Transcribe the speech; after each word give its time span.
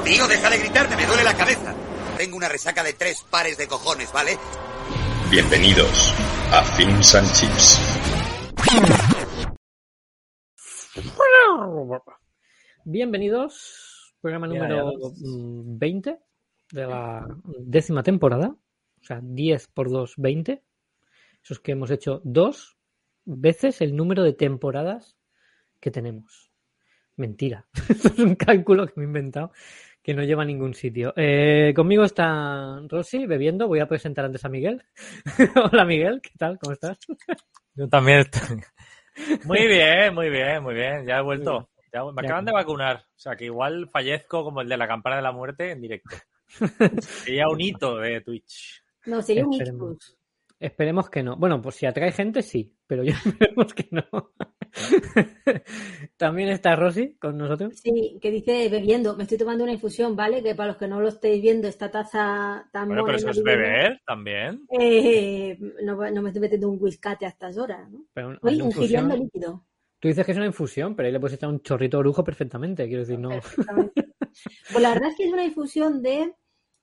Tío, 0.00 0.26
deja 0.26 0.48
de 0.48 0.58
gritarme, 0.58 0.96
me 0.96 1.06
duele 1.06 1.22
la 1.22 1.36
cabeza. 1.36 1.76
Tengo 2.16 2.36
una 2.38 2.48
resaca 2.48 2.82
de 2.82 2.94
tres 2.94 3.22
pares 3.30 3.58
de 3.58 3.68
cojones, 3.68 4.10
¿vale? 4.12 4.32
Bienvenidos 5.30 6.14
a 6.50 6.62
Films 6.64 7.14
and 7.14 7.30
Chips. 7.32 7.78
Bienvenidos, 12.84 14.14
programa 14.22 14.46
número 14.46 14.92
ya. 14.92 15.08
mm, 15.28 15.78
20 15.78 16.18
de 16.72 16.86
la 16.86 17.26
décima 17.60 18.02
temporada. 18.02 18.48
O 18.48 19.04
sea, 19.04 19.20
10 19.22 19.68
por 19.68 19.90
2, 19.90 20.14
20. 20.16 20.62
Eso 21.44 21.54
es 21.54 21.60
que 21.60 21.72
hemos 21.72 21.90
hecho 21.90 22.22
dos 22.24 22.78
veces 23.26 23.82
el 23.82 23.94
número 23.94 24.22
de 24.22 24.32
temporadas 24.32 25.16
que 25.80 25.90
tenemos. 25.90 26.51
Mentira. 27.16 27.66
Esto 27.88 28.08
es 28.08 28.18
un 28.18 28.34
cálculo 28.34 28.86
que 28.86 28.92
me 28.96 29.02
he 29.04 29.06
inventado 29.06 29.52
que 30.02 30.14
no 30.14 30.24
lleva 30.24 30.42
a 30.42 30.46
ningún 30.46 30.74
sitio. 30.74 31.12
Eh, 31.16 31.72
conmigo 31.76 32.02
está 32.02 32.80
Rosy 32.88 33.24
bebiendo. 33.26 33.68
Voy 33.68 33.78
a 33.80 33.86
presentar 33.86 34.24
antes 34.24 34.44
a 34.44 34.48
Miguel. 34.48 34.82
Hola 35.72 35.84
Miguel, 35.84 36.20
¿qué 36.20 36.30
tal? 36.36 36.58
¿Cómo 36.58 36.72
estás? 36.72 36.98
Yo 37.74 37.88
también 37.88 38.18
estoy. 38.20 38.60
Muy 39.44 39.66
bien, 39.68 40.12
muy 40.14 40.28
bien, 40.28 40.62
muy 40.62 40.74
bien. 40.74 41.06
Ya 41.06 41.18
he 41.18 41.22
vuelto. 41.22 41.68
Ya- 41.92 42.02
me 42.04 42.22
Ya. 42.22 42.26
acaban 42.28 42.44
de 42.46 42.52
vacunar. 42.52 42.96
O 42.96 43.18
sea 43.18 43.36
que 43.36 43.44
igual 43.44 43.88
fallezco 43.90 44.42
como 44.42 44.60
el 44.62 44.68
de 44.68 44.76
la 44.76 44.88
campana 44.88 45.16
de 45.16 45.22
la 45.22 45.30
muerte 45.32 45.70
en 45.70 45.80
directo. 45.82 46.16
Sería 47.00 47.48
un 47.48 47.60
hito 47.60 47.96
de 47.98 48.22
Twitch. 48.22 48.82
No, 49.06 49.22
sería 49.22 49.46
un 49.46 49.52
Esperemos. 49.52 49.92
ictus. 49.92 50.18
Esperemos 50.58 51.10
que 51.10 51.22
no. 51.22 51.36
Bueno, 51.36 51.60
pues 51.62 51.76
si 51.76 51.86
atrae 51.86 52.10
gente, 52.12 52.42
sí, 52.42 52.74
pero 52.86 53.02
ya 53.04 53.12
esperemos 53.24 53.72
que 53.74 53.86
no. 53.90 54.32
También 56.16 56.48
está 56.48 56.76
Rosy 56.76 57.14
con 57.16 57.36
nosotros. 57.36 57.74
Sí, 57.78 58.18
que 58.20 58.30
dice 58.30 58.68
bebiendo. 58.68 59.16
Me 59.16 59.24
estoy 59.24 59.38
tomando 59.38 59.64
una 59.64 59.72
infusión, 59.72 60.16
¿vale? 60.16 60.42
Que 60.42 60.54
para 60.54 60.68
los 60.68 60.76
que 60.76 60.88
no 60.88 61.00
lo 61.00 61.08
estéis 61.08 61.42
viendo, 61.42 61.68
esta 61.68 61.90
taza 61.90 62.68
tan 62.72 62.88
Bueno, 62.88 63.04
pero 63.04 63.18
eso 63.18 63.30
es 63.30 63.42
beber 63.42 64.00
también. 64.06 64.66
eh, 64.70 65.58
no, 65.82 65.96
me 65.96 66.28
estoy 66.28 66.40
metiendo 66.40 66.68
un 66.70 66.78
whiskate 66.80 67.26
a 67.26 67.28
estas 67.28 67.58
horas, 67.58 67.90
¿no? 67.90 68.04
Pero 68.14 68.32
ingiriendo 68.42 68.64
infusión- 68.66 69.08
líquido. 69.18 69.64
Tú 70.00 70.08
dices 70.08 70.26
que 70.26 70.32
es 70.32 70.38
una 70.38 70.46
infusión, 70.46 70.96
pero 70.96 71.06
ahí 71.06 71.12
le 71.12 71.20
puedes 71.20 71.36
echar 71.36 71.48
un 71.48 71.60
chorrito 71.60 71.96
de 71.96 72.00
orujo 72.00 72.24
perfectamente. 72.24 72.86
Quiero 72.88 73.02
decir, 73.02 73.20
no. 73.20 73.30
Pues 74.72 74.82
la 74.82 74.94
verdad 74.94 75.10
es 75.10 75.16
que 75.16 75.26
es 75.26 75.32
una 75.32 75.44
infusión 75.44 76.02
de 76.02 76.34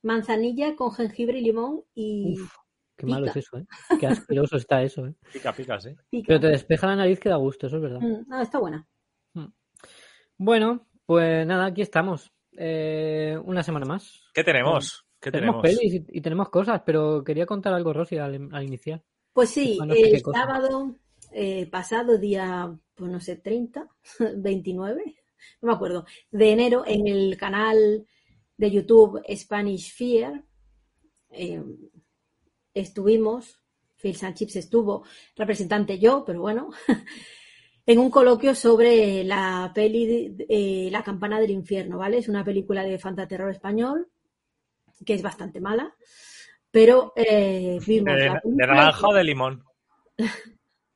manzanilla 0.04 0.76
con 0.78 0.92
jengibre 0.94 1.40
y 1.40 1.42
limón 1.42 1.82
y 1.94 2.40
Uf, 2.40 2.54
qué 3.00 3.05
malo 3.05 3.28
es 3.28 3.36
eso, 3.38 3.58
¿eh? 3.58 3.66
Qué 4.00 4.08
asqueroso 4.08 4.58
está 4.58 4.83
eso, 4.83 5.05
¿eh? 5.05 5.16
Pica, 5.31 5.53
pica, 5.53 5.80
sí. 5.80 5.95
pica. 6.09 6.28
Pero 6.28 6.39
te 6.42 6.47
despeja 6.47 6.88
la 6.88 6.97
nariz 6.97 7.19
que 7.19 7.30
da 7.30 7.38
gusto, 7.38 7.67
eso 7.67 7.78
es 7.78 7.81
verdad. 7.81 8.00
Mm, 8.00 8.28
no, 8.28 8.42
está 8.42 8.59
buena. 8.59 8.88
Bueno, 10.38 10.88
pues 11.05 11.45
nada, 11.45 11.66
aquí 11.66 11.81
estamos. 11.81 12.31
Eh, 12.58 13.38
una 13.44 13.64
semana 13.64 13.86
más. 13.86 14.22
¿Qué 14.33 14.44
tenemos? 14.44 15.05
¿Qué 15.20 15.31
tenemos, 15.31 15.61
tenemos? 15.61 15.81
pelis 15.81 15.94
y, 16.09 16.17
y 16.17 16.22
tenemos 16.22 16.50
cosas, 16.50 16.81
pero 16.86 17.23
quería 17.23 17.45
contar 17.45 17.73
algo, 17.73 17.92
Rosy, 17.92 18.17
al, 18.17 18.50
al 18.52 18.64
iniciar. 18.64 19.03
Pues 19.33 19.50
sí, 19.50 19.77
no 19.86 19.94
sé 19.94 20.02
qué 20.02 20.09
el 20.11 20.22
sábado 20.22 20.95
eh, 21.31 21.67
pasado, 21.67 22.17
día, 22.17 22.73
pues 22.95 23.11
no 23.11 23.20
sé, 23.20 23.37
30, 23.37 23.87
29, 24.37 25.16
no 25.61 25.67
me 25.67 25.73
acuerdo, 25.73 26.05
de 26.31 26.52
enero, 26.52 26.83
en 26.86 27.08
el 27.08 27.37
canal 27.37 28.05
de 28.58 28.71
YouTube 28.71 29.21
Spanish 29.36 29.93
Fear, 29.93 30.43
eh, 31.31 31.64
estuvimos, 32.73 33.59
Phil 33.97 34.15
Sanchips 34.15 34.55
estuvo, 34.57 35.03
representante 35.35 35.99
yo, 35.99 36.23
pero 36.25 36.41
bueno, 36.41 36.69
en 37.85 37.99
un 37.99 38.09
coloquio 38.09 38.53
sobre 38.55 39.23
la 39.23 39.71
peli 39.73 40.05
de- 40.35 40.45
eh, 40.49 40.89
La 40.91 41.03
campana 41.03 41.39
del 41.39 41.52
infierno, 41.52 41.97
¿vale? 41.97 42.17
Es 42.19 42.27
una 42.30 42.43
película 42.45 42.83
de 42.83 42.99
fantaterror 42.99 43.49
español 43.52 44.07
que 45.05 45.13
es 45.13 45.21
bastante 45.21 45.61
mala, 45.61 45.95
pero 46.71 47.13
eh, 47.15 47.80
vimos 47.87 48.15
¿De, 48.15 48.25
la 48.27 48.41
de 48.43 48.55
naranja 48.55 49.07
o 49.07 49.13
de 49.13 49.23
limón? 49.23 49.63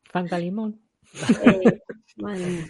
Fanta 0.06 0.38
limón. 0.40 0.80
Eh, 1.46 1.82
madre 2.18 2.46
mía. 2.46 2.68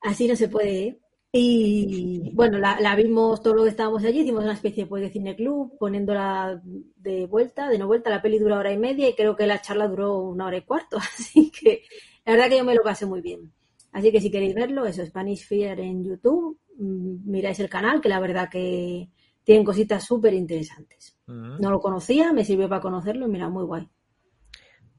Así 0.00 0.26
no 0.28 0.36
se 0.36 0.48
puede. 0.48 0.78
¿eh? 0.86 0.98
Y 1.38 2.30
bueno, 2.32 2.58
la, 2.58 2.80
la 2.80 2.96
vimos 2.96 3.42
todo 3.42 3.54
lo 3.54 3.62
que 3.64 3.70
estábamos 3.70 4.04
allí, 4.04 4.20
hicimos 4.20 4.44
una 4.44 4.54
especie 4.54 4.86
pues, 4.86 5.02
de 5.02 5.10
cineclub, 5.10 5.76
poniéndola 5.78 6.60
de 6.64 7.26
vuelta, 7.26 7.68
de 7.68 7.78
no 7.78 7.86
vuelta, 7.86 8.10
la 8.10 8.22
peli 8.22 8.38
dura 8.38 8.58
hora 8.58 8.72
y 8.72 8.78
media 8.78 9.08
y 9.08 9.14
creo 9.14 9.36
que 9.36 9.46
la 9.46 9.60
charla 9.60 9.86
duró 9.88 10.18
una 10.18 10.46
hora 10.46 10.56
y 10.56 10.62
cuarto, 10.62 10.96
así 11.18 11.50
que 11.50 11.82
la 12.24 12.32
verdad 12.32 12.48
que 12.48 12.58
yo 12.58 12.64
me 12.64 12.74
lo 12.74 12.82
pasé 12.82 13.06
muy 13.06 13.20
bien. 13.20 13.52
Así 13.92 14.12
que 14.12 14.20
si 14.20 14.30
queréis 14.30 14.54
verlo, 14.54 14.84
eso, 14.84 15.04
Spanish 15.06 15.46
Fear 15.46 15.80
en 15.80 16.04
YouTube, 16.04 16.58
mm, 16.78 17.30
miráis 17.30 17.60
el 17.60 17.68
canal, 17.68 18.00
que 18.00 18.08
la 18.08 18.20
verdad 18.20 18.48
que 18.50 19.08
tienen 19.44 19.64
cositas 19.64 20.04
súper 20.04 20.34
interesantes. 20.34 21.16
Mm. 21.26 21.60
No 21.60 21.70
lo 21.70 21.80
conocía, 21.80 22.32
me 22.32 22.44
sirvió 22.44 22.68
para 22.68 22.80
conocerlo 22.82 23.26
y 23.26 23.30
mira, 23.30 23.48
muy 23.48 23.64
guay. 23.64 23.88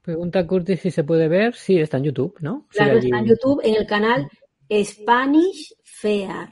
Pregunta 0.01 0.47
Curtis 0.47 0.79
si 0.79 0.89
se 0.91 1.03
puede 1.03 1.27
ver. 1.27 1.53
Sí, 1.53 1.77
está 1.79 1.97
en 1.97 2.05
YouTube, 2.05 2.37
¿no? 2.39 2.65
Sí, 2.71 2.77
Claro, 2.77 2.97
allí- 2.97 3.07
está 3.07 3.19
en 3.19 3.25
YouTube 3.25 3.61
en 3.63 3.75
el 3.75 3.85
canal 3.85 4.27
Spanish 4.69 5.73
Fear. 5.83 6.49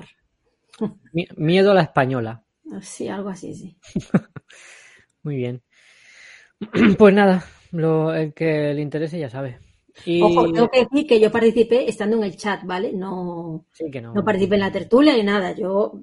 Mi- 1.14 1.28
Miedo 1.38 1.72
a 1.72 1.74
la 1.74 1.81
española. 1.81 2.44
Sí, 2.81 3.08
algo 3.08 3.30
así, 3.30 3.53
sí. 3.53 3.78
Muy 5.24 5.36
bien. 5.38 5.64
Pues 6.98 7.14
nada, 7.14 7.46
lo, 7.72 8.14
el 8.14 8.34
que 8.34 8.74
le 8.74 8.81
interese 8.81 9.20
ya 9.20 9.30
sabe. 9.30 9.59
Y... 10.06 10.22
Ojo, 10.22 10.52
tengo 10.52 10.70
que 10.70 10.80
decir 10.86 11.08
que 11.08 11.20
yo 11.20 11.31
participé 11.31 11.88
estando 11.90 12.18
en 12.18 12.24
el 12.24 12.36
chat, 12.36 12.64
¿vale? 12.66 12.92
No, 12.94 13.66
Sí, 13.72 13.90
que 13.92 14.02
no. 14.02 14.14
no 14.14 14.24
participé 14.26 14.56
en 14.56 14.62
la 14.62 14.72
tertulia 14.72 15.14
ni 15.16 15.24
nada. 15.24 15.53
Yo 15.53 15.94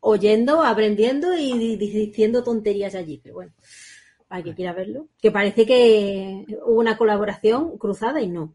oyendo, 0.00 0.62
aprendiendo 0.62 1.36
y 1.36 1.58
di- 1.58 1.76
di- 1.76 1.88
diciendo 1.90 2.42
tonterías 2.44 2.94
allí. 2.94 3.18
Pero 3.22 3.34
bueno, 3.36 3.52
para 4.28 4.42
que 4.42 4.54
quiera 4.54 4.72
verlo. 4.72 5.08
Que 5.20 5.30
parece 5.30 5.66
que 5.66 6.44
hubo 6.64 6.78
una 6.78 6.96
colaboración 6.96 7.76
cruzada 7.78 8.20
y 8.20 8.28
no. 8.28 8.54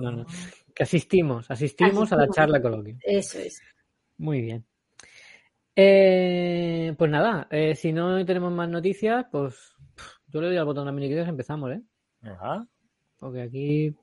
No, 0.00 0.10
no. 0.10 0.26
Que 0.74 0.82
asistimos, 0.82 1.50
asistimos 1.50 2.12
a 2.12 2.16
la 2.16 2.28
charla 2.28 2.60
coloquio. 2.60 2.96
Eso 3.00 3.38
es. 3.38 3.62
Muy 4.18 4.40
bien. 4.40 4.66
Eh, 5.76 6.94
pues 6.96 7.10
nada, 7.10 7.48
eh, 7.50 7.74
si 7.74 7.92
no 7.92 8.24
tenemos 8.24 8.52
más 8.52 8.68
noticias, 8.68 9.26
pues 9.30 9.74
yo 10.28 10.40
le 10.40 10.48
doy 10.48 10.56
al 10.56 10.64
botón 10.64 10.88
a 10.88 10.92
mini 10.92 11.06
y 11.06 11.18
empezamos, 11.18 11.72
¿eh? 11.72 11.82
Ajá. 12.22 12.66
Porque 13.18 13.42
aquí 13.42 13.96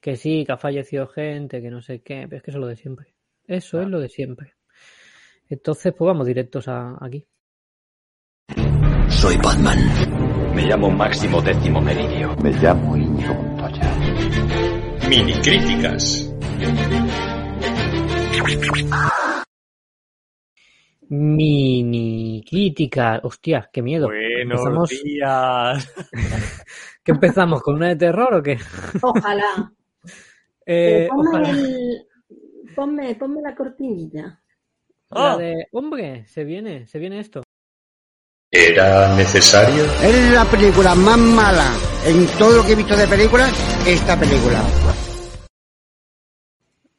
que 0.00 0.16
sí, 0.16 0.44
que 0.44 0.52
ha 0.52 0.56
fallecido 0.56 1.08
gente, 1.08 1.60
que 1.60 1.70
no 1.70 1.82
sé 1.82 2.00
qué, 2.00 2.26
pero 2.28 2.36
es 2.36 2.42
que 2.42 2.50
eso 2.50 2.58
es 2.58 2.60
lo 2.60 2.68
de 2.68 2.76
siempre. 2.76 3.14
Eso 3.46 3.80
es 3.80 3.88
lo 3.88 4.00
de 4.00 4.08
siempre. 4.08 4.54
Entonces, 5.48 5.92
pues 5.96 6.06
vamos 6.06 6.26
directos 6.26 6.68
a 6.68 6.96
aquí. 7.00 7.26
Soy 9.08 9.36
Batman. 9.38 9.78
Me 10.54 10.62
llamo 10.66 10.90
Máximo 10.90 11.40
Décimo 11.40 11.80
Meridio. 11.80 12.36
Me 12.36 12.50
llamo 12.52 12.96
Íñigo 12.96 13.34
Montoya. 13.34 14.65
Mini 15.08 15.32
críticas. 15.42 16.04
Mini 21.08 22.42
crítica. 22.48 23.20
Hostia, 23.22 23.68
qué 23.72 23.82
miedo. 23.82 24.06
Buenos 24.08 24.60
Empezamos- 24.60 24.90
días. 24.90 25.94
¿Qué 27.04 27.12
empezamos? 27.12 27.62
¿Con 27.62 27.76
una 27.76 27.88
de 27.88 27.96
terror 27.96 28.34
o 28.34 28.42
qué? 28.42 28.58
Ojalá. 29.02 29.72
Eh, 30.68 31.06
ponme, 31.08 31.28
ojalá. 31.28 31.50
el- 31.50 32.06
ponme, 32.74 33.14
ponme 33.14 33.40
la 33.40 33.54
cortinilla. 33.54 34.42
La 35.10 35.36
Oh. 35.36 35.38
de, 35.38 35.54
hombre, 35.70 36.26
se 36.26 36.42
viene, 36.42 36.88
se 36.88 36.98
viene 36.98 37.20
esto. 37.20 37.44
¿Era 38.50 39.14
necesario? 39.14 39.84
Es 40.02 40.32
la 40.32 40.44
película 40.46 40.96
más 40.96 41.18
mala 41.18 41.70
en 42.04 42.26
todo 42.36 42.56
lo 42.56 42.64
que 42.66 42.72
he 42.72 42.74
visto 42.74 42.96
de 42.96 43.06
películas, 43.06 43.52
esta 43.86 44.18
película. 44.18 44.60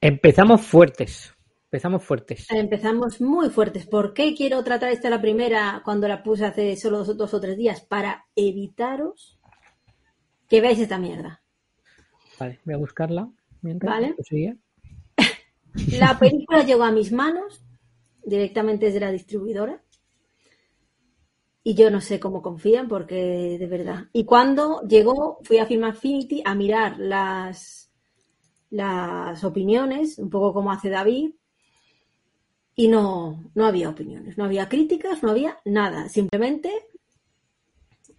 Empezamos 0.01 0.61
fuertes. 0.61 1.33
Empezamos 1.65 2.03
fuertes. 2.03 2.47
Empezamos 2.49 3.19
muy 3.19 3.49
fuertes. 3.49 3.87
¿Por 3.87 4.13
qué 4.13 4.33
quiero 4.35 4.63
tratar 4.63 4.91
esta 4.91 5.09
la 5.09 5.21
primera 5.21 5.81
cuando 5.83 6.07
la 6.07 6.23
puse 6.23 6.45
hace 6.45 6.75
solo 6.77 6.99
dos, 6.99 7.17
dos 7.17 7.33
o 7.33 7.41
tres 7.41 7.57
días? 7.57 7.81
Para 7.81 8.25
evitaros 8.35 9.37
que 10.47 10.61
veáis 10.61 10.79
esta 10.79 10.97
mierda. 10.97 11.41
Vale, 12.39 12.59
voy 12.63 12.75
a 12.75 12.77
buscarla. 12.77 13.29
Mientras, 13.61 13.91
Vale. 13.91 14.15
La 15.99 16.17
película 16.17 16.63
llegó 16.65 16.83
a 16.83 16.91
mis 16.91 17.11
manos 17.11 17.63
directamente 18.23 18.85
desde 18.85 18.99
la 18.99 19.11
distribuidora. 19.11 19.81
Y 21.63 21.73
yo 21.73 21.89
no 21.89 21.99
sé 21.99 22.19
cómo 22.19 22.41
confían, 22.41 22.87
porque 22.87 23.57
de 23.59 23.67
verdad. 23.67 24.05
Y 24.13 24.23
cuando 24.23 24.81
llegó, 24.87 25.39
fui 25.43 25.57
a 25.57 25.65
Film 25.65 25.83
Affinity 25.83 26.41
a 26.45 26.55
mirar 26.55 26.97
las, 26.97 27.86
las 28.69 29.43
opiniones, 29.43 30.17
un 30.17 30.29
poco 30.29 30.53
como 30.53 30.71
hace 30.71 30.89
David, 30.89 31.31
y 32.75 32.87
no, 32.87 33.51
no 33.55 33.65
había 33.65 33.89
opiniones, 33.89 34.37
no 34.37 34.45
había 34.45 34.69
críticas, 34.69 35.23
no 35.23 35.31
había 35.31 35.57
nada. 35.65 36.09
Simplemente, 36.09 36.71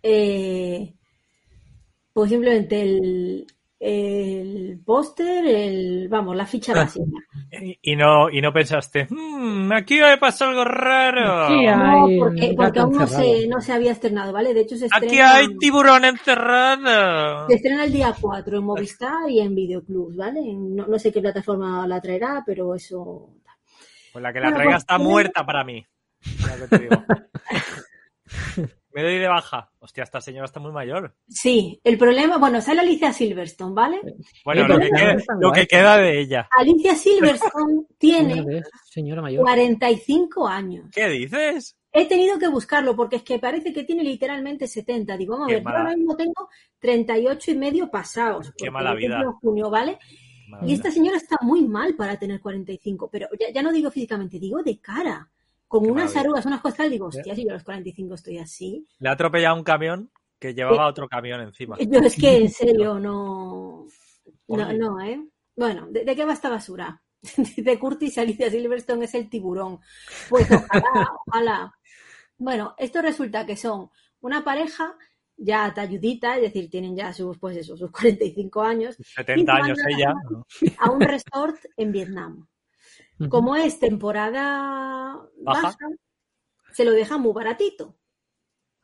eh, 0.02 0.94
pues 2.12 2.30
simplemente 2.30 2.82
el, 2.82 3.46
el 3.80 4.80
póster, 4.84 5.46
el, 5.46 6.08
vamos, 6.08 6.34
la 6.36 6.46
ficha 6.46 6.74
básica. 6.74 7.04
Y, 7.52 7.78
y 7.92 7.96
no, 7.96 8.28
y 8.28 8.40
no 8.40 8.52
pensaste, 8.52 9.06
"Hmm, 9.08 9.70
aquí 9.72 10.00
me 10.00 10.18
pasó 10.18 10.46
algo 10.46 10.64
raro. 10.64 11.48
Sí, 11.48 11.64
No, 11.66 12.08
porque, 12.18 12.80
aún 12.80 12.96
no 12.96 13.06
se, 13.06 13.46
no 13.46 13.60
se 13.60 13.72
había 13.72 13.92
estrenado, 13.92 14.32
¿vale? 14.32 14.52
De 14.52 14.62
hecho, 14.62 14.76
se 14.76 14.86
Aquí 14.86 15.06
estrena, 15.06 15.34
hay 15.34 15.56
tiburón 15.58 16.04
encerrado. 16.04 17.46
se 17.48 17.54
estrena 17.54 17.84
el 17.84 17.92
día 17.92 18.14
4 18.20 18.58
en 18.58 18.64
Movistar 18.64 19.30
y 19.30 19.40
en 19.40 19.54
Videoclub, 19.54 20.16
¿vale? 20.16 20.40
No, 20.54 20.86
no 20.86 20.98
sé 20.98 21.12
qué 21.12 21.20
plataforma 21.20 21.86
la 21.86 22.00
traerá, 22.00 22.42
pero 22.44 22.74
eso... 22.74 23.30
Pues 24.12 24.22
la 24.22 24.32
que 24.32 24.40
la 24.40 24.46
Bueno, 24.46 24.56
traiga 24.56 24.72
pues, 24.72 24.82
está 24.82 24.98
muerta 24.98 25.46
para 25.46 25.62
mí. 25.64 25.84
Ya 26.40 26.56
que 26.56 26.66
te 26.68 26.78
digo. 26.78 27.04
Me 28.98 29.04
doy 29.04 29.18
de 29.20 29.28
baja. 29.28 29.70
Hostia, 29.78 30.02
esta 30.02 30.20
señora 30.20 30.46
está 30.46 30.58
muy 30.58 30.72
mayor. 30.72 31.14
Sí, 31.28 31.80
el 31.84 31.96
problema, 31.96 32.36
bueno, 32.38 32.60
sale 32.60 32.80
Alicia 32.80 33.12
Silverstone, 33.12 33.72
¿vale? 33.72 34.00
Bueno, 34.44 34.66
lo, 34.66 34.76
que 34.76 34.90
queda, 34.90 35.16
lo 35.38 35.52
que 35.52 35.66
de 36.02 36.20
ella. 36.20 36.48
Alicia 36.50 36.96
Silverstone 36.96 37.84
tiene 37.96 38.42
vez, 38.42 38.68
señora 38.90 39.22
mayor. 39.22 39.44
45 39.44 40.48
años. 40.48 40.90
¿Qué 40.92 41.08
dices? 41.10 41.78
He 41.92 42.08
tenido 42.08 42.40
que 42.40 42.48
buscarlo 42.48 42.96
porque 42.96 43.14
es 43.14 43.22
que 43.22 43.38
parece 43.38 43.72
que 43.72 43.84
tiene 43.84 44.02
literalmente 44.02 44.66
70. 44.66 45.16
Digo, 45.16 45.34
vamos 45.34 45.52
a 45.52 45.54
ver, 45.54 45.62
yo 45.62 45.68
ahora 45.68 45.94
mismo 45.94 46.16
tengo 46.16 46.48
38 46.80 47.52
y 47.52 47.56
medio 47.56 47.88
pasados. 47.92 48.52
Qué 48.56 48.68
mala 48.68 48.94
vida. 48.94 49.20
en 49.20 49.30
junio, 49.30 49.70
¿vale? 49.70 50.00
Y 50.66 50.74
esta 50.74 50.90
señora 50.90 51.18
está 51.18 51.36
muy 51.42 51.62
mal 51.68 51.94
para 51.94 52.18
tener 52.18 52.40
45, 52.40 53.08
pero 53.12 53.28
ya, 53.38 53.52
ya 53.54 53.62
no 53.62 53.70
digo 53.70 53.92
físicamente, 53.92 54.40
digo 54.40 54.60
de 54.60 54.80
cara. 54.80 55.30
Con 55.68 55.84
Qué 55.84 55.90
unas 55.90 56.04
maravilla. 56.06 56.20
arrugas, 56.20 56.46
unas 56.46 56.60
cosas, 56.60 56.90
digo, 56.90 57.06
hostia, 57.06 57.34
si 57.34 57.44
yo 57.44 57.50
a 57.50 57.54
los 57.54 57.62
45 57.64 58.14
estoy 58.14 58.38
así. 58.38 58.86
Le 58.98 59.08
ha 59.08 59.12
atropellado 59.12 59.54
un 59.56 59.62
camión 59.64 60.10
que 60.38 60.54
llevaba 60.54 60.86
otro 60.88 61.08
camión 61.08 61.40
encima. 61.40 61.76
Yo 61.78 62.00
es 62.00 62.16
que 62.16 62.36
en 62.38 62.50
serio 62.50 62.98
no. 63.00 63.86
No, 64.48 65.00
¿eh? 65.00 65.20
Bueno, 65.54 65.86
¿de, 65.90 66.04
de 66.04 66.16
qué 66.16 66.24
va 66.24 66.32
esta 66.32 66.48
basura? 66.48 67.02
De 67.56 67.78
Curtis 67.78 68.16
y 68.16 68.20
Alicia 68.20 68.50
Silverstone 68.50 69.04
es 69.04 69.14
el 69.14 69.28
tiburón. 69.28 69.80
Pues 70.28 70.50
ojalá, 70.50 71.08
ojalá. 71.26 71.74
Bueno, 72.38 72.74
esto 72.78 73.02
resulta 73.02 73.44
que 73.44 73.56
son 73.56 73.90
una 74.20 74.42
pareja 74.44 74.96
ya 75.36 75.72
talludita, 75.74 76.36
es 76.36 76.42
decir, 76.42 76.68
tienen 76.70 76.96
ya 76.96 77.12
sus, 77.12 77.38
pues 77.38 77.56
eso, 77.56 77.76
sus 77.76 77.90
45 77.90 78.62
años, 78.62 78.96
70 79.14 79.52
años 79.52 79.78
ella. 79.88 80.14
a 80.78 80.90
un 80.90 81.00
resort 81.00 81.56
en 81.76 81.92
Vietnam. 81.92 82.46
Como 83.28 83.56
es 83.56 83.80
temporada 83.80 85.20
Baja. 85.40 85.62
baja, 85.62 85.88
se 86.72 86.84
lo 86.84 86.92
deja 86.92 87.18
muy 87.18 87.32
baratito. 87.32 87.96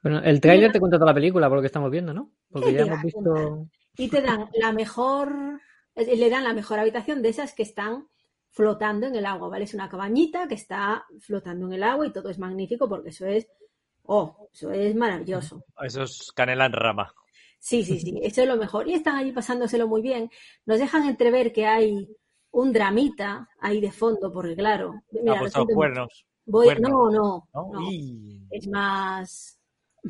Bueno, 0.03 0.21
el 0.23 0.41
tráiler 0.41 0.73
te 0.73 0.81
cuenta 0.81 0.99
toda 0.99 1.13
la 1.13 1.15
película, 1.15 1.49
por 1.49 1.57
lo 1.57 1.63
que 1.63 1.69
estamos 1.69 1.91
viendo, 1.91 2.13
¿no? 2.13 2.33
Porque 2.51 2.69
¿Qué 2.69 2.75
ya 2.75 2.83
hemos 2.83 3.03
visto. 3.03 3.69
y 3.97 4.09
te 4.09 4.21
dan 4.21 4.51
la 4.61 4.73
mejor, 4.73 5.61
le 5.95 6.31
dan 6.31 6.45
la 6.45 6.53
mejor 6.53 6.79
habitación 6.79 7.23
de 7.23 7.31
esas 7.31 7.55
que 7.55 7.63
están 7.63 8.09
flotando 8.51 9.07
en 9.07 9.17
el 9.17 9.25
agua, 9.25 9.49
¿vale? 9.49 9.65
Es 9.65 9.75
una 9.75 9.89
cabañita 9.89 10.47
que 10.47 10.55
está 10.55 11.07
flotando 11.21 11.67
en 11.67 11.73
el 11.73 11.83
agua 11.83 12.07
y 12.07 12.13
todo 12.13 12.29
es 12.29 12.39
magnífico 12.39 12.89
porque 12.89 13.11
eso 13.11 13.27
es, 13.27 13.49
oh, 14.03 14.49
eso 14.53 14.71
es 14.73 14.95
maravilloso. 14.95 15.65
Eso 15.83 16.03
es 16.03 16.33
canela 16.33 16.67
en 16.67 16.73
rama. 16.73 17.15
Sí, 17.59 17.83
sí, 17.83 17.99
sí, 17.99 18.21
eso 18.23 18.43
es 18.43 18.49
lo 18.49 18.57
mejor. 18.57 18.87
Y 18.87 18.95
están 18.95 19.17
allí 19.17 19.33
pasándoselo 19.33 19.89
muy 19.89 20.03
bien. 20.03 20.31
Nos 20.67 20.79
dejan 20.79 21.09
entrever 21.09 21.51
que 21.51 21.67
hay 21.67 22.15
un 22.55 22.73
dramita 22.73 23.49
ahí 23.61 23.81
de 23.81 23.91
fondo, 23.91 24.33
porque 24.33 24.55
claro, 24.55 25.03
mira, 25.11 25.41
cuernos. 25.75 26.25
Voy, 26.47 26.67
cuernos, 26.67 26.91
no, 26.91 27.11
no, 27.11 27.49
¿no? 27.53 27.73
no, 27.73 27.91
Y- 27.91 28.47
es 28.51 28.69
más, 28.69 29.59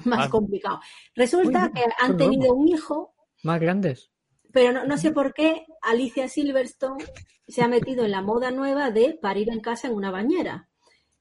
más 0.04 0.28
complicado. 0.28 0.80
Resulta 1.14 1.66
Uy, 1.66 1.72
que 1.72 1.84
han 2.00 2.16
tenido 2.16 2.52
un 2.54 2.68
hijo 2.68 3.14
Más 3.42 3.60
grandes. 3.60 4.10
Pero 4.52 4.72
no, 4.72 4.84
no 4.84 4.96
sé 4.98 5.10
por 5.10 5.32
qué 5.32 5.64
Alicia 5.82 6.28
Silverstone 6.28 7.02
se 7.48 7.62
ha 7.62 7.68
metido 7.68 8.04
en 8.04 8.10
la 8.10 8.22
moda 8.22 8.50
nueva 8.50 8.90
de 8.90 9.18
parir 9.20 9.50
en 9.50 9.60
casa 9.60 9.88
en 9.88 9.94
una 9.94 10.10
bañera. 10.10 10.68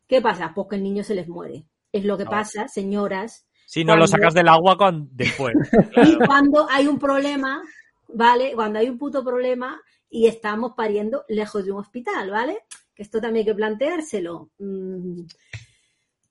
¿Qué 0.08 0.22
pasa? 0.22 0.52
Pues 0.54 0.68
que 0.69 0.76
el 0.76 0.84
niño 0.84 1.04
se 1.04 1.16
les 1.16 1.28
muere. 1.28 1.66
Es 1.92 2.04
lo 2.06 2.18
que 2.18 2.26
No. 2.26 2.31
pasa, 2.31 2.68
señoras. 2.68 3.48
Si 3.66 3.84
no 3.86 3.96
lo 3.96 4.08
sacas 4.08 4.34
del 4.34 4.50
agua 4.50 4.78
con... 4.78 5.08
después. 5.14 5.56
Y 6.06 6.18
cuando 6.18 6.68
hay 6.69 6.88
un 6.88 7.00
problema, 7.00 7.64
¿vale? 8.10 8.54
Cuando 8.56 8.80
hay 8.80 8.90
un 8.90 8.98
puto 8.98 9.24
problema 9.24 9.81
y 10.13 10.27
estamos 10.27 10.74
pariendo 10.77 11.25
lejos 11.27 11.65
de 11.65 11.71
un 11.71 11.80
hospital, 11.80 12.30
¿vale? 12.30 12.60
Que 12.95 13.01
esto 13.04 13.19
también 13.19 13.42
hay 13.44 13.51
que 13.51 13.56
planteárselo. 13.56 14.51
Mm. 14.60 15.21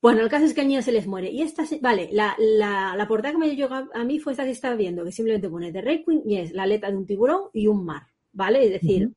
Bueno, 0.01 0.21
el 0.21 0.29
caso 0.29 0.45
es 0.45 0.53
que 0.53 0.61
el 0.61 0.67
niño 0.67 0.81
se 0.81 0.91
les 0.91 1.07
muere. 1.07 1.29
Y 1.31 1.41
esta, 1.41 1.63
vale, 1.81 2.09
la, 2.11 2.35
la, 2.37 2.95
la 2.95 3.07
portada 3.07 3.31
que 3.33 3.37
me 3.37 3.55
llegó 3.55 3.73
a, 3.73 3.87
a 3.93 4.03
mí 4.03 4.19
fue 4.19 4.33
esta 4.33 4.43
que 4.43 4.51
estaba 4.51 4.75
viendo, 4.75 5.03
que 5.05 5.11
simplemente 5.11 5.49
pone 5.49 5.71
The 5.71 5.81
Red 5.81 6.01
Queen 6.05 6.21
y 6.25 6.37
es 6.37 6.51
la 6.53 6.63
aleta 6.63 6.89
de 6.91 6.97
un 6.97 7.05
tiburón 7.05 7.43
y 7.53 7.67
un 7.67 7.85
mar, 7.85 8.03
¿vale? 8.33 8.65
Es 8.65 8.71
decir, 8.71 9.11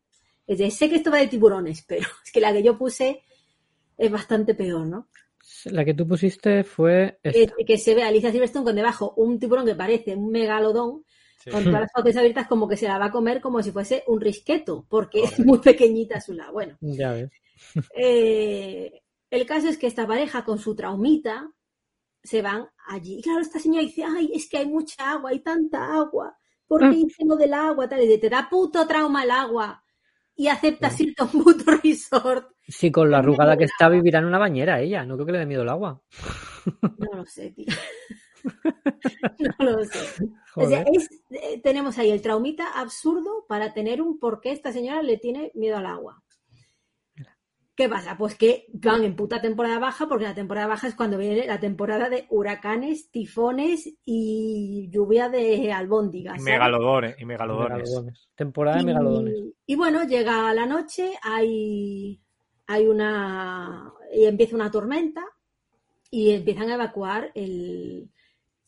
es 0.47 0.59
de- 0.59 0.71
sé 0.71 0.89
que 0.89 0.97
esto 0.97 1.11
va 1.11 1.19
de 1.19 1.27
tiburones, 1.29 1.85
pero 1.87 2.07
es 2.25 2.31
que 2.33 2.41
la 2.41 2.53
que 2.53 2.63
yo 2.63 2.79
puse 2.79 3.23
es 3.99 4.11
bastante 4.11 4.55
peor, 4.55 4.87
¿no? 4.87 5.09
La 5.67 5.85
que 5.85 5.95
tú 5.95 6.07
pusiste 6.07 6.63
fue 6.65 7.19
Que, 7.23 7.45
esta. 7.45 7.55
que 7.67 7.79
se 7.79 7.95
ve 7.95 8.03
a 8.03 8.09
Alicia 8.09 8.31
Silverstone 8.33 8.65
con 8.65 8.75
debajo 8.77 9.15
un 9.17 9.39
tiburón 9.39 9.65
que 9.67 9.75
parece 9.77 10.15
un 10.17 10.31
megalodón 10.31 11.05
Sí. 11.47 11.51
con 11.53 11.65
todas 11.65 11.81
las 11.81 11.93
fauces 11.95 12.17
abiertas 12.17 12.47
como 12.49 12.69
que 12.69 12.77
se 12.77 12.87
la 12.89 12.99
va 12.99 13.07
a 13.07 13.11
comer 13.11 13.41
como 13.41 13.63
si 13.63 13.71
fuese 13.73 14.05
un 14.09 14.21
risqueto, 14.21 14.85
porque 14.89 15.23
es 15.25 15.39
muy 15.41 15.59
pequeñita 15.59 16.19
a 16.19 16.21
su 16.21 16.35
lado. 16.35 16.53
Bueno, 16.53 16.77
Ya 16.81 17.13
ves. 17.13 17.31
eh, 17.97 19.01
el 19.31 19.47
caso 19.47 19.69
es 19.69 19.79
que 19.79 19.87
esta 19.87 20.07
pareja 20.07 20.45
con 20.45 20.59
su 20.59 20.75
traumita 20.77 21.51
se 22.23 22.43
van 22.43 22.69
allí. 22.89 23.19
Y 23.19 23.23
claro, 23.23 23.41
esta 23.41 23.59
señora 23.61 23.83
dice, 23.83 24.05
ay, 24.05 24.31
es 24.35 24.49
que 24.49 24.59
hay 24.59 24.67
mucha 24.67 25.13
agua, 25.13 25.31
hay 25.31 25.41
tanta 25.41 25.95
agua. 25.95 26.37
¿Por 26.67 26.81
qué 26.81 26.87
Ah. 26.87 26.91
dice 26.91 27.25
lo 27.25 27.37
del 27.37 27.55
agua? 27.55 27.89
Tal, 27.89 28.03
y 28.03 28.07
dice, 28.07 28.19
te 28.19 28.29
da 28.31 28.49
puto 28.51 28.87
trauma 28.87 29.23
el 29.23 29.31
agua 29.31 29.83
y 30.35 30.49
aceptas 30.49 31.01
irte 31.01 31.23
a 31.23 31.27
un 31.27 31.45
puto 31.45 31.65
resort. 31.85 32.51
Si 32.69 32.91
con 32.91 33.11
la 33.11 33.19
arrugada 33.19 33.57
que 33.57 33.65
está 33.65 33.89
vivirá 33.89 34.19
en 34.19 34.25
una 34.25 34.39
bañera 34.39 34.81
ella. 34.81 35.05
No 35.05 35.15
creo 35.15 35.27
que 35.27 35.33
le 35.33 35.39
dé 35.39 35.47
miedo 35.47 35.63
el 35.63 35.69
agua. 35.69 36.03
No 36.99 37.13
lo 37.19 37.25
sé, 37.25 37.53
tío. 37.53 37.67
No 39.59 39.65
lo 39.65 39.85
sé. 39.85 40.25
O 40.57 40.67
sea, 40.67 40.83
Joder. 40.85 40.87
es- 40.93 41.11
eh, 41.31 41.61
tenemos 41.63 41.99
ahí 41.99 42.11
el 42.11 42.23
traumita 42.23 42.79
absurdo 42.81 43.45
para 43.49 43.75
tener 43.75 44.01
un 44.01 44.19
por 44.19 44.41
qué 44.41 44.53
esta 44.53 44.73
señora 44.73 45.03
le 45.03 45.19
tiene 45.19 45.51
miedo 45.55 45.77
al 45.77 45.87
agua. 45.87 46.23
¿Qué 47.75 47.91
pasa? 47.91 48.17
Pues 48.17 48.35
que 48.37 48.65
van 48.73 49.05
en 49.05 49.15
puta 49.17 49.43
temporada 49.43 49.79
baja, 49.79 50.09
porque 50.09 50.25
la 50.25 50.35
temporada 50.35 50.67
baja 50.67 50.89
es 50.89 50.95
cuando 50.95 51.19
viene 51.19 51.47
la 51.47 51.61
temporada 51.61 52.09
de 52.09 52.27
huracanes, 52.31 53.11
tifones 53.11 53.93
y 54.07 54.89
lluvia 54.91 55.29
de 55.29 55.71
albóndigas. 55.73 56.37
Y 56.37 56.39
¿sabes? 56.39 56.55
megalodones. 56.55 57.17
Y 57.21 57.27
megalodones. 57.27 57.79
Megalodones. 57.91 58.29
Temporada 58.35 58.77
de 58.79 58.83
Y- 58.83 58.87
megalodones. 58.87 59.35
Y, 59.67 59.75
bueno, 59.77 60.05
llega 60.05 60.55
la 60.55 60.65
noche, 60.65 61.13
hay, 61.23 62.19
hay 62.67 62.87
una. 62.87 63.93
y 64.15 64.25
empieza 64.25 64.57
una 64.57 64.71
tormenta 64.71 65.23
y 66.11 66.31
empiezan 66.31 66.71
a 66.71 66.75
evacuar 66.77 67.31
el, 67.35 68.11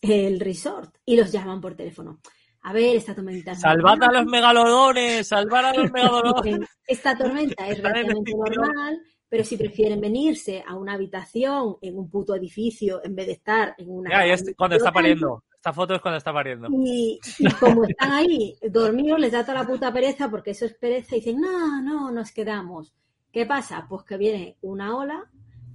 el 0.00 0.40
resort 0.40 0.96
y 1.04 1.16
los 1.16 1.32
llaman 1.32 1.60
por 1.60 1.74
teléfono. 1.74 2.20
A 2.62 2.72
ver, 2.72 2.96
esta 2.96 3.14
tormenta. 3.14 3.54
¡Salvad 3.54 4.02
a 4.02 4.12
los 4.12 4.26
megalodones! 4.30 5.28
¡Salvad 5.28 5.66
a 5.66 5.74
los 5.74 5.90
megalodones! 5.90 6.68
Esta 6.86 7.16
tormenta 7.16 7.68
es 7.68 7.78
relativamente 7.78 8.32
normal, 8.34 9.00
pero 9.28 9.44
si 9.44 9.56
prefieren 9.56 10.00
venirse 10.00 10.62
a 10.66 10.74
una 10.74 10.94
habitación 10.94 11.76
en 11.80 11.98
un 11.98 12.10
puto 12.10 12.34
edificio 12.34 13.00
en 13.04 13.14
vez 13.14 13.26
de 13.26 13.32
estar 13.32 13.74
en 13.78 13.90
una. 13.90 14.10
Ya, 14.10 14.32
es 14.32 14.44
cuando 14.56 14.76
está 14.76 14.92
pariendo. 14.92 15.44
Esta 15.54 15.72
foto 15.72 15.94
es 15.94 16.00
cuando 16.00 16.18
está 16.18 16.32
pariendo. 16.32 16.68
y, 16.70 17.18
y 17.38 17.50
como 17.54 17.84
están 17.84 18.12
ahí 18.12 18.56
dormidos, 18.70 19.18
les 19.18 19.32
da 19.32 19.42
toda 19.42 19.62
la 19.62 19.66
puta 19.66 19.92
pereza, 19.92 20.30
porque 20.30 20.52
eso 20.52 20.66
es 20.66 20.74
pereza, 20.74 21.16
y 21.16 21.18
dicen, 21.18 21.40
no, 21.40 21.82
no, 21.82 22.12
nos 22.12 22.30
quedamos. 22.30 22.94
¿Qué 23.32 23.44
pasa? 23.44 23.86
Pues 23.88 24.04
que 24.04 24.16
viene 24.16 24.56
una 24.62 24.96
ola, 24.96 25.28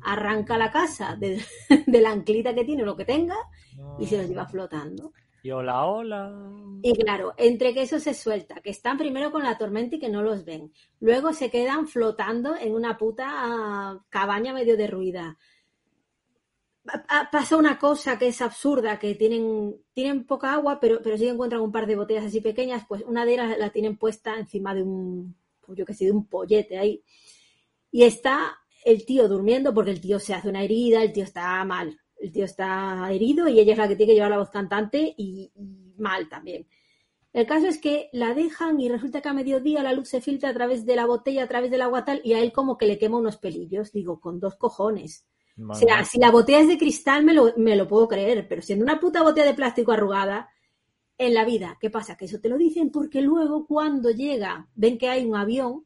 arranca 0.03 0.57
la 0.57 0.72
casa 0.72 1.15
de, 1.15 1.41
de 1.88 2.01
la 2.01 2.12
anclita 2.12 2.53
que 2.53 2.65
tiene 2.65 2.83
o 2.83 2.86
lo 2.86 2.95
que 2.98 3.05
tenga, 3.05 3.36
y 3.98 4.07
se 4.07 4.17
los 4.17 4.27
lleva 4.27 4.45
flotando. 4.48 5.13
Y 5.41 5.51
hola, 5.51 5.86
hola. 5.86 6.31
Y 6.81 6.93
claro, 6.95 7.33
entre 7.38 7.74
que 7.74 7.81
eso 7.83 8.00
se 8.00 8.13
suelta, 8.13 8.55
que 8.62 8.69
están 8.69 8.98
primero 8.98 9.31
con 9.31 9.43
la 9.43 9.57
tormenta 9.57 9.95
y 9.95 10.00
que 10.00 10.10
no 10.10 10.22
los 10.22 10.45
ven, 10.45 10.72
luego 11.00 11.33
se 11.33 11.50
quedan 11.50 11.88
flotando 11.88 12.55
en 12.55 12.74
una 12.75 12.98
puta 12.98 13.25
ah, 13.29 14.00
cabaña 14.10 14.53
medio 14.53 14.77
derruida. 14.77 15.38
Pa- 16.86 17.03
pa- 17.07 17.29
Pasa 17.31 17.55
una 17.57 17.77
cosa 17.79 18.17
que 18.19 18.27
es 18.27 18.41
absurda, 18.41 19.00
que 19.00 19.15
tienen, 19.15 19.75
tienen 19.93 20.25
poca 20.25 20.53
agua, 20.53 20.79
pero, 20.81 21.01
pero 21.01 21.17
sí 21.17 21.27
encuentran 21.27 21.62
un 21.62 21.72
par 21.72 21.88
de 21.88 21.95
botellas 21.95 22.25
así 22.25 22.41
pequeñas, 22.41 22.86
pues 22.88 23.03
una 23.05 23.25
de 23.25 23.33
ellas 23.33 23.57
la 23.57 23.69
tienen 23.72 23.98
puesta 23.98 24.38
encima 24.38 24.74
de 24.75 24.83
un, 24.83 25.36
pues 25.65 25.77
yo 25.77 25.86
que 25.86 25.93
sé, 25.93 26.05
de 26.05 26.12
un 26.12 26.25
pollete 26.27 26.77
ahí. 26.77 27.01
Y 27.91 28.03
está 28.03 28.60
el 28.85 29.05
tío 29.05 29.27
durmiendo 29.27 29.73
porque 29.73 29.91
el 29.91 30.01
tío 30.01 30.19
se 30.19 30.33
hace 30.33 30.49
una 30.49 30.63
herida, 30.63 31.03
el 31.03 31.13
tío 31.13 31.23
está 31.23 31.63
mal, 31.65 31.99
el 32.19 32.31
tío 32.31 32.45
está 32.45 33.11
herido 33.11 33.47
y 33.47 33.59
ella 33.59 33.73
es 33.73 33.77
la 33.77 33.87
que 33.87 33.95
tiene 33.95 34.11
que 34.11 34.15
llevar 34.15 34.31
la 34.31 34.39
voz 34.39 34.49
cantante 34.49 35.13
y, 35.17 35.51
y 35.55 35.93
mal 35.97 36.29
también. 36.29 36.67
El 37.33 37.47
caso 37.47 37.67
es 37.67 37.79
que 37.79 38.09
la 38.13 38.35
dejan 38.35 38.79
y 38.79 38.89
resulta 38.89 39.19
que 39.19 39.29
a 39.29 39.33
mediodía 39.33 39.81
la 39.81 39.93
luz 39.93 40.09
se 40.09 40.21
filtra 40.21 40.49
a 40.49 40.53
través 40.53 40.85
de 40.85 40.95
la 40.95 41.07
botella, 41.07 41.43
a 41.43 41.47
través 41.47 41.71
del 41.71 41.81
agua 41.81 42.05
tal, 42.05 42.21
y 42.23 42.33
a 42.33 42.39
él 42.39 42.53
como 42.53 42.77
que 42.77 42.85
le 42.85 42.99
quema 42.99 43.17
unos 43.17 43.37
pelillos. 43.37 43.91
Digo, 43.91 44.19
con 44.19 44.39
dos 44.39 44.55
cojones. 44.55 45.25
O 45.67 45.73
sea, 45.73 46.05
si 46.05 46.19
la 46.19 46.31
botella 46.31 46.61
es 46.61 46.67
de 46.67 46.77
cristal 46.77 47.23
me 47.23 47.33
lo, 47.33 47.53
me 47.57 47.75
lo 47.75 47.87
puedo 47.87 48.07
creer, 48.07 48.47
pero 48.47 48.61
siendo 48.61 48.83
una 48.83 48.99
puta 48.99 49.21
botella 49.23 49.47
de 49.47 49.53
plástico 49.53 49.91
arrugada, 49.91 50.49
en 51.17 51.33
la 51.33 51.45
vida, 51.45 51.77
¿qué 51.79 51.89
pasa? 51.89 52.17
Que 52.17 52.25
eso 52.25 52.39
te 52.39 52.49
lo 52.49 52.57
dicen 52.57 52.89
porque 52.89 53.21
luego 53.21 53.65
cuando 53.65 54.09
llega, 54.09 54.67
ven 54.75 54.97
que 54.97 55.09
hay 55.09 55.25
un 55.25 55.35
avión, 55.35 55.85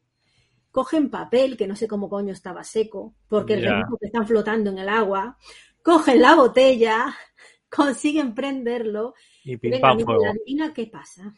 cogen 0.70 1.10
papel, 1.10 1.56
que 1.56 1.66
no 1.66 1.76
sé 1.76 1.88
cómo 1.88 2.08
coño 2.08 2.32
estaba 2.32 2.64
seco, 2.64 3.14
porque 3.28 3.54
el 3.54 3.62
que 3.62 4.06
están 4.06 4.26
flotando 4.26 4.70
en 4.70 4.78
el 4.78 4.88
agua, 4.88 5.36
cogen 5.82 6.20
la 6.22 6.34
botella, 6.36 7.14
consiguen 7.70 8.34
prenderlo, 8.34 9.14
Y 9.44 9.56
pim 9.56 9.70
venga, 9.72 9.80
pam 9.80 9.98
fuego. 10.04 10.24
adivina 10.30 10.72
qué 10.74 10.86
pasa. 10.86 11.34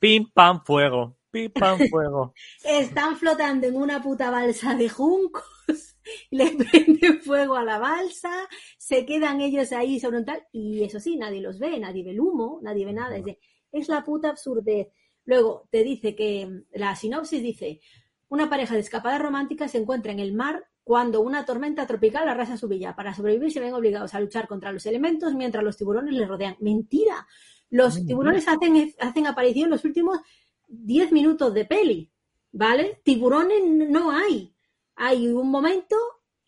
Pim 0.00 0.30
pam 0.34 0.60
fuego. 0.64 1.16
Pim 1.30 1.50
pam 1.52 1.78
fuego. 1.90 2.32
Están 2.64 3.16
flotando 3.16 3.66
en 3.66 3.76
una 3.76 4.02
puta 4.02 4.30
balsa 4.30 4.74
de 4.74 4.88
juncos, 4.88 5.44
le 6.30 6.50
prenden 6.52 7.20
fuego 7.20 7.56
a 7.56 7.64
la 7.64 7.78
balsa, 7.78 8.32
se 8.78 9.04
quedan 9.06 9.40
ellos 9.40 9.72
ahí 9.72 9.98
sobre 10.00 10.18
un 10.18 10.24
tal, 10.24 10.42
y 10.52 10.84
eso 10.84 11.00
sí, 11.00 11.16
nadie 11.16 11.40
los 11.40 11.58
ve, 11.58 11.78
nadie 11.78 12.04
ve 12.04 12.10
el 12.12 12.20
humo, 12.20 12.60
nadie 12.62 12.84
ve 12.86 12.92
nada. 12.92 13.16
Es, 13.16 13.24
de- 13.24 13.38
es 13.72 13.88
la 13.88 14.04
puta 14.04 14.30
absurdez. 14.30 14.88
Luego 15.24 15.66
te 15.70 15.82
dice 15.82 16.14
que 16.14 16.62
la 16.72 16.94
sinopsis 16.94 17.42
dice: 17.42 17.80
una 18.28 18.50
pareja 18.50 18.74
de 18.74 18.80
escapada 18.80 19.18
romántica 19.18 19.68
se 19.68 19.78
encuentra 19.78 20.12
en 20.12 20.20
el 20.20 20.32
mar 20.32 20.64
cuando 20.84 21.20
una 21.20 21.44
tormenta 21.44 21.86
tropical 21.86 22.28
arrasa 22.28 22.56
su 22.56 22.68
villa. 22.68 22.94
Para 22.94 23.14
sobrevivir 23.14 23.50
se 23.52 23.60
ven 23.60 23.74
obligados 23.74 24.14
a 24.14 24.20
luchar 24.20 24.46
contra 24.48 24.72
los 24.72 24.86
elementos 24.86 25.34
mientras 25.34 25.64
los 25.64 25.76
tiburones 25.76 26.14
les 26.14 26.28
rodean. 26.28 26.56
Mentira. 26.60 27.26
Los 27.70 27.94
Mentira. 27.94 28.06
tiburones 28.08 28.48
hacen, 28.48 28.94
hacen 29.00 29.26
aparición 29.26 29.64
en 29.64 29.70
los 29.70 29.84
últimos 29.84 30.20
10 30.68 31.12
minutos 31.12 31.52
de 31.54 31.64
peli, 31.64 32.10
¿vale? 32.52 33.00
Tiburones 33.04 33.62
no 33.64 34.10
hay. 34.12 34.54
Hay 34.94 35.28
un 35.28 35.50
momento 35.50 35.96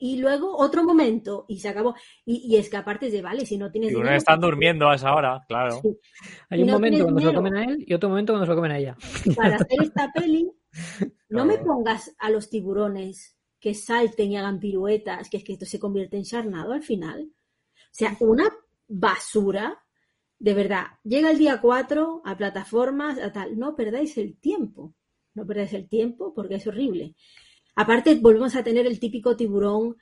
y 0.00 0.18
luego 0.18 0.56
otro 0.56 0.84
momento 0.84 1.44
y 1.48 1.58
se 1.58 1.68
acabó. 1.68 1.94
Y, 2.24 2.36
y 2.52 2.56
es 2.56 2.70
que 2.70 2.76
aparte 2.76 3.10
de, 3.10 3.20
vale, 3.20 3.44
si 3.44 3.58
no 3.58 3.70
tienes 3.70 3.90
uno 3.90 3.98
dinero, 4.00 4.16
están 4.16 4.40
durmiendo 4.40 4.88
a 4.88 4.94
esa 4.94 5.12
hora, 5.14 5.44
claro. 5.48 5.80
Sí. 5.82 5.98
Hay 6.50 6.60
Y 6.60 6.62
un 6.62 6.68
no 6.68 6.72
momento 6.74 7.02
cuando 7.02 7.20
se 7.20 7.26
lo 7.26 7.34
comen 7.34 7.56
a 7.56 7.64
él 7.64 7.84
y 7.86 7.94
otro 7.94 8.08
momento 8.08 8.32
cuando 8.32 8.46
se 8.46 8.50
lo 8.50 8.56
comen 8.56 8.72
a 8.72 8.78
ella. 8.78 8.96
para 9.36 9.56
hacer 9.56 9.82
esta 9.82 10.10
peli, 10.12 10.48
no 11.28 11.44
me 11.44 11.58
pongas 11.58 12.14
a 12.18 12.30
los 12.30 12.48
tiburones 12.50 13.36
que 13.60 13.74
salten 13.74 14.32
y 14.32 14.36
hagan 14.36 14.60
piruetas, 14.60 15.28
que 15.28 15.38
es 15.38 15.44
que 15.44 15.54
esto 15.54 15.66
se 15.66 15.80
convierte 15.80 16.16
en 16.16 16.24
charnado 16.24 16.72
al 16.72 16.82
final. 16.82 17.30
O 17.30 17.90
sea, 17.90 18.16
una 18.20 18.48
basura, 18.86 19.84
de 20.38 20.54
verdad. 20.54 20.86
Llega 21.02 21.30
el 21.30 21.38
día 21.38 21.60
4 21.60 22.22
a 22.24 22.36
plataformas, 22.36 23.18
a 23.18 23.32
tal. 23.32 23.58
No 23.58 23.74
perdáis 23.74 24.16
el 24.18 24.38
tiempo. 24.38 24.94
No 25.34 25.46
perdáis 25.46 25.72
el 25.72 25.88
tiempo 25.88 26.32
porque 26.34 26.56
es 26.56 26.66
horrible. 26.66 27.16
Aparte, 27.74 28.14
volvemos 28.16 28.54
a 28.56 28.62
tener 28.62 28.86
el 28.86 29.00
típico 29.00 29.36
tiburón 29.36 29.96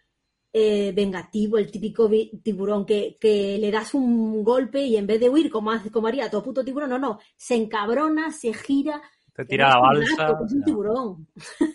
eh, 0.53 0.93
vengativo, 0.93 1.59
el 1.59 1.71
típico 1.71 2.09
tiburón 2.43 2.87
que, 2.87 3.19
que 3.21 3.59
le 3.59 3.71
das 3.71 3.93
un 3.93 4.43
golpe 4.43 4.83
y 4.87 4.97
en 4.97 5.07
vez 5.07 5.21
de 5.21 5.29
huir 5.29 5.51
como, 5.51 5.71
como 5.93 6.07
haría 6.07 6.31
todo 6.31 6.43
puto 6.43 6.65
tiburón, 6.65 6.89
no, 6.89 6.99
no, 6.99 7.19
se 7.37 7.57
encabrona, 7.57 8.33
se 8.33 8.55
gira, 8.55 9.03
Te 9.37 9.45
tira 9.45 9.69
la 9.69 9.77
un 9.81 9.83
balsa. 9.83 10.39
es 10.47 10.53
un 10.53 10.59
ya. 10.61 10.65
tiburón. 10.65 11.29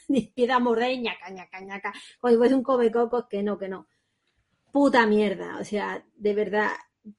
Y 0.09 0.25
empieza 0.27 0.55
a 0.55 0.59
morder, 0.59 0.99
ñaca, 0.99 1.29
ñaca, 1.29 1.61
ñaca. 1.61 1.93
Como 2.19 2.31
si 2.31 2.37
fuese 2.37 2.55
un 2.55 2.63
come 2.63 2.91
cocos, 2.91 3.25
que 3.29 3.43
no, 3.43 3.57
que 3.57 3.69
no. 3.69 3.87
Puta 4.71 5.05
mierda. 5.05 5.57
O 5.59 5.63
sea, 5.63 6.03
de 6.15 6.33
verdad, 6.33 6.69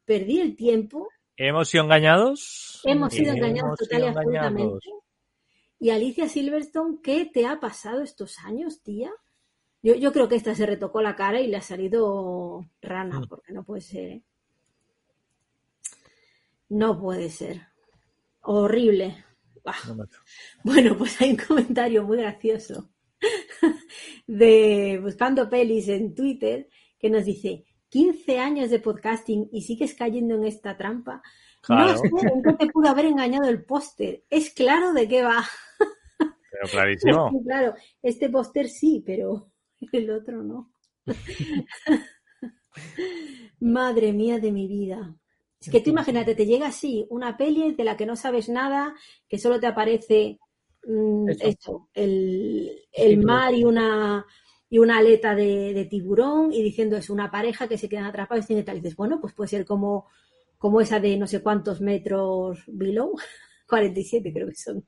perdí 0.04 0.40
el 0.40 0.56
tiempo. 0.56 1.08
¿Hemos 1.36 1.68
sido 1.68 1.84
engañados? 1.84 2.80
Hemos 2.84 3.12
sido 3.12 3.32
engañados 3.32 3.78
total 3.78 4.02
y 4.02 4.06
absolutamente. 4.06 4.86
Y 5.80 5.90
Alicia 5.90 6.28
Silverstone, 6.28 6.98
¿qué 7.02 7.24
te 7.26 7.46
ha 7.46 7.58
pasado 7.58 8.02
estos 8.02 8.38
años, 8.40 8.82
tía? 8.82 9.10
Yo, 9.82 9.94
yo 9.96 10.12
creo 10.12 10.28
que 10.28 10.36
esta 10.36 10.54
se 10.54 10.64
retocó 10.66 11.02
la 11.02 11.16
cara 11.16 11.40
y 11.40 11.48
le 11.48 11.56
ha 11.56 11.60
salido 11.62 12.64
rana, 12.80 13.18
Mm. 13.20 13.28
porque 13.28 13.52
no 13.52 13.64
puede 13.64 13.80
ser. 13.80 14.10
¿eh? 14.10 14.22
No 16.68 16.98
puede 17.00 17.28
ser. 17.30 17.62
Horrible. 18.42 19.24
Macho. 19.64 20.18
Bueno, 20.64 20.96
pues 20.96 21.20
hay 21.20 21.30
un 21.30 21.36
comentario 21.36 22.04
muy 22.04 22.18
gracioso 22.18 22.90
de 24.26 24.98
Buscando 25.02 25.48
Pelis 25.48 25.88
en 25.88 26.14
Twitter 26.14 26.68
que 26.98 27.10
nos 27.10 27.24
dice 27.24 27.64
15 27.88 28.38
años 28.38 28.70
de 28.70 28.78
podcasting 28.78 29.48
y 29.52 29.62
sigues 29.62 29.94
cayendo 29.94 30.34
en 30.34 30.44
esta 30.44 30.76
trampa. 30.76 31.22
Claro. 31.60 31.92
No 31.92 31.98
sé 31.98 32.08
en 32.08 32.42
qué 32.42 32.52
te 32.54 32.72
pudo 32.72 32.88
haber 32.88 33.06
engañado 33.06 33.48
el 33.48 33.64
póster. 33.64 34.24
Es 34.30 34.50
claro 34.50 34.92
de 34.92 35.08
qué 35.08 35.22
va. 35.22 35.44
Pero 36.18 36.68
clarísimo. 36.70 37.30
Sí, 37.32 37.44
claro, 37.44 37.74
este 38.02 38.30
póster 38.30 38.68
sí, 38.68 39.02
pero 39.04 39.52
el 39.92 40.10
otro 40.10 40.42
no. 40.42 40.72
Madre 43.60 44.12
mía 44.12 44.38
de 44.38 44.52
mi 44.52 44.66
vida. 44.66 45.14
Es 45.62 45.70
que 45.70 45.80
tú 45.80 45.90
imagínate, 45.90 46.34
te 46.34 46.46
llega 46.46 46.66
así 46.66 47.06
una 47.08 47.36
peli 47.36 47.72
de 47.74 47.84
la 47.84 47.96
que 47.96 48.06
no 48.06 48.16
sabes 48.16 48.48
nada, 48.48 48.94
que 49.28 49.38
solo 49.38 49.60
te 49.60 49.66
aparece 49.66 50.38
mm, 50.86 51.28
el, 51.94 52.82
el 52.92 53.18
mar 53.24 53.54
y 53.54 53.64
una 53.64 54.26
y 54.72 54.78
una 54.78 54.96
aleta 54.96 55.34
de, 55.34 55.74
de 55.74 55.84
tiburón 55.84 56.50
y 56.50 56.62
diciendo 56.62 56.96
es 56.96 57.10
una 57.10 57.30
pareja 57.30 57.68
que 57.68 57.76
se 57.76 57.90
quedan 57.90 58.06
atrapados 58.06 58.48
y 58.48 58.62
tal. 58.62 58.78
Y 58.78 58.80
dices, 58.80 58.96
bueno, 58.96 59.20
pues 59.20 59.34
puede 59.34 59.48
ser 59.48 59.66
como, 59.66 60.06
como 60.56 60.80
esa 60.80 60.98
de 60.98 61.18
no 61.18 61.26
sé 61.26 61.42
cuántos 61.42 61.82
metros 61.82 62.64
below, 62.68 63.12
47 63.68 64.32
creo 64.32 64.48
que 64.48 64.54
son, 64.54 64.82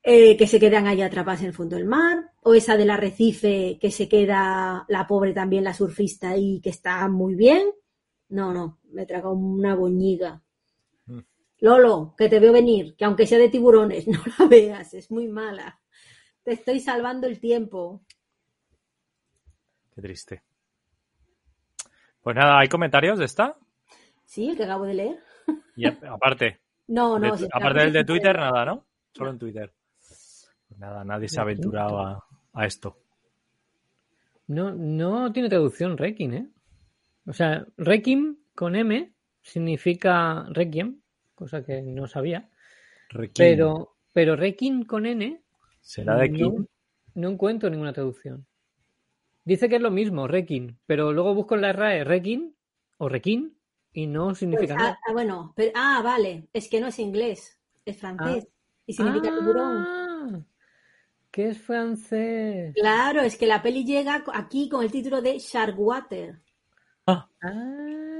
eh, 0.00 0.36
que 0.36 0.46
se 0.46 0.60
quedan 0.60 0.86
ahí 0.86 1.02
atrapadas 1.02 1.40
en 1.40 1.48
el 1.48 1.54
fondo 1.54 1.74
del 1.74 1.86
mar, 1.86 2.30
o 2.44 2.54
esa 2.54 2.76
del 2.76 2.90
arrecife 2.90 3.78
que 3.80 3.90
se 3.90 4.08
queda 4.08 4.84
la 4.88 5.08
pobre 5.08 5.32
también, 5.32 5.64
la 5.64 5.74
surfista 5.74 6.30
ahí, 6.30 6.60
que 6.62 6.70
está 6.70 7.08
muy 7.08 7.34
bien. 7.34 7.64
No, 8.28 8.54
no, 8.54 8.78
me 8.96 9.04
traga 9.06 9.30
una 9.30 9.74
boñiga. 9.74 10.42
Mm. 11.06 11.20
Lolo, 11.60 12.14
que 12.16 12.28
te 12.30 12.40
veo 12.40 12.52
venir, 12.52 12.96
que 12.96 13.04
aunque 13.04 13.26
sea 13.26 13.38
de 13.38 13.50
tiburones, 13.50 14.08
no 14.08 14.18
la 14.38 14.46
veas, 14.46 14.94
es 14.94 15.10
muy 15.10 15.28
mala. 15.28 15.78
Te 16.42 16.52
estoy 16.52 16.80
salvando 16.80 17.26
el 17.26 17.38
tiempo. 17.38 18.02
Qué 19.94 20.00
triste. 20.02 20.42
Pues 22.22 22.34
nada, 22.34 22.58
¿hay 22.58 22.68
comentarios 22.68 23.18
de 23.18 23.24
esta? 23.26 23.56
Sí, 24.24 24.48
el 24.50 24.56
que 24.56 24.64
acabo 24.64 24.84
de 24.84 24.94
leer. 24.94 25.18
Y 25.76 25.86
aparte, 25.86 26.60
No, 26.88 27.18
de- 27.20 27.28
no. 27.28 27.36
sí, 27.36 27.46
aparte 27.52 27.80
del 27.80 27.92
de 27.92 28.04
Twitter, 28.04 28.36
nada, 28.36 28.64
¿no? 28.64 28.84
Solo 29.12 29.30
en 29.30 29.38
Twitter. 29.38 29.72
Pues 29.98 30.50
nada, 30.78 31.04
nadie 31.04 31.28
se 31.28 31.38
ha 31.38 31.42
aventurado 31.42 32.00
a, 32.00 32.24
a 32.52 32.66
esto. 32.66 32.96
No, 34.48 34.72
no 34.72 35.32
tiene 35.32 35.48
traducción 35.48 35.98
Requiem, 35.98 36.32
¿eh? 36.34 36.48
O 37.26 37.32
sea, 37.32 37.66
Requiem 37.76 38.36
con 38.56 38.74
M 38.74 39.12
significa 39.42 40.46
Requiem, 40.50 41.00
cosa 41.36 41.62
que 41.64 41.80
no 41.82 42.08
sabía. 42.08 42.50
Requiem. 43.10 43.32
Pero, 43.56 43.96
pero 44.12 44.34
Requiem 44.34 44.84
con 44.84 45.06
N 45.06 45.40
¿Será 45.80 46.16
de 46.16 46.28
no, 46.30 46.66
no 47.14 47.28
encuentro 47.30 47.70
ninguna 47.70 47.92
traducción. 47.92 48.44
Dice 49.44 49.68
que 49.68 49.76
es 49.76 49.82
lo 49.82 49.92
mismo, 49.92 50.26
Requiem, 50.26 50.76
pero 50.86 51.12
luego 51.12 51.32
busco 51.34 51.54
en 51.54 51.60
la 51.60 51.72
RAE 51.72 52.02
Requiem 52.02 52.52
o 52.98 53.08
Requiem 53.08 53.52
y 53.92 54.08
no 54.08 54.26
Pues, 54.26 54.38
significa 54.38 54.74
ah, 54.74 54.76
nada. 54.78 54.98
ah, 55.08 55.12
bueno, 55.12 55.52
pero, 55.54 55.70
ah, 55.76 56.00
vale, 56.02 56.48
es 56.52 56.68
que 56.68 56.80
no 56.80 56.88
es 56.88 56.98
inglés, 56.98 57.60
es 57.84 57.96
francés. 57.96 58.48
Y 58.86 58.92
significa 58.94 59.28
tiburón. 59.38 59.84
Ah, 59.86 60.40
que 61.30 61.50
es 61.50 61.58
francés. 61.58 62.74
Claro, 62.74 63.20
es 63.22 63.36
que 63.36 63.46
la 63.46 63.62
peli 63.62 63.84
llega 63.84 64.24
aquí 64.34 64.68
con 64.68 64.82
el 64.82 64.90
título 64.90 65.22
de 65.22 65.38
Sharkwater. 65.38 66.40
Ah, 67.06 67.28
Ah. 67.42 68.15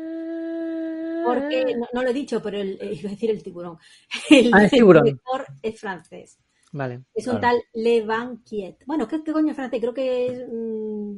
Porque, 1.26 1.76
no, 1.76 1.86
no 1.92 2.02
lo 2.02 2.10
he 2.10 2.14
dicho, 2.14 2.40
pero 2.42 2.58
el, 2.58 2.78
eh, 2.80 2.94
iba 2.94 3.08
a 3.08 3.12
decir 3.12 3.30
el 3.30 3.42
tiburón. 3.42 3.78
El, 4.30 4.50
Ah, 4.54 4.64
es 4.64 4.70
tiburón. 4.70 5.04
director 5.04 5.46
es 5.62 5.80
francés. 5.80 6.38
Vale. 6.72 7.02
Es 7.14 7.26
un 7.26 7.38
Claro. 7.38 7.56
tal 7.56 7.62
Le 7.74 8.02
Banquiet. 8.04 8.76
Bueno, 8.86 9.06
¿qué, 9.08 9.22
qué 9.24 9.32
coño 9.32 9.50
es 9.50 9.56
francés? 9.56 9.80
Creo 9.80 9.94
que 9.94 10.26
es 10.26 10.46
mm, 10.50 11.16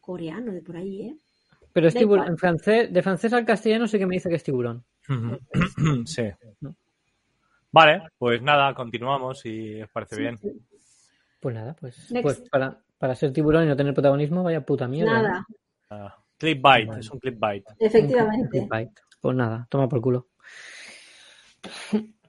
coreano 0.00 0.52
de 0.52 0.62
por 0.62 0.76
ahí, 0.76 1.02
¿eh? 1.08 1.16
Pero 1.72 1.88
es 1.88 1.94
tiburón. 1.94 2.26
En 2.28 2.36
francés, 2.36 2.92
de 2.92 3.02
francés 3.02 3.32
al 3.32 3.46
castellano 3.46 3.86
sé 3.86 3.98
que 3.98 4.06
me 4.06 4.16
dice 4.16 4.28
que 4.28 4.34
es 4.36 4.42
tiburón. 4.44 4.84
sí. 6.06 6.22
Vale, 7.70 8.02
pues 8.18 8.42
nada, 8.42 8.74
continuamos 8.74 9.40
si 9.40 9.80
os 9.80 9.88
parece 9.90 10.16
bien. 10.18 10.38
Pues 11.40 11.54
nada, 11.54 11.74
pues, 11.80 12.12
pues 12.22 12.42
para, 12.50 12.78
para 12.98 13.14
ser 13.14 13.32
tiburón 13.32 13.64
y 13.64 13.68
no 13.68 13.76
tener 13.76 13.94
protagonismo, 13.94 14.42
vaya 14.42 14.64
puta 14.64 14.86
mierda. 14.86 15.22
¿no? 15.22 15.46
Nada, 15.90 16.21
Clickbait, 16.42 16.90
es 16.98 17.10
un 17.10 17.18
clickbait. 17.20 17.64
efectivamente. 17.78 18.68
Pues 19.20 19.36
nada, 19.36 19.66
toma 19.70 19.88
por 19.88 20.00
culo. 20.00 20.26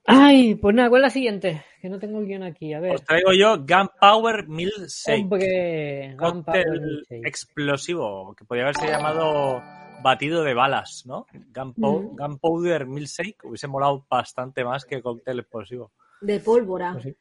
Ay, 0.05 0.55
pues 0.55 0.75
nada, 0.75 0.89
¿cuál 0.89 1.01
es 1.01 1.07
la 1.07 1.09
siguiente? 1.09 1.63
Que 1.81 1.89
no 1.89 1.97
tengo 1.97 2.19
el 2.19 2.25
guion 2.27 2.43
aquí, 2.43 2.73
a 2.73 2.79
ver. 2.79 2.95
Os 2.95 3.03
traigo 3.03 3.31
yo 3.33 3.57
Gunpowder 3.59 4.47
Milkshake. 4.47 5.21
Hombre, 5.23 6.15
Gunpowder 6.19 6.63
Cóctel 6.65 6.81
Milkshake. 6.81 7.25
explosivo, 7.27 8.35
que 8.35 8.43
podría 8.45 8.65
haberse 8.65 8.87
llamado 8.87 9.61
batido 10.03 10.43
de 10.43 10.53
balas, 10.53 11.03
¿no? 11.05 11.25
Gunpow- 11.53 12.11
Mm. 12.11 12.15
Gunpowder 12.17 12.85
Milkshake 12.85 13.45
hubiese 13.45 13.67
molado 13.67 14.05
bastante 14.09 14.63
más 14.65 14.83
que 14.85 15.01
cóctel 15.01 15.39
explosivo. 15.39 15.91
De 16.21 16.39
pólvora. 16.41 16.91
Pues 16.93 17.05
sí. 17.05 17.15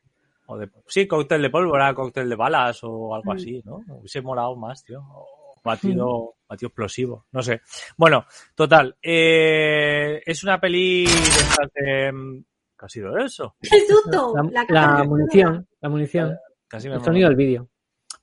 O 0.47 0.59
de, 0.59 0.69
sí, 0.89 1.07
cóctel 1.07 1.41
de 1.41 1.51
pólvora, 1.51 1.95
cóctel 1.95 2.29
de 2.29 2.35
balas 2.37 2.81
o 2.83 3.15
algo 3.15 3.33
Mm. 3.33 3.37
así, 3.37 3.63
¿no? 3.65 3.81
Hubiese 3.89 4.21
molado 4.23 4.57
más, 4.57 4.85
tío. 4.85 5.01
O 5.01 5.27
batido, 5.63 6.35
batido 6.49 6.69
explosivo, 6.69 7.27
no 7.33 7.43
sé. 7.43 7.61
Bueno, 7.97 8.27
total. 8.55 8.97
eh, 9.03 10.23
es 10.25 10.43
una 10.45 10.61
peli 10.61 11.05
de 11.07 11.83
de... 11.83 12.13
mm, 12.13 12.45
¿Qué 12.79 12.87
ha 12.87 12.89
sido 12.89 13.17
eso? 13.19 13.57
¡Qué 13.63 13.87
susto! 13.87 14.35
La, 14.51 14.67
La 14.69 15.05
munición, 15.05 15.67
la 15.81 15.89
munición. 15.89 16.37
Casi 16.69 16.89
me 16.89 16.97
El 16.97 17.05
sonido 17.05 17.29
del 17.29 17.37
vídeo. 17.37 17.69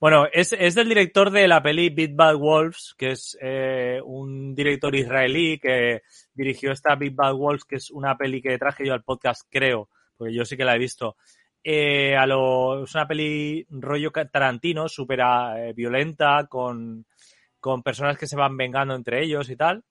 Bueno, 0.00 0.26
es, 0.32 0.54
es 0.54 0.74
del 0.74 0.88
director 0.88 1.30
de 1.30 1.46
la 1.46 1.62
peli 1.62 1.90
Big 1.90 2.14
Bad 2.14 2.36
Wolves, 2.36 2.94
que 2.96 3.10
es 3.10 3.36
eh, 3.40 4.00
un 4.02 4.54
director 4.54 4.94
israelí 4.94 5.58
que 5.58 6.00
dirigió 6.32 6.72
esta 6.72 6.94
Big 6.94 7.14
Bad 7.14 7.34
Wolves, 7.34 7.64
que 7.64 7.76
es 7.76 7.90
una 7.90 8.16
peli 8.16 8.40
que 8.40 8.56
traje 8.58 8.86
yo 8.86 8.94
al 8.94 9.04
podcast, 9.04 9.46
creo, 9.50 9.90
porque 10.16 10.32
yo 10.32 10.46
sí 10.46 10.56
que 10.56 10.64
la 10.64 10.74
he 10.74 10.78
visto. 10.78 11.16
Eh, 11.62 12.16
a 12.16 12.24
lo, 12.26 12.84
es 12.84 12.94
una 12.94 13.06
peli 13.06 13.66
rollo 13.68 14.10
Tarantino, 14.10 14.88
súper 14.88 15.20
eh, 15.20 15.74
violenta, 15.76 16.46
con, 16.48 17.04
con 17.60 17.82
personas 17.82 18.18
que 18.18 18.26
se 18.26 18.36
van 18.36 18.56
vengando 18.56 18.94
entre 18.94 19.22
ellos 19.22 19.50
y 19.50 19.56
tal. 19.56 19.84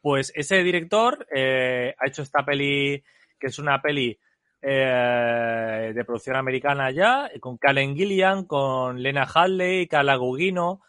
Pues 0.00 0.32
ese 0.34 0.62
director 0.62 1.26
eh, 1.34 1.94
ha 1.98 2.06
hecho 2.06 2.22
esta 2.22 2.44
peli, 2.44 3.02
que 3.38 3.48
es 3.48 3.58
una 3.58 3.82
peli 3.82 4.18
eh, 4.62 5.92
de 5.94 6.04
producción 6.04 6.36
americana 6.36 6.90
ya, 6.90 7.30
con 7.40 7.58
Karen 7.58 7.96
Gillian, 7.96 8.44
con 8.44 9.02
Lena 9.02 9.24
Hadley, 9.24 9.86
Carla 9.88 10.16
Gugino 10.16 10.80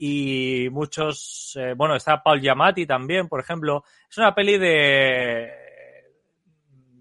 y 0.00 0.68
muchos, 0.70 1.56
eh, 1.58 1.74
bueno, 1.76 1.96
está 1.96 2.22
Paul 2.22 2.40
Giamatti 2.40 2.86
también, 2.86 3.28
por 3.28 3.40
ejemplo. 3.40 3.84
Es 4.08 4.18
una 4.18 4.34
peli 4.34 4.58
de 4.58 5.50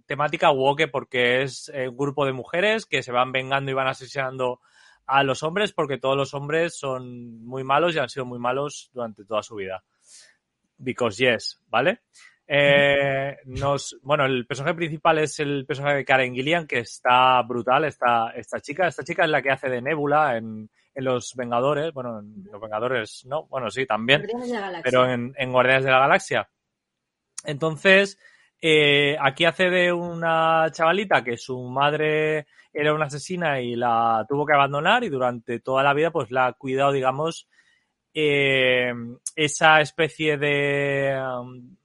temática 0.06 0.52
woke 0.52 0.88
porque 0.90 1.44
es 1.44 1.70
un 1.70 1.98
grupo 1.98 2.26
de 2.26 2.34
mujeres 2.34 2.86
que 2.86 3.04
se 3.04 3.12
van 3.12 3.32
vengando 3.32 3.72
y 3.72 3.74
van 3.74 3.88
asesinando 3.88 4.62
a 5.08 5.24
los 5.24 5.42
hombres 5.42 5.74
porque 5.74 5.98
todos 5.98 6.18
los 6.18 6.34
hombres 6.34 6.78
son 6.78 7.44
muy 7.44 7.64
malos 7.64 7.96
y 7.96 8.00
han 8.00 8.10
sido 8.10 8.26
muy 8.26 8.40
malos 8.40 8.90
durante 8.94 9.26
toda 9.26 9.42
su 9.42 9.56
vida. 9.56 9.84
Because 10.78 11.24
yes, 11.24 11.64
¿vale? 11.68 12.02
Eh, 12.46 13.38
nos, 13.46 13.98
bueno, 14.04 14.26
el 14.26 14.46
personaje 14.46 14.76
principal 14.76 15.20
es 15.20 15.40
el 15.40 15.66
personaje 15.66 15.98
de 15.98 16.06
Karen 16.06 16.34
Gillian, 16.34 16.68
que 16.68 16.80
está 16.80 17.42
brutal, 17.42 17.86
esta, 17.86 18.32
esta 18.32 18.60
chica. 18.60 18.88
Esta 18.88 19.04
chica 19.04 19.24
es 19.24 19.30
la 19.30 19.42
que 19.42 19.52
hace 19.52 19.70
de 19.70 19.82
Nebula 19.82 20.38
en, 20.38 20.70
en 20.94 21.04
Los 21.04 21.34
Vengadores. 21.36 21.94
Bueno, 21.94 22.20
en 22.20 22.44
Los 22.52 22.62
Vengadores, 22.62 23.26
no, 23.26 23.46
bueno, 23.48 23.72
sí, 23.72 23.86
también 23.86 24.22
Guardianes 24.22 24.50
de 24.50 24.56
la 24.56 24.62
Galaxia. 24.62 24.84
pero 24.84 25.10
en, 25.10 25.34
en 25.38 25.52
Guardianes 25.52 25.86
de 25.86 25.92
la 25.92 26.00
Galaxia. 26.00 26.50
Entonces, 27.46 28.20
eh, 28.62 29.16
aquí 29.20 29.46
hace 29.46 29.70
de 29.70 29.94
una 29.94 30.68
chavalita 30.72 31.24
que 31.24 31.38
su 31.38 31.62
madre 31.64 32.48
era 32.74 32.94
una 32.94 33.06
asesina 33.06 33.62
y 33.62 33.76
la 33.76 34.26
tuvo 34.28 34.46
que 34.46 34.54
abandonar 34.54 35.04
y 35.04 35.10
durante 35.10 35.60
toda 35.60 35.84
la 35.84 35.94
vida 35.94 36.12
pues 36.12 36.32
la 36.32 36.48
ha 36.48 36.54
cuidado, 36.54 36.92
digamos, 36.92 37.48
eh, 38.14 38.94
esa 39.36 39.82
especie 39.82 40.38
de... 40.38 41.20
um, 41.40 41.76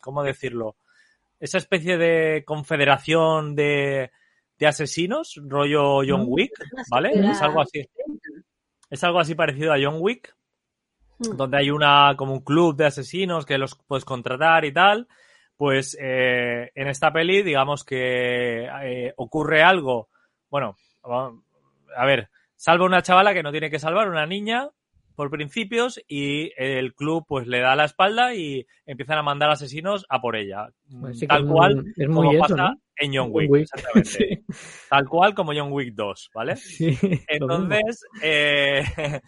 ¿Cómo 0.00 0.22
decirlo? 0.22 0.76
Esa 1.38 1.58
especie 1.58 1.98
de 1.98 2.42
confederación 2.46 3.54
de, 3.54 4.10
de 4.58 4.66
asesinos, 4.66 5.38
rollo 5.44 6.00
John 6.06 6.24
Wick, 6.26 6.52
¿vale? 6.90 7.10
Es 7.30 7.42
algo 7.42 7.60
así. 7.60 7.86
Es 8.88 9.04
algo 9.04 9.20
así 9.20 9.34
parecido 9.34 9.72
a 9.72 9.78
John 9.80 9.96
Wick 10.00 10.34
Mm. 11.20 11.36
donde 11.36 11.58
hay 11.58 11.70
una 11.70 12.14
como 12.16 12.32
un 12.32 12.40
club 12.40 12.76
de 12.76 12.86
asesinos 12.86 13.44
que 13.44 13.58
los 13.58 13.74
puedes 13.86 14.04
contratar 14.04 14.64
y 14.64 14.72
tal, 14.72 15.06
pues 15.60 15.94
eh, 16.00 16.70
en 16.74 16.88
esta 16.88 17.12
peli 17.12 17.42
digamos 17.42 17.84
que 17.84 18.64
eh, 18.82 19.12
ocurre 19.18 19.62
algo, 19.62 20.08
bueno, 20.48 20.74
a 21.04 22.06
ver, 22.06 22.30
salva 22.56 22.86
una 22.86 23.02
chavala 23.02 23.34
que 23.34 23.42
no 23.42 23.52
tiene 23.52 23.68
que 23.68 23.78
salvar, 23.78 24.08
una 24.08 24.24
niña 24.24 24.70
por 25.16 25.28
principios 25.28 26.02
y 26.08 26.50
el 26.56 26.94
club 26.94 27.26
pues 27.28 27.46
le 27.46 27.60
da 27.60 27.76
la 27.76 27.84
espalda 27.84 28.34
y 28.34 28.66
empiezan 28.86 29.18
a 29.18 29.22
mandar 29.22 29.50
asesinos 29.50 30.06
a 30.08 30.22
por 30.22 30.34
ella, 30.36 30.70
Pues 30.98 31.20
tal 31.28 31.40
es 31.40 31.44
muy- 31.44 31.52
cual 31.54 31.84
es 31.94 32.08
muy 32.08 32.16
como 32.16 32.32
eso, 32.32 32.40
pasa 32.40 32.56
¿no? 32.56 32.80
en 32.96 33.14
John 33.14 33.28
Wick, 33.30 33.50
Wick. 33.50 33.62
exactamente, 33.64 34.42
tal 34.88 35.06
cual 35.10 35.34
como 35.34 35.52
John 35.54 35.72
Wick 35.72 35.92
2, 35.94 36.30
¿vale? 36.32 36.56
Sí. 36.56 36.98
Entonces, 37.28 38.02
eh, 38.22 38.82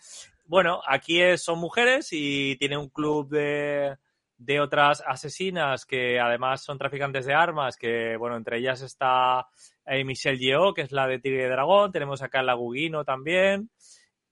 bueno, 0.47 0.81
aquí 0.89 1.21
son 1.37 1.59
mujeres 1.59 2.09
y 2.13 2.57
tiene 2.57 2.79
un 2.79 2.89
club 2.89 3.29
de, 3.29 3.97
de 4.45 4.61
otras 4.61 5.03
asesinas 5.07 5.85
que 5.87 6.19
además 6.21 6.63
son 6.63 6.79
traficantes 6.79 7.27
de 7.27 7.35
armas, 7.35 7.77
que 7.77 8.17
bueno, 8.17 8.37
entre 8.37 8.59
ellas 8.59 8.81
está 8.83 9.47
eh, 9.87 10.05
Michelle 10.05 10.39
Yeoh, 10.39 10.75
que 10.75 10.83
es 10.83 10.93
la 10.93 11.07
de 11.07 11.19
Tigre 11.19 11.47
y 11.47 11.49
Dragón, 11.49 11.93
tenemos 11.93 12.23
acá 12.23 12.43
la 12.43 12.55
Gugino 12.55 13.05
también, 13.05 13.71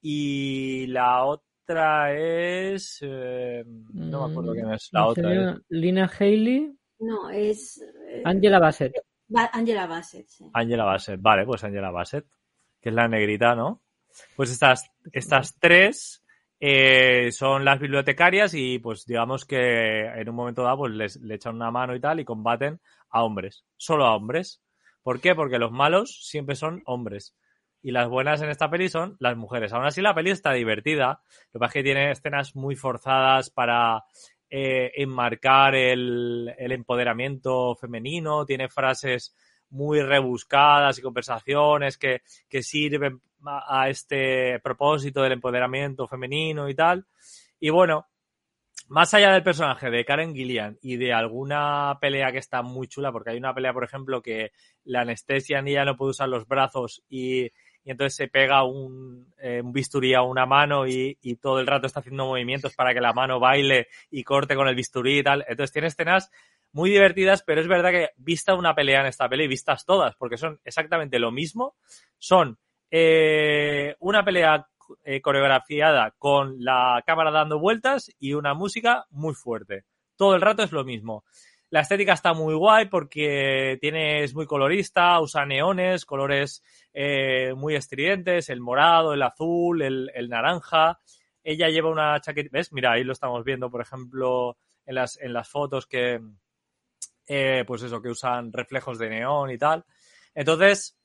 y 0.02 0.86
la 0.88 1.24
otra 1.24 2.12
es... 2.14 2.98
eh, 3.02 3.64
no 3.66 4.26
me 4.26 4.30
acuerdo 4.32 4.52
quién 4.52 4.72
es 4.72 4.88
la 4.92 5.02
Mm, 5.02 5.06
otra. 5.06 5.22
sería 5.28 5.50
¿eh? 5.50 5.56
Lina 5.68 6.10
Haley, 6.18 6.76
No, 7.00 7.30
es 7.30 7.82
eh, 8.08 8.22
Angela 8.24 8.58
Bassett. 8.58 8.94
Ba- 9.28 9.50
Angela 9.52 9.86
Bassett. 9.86 10.26
sí. 10.28 10.44
Angela 10.52 10.84
Bassett, 10.84 11.20
vale, 11.20 11.44
pues 11.46 11.62
Angela 11.64 11.90
Bassett, 11.90 12.26
que 12.80 12.88
es 12.88 12.94
la 12.94 13.08
negrita, 13.08 13.54
¿no? 13.54 13.82
Pues 14.34 14.50
estas, 14.50 14.90
estas 15.12 15.56
tres 15.60 16.19
eh, 16.60 17.32
son 17.32 17.64
las 17.64 17.80
bibliotecarias 17.80 18.52
y 18.54 18.78
pues 18.78 19.06
digamos 19.06 19.46
que 19.46 20.04
en 20.04 20.28
un 20.28 20.36
momento 20.36 20.62
dado 20.62 20.78
pues 20.78 20.92
les, 20.92 21.16
le 21.16 21.36
echan 21.36 21.56
una 21.56 21.70
mano 21.70 21.96
y 21.96 22.00
tal 22.00 22.20
y 22.20 22.24
combaten 22.24 22.80
a 23.08 23.24
hombres, 23.24 23.64
solo 23.76 24.04
a 24.04 24.14
hombres. 24.14 24.62
¿Por 25.02 25.20
qué? 25.20 25.34
Porque 25.34 25.58
los 25.58 25.72
malos 25.72 26.20
siempre 26.22 26.54
son 26.54 26.82
hombres 26.84 27.34
y 27.82 27.92
las 27.92 28.08
buenas 28.08 28.42
en 28.42 28.50
esta 28.50 28.68
peli 28.68 28.90
son 28.90 29.16
las 29.20 29.38
mujeres. 29.38 29.72
Aún 29.72 29.86
así 29.86 30.02
la 30.02 30.14
peli 30.14 30.30
está 30.30 30.52
divertida, 30.52 31.22
lo 31.52 31.52
que 31.52 31.58
pasa 31.58 31.70
es 31.70 31.72
que 31.72 31.82
tiene 31.82 32.10
escenas 32.10 32.54
muy 32.54 32.76
forzadas 32.76 33.48
para 33.48 34.04
eh, 34.50 34.92
enmarcar 34.96 35.74
el, 35.74 36.54
el 36.58 36.72
empoderamiento 36.72 37.74
femenino, 37.76 38.44
tiene 38.44 38.68
frases 38.68 39.34
muy 39.70 40.02
rebuscadas 40.02 40.98
y 40.98 41.02
conversaciones 41.02 41.96
que, 41.96 42.22
que 42.48 42.62
sirven 42.62 43.22
a, 43.46 43.88
este 43.88 44.58
propósito 44.60 45.22
del 45.22 45.32
empoderamiento 45.32 46.06
femenino 46.06 46.68
y 46.68 46.74
tal. 46.74 47.06
Y 47.58 47.70
bueno, 47.70 48.06
más 48.88 49.14
allá 49.14 49.32
del 49.32 49.42
personaje 49.42 49.90
de 49.90 50.04
Karen 50.04 50.34
Gillian 50.34 50.78
y 50.82 50.96
de 50.96 51.12
alguna 51.12 51.98
pelea 52.00 52.32
que 52.32 52.38
está 52.38 52.62
muy 52.62 52.88
chula, 52.88 53.12
porque 53.12 53.30
hay 53.30 53.38
una 53.38 53.54
pelea, 53.54 53.72
por 53.72 53.84
ejemplo, 53.84 54.22
que 54.22 54.52
la 54.84 55.02
anestesia 55.02 55.62
ni 55.62 55.72
ya 55.72 55.84
no 55.84 55.96
puede 55.96 56.10
usar 56.10 56.28
los 56.28 56.46
brazos 56.46 57.02
y, 57.08 57.50
entonces 57.82 58.14
se 58.14 58.28
pega 58.28 58.62
un, 58.62 59.32
eh, 59.38 59.60
un 59.64 59.72
bisturí 59.72 60.12
a 60.14 60.22
una 60.22 60.44
mano 60.44 60.86
y, 60.86 61.16
y 61.22 61.36
todo 61.36 61.60
el 61.60 61.66
rato 61.66 61.86
está 61.86 62.00
haciendo 62.00 62.26
movimientos 62.26 62.74
para 62.74 62.92
que 62.92 63.00
la 63.00 63.14
mano 63.14 63.40
baile 63.40 63.88
y 64.10 64.22
corte 64.22 64.54
con 64.54 64.68
el 64.68 64.74
bisturí 64.74 65.18
y 65.18 65.22
tal. 65.22 65.44
Entonces 65.48 65.72
tiene 65.72 65.88
escenas 65.88 66.30
muy 66.72 66.90
divertidas, 66.90 67.42
pero 67.42 67.60
es 67.60 67.68
verdad 67.68 67.90
que 67.90 68.10
vista 68.16 68.54
una 68.54 68.74
pelea 68.74 69.00
en 69.00 69.06
esta 69.06 69.28
peli, 69.28 69.48
vistas 69.48 69.84
todas, 69.84 70.14
porque 70.16 70.36
son 70.36 70.60
exactamente 70.64 71.18
lo 71.18 71.30
mismo, 71.30 71.76
son 72.18 72.58
eh, 72.90 73.94
una 74.00 74.24
pelea 74.24 74.66
eh, 75.04 75.20
coreografiada 75.20 76.14
con 76.18 76.62
la 76.64 77.02
cámara 77.06 77.30
dando 77.30 77.58
vueltas 77.58 78.10
y 78.18 78.34
una 78.34 78.54
música 78.54 79.06
muy 79.10 79.34
fuerte. 79.34 79.84
Todo 80.16 80.34
el 80.34 80.40
rato 80.40 80.62
es 80.62 80.72
lo 80.72 80.84
mismo. 80.84 81.24
La 81.70 81.80
estética 81.80 82.14
está 82.14 82.34
muy 82.34 82.54
guay 82.54 82.86
porque 82.88 83.78
tiene, 83.80 84.24
es 84.24 84.34
muy 84.34 84.44
colorista, 84.46 85.20
usa 85.20 85.46
neones, 85.46 86.04
colores 86.04 86.64
eh, 86.92 87.54
muy 87.54 87.76
estridentes, 87.76 88.50
el 88.50 88.60
morado, 88.60 89.14
el 89.14 89.22
azul, 89.22 89.80
el, 89.82 90.10
el 90.14 90.28
naranja. 90.28 90.98
Ella 91.44 91.68
lleva 91.68 91.90
una 91.90 92.20
chaqueta, 92.20 92.50
¿ves? 92.52 92.72
Mira, 92.72 92.92
ahí 92.92 93.04
lo 93.04 93.12
estamos 93.12 93.44
viendo, 93.44 93.70
por 93.70 93.80
ejemplo, 93.80 94.56
en 94.84 94.96
las, 94.96 95.16
en 95.20 95.32
las 95.32 95.48
fotos 95.48 95.86
que, 95.86 96.20
eh, 97.28 97.64
pues 97.64 97.82
eso, 97.82 98.02
que 98.02 98.08
usan 98.08 98.52
reflejos 98.52 98.98
de 98.98 99.08
neón 99.08 99.52
y 99.52 99.58
tal. 99.58 99.84
Entonces, 100.34 100.98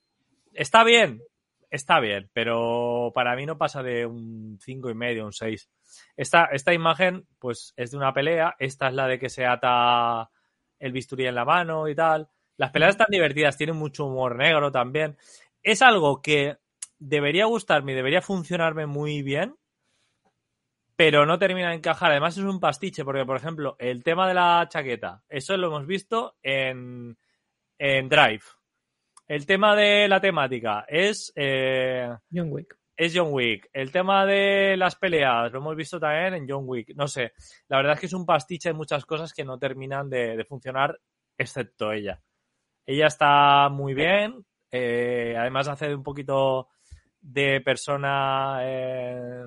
está 0.53 0.83
bien, 0.83 1.21
está 1.69 1.99
bien, 1.99 2.29
pero 2.33 3.11
para 3.13 3.35
mí 3.35 3.45
no 3.45 3.57
pasa 3.57 3.83
de 3.83 4.05
un 4.05 4.57
cinco 4.61 4.89
y 4.89 4.93
medio, 4.95 5.25
un 5.25 5.33
6. 5.33 5.69
Esta, 6.15 6.45
esta 6.45 6.73
imagen, 6.73 7.27
pues, 7.39 7.73
es 7.75 7.91
de 7.91 7.97
una 7.97 8.13
pelea. 8.13 8.55
Esta 8.59 8.87
es 8.87 8.93
la 8.93 9.07
de 9.07 9.19
que 9.19 9.29
se 9.29 9.45
ata 9.45 10.29
el 10.79 10.91
bisturí 10.91 11.25
en 11.25 11.35
la 11.35 11.45
mano 11.45 11.87
y 11.87 11.95
tal. 11.95 12.29
Las 12.57 12.71
peleas 12.71 12.91
están 12.91 13.07
divertidas, 13.09 13.57
tienen 13.57 13.75
mucho 13.75 14.05
humor 14.05 14.35
negro 14.35 14.71
también. 14.71 15.17
Es 15.61 15.81
algo 15.81 16.21
que 16.21 16.57
debería 16.99 17.45
gustarme 17.45 17.91
y 17.91 17.95
debería 17.95 18.21
funcionarme 18.21 18.85
muy 18.85 19.21
bien, 19.21 19.55
pero 20.95 21.25
no 21.25 21.37
termina 21.37 21.69
de 21.69 21.75
encajar. 21.75 22.11
Además, 22.11 22.37
es 22.37 22.43
un 22.43 22.59
pastiche, 22.59 23.03
porque, 23.03 23.25
por 23.25 23.37
ejemplo, 23.37 23.75
el 23.79 24.03
tema 24.03 24.27
de 24.27 24.33
la 24.33 24.67
chaqueta, 24.69 25.23
eso 25.27 25.57
lo 25.57 25.67
hemos 25.67 25.85
visto 25.85 26.37
en, 26.41 27.17
en 27.77 28.09
Drive. 28.09 28.43
El 29.27 29.45
tema 29.45 29.75
de 29.75 30.07
la 30.07 30.19
temática 30.21 30.85
es, 30.87 31.33
eh, 31.35 32.09
John 32.31 32.51
Wick. 32.51 32.77
es 32.95 33.11
John 33.15 33.29
Wick. 33.31 33.69
El 33.73 33.91
tema 33.91 34.25
de 34.25 34.77
las 34.77 34.95
peleas 34.95 35.51
lo 35.51 35.59
hemos 35.59 35.75
visto 35.75 35.99
también 35.99 36.35
en 36.35 36.47
John 36.47 36.65
Wick. 36.67 36.95
No 36.95 37.07
sé, 37.07 37.33
la 37.67 37.77
verdad 37.77 37.93
es 37.93 37.99
que 38.01 38.05
es 38.05 38.13
un 38.13 38.25
pastiche 38.25 38.69
de 38.69 38.75
muchas 38.75 39.05
cosas 39.05 39.33
que 39.33 39.43
no 39.43 39.57
terminan 39.57 40.09
de, 40.09 40.37
de 40.37 40.45
funcionar, 40.45 40.99
excepto 41.37 41.91
ella. 41.91 42.21
Ella 42.85 43.07
está 43.07 43.69
muy 43.69 43.95
bien, 43.95 44.45
eh, 44.71 45.35
además 45.37 45.67
hace 45.67 45.95
un 45.95 46.03
poquito 46.03 46.69
de 47.19 47.61
persona 47.61 48.59
eh, 48.61 49.43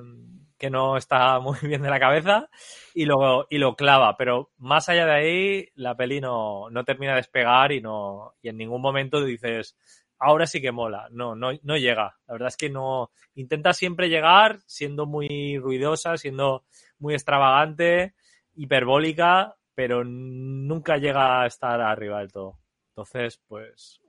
que 0.59 0.71
no 0.71 0.97
está 0.97 1.39
muy 1.41 1.59
bien 1.63 1.83
de 1.83 1.91
la 1.91 2.01
cabeza 2.01 2.49
y 2.95 3.05
lo, 3.05 3.47
y 3.49 3.59
lo 3.59 3.77
clava, 3.77 4.17
pero 4.17 4.51
más 4.59 4.89
allá 4.89 5.07
de 5.07 5.13
ahí 5.13 5.69
la 5.75 5.97
peli 5.97 6.21
no, 6.21 6.69
no 6.71 6.85
termina 6.85 7.13
de 7.13 7.19
despegar 7.19 7.73
y, 7.73 7.81
no, 7.81 8.35
y 8.43 8.49
en 8.49 8.59
ningún 8.59 8.83
momento 8.83 9.25
dices, 9.25 9.77
ahora 10.19 10.47
sí 10.47 10.61
que 10.61 10.73
mola. 10.73 11.09
No, 11.11 11.35
no, 11.35 11.51
no 11.63 11.77
llega. 11.77 12.17
La 12.27 12.35
verdad 12.35 12.49
es 12.49 12.57
que 12.57 12.71
no. 12.71 13.11
Intenta 13.35 13.73
siempre 13.73 14.09
llegar 14.09 14.61
siendo 14.67 15.07
muy 15.07 15.59
ruidosa, 15.59 16.17
siendo 16.17 16.65
muy 16.99 17.15
extravagante, 17.15 18.15
hiperbólica, 18.55 19.57
pero 19.75 20.05
nunca 20.05 20.97
llega 20.97 21.43
a 21.43 21.47
estar 21.47 21.81
arriba 21.81 22.19
del 22.19 22.33
todo. 22.33 22.59
Entonces, 22.91 23.41
pues, 23.47 24.01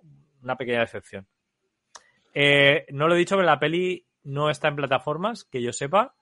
una 0.42 0.56
pequeña 0.56 0.80
decepción. 0.80 1.28
Eh, 2.34 2.86
no 2.90 3.08
lo 3.08 3.16
he 3.16 3.20
dicho, 3.20 3.36
pero 3.36 3.46
la 3.46 3.60
peli 3.60 4.06
no 4.24 4.50
está 4.50 4.68
en 4.70 4.76
plataformas, 4.76 5.44
que 5.46 5.62
yo 5.62 5.72
sepa. 5.74 6.16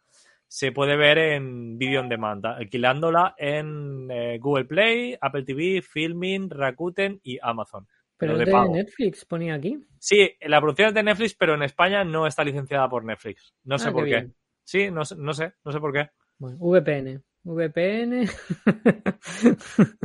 Se 0.50 0.72
puede 0.72 0.96
ver 0.96 1.18
en 1.18 1.78
Video 1.78 2.00
on 2.02 2.10
Demand, 2.10 2.46
alquilándola 2.46 3.36
en 3.38 4.10
eh, 4.10 4.38
Google 4.40 4.66
Play, 4.66 5.18
Apple 5.20 5.44
TV, 5.44 5.82
Filmin, 5.82 6.50
Rakuten 6.50 7.20
y 7.24 7.38
Amazon. 7.42 7.86
Pero 8.18 8.34
es 8.34 8.40
de 8.40 8.48
pago. 8.52 8.74
Netflix, 8.74 9.26
ponía 9.26 9.56
aquí. 9.56 9.78
Sí, 10.00 10.32
la 10.42 10.60
producción 10.60 10.88
es 10.88 10.94
de 10.96 11.04
Netflix, 11.04 11.36
pero 11.36 11.54
en 11.54 11.64
España 11.64 12.04
no 12.04 12.26
está 12.26 12.44
licenciada 12.44 12.90
por 12.90 13.04
Netflix. 13.04 13.54
No 13.66 13.78
sé 13.78 13.90
Ah, 13.90 13.92
por 13.92 14.06
qué 14.06 14.10
bien. 14.12 14.36
Sí, 14.64 14.90
no, 14.90 15.06
sé- 15.06 15.16
no 15.18 15.34
sé, 15.34 15.54
no 15.64 15.72
sé 15.72 15.80
por 15.80 15.94
qué. 15.94 16.10
Bueno, 16.40 16.58
VPN. 16.60 17.22
VPN. 17.44 18.28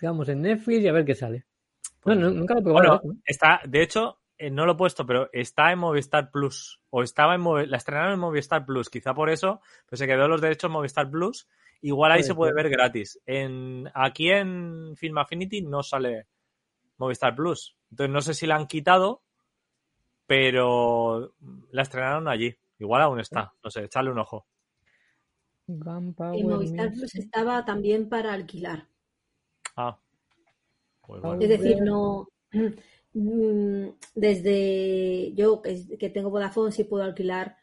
Digamos 0.00 0.28
en 0.28 0.42
Netflix 0.42 0.80
y 0.82 0.88
a 0.88 0.92
ver 0.92 1.04
qué 1.04 1.14
sale. 1.14 1.44
No, 2.04 2.14
no, 2.14 2.30
nunca 2.30 2.54
lo 2.54 2.60
he 2.60 2.64
probado. 2.64 2.88
Pues 2.88 3.02
Bueno, 3.02 3.18
¿eh? 3.18 3.22
está, 3.26 3.60
de 3.66 3.82
hecho, 3.82 4.18
eh, 4.38 4.50
no 4.50 4.66
lo 4.66 4.72
he 4.72 4.76
puesto, 4.76 5.06
pero 5.06 5.28
está 5.32 5.72
en 5.72 5.78
Movistar 5.78 6.30
Plus. 6.30 6.80
O 6.90 7.02
estaba 7.02 7.34
en 7.34 7.40
Movi- 7.42 7.66
la 7.66 7.76
estrenaron 7.76 8.12
en 8.14 8.20
Movistar 8.20 8.64
Plus. 8.66 8.90
Quizá 8.90 9.14
por 9.14 9.30
eso, 9.30 9.60
pues 9.88 9.98
se 9.98 10.06
quedó 10.06 10.28
los 10.28 10.40
derechos 10.40 10.68
en 10.68 10.72
Movistar 10.72 11.10
Plus. 11.10 11.48
Igual 11.82 12.12
ahí 12.12 12.22
se 12.22 12.34
puede 12.34 12.52
ver 12.54 12.68
gratis. 12.70 13.20
En, 13.26 13.90
aquí 13.94 14.30
en 14.30 14.94
Film 14.96 15.18
Affinity 15.18 15.62
no 15.62 15.82
sale 15.82 16.26
Movistar 16.98 17.34
Plus. 17.34 17.76
Entonces 17.90 18.12
no 18.12 18.20
sé 18.22 18.34
si 18.34 18.46
la 18.46 18.56
han 18.56 18.66
quitado, 18.66 19.22
pero 20.26 21.34
la 21.70 21.82
estrenaron 21.82 22.28
allí. 22.28 22.54
Igual 22.78 23.02
aún 23.02 23.20
está. 23.20 23.52
No 23.62 23.70
sé, 23.70 23.84
echarle 23.84 24.10
un 24.10 24.18
ojo. 24.18 24.46
Gunpowder 25.66 26.40
En 26.40 26.48
Movistar. 26.48 26.90
Plus 26.92 27.14
estaba 27.14 27.64
también 27.64 28.08
para 28.08 28.32
alquilar. 28.32 28.86
Ah. 29.76 29.98
Pues 31.06 31.22
Ah, 31.24 31.28
bueno. 31.28 31.42
Es 31.42 31.48
decir, 31.48 31.80
no. 31.82 32.28
Mm, 33.16 33.88
Desde 34.14 35.32
yo, 35.34 35.60
que, 35.62 36.10
tengo 36.10 36.30
Vodafone, 36.30 36.72
sí 36.72 36.84
puedo 36.84 37.02
alquilar, 37.04 37.56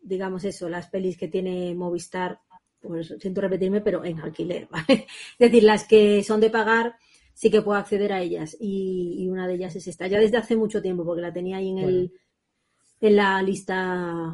digamos 0.00 0.44
eso, 0.44 0.68
las 0.68 0.88
pelis 0.88 1.16
que 1.18 1.28
tiene 1.28 1.74
Movistar, 1.74 2.40
pues 2.80 3.14
siento 3.18 3.40
repetirme, 3.40 3.80
pero 3.80 4.04
en 4.04 4.20
alquiler, 4.20 4.68
¿vale? 4.70 5.06
Es 5.32 5.38
decir, 5.38 5.62
las 5.64 5.86
que 5.86 6.22
son 6.22 6.40
de 6.40 6.50
pagar, 6.50 6.96
sí 7.34 7.50
que 7.50 7.62
puedo 7.62 7.78
acceder 7.78 8.12
a 8.12 8.20
ellas. 8.20 8.56
Y, 8.60 9.16
y 9.18 9.28
una 9.28 9.46
de 9.48 9.54
ellas 9.54 9.74
es 9.76 9.86
esta. 9.88 10.06
Ya 10.06 10.18
desde 10.20 10.36
hace 10.38 10.56
mucho 10.56 10.82
tiempo, 10.82 11.04
porque 11.04 11.22
la 11.22 11.32
tenía 11.32 11.56
ahí 11.58 11.70
en 11.70 11.78
el 11.78 12.12
en 13.00 13.14
la 13.16 13.40
lista 13.42 13.76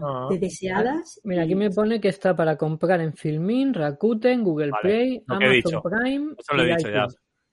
Ah. 0.03 0.27
de 0.31 0.38
deseadas. 0.38 1.20
Mira, 1.24 1.42
aquí 1.42 1.55
me 1.55 1.70
pone 1.70 2.00
que 2.00 2.09
está 2.09 2.35
para 2.35 2.57
comprar 2.57 3.00
en 3.03 3.12
Filmin, 3.12 3.74
Rakuten, 3.74 4.42
Google 4.42 4.70
Vale, 4.70 4.81
Play, 4.83 5.22
lo 5.27 5.38
que 5.38 5.44
he 5.44 5.48
Amazon 5.48 5.53
dicho. 5.70 5.83
Prime. 5.83 6.35
Eso 6.38 6.55
lo 6.55 6.62
he 6.62 6.66
dicho 6.74 6.88
ya. 6.90 7.07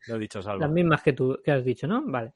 Lo 0.08 0.16
he 0.16 0.20
dicho, 0.20 0.42
Salva. 0.42 0.66
Las 0.66 0.72
mismas 0.72 1.04
que 1.04 1.14
tú 1.14 1.38
que 1.44 1.52
has 1.52 1.66
dicho, 1.66 1.86
¿no? 1.86 2.02
Vale. 2.06 2.32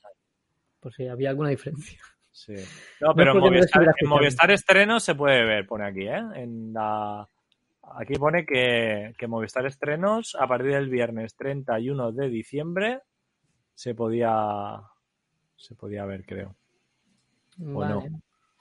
Por 0.86 0.94
si 0.94 1.08
había 1.08 1.32
alguna 1.32 1.50
diferencia. 1.50 2.00
Sí. 2.32 2.54
No, 3.02 3.16
pero 3.16 3.32
en 3.32 3.40
Movistar, 3.40 3.96
en. 3.98 4.08
Movistar 4.08 4.52
Estrenos 4.52 5.02
se 5.02 5.16
puede 5.16 5.44
ver, 5.44 5.66
pone 5.66 5.88
aquí, 5.88 6.08
¿eh? 6.08 6.22
En 6.36 6.74
la... 6.74 7.28
Aquí 7.96 8.14
pone 8.20 8.46
que, 8.46 9.16
que 9.18 9.26
Movistar 9.26 9.66
Estrenos 9.66 10.38
a 10.40 10.46
partir 10.46 10.74
del 10.74 10.90
viernes 10.90 11.36
31 11.36 12.12
de 12.12 12.30
diciembre 12.30 13.02
se 13.74 13.96
podía 13.96 14.80
se 15.56 15.74
podía 15.74 16.06
ver, 16.06 16.24
creo. 16.24 16.56
Vale. 17.58 17.94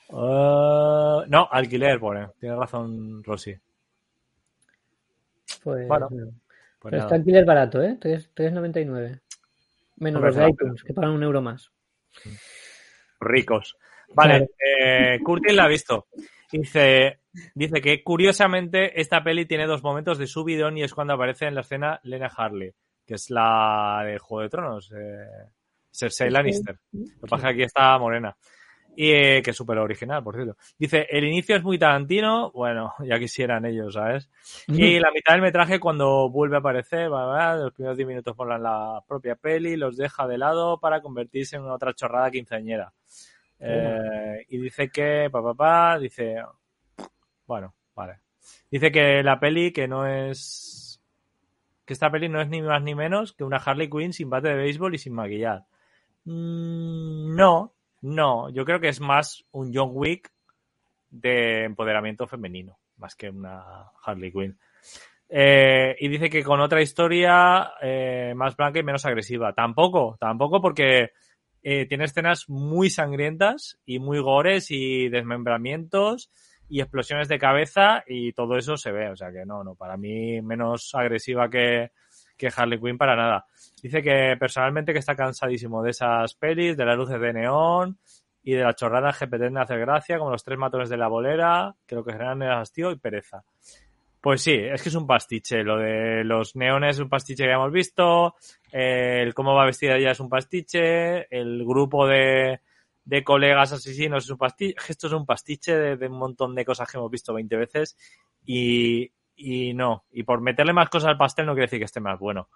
no. 0.09 1.21
Eh, 1.21 1.27
no, 1.29 1.47
alquiler 1.51 2.01
pone. 2.01 2.29
Tiene 2.41 2.57
razón 2.57 3.23
Rosy. 3.23 3.55
Pues, 5.63 5.87
Bueno, 5.87 6.09
no. 6.11 6.25
Pues 6.79 6.91
Pero 6.91 7.03
está 7.03 7.17
alquiler 7.17 7.45
barato, 7.45 7.83
¿eh? 7.83 7.99
3 8.01 8.35
3,99. 8.35 9.21
Menos 9.97 10.17
Hombre, 10.17 10.31
los 10.31 10.37
de 10.37 10.49
iTunes, 10.49 10.83
que 10.83 10.95
pagan 10.95 11.11
un 11.11 11.23
euro 11.23 11.43
más. 11.43 11.71
Ricos. 13.21 13.77
Vale, 14.15 14.51
eh, 14.59 15.19
Curtis 15.23 15.55
la 15.55 15.65
ha 15.65 15.69
visto. 15.69 16.07
Dice, 16.51 17.21
dice 17.55 17.81
que 17.81 18.03
curiosamente 18.03 19.01
esta 19.01 19.25
peli 19.25 19.47
tiene 19.47 19.67
dos 19.67 19.83
momentos 19.83 20.19
de 20.19 20.27
subidón 20.27 20.79
y 20.79 20.85
es 20.85 20.95
cuando 20.95 21.15
aparece 21.15 21.47
en 21.47 21.55
la 21.55 21.63
escena 21.63 22.01
Lena 22.05 22.31
Harley, 22.35 22.73
que 23.05 23.15
es 23.15 23.31
la 23.31 24.03
de 24.07 24.19
Juego 24.19 24.43
de 24.43 24.49
Tronos, 24.49 24.93
eh, 24.93 25.49
Cersei 25.91 26.31
Lannister. 26.31 26.79
Lo 26.93 27.07
que 27.07 27.27
pasa 27.29 27.37
es 27.37 27.43
que 27.43 27.49
aquí 27.49 27.63
está 27.63 27.99
morena. 27.99 28.37
Y 28.97 29.11
eh, 29.11 29.43
que 29.43 29.51
es 29.51 29.57
súper 29.57 29.79
original, 29.79 30.23
por 30.23 30.35
cierto. 30.35 30.57
Dice, 30.79 31.07
el 31.11 31.25
inicio 31.25 31.57
es 31.57 31.63
muy 31.63 31.79
Tarantino, 31.79 32.51
bueno, 32.53 32.95
ya 33.05 33.19
quisieran 33.19 33.65
ellos, 33.67 33.95
¿sabes? 33.95 34.31
Y 34.69 34.99
la 35.01 35.11
mitad 35.13 35.33
del 35.33 35.43
metraje 35.43 35.81
cuando 35.81 36.31
vuelve 36.31 36.57
a 36.57 36.61
aparecer, 36.61 37.13
va, 37.13 37.27
va, 37.27 37.57
los 37.57 37.73
primeros 37.73 37.97
10 37.97 38.09
minutos 38.09 38.37
por 38.37 38.49
la 38.49 39.03
propia 39.07 39.35
peli, 39.35 39.77
los 39.77 39.97
deja 39.97 40.27
de 40.27 40.39
lado 40.39 40.79
para 40.79 41.01
convertirse 41.01 41.57
en 41.57 41.63
una 41.63 41.75
otra 41.75 41.95
chorrada 41.95 42.31
quinceañera. 42.31 42.93
Eh, 43.59 44.45
y 44.49 44.59
dice 44.59 44.91
que, 44.91 45.29
pa, 45.31 45.43
pa, 45.43 45.55
pa, 45.55 45.99
dice, 45.99 46.37
bueno, 47.47 47.75
vale. 47.95 48.21
Dice 48.71 48.91
que 48.93 49.23
la 49.23 49.39
peli 49.41 49.73
que 49.73 49.89
no 49.89 50.07
es, 50.07 51.01
que 51.85 51.93
esta 51.93 52.11
peli 52.11 52.29
no 52.29 52.41
es 52.41 52.49
ni 52.49 52.63
más 52.63 52.83
ni 52.83 52.95
menos 52.95 53.33
que 53.33 53.45
una 53.45 53.59
Harley 53.59 53.89
Quinn 53.89 54.13
sin 54.13 54.31
bate 54.31 54.49
de 54.49 54.57
béisbol 54.57 54.95
y 54.95 54.99
sin 54.99 55.15
maquillar. 55.15 55.65
Mm, 56.25 57.35
no, 57.37 57.74
no, 58.05 58.51
yo 58.51 58.67
creo 58.67 58.81
que 58.81 58.89
es 58.89 59.01
más 59.01 59.47
un 59.51 59.73
John 59.75 59.93
Wick 59.95 60.31
de 61.09 61.65
empoderamiento 61.65 62.27
femenino, 62.27 62.79
más 62.99 63.17
que 63.17 63.31
una 63.31 63.65
Harley 64.05 64.31
Quinn. 64.31 64.59
Eh, 65.27 65.97
y 65.99 66.09
dice 66.09 66.29
que 66.29 66.45
con 66.45 66.61
otra 66.61 66.83
historia 66.83 67.73
eh, 67.81 68.35
más 68.37 68.57
blanca 68.57 68.79
y 68.79 68.83
menos 68.83 69.07
agresiva. 69.07 69.55
Tampoco, 69.55 70.19
tampoco 70.21 70.61
porque 70.61 71.13
eh, 71.63 71.87
tiene 71.87 72.05
escenas 72.05 72.47
muy 72.51 72.91
sangrientas 72.91 73.81
y 73.87 74.01
muy 74.01 74.19
gores 74.19 74.71
y 74.71 75.09
desmembramientos 75.09 76.31
y 76.69 76.83
explosiones 76.83 77.29
de 77.29 77.39
cabeza 77.39 78.05
y 78.07 78.35
todo 78.35 78.59
eso 78.59 78.77
se 78.77 78.93
ve. 78.93 79.09
O 79.09 79.17
sea 79.17 79.33
que 79.33 79.47
no, 79.47 79.65
no, 79.65 79.77
para 79.77 79.97
mí 79.97 80.43
menos 80.43 80.95
agresiva 80.95 81.49
que, 81.49 81.91
que 82.37 82.51
Harley 82.55 82.81
Quinn 82.81 82.99
para 82.99 83.17
nada. 83.17 83.47
Dice 83.83 84.03
que 84.03 84.37
personalmente 84.39 84.93
que 84.93 84.99
está 84.99 85.15
cansadísimo 85.15 85.83
de 85.83 85.91
esas 85.91 86.35
pelis, 86.35 86.77
de 86.77 86.85
las 86.85 86.97
luces 86.97 87.21
de 87.21 87.33
neón 87.33 87.99
y 88.43 88.55
de 88.55 88.63
las 88.63 88.77
chorradas 88.77 89.19
que 89.19 89.27
pretenden 89.27 89.63
hacer 89.63 89.79
gracia, 89.81 90.19
como 90.19 90.31
los 90.31 90.45
tres 90.45 90.59
matones 90.59 90.89
de 90.89 90.97
la 90.97 91.09
bolera, 91.09 91.75
que 91.87 91.95
lo 91.95 92.05
que 92.05 92.13
generan 92.13 92.43
es 92.43 92.51
hastío 92.51 92.91
y 92.91 92.97
pereza. 92.97 93.45
Pues 94.21 94.41
sí, 94.41 94.55
es 94.55 94.83
que 94.83 94.89
es 94.89 94.95
un 94.95 95.07
pastiche. 95.07 95.63
Lo 95.63 95.77
de 95.77 96.25
los 96.25 96.57
neones 96.57 96.97
es 96.97 97.01
un 97.01 97.11
pastiche 97.11 97.45
que 97.45 97.53
hemos 97.53 97.71
visto. 97.71 98.35
el 98.73 99.35
cómo 99.35 99.55
va 99.55 99.67
vestida 99.67 99.97
ella 99.97 100.13
es 100.13 100.21
un 100.21 100.31
pastiche. 100.31 101.27
El 101.29 101.63
grupo 101.63 102.07
de, 102.07 102.61
de 103.05 103.23
colegas 103.23 103.73
asesinos 103.73 104.25
es 104.25 104.31
un 104.31 104.39
pastiche. 104.39 104.77
Esto 104.89 105.09
es 105.09 105.13
un 105.13 105.27
pastiche 105.27 105.77
de, 105.77 105.97
de 105.99 106.07
un 106.07 106.19
montón 106.19 106.55
de 106.55 106.65
cosas 106.65 106.91
que 106.91 106.97
hemos 106.97 107.11
visto 107.11 107.35
20 107.35 107.55
veces. 107.55 107.99
Y, 108.47 109.11
y 109.37 109.75
no. 109.75 110.05
Y 110.13 110.23
por 110.23 110.41
meterle 110.41 110.73
más 110.73 110.89
cosas 110.91 111.11
al 111.11 111.19
pastel 111.19 111.47
no 111.47 111.53
quiere 111.53 111.67
decir 111.67 111.79
que 111.79 111.85
esté 111.85 112.01
más 112.01 112.19
bueno. 112.19 112.49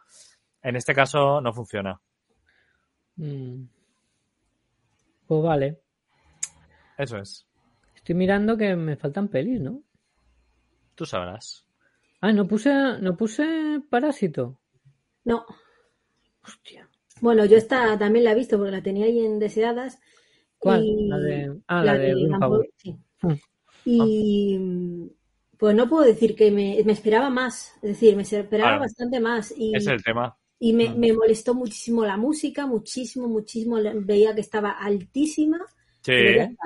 En 0.62 0.76
este 0.76 0.94
caso 0.94 1.40
no 1.40 1.52
funciona. 1.52 2.00
Mm. 3.16 3.64
Pues 5.26 5.42
vale. 5.42 5.80
Eso 6.96 7.18
es. 7.18 7.46
Estoy 7.94 8.14
mirando 8.14 8.56
que 8.56 8.74
me 8.74 8.96
faltan 8.96 9.28
pelis, 9.28 9.60
¿no? 9.60 9.82
Tú 10.94 11.04
sabrás. 11.04 11.66
Ah, 12.20 12.32
no 12.32 12.48
puse, 12.48 12.72
no 13.00 13.16
puse 13.16 13.80
Parásito. 13.88 14.58
No. 15.24 15.44
Hostia. 16.44 16.88
Bueno, 17.20 17.44
yo 17.44 17.56
esta 17.56 17.98
también 17.98 18.24
la 18.24 18.32
he 18.32 18.34
visto 18.34 18.56
porque 18.56 18.72
la 18.72 18.82
tenía 18.82 19.06
ahí 19.06 19.24
en 19.24 19.38
deseadas. 19.38 20.00
¿Cuál? 20.58 20.84
Y- 20.84 21.08
La 21.08 21.18
de. 21.18 21.60
Ah, 21.66 21.84
la, 21.84 21.94
de 21.94 22.14
sí. 22.76 22.96
Mm. 23.22 23.32
Y 23.84 24.58
mm, 24.58 25.08
pues 25.58 25.74
no 25.74 25.88
puedo 25.88 26.04
decir 26.04 26.34
que 26.36 26.50
me, 26.50 26.80
me 26.84 26.92
esperaba 26.92 27.30
más, 27.30 27.74
es 27.82 27.90
decir, 27.90 28.14
me 28.16 28.22
esperaba 28.22 28.78
bastante 28.78 29.20
más. 29.20 29.52
Y, 29.56 29.74
Es 29.76 29.86
el 29.86 30.02
tema. 30.02 30.36
Y 30.60 30.72
me, 30.72 30.88
Mm. 30.88 30.98
me 30.98 31.12
molestó 31.12 31.54
muchísimo 31.54 32.04
la 32.04 32.16
música, 32.16 32.66
muchísimo, 32.66 33.28
muchísimo. 33.28 33.76
Veía 33.96 34.34
que 34.34 34.40
estaba 34.40 34.70
altísima. 34.70 35.58
Sí. 36.02 36.12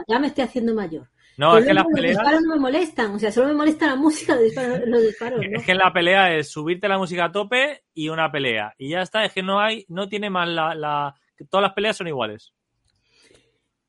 Ya, 0.08 0.18
me 0.18 0.28
estoy 0.28 0.44
haciendo 0.44 0.74
mayor. 0.74 1.08
No, 1.38 1.52
Pero 1.52 1.58
es 1.60 1.66
que 1.66 1.74
las 1.74 1.84
los 1.84 1.92
peleas. 1.94 2.16
disparos 2.18 2.42
no 2.42 2.54
me 2.54 2.60
molestan. 2.60 3.14
O 3.14 3.18
sea, 3.18 3.32
solo 3.32 3.48
me 3.48 3.54
molesta 3.54 3.86
la 3.86 3.96
música, 3.96 4.34
los 4.36 4.44
disparos, 4.44 4.80
los 4.86 5.02
disparos 5.02 5.40
¿no? 5.50 5.58
Es 5.58 5.64
que 5.64 5.72
en 5.72 5.78
la 5.78 5.92
pelea 5.92 6.34
es 6.36 6.50
subirte 6.50 6.88
la 6.88 6.98
música 6.98 7.24
a 7.26 7.32
tope 7.32 7.84
y 7.94 8.08
una 8.10 8.30
pelea. 8.30 8.74
Y 8.78 8.90
ya 8.90 9.00
está, 9.00 9.24
es 9.24 9.32
que 9.32 9.42
no 9.42 9.58
hay, 9.60 9.84
no 9.88 10.08
tiene 10.08 10.28
más 10.30 10.48
la, 10.48 10.74
la- 10.74 11.14
Todas 11.50 11.62
las 11.62 11.72
peleas 11.72 11.96
son 11.96 12.06
iguales. 12.08 12.52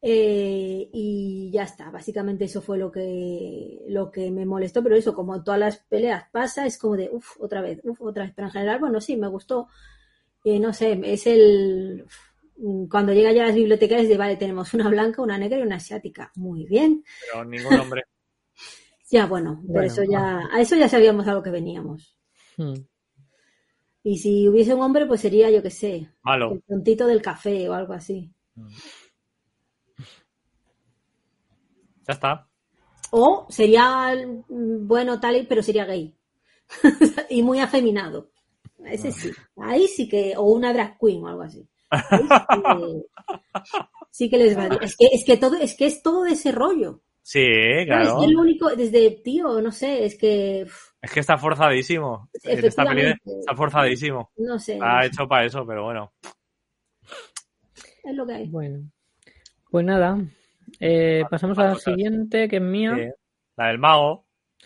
Eh, 0.06 0.90
y 0.92 1.50
ya 1.50 1.64
está, 1.64 1.90
básicamente 1.90 2.44
eso 2.44 2.62
fue 2.62 2.78
lo 2.78 2.92
que, 2.92 3.80
lo 3.88 4.12
que 4.12 4.30
me 4.32 4.46
molestó, 4.46 4.84
pero 4.84 4.98
eso, 4.98 5.14
como 5.16 5.42
todas 5.46 5.60
las 5.62 5.78
peleas 5.78 6.26
pasa, 6.30 6.66
es 6.66 6.78
como 6.78 6.98
de, 6.98 7.10
uff, 7.10 7.40
otra 7.40 7.62
vez, 7.62 7.80
uff, 7.84 8.02
otra 8.02 8.26
vez. 8.26 8.34
Pero 8.36 8.48
en 8.48 8.52
general, 8.52 8.80
bueno, 8.82 9.00
sí, 9.00 9.16
me 9.16 9.28
gustó. 9.30 9.70
Eh, 10.44 10.60
no 10.60 10.74
sé, 10.74 11.00
es 11.06 11.26
el. 11.26 12.04
uf, 12.58 12.90
Cuando 12.90 13.14
llega 13.14 13.32
ya 13.32 13.44
a 13.44 13.48
las 13.48 13.56
bibliotecas, 13.56 14.06
de 14.10 14.18
vale, 14.18 14.36
tenemos 14.36 14.74
una 14.74 14.90
blanca, 14.90 15.22
una 15.22 15.38
negra 15.38 15.60
y 15.60 15.62
una 15.62 15.78
asiática. 15.78 16.32
Muy 16.36 16.66
bien. 16.66 17.04
Pero 17.32 17.46
ningún 17.46 17.80
hombre. 17.80 18.04
Ya, 19.12 19.28
bueno, 19.28 19.62
por 19.68 19.74
Bueno, 19.74 19.88
eso 19.88 20.02
ya, 20.10 20.50
a 20.52 20.60
eso 20.60 20.76
ya 20.76 20.90
sabíamos 20.90 21.28
a 21.28 21.34
lo 21.34 21.44
que 21.44 21.52
veníamos. 21.52 22.18
Hmm. 22.58 22.74
Y 24.04 24.18
si 24.18 24.48
hubiese 24.50 24.74
un 24.74 24.82
hombre, 24.82 25.06
pues 25.06 25.22
sería, 25.22 25.52
yo 25.52 25.62
qué 25.62 25.70
sé, 25.70 26.10
Malo. 26.24 26.52
el 26.54 26.64
tontito 26.64 27.06
del 27.06 27.22
café 27.22 27.70
o 27.70 27.74
algo 27.74 27.94
así. 27.94 28.34
Ya 32.08 32.14
está. 32.14 32.48
O 33.12 33.46
sería 33.50 34.16
mm, 34.50 34.88
bueno 34.88 35.20
tal, 35.20 35.38
y- 35.38 35.44
pero 35.46 35.62
sería 35.64 35.86
gay. 35.86 36.16
y 37.30 37.44
muy 37.44 37.60
afeminado. 37.60 38.32
Ese 38.86 39.12
sí. 39.12 39.32
Ahí 39.58 39.88
sí 39.88 40.10
que, 40.10 40.34
o 40.36 40.44
una 40.44 40.74
drag 40.74 40.98
queen 41.00 41.24
o 41.24 41.28
algo 41.28 41.44
así. 41.44 41.68
Ahí 41.90 42.20
sí 42.22 42.62
que, 42.64 43.02
sí 44.12 44.30
que 44.30 44.38
les 44.38 44.58
va. 44.58 44.68
Es 44.82 44.96
que, 44.98 45.06
es 45.12 45.24
que 45.26 45.38
todo, 45.38 45.56
es 45.56 45.76
que 45.76 45.86
es 45.86 46.02
todo 46.02 46.24
de 46.24 46.32
ese 46.34 46.52
rollo. 46.52 47.02
Sí, 47.22 47.40
Es 47.42 47.86
claro. 47.86 48.20
que 48.20 48.28
lo 48.28 48.42
único, 48.42 48.76
desde 48.76 49.10
tío, 49.24 49.62
no 49.62 49.72
sé, 49.72 50.04
es 50.06 50.18
que 50.18 50.68
Es 51.02 51.12
que 51.12 51.22
está 51.22 51.38
forzadísimo. 51.38 52.30
En 52.44 52.66
esta 52.66 52.84
peli 52.84 53.02
Efectivamente. 53.02 53.40
está 53.40 53.56
forzadísimo. 53.56 54.32
no 54.38 54.60
sé, 54.60 54.74
Está 54.74 55.06
hecho 55.06 55.26
para 55.28 55.46
eso, 55.46 55.66
pero 55.66 55.86
bueno. 55.86 56.12
es 58.04 58.16
lo 58.16 58.26
que 58.26 58.34
hay. 58.34 58.48
Bueno, 58.50 58.80
pues 59.72 59.86
nada. 59.86 60.18
Eh, 60.80 61.24
pasamos 61.30 61.58
a 61.60 61.64
la 61.64 61.74
cosas. 61.74 61.94
siguiente, 61.94 62.48
que 62.50 62.58
es 62.58 62.62
mía. 62.62 62.96
Sí. 62.96 63.10
La 63.56 63.68
del 63.68 63.78
mago, 63.78 64.26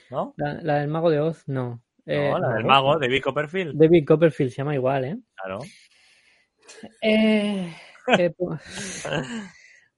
¿no? 0.10 0.34
La, 0.38 0.54
la 0.62 0.80
del 0.80 0.88
mago 0.88 1.10
de 1.10 1.20
Oz, 1.20 1.43
no. 1.48 1.82
Eh, 2.06 2.30
no, 2.32 2.39
la 2.39 2.54
del 2.54 2.63
mago, 2.65 2.98
de 2.98 3.08
Vic 3.10 3.24
Copperfield. 3.24 3.76
David 3.78 4.06
Copperfield 4.08 4.52
se 4.52 4.58
llama 4.58 4.74
igual, 4.76 5.06
¿eh? 5.06 5.17
Claro. 5.36 5.60
Eh, 7.02 7.74
pues, 8.38 9.06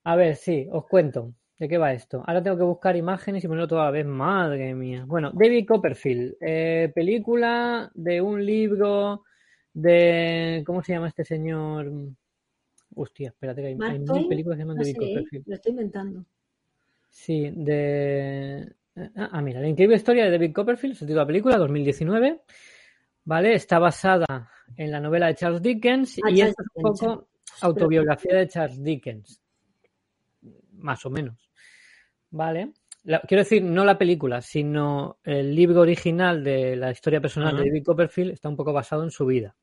a 0.04 0.16
ver, 0.16 0.36
sí, 0.36 0.68
os 0.72 0.88
cuento. 0.88 1.34
¿De 1.60 1.68
qué 1.68 1.78
va 1.78 1.92
esto? 1.94 2.24
Ahora 2.26 2.42
tengo 2.42 2.58
que 2.58 2.64
buscar 2.64 2.96
imágenes 2.96 3.44
y 3.44 3.48
ponerlo 3.48 3.68
toda 3.68 3.84
la 3.86 3.92
vez. 3.92 4.06
Madre 4.06 4.74
mía. 4.74 5.04
Bueno, 5.06 5.32
David 5.34 5.68
Copperfield. 5.68 6.36
eh, 6.40 6.92
película 6.96 7.92
de 7.94 8.22
un 8.22 8.46
libro 8.46 9.24
de... 9.74 10.64
¿Cómo 10.66 10.82
se 10.82 10.94
llama 10.94 11.10
este 11.10 11.26
señor? 11.26 11.92
Hostia, 12.96 13.30
espérate 13.30 13.62
que 13.62 13.68
hay, 13.68 13.76
mil 13.76 14.28
películas 14.28 14.58
que 14.58 14.64
se 14.64 14.68
llaman 14.68 14.78
No 14.78 14.84
David 14.84 14.96
sé, 14.98 15.06
¿eh? 15.06 15.08
Copperfield. 15.16 15.48
lo 15.48 15.56
estoy 15.56 15.70
inventando. 15.72 16.26
Sí, 17.10 17.52
de... 17.56 18.74
Ah, 19.16 19.30
ah, 19.34 19.42
mira, 19.42 19.62
la 19.62 19.68
increíble 19.68 19.96
historia 19.96 20.26
de 20.26 20.32
David 20.32 20.54
Copperfield, 20.54 20.96
se 20.96 21.06
titula 21.06 21.22
la 21.22 21.28
película, 21.28 21.58
2019. 21.58 22.42
¿Vale? 23.26 23.54
Está 23.54 23.80
basada 23.80 24.50
en 24.76 24.92
la 24.92 25.00
novela 25.00 25.28
de 25.28 25.36
Charles 25.36 25.62
Dickens 25.62 26.20
Ah, 26.24 26.32
y 26.32 26.38
Charles 26.38 26.56
es 26.60 26.66
un 26.74 26.82
poco 26.84 27.28
autobiografía 27.62 28.36
de 28.38 28.48
Charles 28.48 28.84
Dickens. 28.84 29.42
Más 30.74 31.06
o 31.06 31.10
menos. 31.10 31.50
¿Vale? 32.32 32.72
La- 33.04 33.22
quiero 33.22 33.44
decir, 33.44 33.64
no 33.64 33.86
la 33.86 33.98
película, 33.98 34.42
sino 34.42 35.18
el 35.24 35.56
libro 35.56 35.82
original 35.82 36.44
de 36.44 36.76
la 36.76 36.92
historia 36.92 37.22
personal 37.22 37.56
de 37.56 37.66
David 37.66 37.84
Copperfield 37.84 38.32
está 38.32 38.50
un 38.50 38.56
poco 38.56 38.74
basado 38.74 39.04
en 39.04 39.12
su 39.12 39.26
vida. 39.26 39.56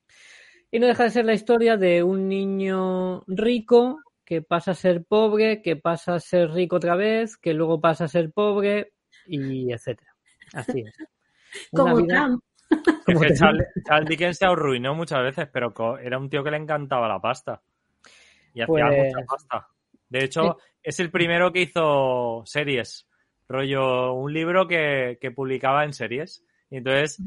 Y 0.76 0.78
no 0.78 0.88
deja 0.88 1.04
de 1.04 1.10
ser 1.10 1.24
la 1.24 1.32
historia 1.32 1.78
de 1.78 2.02
un 2.02 2.28
niño 2.28 3.24
rico 3.28 4.02
que 4.26 4.42
pasa 4.42 4.72
a 4.72 4.74
ser 4.74 5.06
pobre, 5.08 5.62
que 5.62 5.76
pasa 5.76 6.16
a 6.16 6.20
ser 6.20 6.50
rico 6.50 6.76
otra 6.76 6.96
vez, 6.96 7.38
que 7.38 7.54
luego 7.54 7.80
pasa 7.80 8.04
a 8.04 8.08
ser 8.08 8.30
pobre 8.30 8.92
y 9.26 9.72
etcétera. 9.72 10.12
Así 10.52 10.80
es. 10.80 10.94
Una 11.72 11.82
Como 11.82 11.96
vida- 12.02 12.26
Trump. 12.26 12.42
Es 13.06 13.18
que 13.20 13.34
Charles, 13.34 13.66
Charles 13.86 14.06
Dickens 14.10 14.36
se 14.36 14.44
arruinó 14.44 14.94
muchas 14.94 15.22
veces, 15.22 15.48
pero 15.50 15.72
era 15.98 16.18
un 16.18 16.28
tío 16.28 16.44
que 16.44 16.50
le 16.50 16.58
encantaba 16.58 17.08
la 17.08 17.20
pasta. 17.20 17.62
Y 18.52 18.60
hacía 18.60 18.66
Pues- 18.66 19.14
mucha 19.14 19.26
pasta. 19.26 19.68
De 20.10 20.24
hecho, 20.24 20.58
es 20.82 21.00
el 21.00 21.10
primero 21.10 21.52
que 21.54 21.62
hizo 21.62 22.42
series. 22.44 23.08
Rollo, 23.48 24.12
un 24.12 24.30
libro 24.30 24.68
que, 24.68 25.16
que 25.22 25.30
publicaba 25.30 25.84
en 25.84 25.94
series. 25.94 26.44
Y 26.68 26.76
entonces, 26.76 27.18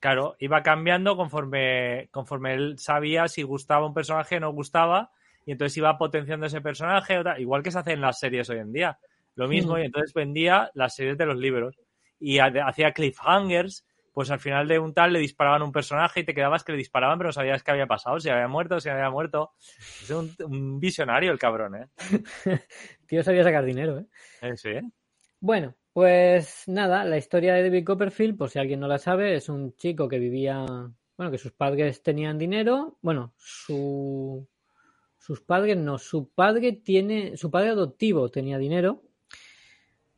claro, 0.00 0.34
iba 0.40 0.62
cambiando 0.62 1.16
conforme, 1.16 2.08
conforme 2.10 2.54
él 2.54 2.78
sabía 2.78 3.28
si 3.28 3.42
gustaba 3.42 3.86
un 3.86 3.94
personaje 3.94 4.36
o 4.36 4.40
no 4.40 4.52
gustaba. 4.52 5.12
Y 5.46 5.52
entonces 5.52 5.76
iba 5.78 5.96
potenciando 5.96 6.46
ese 6.46 6.60
personaje, 6.60 7.20
igual 7.38 7.62
que 7.62 7.70
se 7.70 7.78
hace 7.78 7.92
en 7.92 8.00
las 8.00 8.18
series 8.18 8.50
hoy 8.50 8.58
en 8.58 8.72
día. 8.72 8.98
Lo 9.36 9.48
mismo, 9.48 9.78
y 9.78 9.82
entonces 9.82 10.12
vendía 10.12 10.70
las 10.74 10.94
series 10.94 11.16
de 11.16 11.26
los 11.26 11.36
libros. 11.38 11.78
Y 12.18 12.38
ha- 12.38 12.52
hacía 12.66 12.92
cliffhangers 12.92 13.86
pues 14.12 14.30
al 14.32 14.40
final 14.40 14.66
de 14.66 14.78
un 14.78 14.92
tal 14.92 15.12
le 15.12 15.20
disparaban 15.20 15.62
un 15.62 15.70
personaje 15.72 16.20
y 16.20 16.24
te 16.24 16.34
quedabas 16.34 16.64
que 16.64 16.72
le 16.72 16.78
disparaban, 16.78 17.16
pero 17.16 17.28
no 17.28 17.32
sabías 17.32 17.62
qué 17.62 17.70
había 17.70 17.86
pasado, 17.86 18.18
si 18.18 18.28
había 18.28 18.48
muerto, 18.48 18.80
si 18.80 18.88
había 18.88 19.08
muerto. 19.08 19.52
Es 20.02 20.10
un, 20.10 20.34
un 20.44 20.80
visionario 20.80 21.30
el 21.30 21.38
cabrón, 21.38 21.76
¿eh? 21.76 21.86
Tío 23.06 23.22
sabía 23.22 23.44
sacar 23.44 23.64
dinero, 23.64 23.98
¿eh? 24.00 24.06
Eh, 24.42 24.56
Sí. 24.56 24.70
Bueno, 25.38 25.74
pues 25.92 26.64
nada, 26.66 27.04
la 27.04 27.18
historia 27.18 27.54
de 27.54 27.64
David 27.64 27.84
Copperfield, 27.84 28.36
por 28.36 28.50
si 28.50 28.58
alguien 28.58 28.80
no 28.80 28.88
la 28.88 28.98
sabe, 28.98 29.34
es 29.34 29.48
un 29.48 29.74
chico 29.76 30.08
que 30.08 30.18
vivía, 30.18 30.64
bueno, 31.16 31.30
que 31.30 31.38
sus 31.38 31.52
padres 31.52 32.02
tenían 32.02 32.38
dinero, 32.38 32.98
bueno, 33.02 33.34
su 33.36 34.46
sus 35.20 35.42
padres 35.42 35.76
no, 35.76 35.98
su 35.98 36.30
padre 36.30 36.72
tiene, 36.72 37.36
su 37.36 37.50
padre 37.50 37.70
adoptivo 37.70 38.30
tenía 38.30 38.56
dinero, 38.56 39.02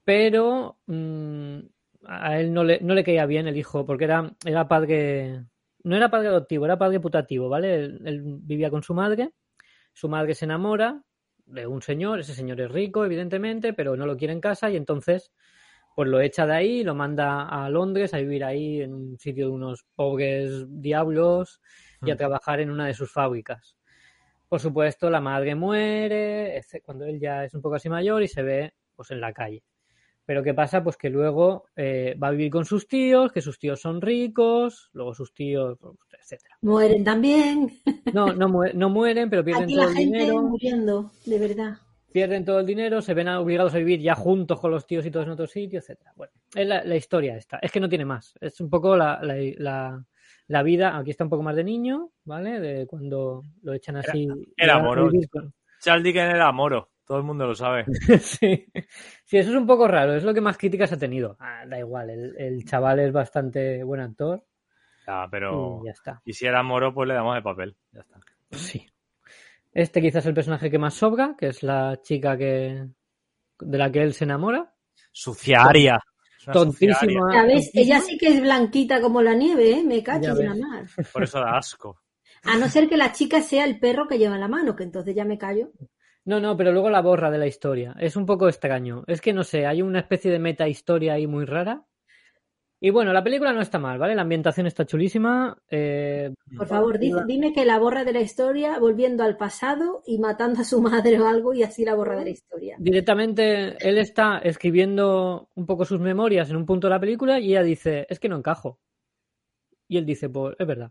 pero 0.05 0.79
mm, 0.87 1.59
a 2.07 2.39
él 2.39 2.53
no 2.53 2.63
le, 2.63 2.81
no 2.81 2.95
le 2.95 3.03
caía 3.03 3.27
bien 3.27 3.49
el 3.49 3.57
hijo, 3.57 3.85
porque 3.85 4.05
era, 4.05 4.33
era 4.45 4.69
padre, 4.69 5.45
no 5.83 5.97
era 5.97 6.11
padre 6.11 6.29
adoptivo, 6.29 6.67
era 6.67 6.79
padre 6.79 7.01
putativo, 7.01 7.49
¿vale? 7.49 7.75
Él, 7.75 8.01
él 8.05 8.23
vivía 8.25 8.71
con 8.71 8.83
su 8.85 8.95
madre, 8.95 9.33
su 9.93 10.09
madre 10.09 10.35
se 10.35 10.45
enamora 10.45 11.03
de 11.47 11.67
un 11.67 11.83
señor, 11.83 12.21
ese 12.21 12.35
señor 12.35 12.61
es 12.61 12.71
rico, 12.71 13.05
evidentemente, 13.05 13.73
pero 13.73 13.97
no 13.97 14.07
lo 14.07 14.17
quiere 14.17 14.33
en 14.33 14.41
casa 14.41 14.71
y 14.71 14.77
entonces 14.77 15.33
pues 15.95 16.09
lo 16.09 16.21
echa 16.21 16.47
de 16.47 16.55
ahí, 16.55 16.85
lo 16.85 16.95
manda 16.95 17.49
a 17.49 17.69
Londres 17.69 18.15
a 18.15 18.19
vivir 18.19 18.45
ahí 18.45 18.81
en 18.81 18.95
un 18.95 19.19
sitio 19.19 19.47
de 19.47 19.53
unos 19.53 19.85
pobres 19.95 20.65
diablos 20.69 21.61
y 22.05 22.11
a 22.11 22.15
Mm. 22.15 22.19
trabajar 22.19 22.61
en 22.61 22.71
una 22.71 22.87
de 22.87 22.95
sus 22.95 23.13
fábricas. 23.13 23.77
Por 24.49 24.61
supuesto, 24.61 25.09
la 25.11 25.21
madre 25.21 25.55
muere 25.55 26.61
cuando 26.85 27.05
él 27.07 27.19
ya 27.21 27.45
es 27.45 27.55
un 27.55 27.63
poco 27.63 27.77
así 27.77 27.89
mayor 27.89 28.23
y 28.23 28.29
se 28.29 28.43
ve 28.43 28.75
pues 28.95 29.11
en 29.11 29.21
la 29.21 29.33
calle. 29.33 29.63
Pero 30.25 30.43
¿qué 30.43 30.55
pasa? 30.55 30.85
Pues 30.85 30.97
que 30.97 31.11
luego 31.11 31.65
eh, 31.75 32.15
va 32.23 32.29
a 32.29 32.31
vivir 32.31 32.51
con 32.51 32.65
sus 32.65 32.87
tíos, 32.87 33.33
que 33.33 33.41
sus 33.41 33.59
tíos 33.59 33.81
son 33.81 34.01
ricos, 34.01 34.91
luego 34.93 35.15
sus 35.15 35.33
tíos, 35.35 35.77
pues, 35.81 35.97
etcétera. 36.21 36.59
Mueren 36.63 37.03
también. 37.03 37.81
No, 38.13 38.33
no, 38.33 38.49
no 38.49 38.91
mueren, 38.91 39.31
pero 39.31 39.43
pierden 39.45 39.65
Aquí 39.65 39.75
todo 39.75 39.85
la 39.85 39.91
el 39.91 39.97
gente 39.97 40.19
dinero 40.19 40.43
muriendo, 40.43 41.11
de 41.27 41.39
verdad. 41.39 41.75
Pierden 42.13 42.45
todo 42.45 42.61
el 42.61 42.67
dinero, 42.67 43.01
se 43.03 43.15
ven 43.15 43.29
obligados 43.29 43.75
a 43.75 43.79
vivir 43.79 44.01
ya 44.01 44.15
juntos 44.15 44.61
con 44.61 44.71
los 44.71 44.87
tíos 44.87 45.05
y 45.07 45.11
todos 45.11 45.27
en 45.27 45.33
otro 45.33 45.47
sitio, 45.47 45.79
etcétera. 45.81 46.13
Bueno, 46.17 46.33
es 46.55 46.67
la, 46.67 46.85
la 46.85 46.97
historia 46.97 47.37
esta. 47.37 47.59
Es 47.59 47.73
que 47.73 47.81
no 47.81 47.89
tiene 47.89 48.05
más. 48.05 48.35
Es 48.41 48.61
un 48.61 48.69
poco 48.71 48.97
la, 48.97 49.19
la, 49.23 50.05
la- 50.47 50.63
vida. 50.63 50.97
Aquí 50.99 51.11
está 51.11 51.25
un 51.25 51.31
poco 51.31 51.43
más 51.43 51.57
de 51.57 51.65
niño, 51.65 52.11
¿vale? 52.25 52.61
De 52.61 52.87
cuando 52.87 53.43
lo 53.63 53.73
echan 53.73 53.97
así. 53.97 54.29
era 54.57 54.75
ya 54.75 54.81
a 54.81 54.83
morón. 54.83 55.11
vivir 55.11 55.29
con- 55.31 55.53
Charles 55.81 56.05
Dickens 56.05 56.35
era 56.35 56.53
moro, 56.53 56.91
todo 57.07 57.19
el 57.19 57.25
mundo 57.25 57.47
lo 57.47 57.55
sabe. 57.55 57.85
sí. 58.21 58.67
sí, 59.25 59.37
eso 59.39 59.51
es 59.51 59.57
un 59.57 59.67
poco 59.67 59.89
raro. 59.89 60.15
Es 60.15 60.23
lo 60.25 60.33
que 60.35 60.41
más 60.41 60.59
críticas 60.59 60.93
ha 60.93 60.99
tenido. 60.99 61.37
Ah, 61.41 61.65
da 61.67 61.79
igual, 61.79 62.11
el, 62.11 62.37
el 62.39 62.65
chaval 62.65 63.01
es 63.01 63.13
bastante 63.13 63.83
buen 63.83 64.01
actor 64.01 64.45
Ya, 65.07 65.27
pero... 65.31 65.81
y 65.83 65.87
ya 65.87 65.93
está. 65.93 66.23
Y 66.25 66.33
si 66.35 66.47
era 66.47 66.63
moro, 66.63 66.93
pues 66.95 67.09
le 67.09 67.15
damos 67.15 67.37
el 67.37 67.43
papel. 67.43 67.77
Ya 67.93 68.01
está. 68.01 68.21
Sí. 68.51 68.87
Este 69.73 70.01
quizás 70.01 70.25
es 70.25 70.27
el 70.27 70.35
personaje 70.35 70.71
que 70.71 70.79
más 70.79 70.95
sobra, 70.95 71.35
que 71.39 71.49
es 71.49 71.63
la 71.63 72.01
chica 72.03 72.37
que 72.37 72.89
de 73.59 73.79
la 73.79 73.91
que 73.91 74.03
él 74.03 74.13
se 74.13 74.25
enamora. 74.25 74.75
Suciaria. 75.11 76.01
Tontísima. 76.53 77.33
Ya 77.33 77.45
ves, 77.45 77.73
tontísima. 77.73 77.83
ella 77.83 78.01
sí 78.01 78.19
que 78.19 78.29
es 78.29 78.41
blanquita 78.41 79.01
como 79.01 79.23
la 79.23 79.35
nieve, 79.35 79.79
¿eh? 79.79 79.85
Me 79.85 79.99
Ya 79.99 80.05
cachis 80.05 80.41
en 80.41 80.47
la 80.47 80.55
mar. 80.55 80.87
Por 81.13 81.23
eso 81.23 81.39
da 81.39 81.57
asco. 81.57 82.01
A 82.45 82.59
no 82.59 82.69
ser 82.69 82.89
que 82.89 82.97
la 82.97 83.13
chica 83.13 83.41
sea 83.41 83.65
el 83.65 83.79
perro 83.79 84.09
que 84.09 84.19
lleva 84.19 84.35
en 84.35 84.41
la 84.41 84.49
mano, 84.49 84.75
que 84.75 84.83
entonces 84.83 85.15
ya 85.15 85.25
me 85.25 85.39
callo. 85.39 85.71
No, 86.25 86.41
no, 86.41 86.57
pero 86.57 86.73
luego 86.73 86.91
la 86.91 87.01
borra 87.01 87.31
de 87.31 87.39
la 87.39 87.47
historia. 87.47 87.95
Es 87.99 88.17
un 88.17 88.27
poco 88.27 88.49
extraño. 88.49 89.05
Es 89.07 89.21
que 89.21 89.33
no 89.33 89.45
sé, 89.45 89.67
hay 89.67 89.83
una 89.83 90.01
especie 90.01 90.31
de 90.31 90.39
meta 90.39 90.69
historia 90.69 91.15
ahí 91.15 91.27
muy 91.27 91.45
rara. 91.45 91.85
Y 92.85 92.91
bueno, 92.91 93.13
la 93.13 93.23
película 93.23 93.53
no 93.53 93.61
está 93.61 93.79
mal, 93.79 93.97
¿vale? 93.97 94.17
La 94.17 94.23
ambientación 94.23 94.67
está 94.67 94.85
chulísima. 94.85 95.57
eh, 95.71 96.35
Por 96.57 96.67
favor, 96.67 96.99
di- 96.99 97.13
dime 97.29 97.53
que 97.53 97.65
la 97.65 97.79
borra 97.79 98.03
de 98.05 98.13
la 98.13 98.21
historia 98.21 98.81
volviendo 98.81 99.23
al 99.23 99.37
pasado 99.37 100.03
y 100.05 100.19
matando 100.19 100.63
a 100.63 100.65
su 100.65 100.83
madre 101.07 101.21
o 101.21 101.29
algo 101.29 101.55
y 101.55 101.63
así 101.63 101.85
la 101.85 101.95
borra 101.95 102.17
de 102.17 102.25
la 102.25 102.31
historia. 102.31 102.75
directamente 102.81 103.77
él 103.89 103.99
está 103.99 104.39
escribiendo 104.39 105.49
un 105.55 105.65
poco 105.65 105.85
sus 105.85 106.01
memorias 106.01 106.51
en 106.51 106.57
un 106.57 106.67
punto 106.67 106.89
de 106.89 106.91
la 106.95 106.99
película 106.99 107.39
y 107.39 107.51
ella 107.53 107.63
dice, 107.63 108.05
es 108.11 108.19
que 108.19 108.29
no 108.29 108.37
encajo. 108.37 108.81
Y 109.87 109.99
él 109.99 110.05
dice, 110.05 110.29
pues 110.29 110.57
es 110.59 110.67
verdad. 110.67 110.91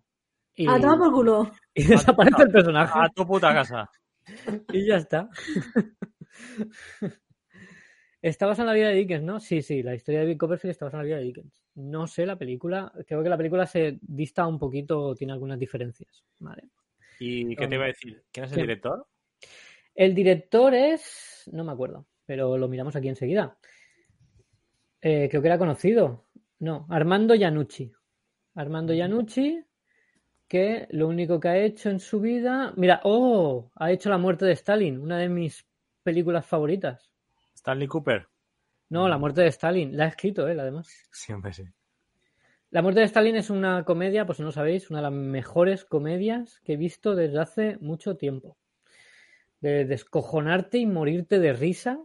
Y, 0.56 0.68
A 0.70 0.80
tomar 0.80 0.98
por 0.98 1.12
culo. 1.12 1.52
y 1.76 1.84
desaparece 1.84 2.44
el 2.44 2.52
personaje. 2.52 2.94
A 2.98 3.10
tu 3.10 3.28
puta 3.28 3.54
casa. 3.54 3.90
Y 4.72 4.88
ya 4.88 4.96
está. 4.96 5.28
Está 8.22 8.46
basada 8.46 8.64
en 8.64 8.68
la 8.68 8.74
vida 8.76 8.90
de 8.90 8.96
Dickens, 8.96 9.24
¿no? 9.24 9.40
Sí, 9.40 9.62
sí, 9.62 9.82
la 9.84 9.96
historia 9.96 10.22
de 10.22 10.28
Bill 10.28 10.38
Copperfield 10.38 10.72
está 10.72 10.86
basada 10.86 11.04
en 11.04 11.10
la 11.10 11.16
vida 11.16 11.18
de 11.20 11.24
Dickens. 11.26 11.61
No 11.76 12.08
sé 12.08 12.26
la 12.26 12.38
película, 12.38 12.92
creo 13.08 13.24
que 13.24 13.30
la 13.30 13.38
película 13.38 13.66
se 13.66 13.98
dista 14.02 14.46
un 14.46 14.60
poquito, 14.60 15.16
tiene 15.16 15.34
algunas 15.34 15.58
diferencias, 15.58 16.24
¿vale? 16.40 16.70
¿Y 17.20 17.56
qué 17.56 17.68
te 17.68 17.76
iba 17.76 17.86
a 17.86 17.88
decir? 17.88 18.24
¿Quién 18.32 18.46
es 18.46 18.52
el 18.54 18.62
director? 18.62 19.08
El 19.94 20.16
director 20.16 20.74
es, 20.74 21.50
no 21.52 21.64
me 21.64 21.72
acuerdo, 21.72 22.08
pero 22.26 22.58
lo 22.58 22.68
miramos 22.68 22.96
aquí 22.96 23.10
enseguida. 23.10 23.58
Eh, 25.02 25.28
creo 25.30 25.42
que 25.42 25.48
era 25.48 25.58
conocido. 25.58 26.26
No, 26.60 26.86
Armando 26.90 27.36
Iannucci. 27.36 27.92
Armando 28.56 28.94
Iannucci, 28.94 29.64
que 30.48 30.88
lo 30.92 31.08
único 31.08 31.40
que 31.40 31.48
ha 31.48 31.58
hecho 31.58 31.90
en 31.90 32.00
su 32.00 32.20
vida. 32.20 32.74
Mira, 32.76 33.02
oh, 33.04 33.72
ha 33.76 33.92
hecho 33.92 34.10
La 34.10 34.18
muerte 34.18 34.46
de 34.46 34.54
Stalin, 34.54 35.00
una 35.00 35.18
de 35.18 35.30
mis 35.30 35.66
películas 36.04 36.46
favoritas. 36.46 37.12
Stanley 37.56 37.88
Cooper. 37.88 38.28
No, 38.92 39.08
La 39.08 39.18
muerte 39.18 39.40
de 39.40 39.48
Stalin, 39.48 39.96
la 39.96 40.04
ha 40.04 40.08
escrito 40.10 40.50
él, 40.50 40.60
además. 40.60 41.08
Siempre 41.12 41.54
sí. 41.54 41.64
La 42.72 42.82
muerte 42.82 43.00
de 43.00 43.06
Stalin 43.06 43.38
es 43.38 43.50
una 43.50 43.86
comedia, 43.86 44.26
pues 44.26 44.36
si 44.36 44.44
no 44.44 44.48
lo 44.48 44.52
sabéis, 44.52 44.90
una 44.90 45.00
de 45.00 45.04
las 45.04 45.14
mejores 45.14 45.86
comedias 45.86 46.60
que 46.66 46.74
he 46.74 46.78
visto 46.78 47.16
desde 47.16 47.40
hace 47.40 47.78
mucho 47.80 48.18
tiempo. 48.18 48.58
De 49.62 49.86
descojonarte 49.86 50.78
y 50.78 50.86
morirte 50.86 51.40
de 51.40 51.54
risa 51.54 52.04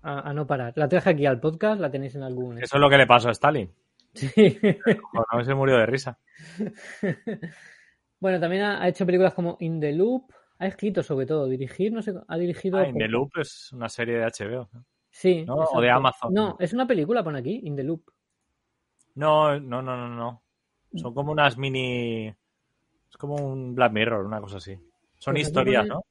a, 0.00 0.30
a 0.30 0.32
no 0.32 0.46
parar. 0.46 0.72
La 0.76 0.88
traje 0.88 1.10
aquí 1.10 1.26
al 1.26 1.40
podcast, 1.40 1.78
la 1.78 1.90
tenéis 1.90 2.14
en 2.14 2.22
algún. 2.22 2.56
Eso 2.56 2.76
es 2.76 2.80
lo 2.80 2.88
que 2.88 2.96
le 2.96 3.06
pasó 3.06 3.28
a 3.28 3.32
Stalin. 3.32 3.70
Sí. 4.14 4.30
Bueno, 5.12 5.44
se 5.44 5.54
murió 5.54 5.76
de 5.76 5.84
risa. 5.84 6.18
bueno, 8.18 8.40
también 8.40 8.62
ha, 8.62 8.82
ha 8.82 8.88
hecho 8.88 9.04
películas 9.04 9.34
como 9.34 9.58
In 9.60 9.78
the 9.78 9.92
Loop. 9.92 10.32
Ha 10.58 10.68
escrito 10.68 11.02
sobre 11.02 11.26
todo, 11.26 11.48
dirigir, 11.48 11.92
no 11.92 12.00
sé, 12.00 12.14
ha 12.26 12.38
dirigido. 12.38 12.78
Ah, 12.78 12.88
In 12.88 12.96
the 12.96 13.08
Loop 13.08 13.32
es 13.38 13.70
una 13.74 13.90
serie 13.90 14.16
de 14.16 14.24
HBO. 14.24 14.70
¿no? 14.72 14.86
Sí. 15.14 15.44
¿no? 15.44 15.54
O 15.54 15.80
de 15.80 15.90
Amazon. 15.90 16.34
No, 16.34 16.56
es 16.58 16.72
una 16.72 16.88
película, 16.88 17.22
pone 17.22 17.38
aquí, 17.38 17.60
In 17.62 17.76
the 17.76 17.84
Loop. 17.84 18.02
No, 19.14 19.60
no, 19.60 19.80
no, 19.80 19.96
no, 19.96 20.08
no. 20.08 20.42
Son 20.96 21.14
como 21.14 21.30
unas 21.30 21.56
mini. 21.56 22.26
Es 22.26 23.16
como 23.16 23.36
un 23.36 23.76
Black 23.76 23.92
Mirror, 23.92 24.26
una 24.26 24.40
cosa 24.40 24.56
así. 24.56 24.76
Son 25.18 25.34
Pues 25.34 25.46
historias, 25.46 25.86
pone- 25.86 25.94
¿no? 25.94 26.04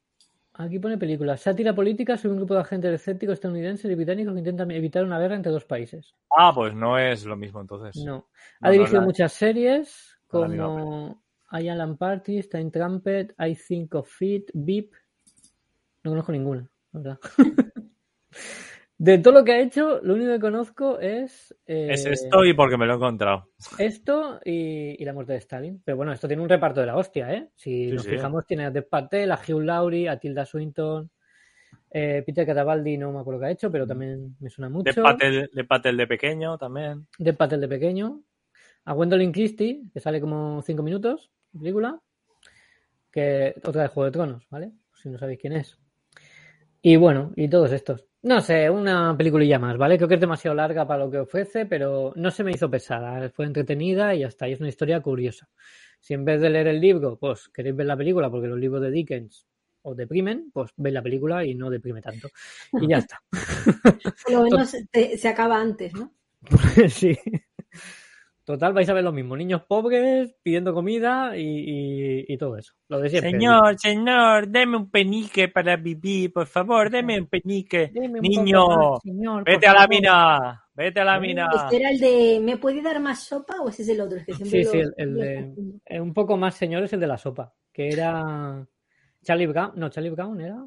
Aquí 0.54 0.78
pone 0.78 0.96
película. 0.96 1.36
Sátira 1.36 1.74
política 1.74 2.16
sobre 2.16 2.30
un 2.32 2.36
grupo 2.38 2.54
de 2.54 2.60
agentes 2.60 2.94
escépticos 2.94 3.34
estadounidenses 3.34 3.90
y 3.90 3.94
británicos 3.94 4.32
que 4.32 4.38
intentan 4.38 4.70
evitar 4.70 5.04
una 5.04 5.18
guerra 5.18 5.34
entre 5.34 5.52
dos 5.52 5.66
países. 5.66 6.14
Ah, 6.34 6.52
pues 6.54 6.74
no 6.74 6.98
es 6.98 7.26
lo 7.26 7.36
mismo 7.36 7.60
entonces. 7.60 8.02
No. 8.02 8.28
Ha 8.60 8.68
no, 8.68 8.72
dirigido 8.72 9.02
muchas 9.02 9.34
series 9.34 10.16
como 10.28 11.22
I 11.52 11.68
Am 11.68 11.98
Party, 11.98 12.42
Time 12.44 12.70
Trumpet, 12.70 13.34
I 13.38 13.54
Think 13.54 13.96
of 13.96 14.22
It, 14.22 14.50
Beep. 14.54 14.92
No 16.04 16.12
conozco 16.12 16.32
ninguna, 16.32 16.66
verdad. 16.90 17.18
De 19.04 19.18
todo 19.18 19.34
lo 19.34 19.44
que 19.44 19.52
ha 19.52 19.60
hecho, 19.60 20.00
lo 20.02 20.14
único 20.14 20.32
que 20.32 20.40
conozco 20.40 20.98
es, 20.98 21.54
eh, 21.66 21.88
Es 21.90 22.06
esto 22.06 22.42
y 22.42 22.54
porque 22.54 22.78
me 22.78 22.86
lo 22.86 22.94
he 22.94 22.96
encontrado. 22.96 23.50
esto 23.78 24.40
y, 24.42 24.96
y 25.02 25.04
la 25.04 25.12
muerte 25.12 25.32
de 25.34 25.40
Stalin. 25.40 25.82
Pero 25.84 25.98
bueno, 25.98 26.10
esto 26.12 26.26
tiene 26.26 26.42
un 26.42 26.48
reparto 26.48 26.80
de 26.80 26.86
la 26.86 26.96
hostia, 26.96 27.30
¿eh? 27.34 27.50
Si 27.54 27.90
Sí, 27.90 27.92
nos 27.92 28.04
sí. 28.04 28.10
fijamos, 28.12 28.46
tiene 28.46 28.64
a 28.64 28.70
Dev 28.70 28.88
Patel, 28.88 29.30
a 29.30 29.34
Hugh 29.46 29.60
Laurie, 29.60 30.08
a 30.08 30.18
Tilda 30.18 30.46
Swinton, 30.46 31.10
eh, 31.90 32.22
Peter 32.24 32.46
Catabaldi, 32.46 32.96
no 32.96 33.12
me 33.12 33.20
acuerdo 33.20 33.40
qué 33.40 33.46
ha 33.46 33.50
hecho, 33.50 33.70
pero 33.70 33.86
también 33.86 34.36
me 34.40 34.48
suena 34.48 34.70
mucho. 34.70 34.90
De 34.90 35.02
Patel, 35.02 35.50
de 35.52 35.64
Patel 35.64 35.96
de 35.98 36.06
pequeño 36.06 36.56
también. 36.56 37.06
Dev 37.18 37.36
Patel 37.36 37.60
de 37.60 37.68
pequeño. 37.68 38.22
A 38.86 38.94
Gwendolyn 38.94 39.32
Christie, 39.32 39.82
que 39.92 40.00
sale 40.00 40.18
como 40.18 40.62
5 40.62 40.82
minutos, 40.82 41.30
película. 41.52 42.00
Que 43.12 43.54
otra 43.62 43.82
de 43.82 43.88
Juego 43.88 44.06
de 44.06 44.12
Tronos, 44.12 44.46
¿vale? 44.50 44.72
Si 44.94 45.10
no 45.10 45.18
sabéis 45.18 45.40
quién 45.40 45.52
es. 45.52 45.78
Y 46.80 46.96
bueno, 46.96 47.32
y 47.36 47.48
todos 47.48 47.70
estos. 47.72 48.06
No 48.24 48.40
sé, 48.40 48.70
una 48.70 49.14
peliculilla 49.16 49.58
más, 49.58 49.76
¿vale? 49.76 49.96
Creo 49.98 50.08
que 50.08 50.14
es 50.14 50.20
demasiado 50.20 50.54
larga 50.54 50.86
para 50.86 51.04
lo 51.04 51.10
que 51.10 51.18
ofrece, 51.18 51.66
pero 51.66 52.10
no 52.16 52.30
se 52.30 52.42
me 52.42 52.52
hizo 52.52 52.70
pesada. 52.70 53.28
Fue 53.28 53.44
entretenida 53.44 54.14
y 54.14 54.24
está. 54.24 54.48
Y 54.48 54.52
es 54.52 54.60
una 54.60 54.70
historia 54.70 55.00
curiosa. 55.00 55.46
Si 56.00 56.14
en 56.14 56.24
vez 56.24 56.40
de 56.40 56.48
leer 56.48 56.68
el 56.68 56.80
libro, 56.80 57.18
pues 57.18 57.48
queréis 57.50 57.76
ver 57.76 57.86
la 57.86 57.98
película, 57.98 58.30
porque 58.30 58.48
los 58.48 58.58
libros 58.58 58.80
de 58.80 58.90
Dickens 58.90 59.46
os 59.82 59.94
deprimen, 59.94 60.50
pues 60.54 60.70
veis 60.76 60.94
la 60.94 61.02
película 61.02 61.44
y 61.44 61.54
no 61.54 61.68
deprime 61.68 62.00
tanto. 62.00 62.28
Y 62.80 62.88
ya 62.88 62.96
está. 63.04 63.22
Por 64.24 64.32
lo 64.32 64.42
menos 64.44 64.74
te- 64.90 65.18
se 65.18 65.28
acaba 65.28 65.60
antes, 65.60 65.92
¿no? 65.92 66.10
sí. 66.88 67.14
Total, 68.44 68.74
vais 68.74 68.88
a 68.90 68.92
ver 68.92 69.02
lo 69.02 69.10
mismo. 69.12 69.34
Niños 69.36 69.62
pobres 69.62 70.34
pidiendo 70.42 70.74
comida 70.74 71.34
y, 71.34 71.40
y- 71.42 72.24
y 72.28 72.36
todo 72.36 72.58
eso. 72.58 72.74
Lo 72.88 73.00
de 73.00 73.08
siempre. 73.08 73.30
Señor, 73.30 73.78
señor, 73.78 74.48
deme 74.48 74.76
un 74.76 74.90
penique 74.90 75.48
para 75.48 75.76
vivir, 75.76 76.30
por 76.30 76.46
favor, 76.46 76.90
deme 76.90 77.18
un 77.18 77.26
penique. 77.26 77.90
Deme 77.92 78.20
un 78.20 78.28
Niño, 78.28 78.64
poco 78.66 78.90
más, 78.92 79.00
señor, 79.02 79.44
vete 79.44 79.66
a 79.66 79.72
la 79.72 79.78
favor. 79.78 79.88
mina, 79.94 80.64
vete 80.74 81.00
a 81.00 81.04
la 81.06 81.18
mina. 81.20 81.48
Este 81.54 81.76
era 81.76 81.90
el 81.90 81.98
de 81.98 82.40
¿me 82.42 82.58
puede 82.58 82.82
dar 82.82 83.00
más 83.00 83.22
sopa 83.22 83.54
o 83.62 83.70
ese 83.70 83.80
es 83.82 83.88
el 83.88 84.00
otro? 84.02 84.18
Es 84.18 84.26
que 84.26 84.34
siempre 84.34 84.64
Sí, 84.64 84.70
sí, 84.70 84.82
el, 84.98 85.14
de. 85.14 85.54
eh, 85.86 86.00
un 86.00 86.12
poco 86.12 86.36
más 86.36 86.54
señor 86.54 86.82
es 86.82 86.92
el 86.92 87.00
de 87.00 87.06
la 87.06 87.16
sopa. 87.16 87.54
Que 87.72 87.88
era. 87.88 88.66
Charlie 89.22 89.46
Brown. 89.46 89.72
No, 89.76 89.88
Charlie 89.88 90.10
Brown 90.10 90.38
era. 90.42 90.62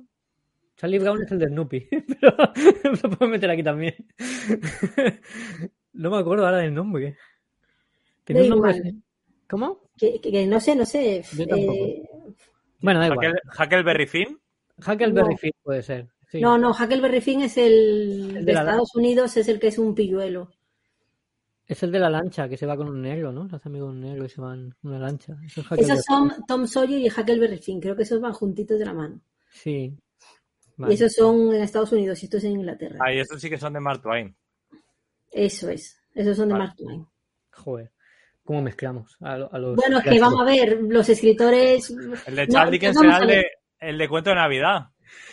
Charlie 0.78 0.98
Brown 0.98 1.22
es 1.22 1.32
el 1.32 1.38
de 1.38 1.48
Snoopy. 1.48 1.88
Pero 2.22 2.36
lo 3.04 3.10
puedo 3.12 3.32
meter 3.32 3.52
aquí 3.52 3.62
también. 3.62 3.94
no 5.94 6.10
me 6.10 6.18
acuerdo 6.18 6.46
ahora 6.46 6.58
del 6.58 6.74
nombre. 6.74 7.16
Un 8.36 8.50
nombre 8.50 8.78
igual. 8.78 8.96
¿Cómo? 9.50 9.82
Que, 9.98 10.20
que- 10.20 10.32
que 10.32 10.46
no 10.48 10.60
sé, 10.60 10.76
no 10.76 10.86
sé. 10.86 11.24
Eh, 11.40 12.04
Bueno, 12.82 13.00
da 13.00 13.08
igual. 13.08 13.34
Hackle- 13.34 13.64
Huckleberry 13.66 14.08
Finn. 14.08 14.40
Huckleberry 14.80 15.32
No. 15.34 15.38
Finn 15.38 15.52
puede 15.64 15.82
ser. 15.84 16.08
sí. 16.30 16.40
No, 16.42 16.58
no, 16.58 16.72
Huckleberry 16.72 17.22
Finn 17.22 17.42
es 17.42 17.58
el, 17.58 17.72
El 18.30 18.34
de 18.34 18.42
de 18.44 18.54
la- 18.54 18.60
Estados 18.62 18.96
Unidos, 18.96 19.36
es 19.38 19.48
el 19.48 19.60
que 19.60 19.68
es 19.68 19.78
un 19.80 19.96
pilluelo. 19.96 20.52
Es 21.66 21.84
el 21.84 21.92
de 21.92 22.00
la 22.00 22.10
lancha, 22.10 22.48
que 22.48 22.56
se 22.56 22.66
va 22.66 22.78
con 22.78 22.88
un 22.88 23.02
negro, 23.02 23.32
¿no? 23.34 23.50
Se 23.50 23.56
hace 23.58 23.68
amigo 23.68 23.88
de 23.88 23.92
un 23.92 24.02
negro 24.02 24.26
y 24.26 24.30
se 24.30 24.40
van 24.40 24.60
en 24.60 24.76
una 24.90 25.00
lancha. 25.00 25.38
Eso 25.46 25.62
es 25.62 25.66
Huckleberry 25.72 25.92
Esos 25.92 26.06
son 26.06 26.32
Tom 26.48 26.66
Sawyer 26.68 27.00
y 27.00 27.08
Huckleberry 27.10 27.58
Finn, 27.58 27.82
creo 27.82 27.96
que 27.96 28.04
esos 28.04 28.22
van 28.22 28.32
juntitos 28.34 28.80
de 28.80 28.86
la 28.86 28.94
mano. 28.94 29.20
Sí. 29.52 29.94
Y 30.78 30.94
esos 30.94 31.12
son 31.14 31.54
en 31.56 31.62
Estados 31.64 31.92
Unidos 31.92 32.22
y 32.22 32.26
esto 32.28 32.38
es 32.38 32.44
en 32.44 32.52
Inglaterra. 32.52 33.00
Ah, 33.02 33.12
y 33.12 33.20
estos 33.20 33.42
sí 33.42 33.50
que 33.50 33.58
son 33.58 33.74
de 33.74 33.80
Mark 33.80 34.02
Twain. 34.02 34.34
Eso 35.32 35.70
es, 35.70 36.00
esos 36.14 36.38
son 36.38 36.50
de. 36.50 36.56
Mark 36.56 36.76
Twain. 36.78 37.06
Joder. 37.52 37.92
¿Cómo 38.48 38.62
mezclamos 38.62 39.18
a, 39.20 39.38
lo- 39.38 39.54
a 39.54 39.60
los. 39.60 39.76
Bueno, 39.76 39.98
es 40.00 40.06
que 40.06 40.20
vamos 40.22 40.40
a 40.40 40.46
ver, 40.46 40.80
los 40.82 41.08
escritores... 41.10 41.90
El 42.26 42.36
de 42.38 42.48
No, 42.48 42.54
Charles 42.54 42.72
Dickens 42.72 42.98
a 43.02 43.18
el 43.20 43.28
de, 43.28 43.46
el 43.80 43.98
de 43.98 44.08
Cuento 44.08 44.30
de 44.30 44.38
Navidad. 44.38 44.86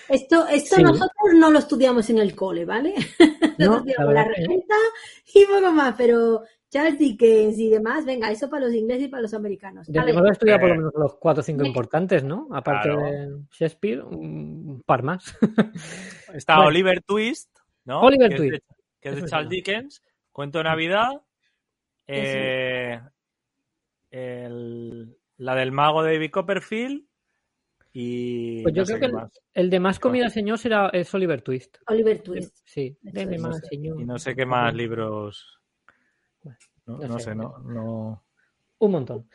Esto, 0.09 0.47
esto 0.49 0.77
Sí. 0.77 0.83
nosotros 0.83 1.33
no 1.37 1.51
lo 1.53 1.61
estudiamos 1.61 2.11
en 2.11 2.19
el 2.19 2.35
cole, 2.35 2.65
¿vale? 2.65 2.93
No, 3.59 3.85
la 3.87 4.05
la 4.13 4.27
y 5.33 5.45
poco 5.47 5.71
más, 5.73 5.95
pero 5.97 6.43
Charles 6.69 6.99
Dickens 6.99 7.57
y 7.57 7.71
demás, 7.71 8.05
venga, 8.05 8.33
eso 8.33 8.51
para 8.51 8.67
los 8.67 8.75
ingleses 8.75 9.05
y 9.05 9.09
para 9.09 9.23
los 9.23 9.33
americanos. 9.33 9.87
Debemos 9.87 10.25
de 10.25 10.31
estudiar 10.31 10.59
por 10.59 10.71
lo 10.71 10.75
Eh, 10.75 10.79
menos 10.79 10.93
los 10.97 11.15
cuatro 11.21 11.41
o 11.41 11.45
cinco 11.45 11.65
importantes, 11.65 12.25
¿no? 12.25 12.49
Aparte 12.51 12.89
Claro. 12.89 13.05
de 13.05 13.29
Shakespeare, 13.53 14.03
un 14.03 14.83
par 14.85 15.05
más. 15.05 15.37
Está 16.35 16.57
Bueno. 16.57 16.69
Oliver 16.71 17.01
Twist, 17.03 17.49
¿no? 17.85 18.01
Oliver 18.01 18.29
que 18.31 18.37
Twist. 18.37 18.55
Es 18.55 18.61
de, 18.61 18.75
que 19.01 19.09
es 19.11 19.15
de 19.15 19.21
es 19.23 19.31
Charles. 19.31 19.51
Dickens. 19.51 20.03
Cuento 20.33 20.59
de 20.59 20.65
Navidad. 20.65 21.11
Eh, 22.07 23.01
el- 24.11 25.17
la 25.39 25.55
del 25.55 25.73
mago 25.73 26.03
de 26.03 26.15
David 26.15 26.31
Copperfield. 26.31 27.05
Y. 27.93 28.63
Pues 28.63 28.75
yo 28.75 28.83
no 28.83 28.87
creo 28.87 29.01
que 29.01 29.29
el, 29.55 29.71
de 29.71 29.81
más 29.81 30.01
comida, 30.01 30.29
señor, 30.29 30.59
será 30.59 30.89
es 30.93 31.13
Oliver 31.15 31.43
Twist. 31.43 31.77
Oliver 31.87 32.21
Twist. 32.23 32.57
Sí. 32.65 32.97
Más, 33.03 33.15
eso 33.17 33.51
es. 33.51 33.69
señor. 33.69 34.01
Y 34.01 34.05
no 34.05 34.19
sé 34.19 34.35
qué 34.35 34.45
más 34.47 34.75
libros. 34.75 35.61
No, 36.87 36.99
no 36.99 37.07
no 37.09 37.19
sé. 37.19 37.25
sé, 37.27 37.35
no, 37.35 37.59
no. 37.59 38.25
Un 38.79 38.91
montón. 38.91 39.29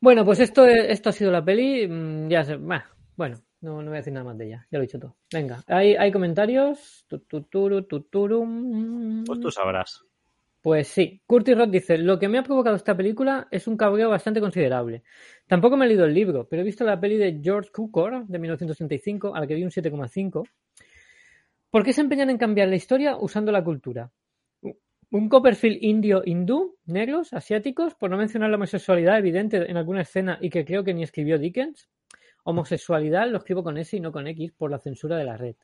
Bueno, 0.00 0.24
pues 0.24 0.40
esto, 0.40 0.64
esto 0.64 1.10
ha 1.10 1.12
sido 1.12 1.30
la 1.30 1.44
peli. 1.44 1.86
mm, 1.86 2.28
Ya 2.30 2.42
sé. 2.42 2.56
Bueno, 2.56 3.42
no, 3.60 3.82
no 3.82 3.90
voy 3.90 3.96
a 3.96 4.00
decir 4.00 4.14
nada 4.14 4.24
más 4.24 4.38
de 4.38 4.46
ella. 4.46 4.66
Ya 4.70 4.78
lo 4.78 4.84
he 4.84 4.86
dicho 4.86 4.98
todo. 4.98 5.16
Venga, 5.30 5.62
hay, 5.66 5.94
hay 5.94 6.10
comentarios. 6.10 7.04
Tu, 7.06 7.18
tu, 7.20 7.42
turu, 7.42 7.82
tu, 7.82 8.00
turum. 8.04 9.24
Pues 9.24 9.40
tú 9.40 9.50
sabrás. 9.50 10.02
Pues 10.62 10.88
sí, 10.88 11.22
Curtis 11.26 11.56
Roth 11.56 11.70
dice, 11.70 11.96
lo 11.96 12.18
que 12.18 12.28
me 12.28 12.38
ha 12.38 12.42
provocado 12.42 12.76
esta 12.76 12.94
película 12.94 13.48
es 13.50 13.66
un 13.66 13.78
cabreo 13.78 14.10
bastante 14.10 14.40
considerable. 14.40 15.02
Tampoco 15.46 15.76
me 15.76 15.86
he 15.86 15.88
leído 15.88 16.04
el 16.04 16.12
libro, 16.12 16.46
pero 16.48 16.60
he 16.60 16.64
visto 16.64 16.84
la 16.84 17.00
peli 17.00 17.16
de 17.16 17.40
George 17.42 17.70
Cukor 17.72 18.26
de 18.26 18.38
1965, 18.38 19.34
a 19.34 19.40
la 19.40 19.46
que 19.46 19.54
di 19.54 19.64
un 19.64 19.70
7,5. 19.70 20.46
¿Por 21.70 21.84
qué 21.84 21.92
se 21.94 22.02
empeñan 22.02 22.28
en 22.28 22.36
cambiar 22.36 22.68
la 22.68 22.76
historia 22.76 23.16
usando 23.16 23.52
la 23.52 23.64
cultura? 23.64 24.10
Un 25.12 25.28
Copperfield 25.28 25.78
indio 25.82 26.22
hindú, 26.24 26.76
negros, 26.84 27.32
asiáticos, 27.32 27.94
por 27.94 28.10
no 28.10 28.16
mencionar 28.16 28.50
la 28.50 28.56
homosexualidad 28.56 29.18
evidente 29.18 29.68
en 29.68 29.76
alguna 29.76 30.02
escena 30.02 30.38
y 30.40 30.50
que 30.50 30.64
creo 30.64 30.84
que 30.84 30.92
ni 30.92 31.02
escribió 31.02 31.38
Dickens. 31.38 31.88
Homosexualidad 32.44 33.28
lo 33.28 33.38
escribo 33.38 33.64
con 33.64 33.78
S 33.78 33.96
y 33.96 34.00
no 34.00 34.12
con 34.12 34.26
X 34.26 34.52
por 34.52 34.70
la 34.70 34.78
censura 34.78 35.16
de 35.16 35.24
la 35.24 35.36
red. 35.36 35.56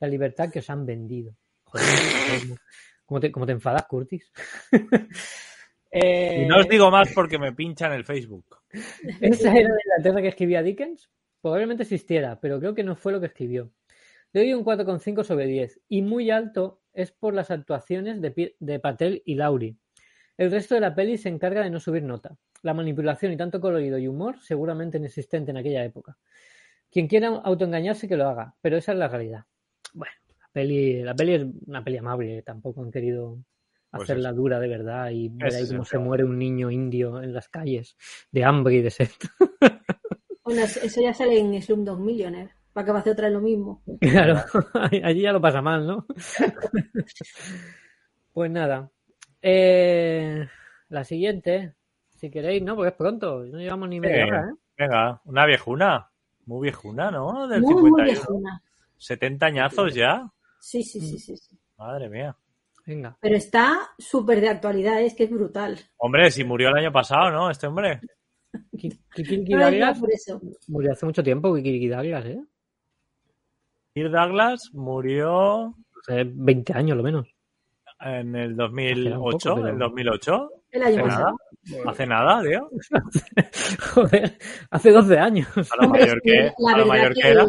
La 0.00 0.08
libertad 0.08 0.50
que 0.50 0.58
os 0.58 0.68
han 0.70 0.84
vendido. 0.84 1.34
Joder, 1.64 1.86
¿cómo 3.10 3.18
te, 3.18 3.32
cómo 3.32 3.44
te 3.44 3.52
enfadas, 3.52 3.84
Curtis? 3.86 4.32
Eh, 5.92 6.44
Y 6.44 6.46
no 6.46 6.58
os 6.58 6.68
digo 6.68 6.88
más 6.88 7.12
porque 7.12 7.36
me 7.36 7.52
pinchan 7.52 7.90
el 7.90 8.04
Facebook. 8.04 8.58
¿Esa 9.20 9.52
era 9.52 9.70
la 9.70 9.80
Inglaterra 9.84 10.22
que 10.22 10.28
escribía 10.28 10.62
Dickens? 10.62 11.10
Probablemente 11.42 11.82
existiera, 11.82 12.38
pero 12.40 12.60
creo 12.60 12.76
que 12.76 12.84
no 12.84 12.94
fue 12.94 13.10
lo 13.10 13.18
que 13.18 13.26
escribió. 13.26 13.72
Le 14.32 14.42
doy 14.42 14.54
un 14.54 14.64
4,5 14.64 15.24
sobre 15.24 15.46
10 15.46 15.80
y 15.88 16.02
muy 16.02 16.30
alto 16.30 16.80
es 16.92 17.10
por 17.10 17.34
las 17.34 17.50
actuaciones 17.50 18.20
de, 18.20 18.78
Patel 18.78 19.20
y 19.26 19.34
Laurie. 19.34 19.78
El 20.38 20.52
resto 20.52 20.76
de 20.76 20.80
la 20.80 20.94
peli 20.94 21.18
se 21.18 21.28
encarga 21.28 21.64
de 21.64 21.70
no 21.70 21.80
subir 21.80 22.04
nota. 22.04 22.36
La 22.62 22.72
manipulación 22.72 23.32
y 23.32 23.36
tanto 23.36 23.60
colorido 23.60 23.98
y 23.98 24.06
humor 24.06 24.38
seguramente 24.38 24.98
inexistente 24.98 25.50
en 25.50 25.56
aquella 25.56 25.84
época. 25.84 26.16
Quien 26.88 27.08
quiera 27.08 27.30
autoengañarse 27.30 28.06
que 28.06 28.16
lo 28.16 28.28
haga, 28.28 28.54
pero 28.60 28.76
esa 28.76 28.92
es 28.92 28.98
la 28.98 29.08
realidad. 29.08 29.46
Bueno, 29.92 30.14
peli, 30.52 31.02
la 31.02 31.14
peli 31.14 31.34
es 31.34 31.46
una 31.66 31.82
peli 31.84 31.96
amable, 31.98 32.42
tampoco 32.42 32.82
han 32.82 32.90
querido 32.90 33.38
Pues 33.90 34.04
hacerla 34.04 34.32
dura 34.32 34.58
de 34.60 34.68
verdad 34.68 35.10
y 35.10 35.28
ver 35.28 35.54
ahí 35.54 35.66
cómo 35.68 35.84
se 35.84 35.98
muere 35.98 36.24
un 36.24 36.38
niño 36.38 36.70
indio 36.70 37.22
en 37.22 37.32
las 37.32 37.48
calles 37.48 37.96
de 38.32 38.44
hambre 38.44 38.74
y 38.76 38.82
de 38.82 38.90
sed. 38.90 39.08
Bueno, 40.42 40.62
eso 40.62 41.00
ya 41.00 41.14
sale 41.14 41.38
en 41.38 41.62
Slumdog 41.62 42.00
Millionaire. 42.00 42.50
¿Para 42.72 42.84
que 42.84 42.90
va 42.92 42.98
a 42.98 43.00
hacer 43.02 43.12
otra 43.12 43.26
vez 43.26 43.34
lo 43.34 43.40
mismo? 43.40 43.82
Claro, 44.00 44.40
allí 45.04 45.20
ya 45.22 45.32
lo 45.32 45.40
pasa 45.40 45.62
mal, 45.62 45.86
¿no? 45.86 46.06
Pues 48.32 48.50
nada. 48.50 48.90
Eh, 49.42 50.46
la 50.88 51.04
siguiente, 51.04 51.74
si 52.16 52.30
queréis, 52.30 52.62
¿no? 52.62 52.74
Porque 52.76 52.90
es 52.90 52.94
pronto, 52.96 53.44
no 53.44 53.58
llevamos 53.58 53.88
ni 53.88 54.00
media 54.00 54.24
Eh, 54.24 54.24
hora, 54.24 54.40
¿eh? 54.50 54.54
Venga, 54.78 55.20
una 55.24 55.46
viejuna. 55.46 56.10
Muy 56.46 56.62
viejuna, 56.62 57.10
¿no? 57.10 57.46
Del 57.48 57.60
Muy, 57.62 57.74
muy 57.74 57.90
51. 57.90 58.04
viejuna. 58.04 58.62
70 58.96 59.46
añazos 59.46 59.94
ya. 59.94 60.30
Sí, 60.60 60.82
sí, 60.82 61.00
sí, 61.00 61.18
sí, 61.18 61.36
sí. 61.36 61.58
Madre 61.78 62.08
mía. 62.08 62.36
Venga. 62.86 63.16
Pero 63.20 63.36
está 63.36 63.90
súper 63.98 64.40
de 64.40 64.48
actualidad, 64.48 65.00
es 65.02 65.14
que 65.14 65.24
es 65.24 65.30
brutal. 65.30 65.78
Hombre, 65.98 66.30
si 66.30 66.44
murió 66.44 66.68
el 66.70 66.76
año 66.76 66.92
pasado, 66.92 67.30
¿no? 67.30 67.50
Este 67.50 67.66
hombre. 67.66 68.00
Ki- 68.76 68.98
Kikiriki 69.14 69.54
Douglas 69.54 69.98
por 70.00 70.10
eso. 70.12 70.40
murió 70.68 70.92
hace 70.92 71.06
mucho 71.06 71.22
tiempo, 71.22 71.54
Kikiriki 71.54 71.88
Douglas, 71.88 72.24
¿eh? 72.26 72.40
Kirk 73.94 74.10
Douglas 74.12 74.70
murió 74.72 75.74
Hace 76.02 76.24
20 76.24 76.72
años, 76.72 76.96
lo 76.96 77.02
menos. 77.02 77.26
en 78.00 78.34
el 78.36 78.52
un 78.52 78.56
2008. 78.56 79.50
poco, 79.50 79.54
pero- 79.62 79.68
¿En 79.68 79.78
2008? 79.78 80.50
El 80.70 80.82
año 80.84 80.88
Hace 81.04 81.08
nada. 81.08 81.32
pasado. 81.64 81.90
Hace 81.90 82.06
nada, 82.06 82.42
tío. 82.42 82.70
Joder, 83.94 84.38
hace 84.70 84.90
12 84.92 85.18
años. 85.18 85.48
A 85.72 85.82
lo 85.82 85.88
mayor 85.90 86.20
que, 86.22 86.38
a 86.74 86.78
lo 86.78 86.86
mayor 86.86 87.14
que 87.14 87.20
que 87.20 87.28
era. 87.28 87.44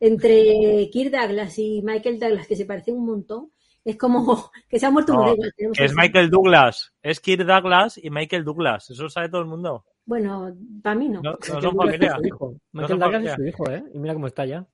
Entre 0.00 0.88
Kirk 0.90 1.10
Douglas 1.10 1.58
y 1.58 1.82
Michael 1.82 2.18
Douglas, 2.18 2.46
que 2.46 2.56
se 2.56 2.66
parecen 2.66 2.96
un 2.96 3.06
montón, 3.06 3.50
es 3.84 3.96
como 3.96 4.50
que 4.68 4.78
se 4.78 4.86
ha 4.86 4.90
muerto 4.90 5.12
No. 5.14 5.34
Tenemos 5.56 5.78
Que 5.78 5.84
es 5.84 5.90
así. 5.92 6.00
Michael 6.00 6.30
Douglas. 6.30 6.92
Es 7.02 7.20
Kirk 7.20 7.44
Douglas 7.46 7.98
y 8.02 8.10
Michael 8.10 8.44
Douglas. 8.44 8.90
Eso 8.90 9.04
lo 9.04 9.10
sabe 9.10 9.28
todo 9.28 9.40
el 9.40 9.46
mundo. 9.46 9.84
Bueno, 10.04 10.52
para 10.82 10.94
mí 10.96 11.08
no. 11.08 11.20
No, 11.22 11.32
no 11.32 11.38
Michael 11.38 11.62
son 11.62 11.62
Douglas 11.62 11.86
familia. 11.86 12.08
es 12.08 12.14
su 12.16 12.26
hijo. 12.26 12.52
No 12.52 12.80
Michael 12.80 12.98
Douglas 12.98 13.24
es 13.24 13.34
su 13.34 13.44
hijo, 13.46 13.70
¿eh? 13.70 13.84
Y 13.94 13.98
mira 13.98 14.14
cómo 14.14 14.26
está 14.26 14.46
ya. 14.46 14.66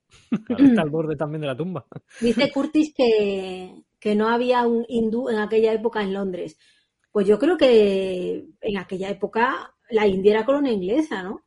Está 0.49 0.81
al 0.81 0.89
borde 0.89 1.15
también 1.15 1.41
de 1.41 1.47
la 1.47 1.57
tumba. 1.57 1.85
Dice 2.21 2.51
Curtis 2.51 2.93
que, 2.95 3.83
que 3.99 4.15
no 4.15 4.29
había 4.29 4.67
un 4.67 4.85
hindú 4.87 5.29
en 5.29 5.39
aquella 5.39 5.73
época 5.73 6.01
en 6.03 6.13
Londres. 6.13 6.57
Pues 7.11 7.27
yo 7.27 7.37
creo 7.39 7.57
que 7.57 8.45
en 8.61 8.77
aquella 8.77 9.09
época 9.09 9.75
la 9.89 10.07
India 10.07 10.33
era 10.33 10.45
colonia 10.45 10.71
inglesa, 10.71 11.21
¿no? 11.23 11.43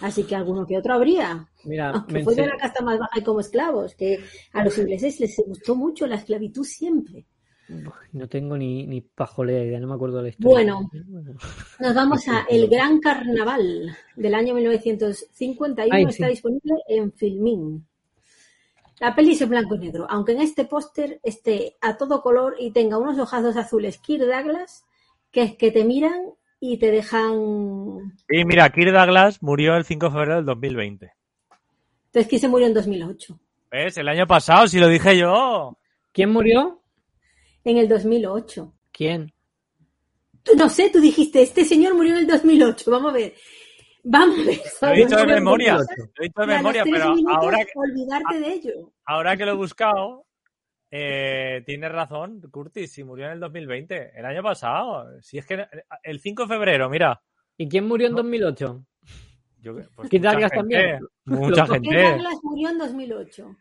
Así 0.00 0.24
que 0.24 0.34
alguno 0.34 0.66
que 0.66 0.78
otro 0.78 0.94
habría. 0.94 1.49
Mira, 1.64 1.90
Aunque 1.90 2.14
me 2.14 2.24
fue 2.24 2.34
de 2.34 2.46
la 2.46 2.56
casta 2.56 2.82
más 2.82 2.98
baja 2.98 3.18
y 3.18 3.22
como 3.22 3.40
esclavos, 3.40 3.94
que 3.94 4.20
a 4.52 4.64
los 4.64 4.76
ingleses 4.78 5.20
les 5.20 5.36
gustó 5.46 5.74
mucho 5.74 6.06
la 6.06 6.16
esclavitud 6.16 6.64
siempre. 6.64 7.26
no 8.12 8.28
tengo 8.28 8.56
ni, 8.56 8.86
ni 8.86 9.00
pajolea 9.00 9.64
idea, 9.64 9.80
no 9.80 9.88
me 9.88 9.94
acuerdo 9.94 10.18
de 10.18 10.22
la 10.24 10.28
historia. 10.30 10.50
Bueno. 10.50 10.90
Nos 11.78 11.94
vamos 11.94 12.26
a 12.28 12.46
El 12.50 12.68
Gran 12.68 13.00
Carnaval 13.00 13.96
del 14.16 14.34
año 14.34 14.54
1951. 14.54 15.94
Ay, 15.94 16.04
está 16.04 16.26
sí. 16.26 16.30
disponible 16.30 16.74
en 16.88 17.12
Filmin. 17.12 17.86
La 19.00 19.14
peli 19.14 19.32
es 19.32 19.40
en 19.40 19.48
blanco 19.48 19.76
y 19.76 19.78
negro, 19.78 20.06
aunque 20.10 20.32
en 20.32 20.42
este 20.42 20.66
póster 20.66 21.20
esté 21.22 21.76
a 21.80 21.96
todo 21.96 22.20
color 22.20 22.56
y 22.58 22.70
tenga 22.70 22.98
unos 22.98 23.18
ojazos 23.18 23.56
azules 23.56 23.98
Kirk 23.98 24.24
Douglas 24.24 24.84
que 25.30 25.42
es 25.42 25.56
que 25.56 25.70
te 25.70 25.84
miran 25.84 26.20
y 26.58 26.78
te 26.78 26.90
dejan... 26.90 28.12
Y 28.28 28.44
mira, 28.44 28.68
Kirk 28.70 28.92
Douglas 28.92 29.42
murió 29.42 29.76
el 29.76 29.84
5 29.84 30.06
de 30.06 30.12
febrero 30.12 30.36
del 30.36 30.44
2020. 30.44 31.12
Entonces, 32.12 32.28
que 32.28 32.38
se 32.38 32.48
murió 32.48 32.66
en 32.66 32.74
2008. 32.74 33.38
¿Ves? 33.70 33.96
El 33.98 34.08
año 34.08 34.26
pasado, 34.26 34.66
si 34.66 34.78
lo 34.80 34.88
dije 34.88 35.16
yo. 35.16 35.78
¿Quién 36.12 36.30
murió? 36.30 36.82
En 37.64 37.76
el 37.78 37.88
2008. 37.88 38.74
¿Quién? 38.92 39.32
Tú, 40.42 40.56
no 40.56 40.68
sé, 40.68 40.90
tú 40.90 41.00
dijiste, 41.00 41.42
este 41.42 41.64
señor 41.64 41.94
murió 41.94 42.12
en 42.14 42.18
el 42.20 42.26
2008. 42.26 42.90
Vamos 42.90 43.12
a 43.12 43.16
ver. 43.16 43.34
Vamos 44.02 44.38
a 44.40 44.42
ver. 44.44 44.60
Lo 44.82 44.88
he 44.88 44.96
dicho 44.96 45.16
de 45.16 45.26
memoria. 45.26 45.74
2008. 45.74 46.10
Lo 46.16 46.24
he 46.24 46.26
dicho 46.26 46.40
de 46.40 46.46
memoria, 46.46 46.84
pero 46.84 47.14
ahora, 47.28 47.58
que- 47.58 47.70
olvidarte 47.76 48.40
de 48.40 48.52
ello. 48.54 48.92
ahora 49.04 49.36
que 49.36 49.44
lo 49.44 49.52
he 49.52 49.56
buscado, 49.56 50.26
eh, 50.90 51.62
tienes 51.64 51.92
razón, 51.92 52.40
Curtis, 52.50 52.90
si 52.90 53.04
murió 53.04 53.26
en 53.26 53.32
el 53.32 53.40
2020, 53.40 54.18
el 54.18 54.24
año 54.24 54.42
pasado. 54.42 55.06
Si 55.22 55.38
es 55.38 55.46
que 55.46 55.64
el 56.02 56.18
5 56.18 56.42
de 56.42 56.48
febrero, 56.48 56.88
mira. 56.90 57.22
¿Y 57.56 57.68
quién 57.68 57.86
murió 57.86 58.08
en 58.08 58.14
2008? 58.16 58.84
Yo, 59.62 59.74
pues, 59.94 60.08
Kirk 60.08 60.22
mucha 60.22 60.32
Douglas 60.32 60.52
gente, 60.52 60.56
también. 60.56 61.00
Mucha 61.24 61.66
gente. 61.66 62.02
Douglas 62.10 62.38
murió 62.42 62.68
en 62.70 62.78
2008. 62.78 63.56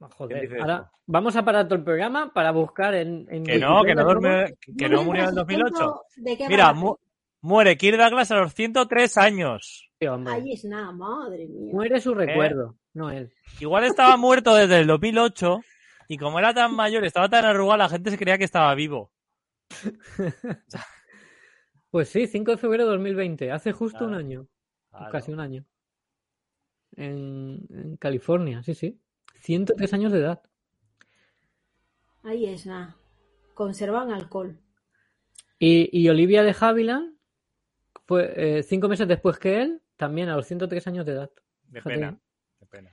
Ah, 0.00 0.08
¿Quién 0.08 0.10
Joder, 0.16 0.60
ahora 0.60 0.90
vamos 1.06 1.36
a 1.36 1.44
parar 1.44 1.66
todo 1.66 1.76
el 1.76 1.84
programa 1.84 2.32
para 2.32 2.50
buscar 2.50 2.94
en, 2.94 3.26
en 3.30 3.44
Que 3.44 3.58
no, 3.58 3.82
que 3.84 3.94
no, 3.94 4.04
duerme, 4.04 4.54
que 4.76 4.88
no 4.88 5.04
murió 5.04 5.22
en 5.24 5.28
el 5.28 5.34
Mientras 5.46 5.70
2008. 5.70 5.74
cuento 5.76 6.04
¿De 6.16 6.36
qué 6.36 6.42
va 6.44 6.48
Mira, 6.48 6.72
mu- 6.72 6.96
muere 7.42 7.76
Kirk 7.76 7.98
Douglas 7.98 8.30
a 8.32 8.36
los 8.36 8.52
103 8.54 9.16
años. 9.18 9.88
Ahí 10.26 10.52
es 10.54 10.64
nada, 10.64 10.90
madre 10.92 11.46
mía. 11.46 11.72
Muere 11.72 11.98
Eh. 11.98 12.00
su 12.00 12.12
recuerdo, 12.14 12.76
no 12.94 13.10
él. 13.10 13.32
Igual 13.60 13.84
estaba 13.84 14.16
muerto 14.16 14.54
desde 14.56 14.80
el 14.80 14.86
2008 14.88 15.60
y 16.08 16.18
como 16.18 16.40
era 16.40 16.52
tan 16.52 16.74
mayor, 16.74 17.04
estaba 17.04 17.28
tan 17.28 17.44
arrugado, 17.44 17.78
la 17.78 17.88
gente 17.88 18.10
se 18.10 18.18
creía 18.18 18.38
que 18.38 18.44
estaba 18.44 18.74
vivo. 18.74 19.12
Pues 21.92 22.08
sí, 22.08 22.26
5 22.26 22.50
de 22.52 22.56
febrero 22.56 22.84
de 22.86 22.90
2020, 22.92 23.52
hace 23.52 23.70
justo 23.72 24.06
un 24.06 24.14
año, 24.14 24.48
Claro. 24.90 25.12
casi 25.12 25.30
un 25.30 25.40
año. 25.40 25.64
En, 26.96 27.66
en 27.70 27.96
California, 27.98 28.62
sí, 28.62 28.74
sí. 28.74 28.98
103 29.40 29.92
años 29.92 30.10
de 30.10 30.18
edad. 30.20 30.42
Ahí 32.22 32.46
es 32.46 32.64
nada. 32.66 32.96
Conservan 33.54 34.10
alcohol. 34.10 34.58
Y, 35.58 35.90
y 35.92 36.08
Olivia 36.08 36.42
de 36.42 36.56
Havilland 36.58 37.14
fue 38.06 38.32
eh, 38.58 38.62
cinco 38.62 38.88
meses 38.88 39.06
después 39.06 39.38
que 39.38 39.60
él, 39.60 39.82
también 39.96 40.30
a 40.30 40.36
los 40.36 40.46
103 40.46 40.86
años 40.86 41.04
de 41.04 41.12
edad. 41.12 41.30
De 41.64 41.80
Fíjate. 41.82 41.94
pena. 41.94 42.20
De 42.58 42.66
pena. 42.66 42.90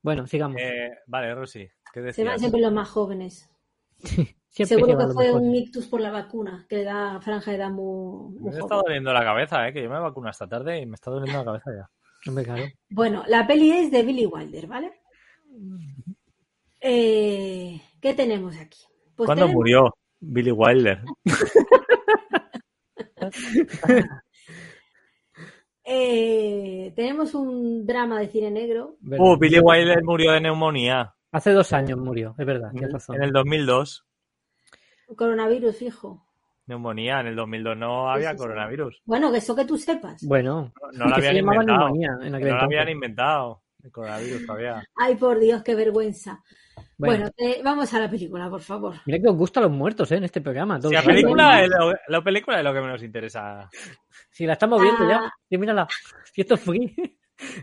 Bueno, 0.00 0.26
sigamos. 0.28 0.60
Eh, 0.62 0.96
vale, 1.08 1.34
Rosy, 1.34 1.68
¿qué 1.92 2.00
Se 2.12 2.22
van 2.22 2.34
decías? 2.34 2.38
siempre 2.40 2.60
los 2.60 2.72
más 2.72 2.88
jóvenes. 2.88 3.50
Siempre 4.50 4.76
Seguro 4.76 4.98
que 4.98 5.12
fue 5.12 5.32
un 5.32 5.54
ictus 5.54 5.86
por 5.86 6.00
la 6.00 6.10
vacuna, 6.10 6.64
que 6.68 6.76
le 6.76 6.84
da 6.84 7.20
franja 7.20 7.50
de 7.50 7.58
edad 7.58 7.70
muy, 7.70 8.34
muy 8.38 8.52
Me 8.52 8.58
está 8.58 8.76
doliendo 8.76 9.12
la 9.12 9.22
cabeza, 9.22 9.68
eh, 9.68 9.72
que 9.72 9.82
yo 9.82 9.90
me 9.90 10.00
vacuno 10.00 10.30
esta 10.30 10.48
tarde 10.48 10.80
y 10.80 10.86
me 10.86 10.94
está 10.94 11.10
doliendo 11.10 11.38
la 11.38 11.44
cabeza 11.44 11.70
ya. 11.76 11.90
Hombre, 12.28 12.44
claro. 12.44 12.64
Bueno, 12.90 13.22
la 13.28 13.46
peli 13.46 13.70
es 13.70 13.90
de 13.90 14.02
Billy 14.02 14.26
Wilder, 14.26 14.66
¿vale? 14.66 14.92
Eh, 16.80 17.80
¿Qué 18.00 18.14
tenemos 18.14 18.56
aquí? 18.56 18.80
Pues 19.14 19.26
¿Cuándo 19.26 19.44
tenemos- 19.44 19.54
murió 19.54 19.94
Billy 20.20 20.50
Wilder? 20.50 21.02
eh, 25.84 26.92
tenemos 26.96 27.34
un 27.34 27.86
drama 27.86 28.20
de 28.20 28.28
cine 28.28 28.50
negro. 28.50 28.96
Uh, 29.02 29.36
Billy 29.36 29.60
Wilder 29.60 30.02
murió 30.02 30.32
de 30.32 30.40
neumonía 30.40 31.14
Hace 31.30 31.52
dos 31.52 31.74
años 31.74 31.98
murió, 31.98 32.34
es 32.38 32.46
verdad, 32.46 32.70
tienes 32.70 32.90
razón. 32.90 33.16
en 33.16 33.24
el 33.24 33.32
2002. 33.32 34.06
Coronavirus, 35.16 35.76
fijo. 35.76 36.24
Neumonía, 36.66 37.20
en 37.20 37.28
el 37.28 37.36
2002 37.36 37.76
no 37.78 38.10
había 38.10 38.30
sí, 38.30 38.36
sí. 38.36 38.42
coronavirus. 38.42 39.02
Bueno, 39.06 39.32
que 39.32 39.38
eso 39.38 39.56
que 39.56 39.64
tú 39.64 39.78
sepas. 39.78 40.22
Bueno, 40.26 40.72
No, 40.92 41.04
no 41.04 41.06
lo 41.08 41.14
habían 41.16 41.36
inventado. 41.38 41.88
en 42.22 42.32
no 42.32 42.38
lo 42.38 42.60
habían 42.62 42.88
inventado. 42.90 43.62
El 43.82 43.90
coronavirus 43.92 44.44
todavía. 44.46 44.82
Ay, 44.96 45.14
por 45.14 45.38
Dios, 45.38 45.62
qué 45.62 45.74
vergüenza. 45.74 46.42
Bueno, 46.98 47.24
Bueno, 47.24 47.30
eh, 47.38 47.60
vamos 47.64 47.94
a 47.94 48.00
la 48.00 48.10
película, 48.10 48.50
por 48.50 48.60
favor. 48.60 48.96
mira 49.06 49.18
que 49.20 49.28
os 49.28 49.36
gustan 49.36 49.62
los 49.62 49.72
muertos, 49.72 50.10
¿eh? 50.12 50.16
En 50.16 50.24
este 50.24 50.40
programa. 50.40 50.80
Si 50.82 50.92
la 50.92 51.02
película, 51.02 51.62
es 51.62 51.68
lo, 51.70 51.94
la 52.08 52.22
película 52.22 52.58
es 52.58 52.64
lo 52.64 52.74
que 52.74 52.80
menos 52.80 53.02
interesa. 53.02 53.68
Si 54.30 54.44
la 54.46 54.54
estamos 54.54 54.82
viendo 54.82 55.08
ya. 55.08 55.20
Ah. 55.24 55.32
Sí, 55.48 55.56
mírala. 55.58 55.86
Si 56.32 56.40
esto 56.42 56.54
es 56.54 56.60
free. 56.60 56.94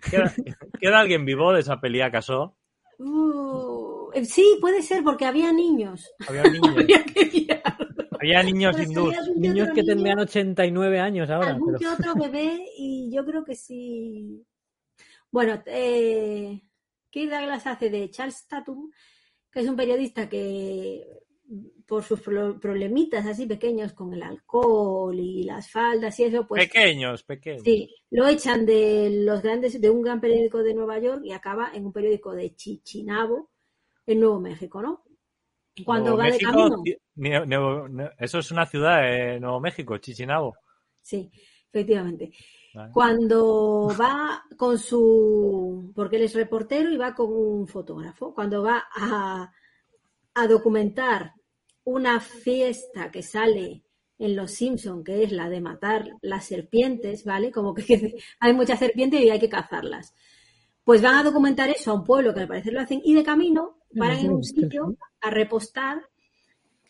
¿Queda, 0.09 0.33
queda 0.79 0.99
alguien 1.01 1.25
vivo 1.25 1.51
de 1.53 1.59
esa 1.59 1.79
peli 1.81 1.99
acaso? 2.01 2.55
Uh, 2.97 3.94
sí, 4.23 4.57
puede 4.61 4.81
ser, 4.81 5.03
porque 5.03 5.25
había 5.25 5.51
niños. 5.51 6.09
Había 6.27 6.43
niños. 6.51 6.75
Que. 7.13 7.61
Había 8.19 8.43
niños 8.43 8.75
que 8.75 8.85
Niños 8.87 9.07
otro 9.13 9.33
que 9.33 9.39
niño, 9.39 9.71
tendrían 9.85 10.19
89 10.19 10.99
años 10.99 11.29
ahora. 11.29 11.49
algún 11.49 11.75
pero- 11.75 11.79
que 11.79 11.87
otro 11.87 12.13
bebé 12.23 12.65
y 12.77 13.11
yo 13.13 13.25
creo 13.25 13.43
que 13.43 13.55
sí. 13.55 14.43
Bueno, 15.31 15.61
eh, 15.65 16.61
Kirk 17.09 17.29
Douglas 17.31 17.67
hace 17.67 17.89
de 17.89 18.09
Charles 18.09 18.47
Tatum, 18.47 18.89
que 19.51 19.59
es 19.59 19.67
un 19.67 19.75
periodista 19.75 20.29
que 20.29 21.05
por 21.85 22.03
sus 22.03 22.19
pro- 22.21 22.59
problemitas 22.59 23.25
así 23.27 23.45
pequeños 23.45 23.93
con 23.93 24.11
el 24.13 24.23
alcohol 24.23 25.19
y 25.19 25.43
las 25.43 25.69
faldas 25.69 26.19
y 26.19 26.23
eso, 26.23 26.47
pues 26.47 26.65
Pequeños, 26.67 27.21
pequeños. 27.23 27.61
sí, 27.63 27.93
lo 28.09 28.27
echan 28.27 28.65
de 28.65 29.09
los 29.23 29.43
grandes 29.43 29.79
de 29.79 29.89
un 29.91 30.01
gran 30.01 30.19
periódico 30.19 30.63
de 30.63 30.73
Nueva 30.73 30.97
York 30.99 31.21
y 31.23 31.31
acaba 31.33 31.69
en 31.75 31.85
un 31.85 31.93
periódico 31.93 32.33
de 32.33 32.55
Chichinabo 32.55 33.51
en 34.05 34.19
Nuevo 34.19 34.39
México, 34.39 34.81
¿no? 34.81 35.03
Cuando 35.83 36.11
Nuevo 36.11 36.23
va 36.23 36.31
de 36.31 36.39
camino. 36.39 38.11
eso 38.17 38.39
es 38.39 38.51
una 38.51 38.65
ciudad 38.65 39.01
de 39.01 39.39
Nuevo 39.39 39.59
México, 39.59 39.97
Chichinabo. 39.97 40.55
Sí, 41.01 41.29
efectivamente. 41.69 42.31
Vale. 42.73 42.91
Cuando 42.93 43.93
va 43.99 44.43
con 44.57 44.77
su, 44.77 45.91
porque 45.95 46.17
él 46.17 46.23
es 46.23 46.33
reportero 46.33 46.89
y 46.91 46.97
va 46.97 47.13
con 47.13 47.31
un 47.31 47.67
fotógrafo, 47.67 48.33
cuando 48.33 48.63
va 48.63 48.85
a, 48.95 49.51
a 50.33 50.47
documentar 50.47 51.33
una 51.83 52.19
fiesta 52.19 53.11
que 53.11 53.21
sale 53.21 53.83
en 54.17 54.35
Los 54.35 54.51
Simpson, 54.51 55.03
que 55.03 55.23
es 55.23 55.31
la 55.31 55.49
de 55.49 55.61
matar 55.61 56.09
las 56.21 56.45
serpientes, 56.45 57.25
¿vale? 57.25 57.51
Como 57.51 57.73
que 57.73 58.15
hay 58.39 58.53
muchas 58.53 58.79
serpientes 58.79 59.21
y 59.21 59.29
hay 59.29 59.39
que 59.39 59.49
cazarlas. 59.49 60.13
Pues 60.83 61.01
van 61.01 61.15
a 61.15 61.23
documentar 61.23 61.69
eso 61.69 61.91
a 61.91 61.95
un 61.95 62.03
pueblo 62.03 62.33
que 62.33 62.41
al 62.41 62.47
parecer 62.47 62.73
lo 62.73 62.81
hacen 62.81 63.01
y 63.03 63.13
de 63.13 63.23
camino 63.23 63.77
paran 63.97 64.19
en 64.19 64.31
un 64.31 64.43
sitio 64.43 64.97
a 65.21 65.29
repostar 65.29 66.01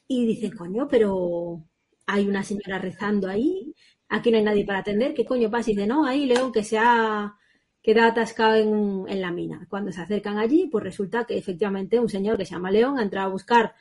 y 0.08 0.26
dicen, 0.26 0.52
coño, 0.56 0.88
pero 0.88 1.64
hay 2.06 2.28
una 2.28 2.44
señora 2.44 2.80
rezando 2.80 3.28
ahí, 3.28 3.74
aquí 4.10 4.32
no 4.32 4.38
hay 4.38 4.44
nadie 4.44 4.66
para 4.66 4.80
atender, 4.80 5.14
¿qué 5.14 5.26
coño 5.26 5.50
pasa? 5.50 5.72
Y 5.72 5.76
dice, 5.76 5.88
no, 5.88 6.06
ahí 6.06 6.26
León 6.26 6.52
que 6.52 6.64
se 6.64 6.78
ha 6.78 7.36
quedado 7.82 8.10
atascado 8.10 8.56
en, 8.56 9.06
en 9.08 9.22
la 9.22 9.32
mina. 9.32 9.66
Cuando 9.70 9.92
se 9.92 10.02
acercan 10.02 10.38
allí, 10.38 10.68
pues 10.72 10.84
resulta 10.84 11.26
que 11.26 11.38
efectivamente 11.38 12.00
un 12.00 12.10
señor 12.10 12.38
que 12.38 12.46
se 12.46 12.54
llama 12.54 12.72
León 12.72 12.98
ha 12.98 13.04
entrado 13.04 13.28
a 13.28 13.32
buscar 13.32 13.76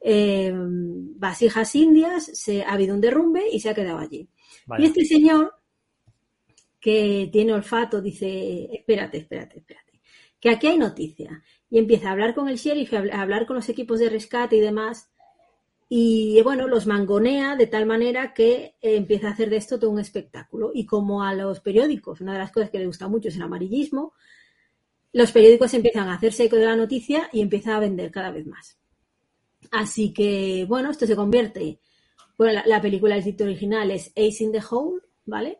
eh, 0.00 0.52
vasijas 0.54 1.74
indias, 1.74 2.24
se, 2.34 2.62
ha 2.62 2.72
habido 2.72 2.94
un 2.94 3.00
derrumbe 3.00 3.44
y 3.52 3.60
se 3.60 3.68
ha 3.68 3.74
quedado 3.74 3.98
allí. 3.98 4.28
Y 4.78 4.84
este 4.84 5.04
señor, 5.04 5.54
que 6.80 7.28
tiene 7.30 7.52
olfato, 7.52 8.00
dice, 8.00 8.68
espérate, 8.72 9.18
espérate, 9.18 9.58
espérate, 9.58 10.00
que 10.40 10.50
aquí 10.50 10.68
hay 10.68 10.78
noticia. 10.78 11.42
Y 11.70 11.78
empieza 11.78 12.08
a 12.08 12.12
hablar 12.12 12.34
con 12.34 12.48
el 12.48 12.56
sheriff, 12.56 12.92
a 12.92 12.98
habl- 13.02 13.12
a 13.12 13.22
hablar 13.22 13.46
con 13.46 13.56
los 13.56 13.68
equipos 13.68 14.00
de 14.00 14.10
rescate 14.10 14.56
y 14.56 14.60
demás. 14.60 15.10
Y 15.88 16.40
bueno, 16.42 16.68
los 16.68 16.86
mangonea 16.86 17.56
de 17.56 17.66
tal 17.66 17.86
manera 17.86 18.34
que 18.34 18.76
eh, 18.80 18.96
empieza 18.96 19.28
a 19.28 19.32
hacer 19.32 19.50
de 19.50 19.56
esto 19.56 19.78
todo 19.78 19.90
un 19.90 20.00
espectáculo. 20.00 20.70
Y 20.74 20.86
como 20.86 21.22
a 21.24 21.34
los 21.34 21.60
periódicos, 21.60 22.20
una 22.20 22.32
de 22.34 22.38
las 22.40 22.52
cosas 22.52 22.70
que 22.70 22.78
le 22.78 22.86
gusta 22.86 23.08
mucho 23.08 23.28
es 23.28 23.36
el 23.36 23.42
amarillismo, 23.42 24.12
los 25.12 25.32
periódicos 25.32 25.74
empiezan 25.74 26.08
a 26.08 26.14
hacerse 26.14 26.44
eco 26.44 26.56
de 26.56 26.66
la 26.66 26.76
noticia 26.76 27.28
y 27.32 27.40
empiezan 27.40 27.74
a 27.74 27.80
vender 27.80 28.10
cada 28.10 28.30
vez 28.30 28.46
más. 28.46 28.78
Así 29.70 30.12
que, 30.12 30.64
bueno, 30.68 30.90
esto 30.90 31.06
se 31.06 31.16
convierte. 31.16 31.80
Bueno, 32.38 32.54
la, 32.54 32.64
la 32.66 32.80
película, 32.80 33.16
el 33.16 33.24
título 33.24 33.50
original 33.50 33.90
es 33.90 34.08
Ace 34.10 34.44
in 34.44 34.52
the 34.52 34.62
Hole, 34.70 35.00
¿vale? 35.26 35.58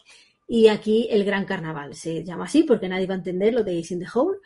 Y 0.49 0.69
aquí 0.69 1.09
el 1.11 1.25
Gran 1.25 1.45
Carnaval 1.45 1.95
se 1.95 2.25
llama 2.25 2.45
así 2.45 2.63
porque 2.65 2.89
nadie 2.89 3.07
va 3.07 3.15
a 3.15 3.19
entender 3.19 3.55
lo 3.55 3.65
de 3.65 3.79
Ace 3.79 3.95
in 3.95 4.01
the 4.01 4.07
Hole. 4.13 4.39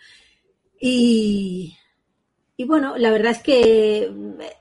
Y, 0.80 1.76
y 2.56 2.64
bueno, 2.64 2.96
la 2.96 3.10
verdad 3.10 3.32
es 3.32 3.42
que 3.42 4.12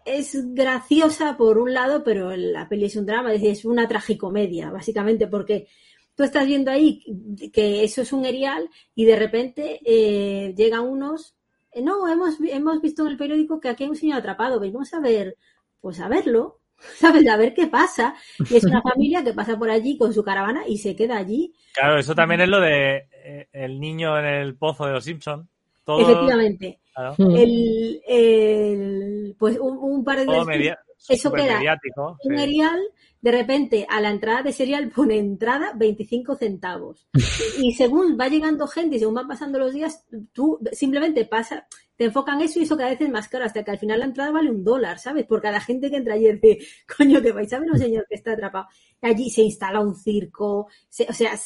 es 0.06 0.54
graciosa 0.54 1.38
por 1.38 1.58
un 1.58 1.74
lado, 1.74 2.04
pero 2.04 2.36
la 2.36 2.68
peli 2.68 2.86
es 2.86 2.96
un 2.96 3.06
drama, 3.06 3.34
es 3.34 3.42
decir, 3.42 3.52
es 3.52 3.66
una 3.66 3.88
tragicomedia, 3.88 4.72
básicamente, 4.72 5.28
porque 5.28 5.68
tú 6.16 6.24
estás 6.24 6.46
viendo 6.46 6.72
ahí 6.72 7.04
que 7.52 7.84
eso 7.84 8.02
es 8.02 8.14
un 8.14 8.26
erial 8.26 8.70
y 8.96 9.06
de 9.06 9.16
repente 9.16 9.80
eh, 9.86 10.54
llegan 10.56 10.82
unos, 10.82 11.36
eh, 11.72 11.82
no, 11.82 12.08
hemos, 12.08 12.40
hemos 12.42 12.82
visto 12.82 13.04
en 13.04 13.12
el 13.12 13.18
periódico 13.18 13.60
que 13.60 13.70
aquí 13.70 13.84
hay 13.84 13.90
un 13.90 13.96
señor 13.96 14.20
atrapado, 14.20 14.60
venimos 14.60 14.94
a 14.94 15.00
ver, 15.00 15.38
pues 15.82 16.00
a 16.00 16.08
verlo, 16.08 16.62
¿sabes? 16.98 17.28
A 17.28 17.38
ver 17.38 17.54
qué 17.54 17.68
pasa. 17.68 18.16
Y 18.50 18.56
es 18.56 18.64
una 18.64 18.82
familia 18.94 19.24
que 19.24 19.34
pasa 19.34 19.58
por 19.58 19.70
allí 19.70 19.98
con 19.98 20.14
su 20.14 20.24
caravana 20.24 20.68
y 20.68 20.78
se 20.78 20.96
queda 20.96 21.18
allí. 21.18 21.54
Claro, 21.74 21.98
eso 21.98 22.16
también 22.16 22.42
es 22.42 22.50
lo 22.50 22.60
de 22.60 23.08
eh, 23.24 23.48
el 23.52 23.80
niño 23.80 24.18
en 24.18 24.26
el 24.26 24.56
pozo 24.56 24.86
de 24.86 24.94
los 24.94 25.04
Simpson. 25.04 25.50
Todo, 25.86 26.00
Efectivamente. 26.00 26.80
claro. 26.94 27.16
El, 27.36 28.02
el- 28.08 29.36
pues 29.38 29.58
un, 29.60 29.78
un 29.78 30.04
par 30.04 30.20
de 30.20 30.26
todo 30.26 30.36
días 30.36 30.48
media- 30.48 30.80
eso 31.10 31.32
queda 31.34 31.58
mediático. 31.58 32.18
un 32.24 32.38
sí. 32.38 32.44
erial, 32.44 32.80
de 33.20 33.32
repente 33.32 33.86
a 33.90 34.00
la 34.00 34.10
entrada 34.10 34.42
de 34.44 34.54
serial 34.54 34.90
pone 34.90 35.18
entrada 35.18 35.74
25 35.76 36.36
centavos. 36.36 37.06
Y, 37.14 37.68
y 37.68 37.72
según 37.74 38.18
va 38.20 38.30
llegando 38.30 38.68
gente 38.68 38.96
y 38.96 39.00
según 39.00 39.16
van 39.16 39.28
pasando 39.28 39.60
los 39.60 39.74
días, 39.74 40.06
tú 40.32 40.60
simplemente 40.72 41.26
pasa, 41.26 41.68
te 41.98 42.06
enfocan 42.06 42.40
eso 42.42 42.60
y 42.60 42.64
eso 42.64 42.78
cada 42.78 42.90
vez 42.92 43.02
es 43.02 43.10
más 43.10 43.28
caro, 43.28 43.44
hasta 43.44 43.64
que 43.66 43.72
al 43.72 43.80
final 43.80 44.00
la 44.00 44.06
entrada 44.06 44.32
vale 44.32 44.50
un 44.50 44.64
dólar, 44.64 44.98
¿sabes? 44.98 45.26
Por 45.26 45.42
cada 45.42 45.60
gente 45.60 45.90
que 45.92 45.98
entra 45.98 46.14
allí 46.14 46.32
dice, 46.32 46.60
coño, 46.98 47.22
que 47.22 47.34
vais 47.34 47.52
a 47.52 47.60
ver 47.60 47.70
un 47.72 47.78
señor 47.80 48.06
que 48.08 48.16
está 48.16 48.32
atrapado. 48.32 48.68
Allí 49.02 49.30
se 49.30 49.42
instala 49.42 49.82
un 49.82 49.96
circo, 49.96 50.68
se- 50.88 51.08
o 51.10 51.14
sea, 51.14 51.38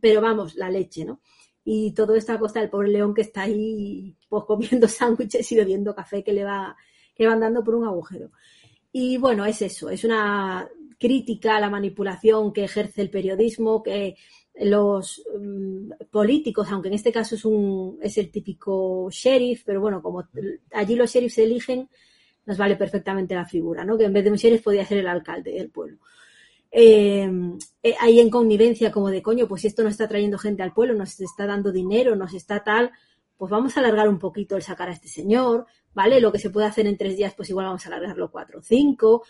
pero 0.00 0.20
vamos, 0.20 0.54
la 0.54 0.70
leche, 0.70 1.04
¿no? 1.04 1.20
Y 1.64 1.92
todo 1.92 2.14
esto 2.14 2.32
a 2.32 2.38
costa 2.38 2.60
del 2.60 2.70
pobre 2.70 2.88
león 2.88 3.14
que 3.14 3.22
está 3.22 3.42
ahí 3.42 4.16
pues 4.28 4.44
comiendo 4.44 4.88
sándwiches 4.88 5.50
y 5.52 5.56
bebiendo 5.56 5.94
café 5.94 6.24
que 6.24 6.32
le 6.32 6.44
va, 6.44 6.76
que 7.14 7.26
van 7.26 7.40
dando 7.40 7.62
por 7.62 7.74
un 7.74 7.86
agujero. 7.86 8.30
Y 8.92 9.18
bueno, 9.18 9.44
es 9.44 9.62
eso, 9.62 9.90
es 9.90 10.04
una 10.04 10.68
crítica 10.98 11.56
a 11.56 11.60
la 11.60 11.70
manipulación 11.70 12.52
que 12.52 12.64
ejerce 12.64 13.02
el 13.02 13.10
periodismo, 13.10 13.82
que 13.82 14.16
los 14.60 15.22
mm, 15.38 15.92
políticos, 16.10 16.68
aunque 16.70 16.88
en 16.88 16.94
este 16.94 17.12
caso 17.12 17.34
es 17.34 17.44
un 17.44 17.98
es 18.02 18.18
el 18.18 18.30
típico 18.30 19.08
sheriff, 19.10 19.62
pero 19.64 19.80
bueno, 19.80 20.02
como 20.02 20.28
allí 20.72 20.96
los 20.96 21.10
sheriffs 21.10 21.34
se 21.34 21.44
eligen, 21.44 21.88
nos 22.44 22.58
vale 22.58 22.76
perfectamente 22.76 23.34
la 23.34 23.46
figura, 23.46 23.84
¿no? 23.84 23.96
Que 23.96 24.04
en 24.04 24.12
vez 24.12 24.24
de 24.24 24.30
un 24.30 24.36
sheriff 24.36 24.62
podía 24.62 24.84
ser 24.84 24.98
el 24.98 25.08
alcalde 25.08 25.52
del 25.52 25.70
pueblo. 25.70 25.98
Eh, 26.72 27.28
eh, 27.82 27.94
ahí 28.00 28.20
en 28.20 28.30
connivencia 28.30 28.92
como 28.92 29.10
de 29.10 29.22
coño, 29.22 29.48
pues 29.48 29.62
si 29.62 29.68
esto 29.68 29.82
nos 29.82 29.92
está 29.92 30.08
trayendo 30.08 30.38
gente 30.38 30.62
al 30.62 30.72
pueblo, 30.72 30.94
nos 30.94 31.18
está 31.20 31.46
dando 31.46 31.72
dinero, 31.72 32.14
nos 32.16 32.32
está 32.34 32.62
tal, 32.62 32.90
pues 33.36 33.50
vamos 33.50 33.76
a 33.76 33.80
alargar 33.80 34.08
un 34.08 34.18
poquito 34.18 34.56
el 34.56 34.62
sacar 34.62 34.88
a 34.88 34.92
este 34.92 35.08
señor, 35.08 35.66
¿vale? 35.94 36.20
Lo 36.20 36.30
que 36.32 36.38
se 36.38 36.50
puede 36.50 36.66
hacer 36.66 36.86
en 36.86 36.96
tres 36.96 37.16
días, 37.16 37.34
pues 37.34 37.50
igual 37.50 37.66
vamos 37.66 37.84
a 37.86 37.88
alargarlo 37.88 38.30
cuatro 38.30 38.60
o 38.60 38.62
cinco. 38.62 39.24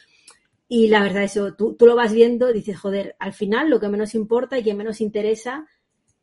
Y 0.69 0.89
la 0.89 1.03
verdad, 1.03 1.25
eso, 1.25 1.55
tú, 1.55 1.75
tú 1.75 1.87
lo 1.87 1.97
vas 1.97 2.13
viendo, 2.13 2.53
dices, 2.53 2.79
joder, 2.79 3.17
al 3.19 3.33
final 3.33 3.71
lo 3.71 3.81
que 3.81 3.89
menos 3.89 4.15
importa 4.15 4.59
y 4.59 4.63
que 4.63 4.75
menos 4.75 5.01
interesa 5.01 5.67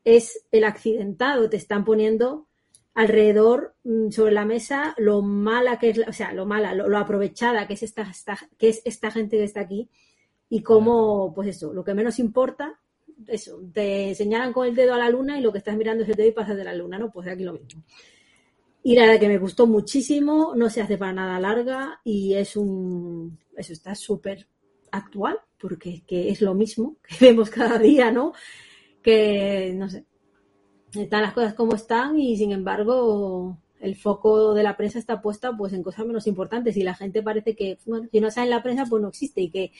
es 0.04 0.46
el 0.52 0.64
accidentado. 0.64 1.50
Te 1.50 1.58
están 1.58 1.84
poniendo 1.86 2.48
alrededor 2.94 3.76
mm, 3.84 4.10
sobre 4.12 4.32
la 4.34 4.46
mesa 4.46 4.96
lo 4.98 5.22
mala 5.22 5.80
que 5.80 5.90
es, 5.90 6.00
o 6.08 6.14
sea, 6.14 6.32
lo 6.34 6.46
mala, 6.46 6.74
lo, 6.74 6.98
aprovechada 6.98 7.68
que 7.68 7.74
es 7.74 7.84
esta- 7.84 8.12
que 8.58 8.70
es 8.70 8.82
esta 8.86 9.12
gente 9.12 9.38
que 9.38 9.44
está 9.44 9.62
aquí 9.62 9.90
y 10.50 10.62
cómo, 10.62 11.34
pues 11.34 11.50
eso, 11.50 11.74
lo 11.74 11.84
que 11.84 11.94
menos 11.94 12.20
importa, 12.20 12.80
eso, 13.28 13.60
te 13.74 14.14
señalan 14.16 14.54
con 14.54 14.68
el 14.68 14.76
dedo 14.76 14.94
a 14.94 14.98
la 14.98 15.10
luna 15.10 15.38
y 15.38 15.42
lo 15.42 15.52
que 15.52 15.58
estás 15.58 15.76
mirando 15.76 16.04
es 16.04 16.10
el 16.10 16.16
dedo 16.16 16.30
y 16.30 16.34
pasas 16.34 16.58
de 16.58 16.64
la 16.64 16.74
luna, 16.74 16.98
¿no? 16.98 17.12
Pues 17.12 17.28
aquí 17.28 17.44
lo 17.44 17.54
mismo. 17.54 17.84
Y 18.84 18.96
la 18.96 19.06
verdad 19.06 19.20
que 19.20 19.28
me 19.28 19.40
gustó 19.40 19.68
muchísimo, 19.68 20.54
no 20.56 20.70
se 20.70 20.82
hace 20.82 20.98
para 20.98 21.14
nada 21.14 21.40
larga 21.40 22.00
y 22.04 22.36
es 22.36 22.56
un, 22.56 23.38
eso 23.58 23.74
está 23.74 23.96
súper 23.96 24.48
actual, 24.92 25.40
porque 25.60 26.04
que 26.08 26.30
es 26.30 26.42
lo 26.42 26.54
mismo 26.54 26.98
que 27.08 27.26
vemos 27.26 27.50
cada 27.50 27.78
día, 27.78 28.12
¿no? 28.12 28.34
Que, 29.02 29.74
no 29.76 29.90
sé, 29.90 30.06
están 30.94 31.22
las 31.22 31.34
cosas 31.34 31.54
como 31.54 31.76
están 31.76 32.18
y 32.20 32.38
sin 32.38 32.52
embargo 32.52 33.58
el 33.80 33.96
foco 33.96 34.54
de 34.54 34.64
la 34.64 34.76
prensa 34.76 35.00
está 35.00 35.22
puesta 35.22 35.56
pues 35.56 35.74
en 35.74 35.84
cosas 35.84 36.06
menos 36.06 36.26
importantes 36.26 36.78
y 36.78 36.84
la 36.84 36.96
gente 36.96 37.22
parece 37.22 37.56
que, 37.56 37.78
bueno, 37.86 38.08
si 38.12 38.20
no 38.20 38.32
sale 38.32 38.46
en 38.46 38.52
la 38.52 38.64
prensa 38.64 38.86
pues 38.86 39.02
no 39.02 39.10
existe 39.10 39.42
y 39.42 39.50
que 39.50 39.72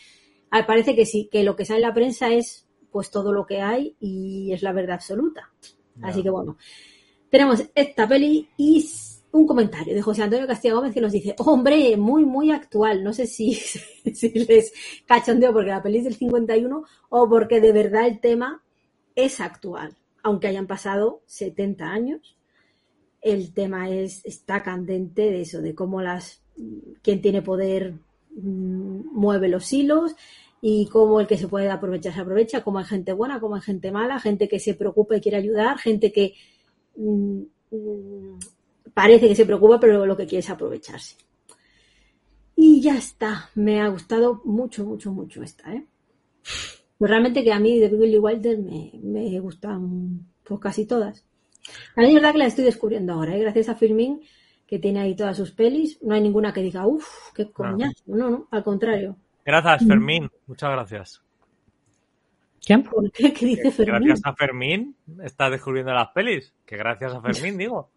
parece 0.50 0.96
que 0.96 1.06
sí, 1.06 1.30
que 1.32 1.44
lo 1.44 1.56
que 1.56 1.66
sale 1.66 1.80
en 1.80 1.88
la 1.88 1.94
prensa 1.94 2.30
es 2.34 2.68
pues 2.92 3.12
todo 3.12 3.34
lo 3.34 3.46
que 3.46 3.62
hay 3.62 3.96
y 4.00 4.52
es 4.54 4.64
la 4.64 4.74
verdad 4.74 4.96
absoluta. 4.96 5.52
Así 6.02 6.24
que 6.24 6.30
bueno, 6.30 6.58
tenemos 7.30 7.64
esta 7.76 8.08
peli 8.08 8.50
y 8.58 8.88
un 9.32 9.46
comentario 9.46 9.94
de 9.94 10.02
José 10.02 10.24
Antonio 10.24 10.48
Castilla 10.48 10.76
Gómez 10.76 10.94
que 10.94 11.02
nos 11.02 11.12
dice, 11.12 11.36
hombre, 11.40 11.96
muy, 11.98 12.26
muy 12.26 12.52
actual. 12.52 13.04
No 13.04 13.14
sé 13.14 13.28
si, 13.28 13.54
si 14.14 14.30
les 14.30 14.74
cachondeo 15.06 15.54
porque 15.54 15.70
la 15.70 15.84
peli 15.84 16.00
es 16.00 16.06
del 16.06 16.16
51 16.16 16.84
o 17.10 17.30
porque 17.30 17.62
de 17.62 17.72
verdad 17.72 18.08
el 18.08 18.20
tema 18.20 18.64
es 19.16 19.40
actual. 19.40 19.98
Aunque 20.24 20.48
hayan 20.48 20.68
pasado 20.68 21.22
70 21.26 21.86
años, 21.86 22.38
el 23.22 23.54
tema 23.54 23.90
es, 23.90 24.26
está 24.26 24.64
candente 24.64 25.24
de 25.24 25.42
eso, 25.42 25.62
de 25.62 25.76
cómo 25.76 26.02
las, 26.02 26.44
quien 27.02 27.22
tiene 27.22 27.42
poder 27.42 27.96
mueve 28.42 29.50
los 29.50 29.72
hilos 29.74 30.16
y 30.62 30.88
cómo 30.88 31.20
el 31.20 31.28
que 31.28 31.38
se 31.38 31.48
puede 31.48 31.70
aprovechar 31.70 32.14
se 32.14 32.22
aprovecha, 32.22 32.64
cómo 32.64 32.80
hay 32.80 32.86
gente 32.86 33.14
buena, 33.14 33.40
cómo 33.40 33.56
hay 33.56 33.62
gente 33.62 33.92
mala, 33.92 34.20
gente 34.20 34.48
que 34.48 34.60
se 34.60 34.74
preocupa 34.74 35.16
y 35.16 35.22
quiere 35.22 35.38
ayudar, 35.38 35.78
gente 35.78 36.12
que 36.12 36.34
mm, 36.96 37.42
mm, 37.72 38.40
parece 38.94 39.28
que 39.28 39.36
se 39.36 39.46
preocupa, 39.46 39.80
pero 39.80 40.06
lo 40.06 40.18
que 40.18 40.26
quiere 40.26 40.40
es 40.40 40.50
aprovecharse. 40.50 41.16
Y 42.56 42.82
ya 42.82 42.98
está. 42.98 43.52
Me 43.54 43.82
ha 43.82 43.88
gustado 43.88 44.42
mucho, 44.44 44.84
mucho, 44.84 45.12
mucho 45.12 45.44
esta, 45.44 45.74
¿eh? 45.74 45.86
Pues 46.98 47.12
realmente 47.12 47.44
que 47.44 47.54
a 47.54 47.60
mí 47.60 47.80
de 47.80 47.90
Billy 47.90 48.18
Wilder 48.18 48.58
me, 48.58 49.40
gustan 49.40 50.26
pues 50.44 50.60
casi 50.60 50.86
todas. 50.88 51.24
A 51.96 52.02
mí 52.02 52.08
es 52.08 52.14
verdad 52.16 52.32
que 52.32 52.40
la 52.40 52.48
estoy 52.48 52.66
descubriendo 52.66 53.14
ahora, 53.14 53.36
¿eh? 53.36 53.40
gracias 53.40 53.70
a 53.70 53.76
Firmin, 53.76 54.22
que 54.68 54.80
tiene 54.80 55.00
ahí 55.00 55.16
todas 55.16 55.38
sus 55.38 55.52
pelis. 55.52 55.98
No 56.04 56.14
hay 56.14 56.22
ninguna 56.22 56.54
que 56.54 56.62
diga, 56.62 56.86
uff, 56.86 57.32
qué 57.34 57.50
coñazo. 57.52 58.04
No, 58.08 58.30
no, 58.30 58.48
al 58.52 58.64
contrario. 58.64 59.16
Gracias, 59.46 59.88
Fermín. 59.88 60.30
Muchas 60.46 60.70
gracias. 60.72 61.22
¿Quién? 62.66 62.84
¿Por 62.84 63.10
qué? 63.12 63.32
¿Qué 63.32 63.46
dice 63.46 63.62
Que 63.64 63.72
Fermín? 63.72 64.08
Gracias 64.10 64.22
a 64.26 64.36
Fermín 64.36 64.96
estás 65.24 65.52
descubriendo 65.52 65.94
las 65.94 66.10
pelis. 66.10 66.54
Que 66.66 66.76
gracias 66.76 67.14
a 67.14 67.22
Fermín, 67.22 67.58
digo. 67.58 67.90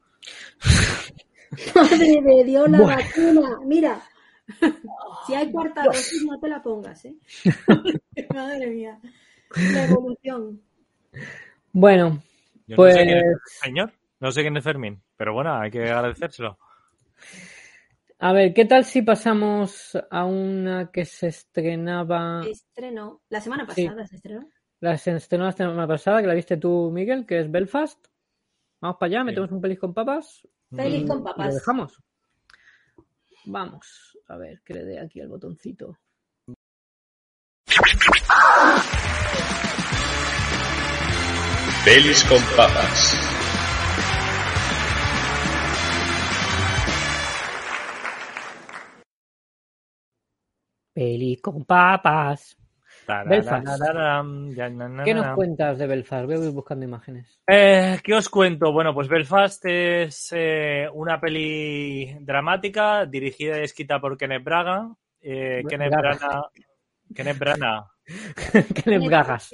Madre 1.75 2.21
de 2.23 2.45
Dios, 2.45 2.71
la 2.71 2.79
Bueno. 2.79 2.97
vacuna. 2.97 3.59
Mira, 3.67 4.01
si 5.27 5.35
hay 5.35 5.51
cuarta 5.51 5.83
dosis, 5.85 6.23
no 6.25 6.39
te 6.39 6.49
la 6.49 6.63
pongas, 6.63 7.05
¿eh? 7.05 7.17
Madre 8.35 8.69
mía. 8.69 9.01
La 9.73 9.87
evolución. 9.87 10.61
Bueno, 11.73 12.23
Yo 12.69 12.77
pues 12.77 12.95
no 12.95 13.01
sé 13.01 13.07
quién 13.07 13.19
es 13.19 13.25
el 13.25 13.39
señor. 13.65 13.93
No 14.21 14.31
sé 14.33 14.43
quién 14.43 14.57
es 14.57 14.65
Fermín. 14.65 15.03
Pero 15.17 15.33
bueno, 15.35 15.55
hay 15.59 15.71
que 15.71 15.83
agradecérselo. 15.85 16.59
a 18.19 18.33
ver, 18.33 18.53
¿qué 18.55 18.65
tal 18.67 18.85
si 18.85 19.03
pasamos 19.03 19.97
a 20.11 20.25
una 20.25 20.91
que 20.91 21.05
se 21.05 21.29
estrenaba, 21.29 22.43
Estreno. 22.47 23.23
La 23.31 23.41
semana 23.41 23.67
Sí. 23.75 23.87
pasada 23.87 24.07
se 24.07 24.17
estrenó. 24.17 24.49
la 24.81 24.97
se 24.99 25.15
estrenó 25.17 25.45
la 25.45 25.53
semana 25.53 25.87
pasada, 25.87 26.21
que 26.21 26.27
la 26.27 26.35
viste 26.35 26.57
tú, 26.57 26.91
Miguel, 26.93 27.27
que 27.27 27.41
es 27.41 27.51
Belfast? 27.51 28.07
Vamos 28.81 28.97
para 28.99 29.09
allá, 29.11 29.25
metemos 29.25 29.51
un 29.53 29.61
pelis 29.61 29.79
con 29.79 29.93
papas 29.93 30.47
Feliz 30.75 31.03
y- 31.03 31.07
con 31.07 31.17
y 31.19 31.21
lo 31.21 31.25
papas. 31.25 31.55
dejamos. 31.55 31.99
Vamos, 33.47 34.19
a 34.29 34.37
ver, 34.37 34.61
que 34.63 34.75
le 34.75 34.85
dé 34.85 35.01
aquí 35.01 35.21
al 35.21 35.29
botoncito. 35.29 35.99
Pelis 41.85 42.23
con 42.25 42.43
papas. 42.57 43.17
Peli 50.93 51.37
con 51.37 51.65
papas. 51.65 52.57
Belfast. 53.27 53.67
¿Qué 55.05 55.15
nos 55.15 55.35
cuentas 55.35 55.79
de 55.79 55.87
Belfast? 55.87 56.27
Voy 56.27 56.37
a 56.37 56.45
ir 56.45 56.51
buscando 56.53 56.85
imágenes. 56.85 57.41
Eh, 57.47 57.99
¿Qué 58.03 58.15
os 58.15 58.29
cuento? 58.29 58.73
Bueno, 58.73 58.95
pues 58.95 59.09
Belfast 59.09 59.65
es 59.67 60.33
eh, 60.37 60.89
una 60.93 61.21
peli 61.21 62.17
dramática 62.21 63.07
dirigida 63.07 63.59
y 63.59 63.65
escrita 63.65 64.01
por 64.01 64.17
Kenneth 64.17 64.45
Braga. 64.45 64.89
Eh, 65.21 65.63
Kenneth 65.69 65.91
Braga. 65.91 66.51
Kenneth 67.15 67.39
Branagh. 67.39 67.85
le 68.87 68.99
bragas. 68.99 69.51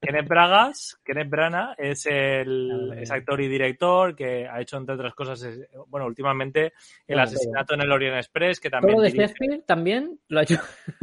Kenneth 0.00 0.28
Bragas, 0.28 0.98
Kenneth 1.04 1.28
Branagh 1.28 1.74
es 1.78 2.06
el 2.06 2.94
es 2.98 3.10
actor 3.10 3.40
y 3.40 3.48
director 3.48 4.14
que 4.16 4.46
ha 4.48 4.60
hecho 4.60 4.76
entre 4.78 4.94
otras 4.94 5.14
cosas, 5.14 5.42
es- 5.42 5.68
bueno, 5.88 6.06
últimamente 6.06 6.66
el 7.06 7.16
Bueno, 7.16 7.22
asesinato 7.22 7.74
en 7.74 7.82
el 7.82 7.92
Orient 7.92 8.16
Express, 8.16 8.60
que 8.60 8.70
Todo 8.70 8.80
también 8.80 8.96
lo 8.98 9.02
de 9.02 9.08
dirige- 9.12 9.20
Shakespeare 9.26 9.62
también 9.66 10.20
lo 10.28 10.40
ha 10.40 10.42
hecho. 10.42 10.56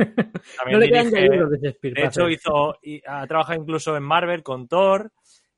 también 0.58 0.72
no 0.72 0.80
le 0.80 0.89
quedan 0.89 1.08
dirige- 1.12 1.30
libros 1.30 1.52
de 1.52 1.58
Shakespeare. 1.60 1.93
De 1.95 2.02
hecho, 2.06 2.22
hacer. 2.24 2.32
hizo, 2.32 2.78
y 2.82 3.02
ha 3.06 3.28
trabajado 3.28 3.62
incluso 3.62 3.95
en 3.95 4.04
Marvel 4.04 4.43
con 4.43 4.68
Thor, 4.68 5.12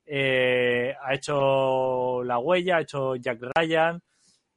eh, 0.06 0.94
ha 1.02 1.14
hecho 1.14 2.24
La 2.24 2.38
Huella, 2.40 2.78
ha 2.78 2.82
hecho 2.82 3.16
Jack 3.16 3.40
Ryan. 3.56 4.02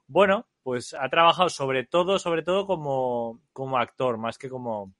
Bueno, 0.06 0.46
pues 0.62 0.94
ha 0.94 1.08
trabajado 1.08 1.48
sobre 1.48 1.84
todo, 1.84 2.18
sobre 2.18 2.42
todo 2.42 2.66
como, 2.66 3.40
como 3.52 3.78
actor, 3.78 4.18
más 4.18 4.36
que 4.38 4.48
como, 4.48 4.92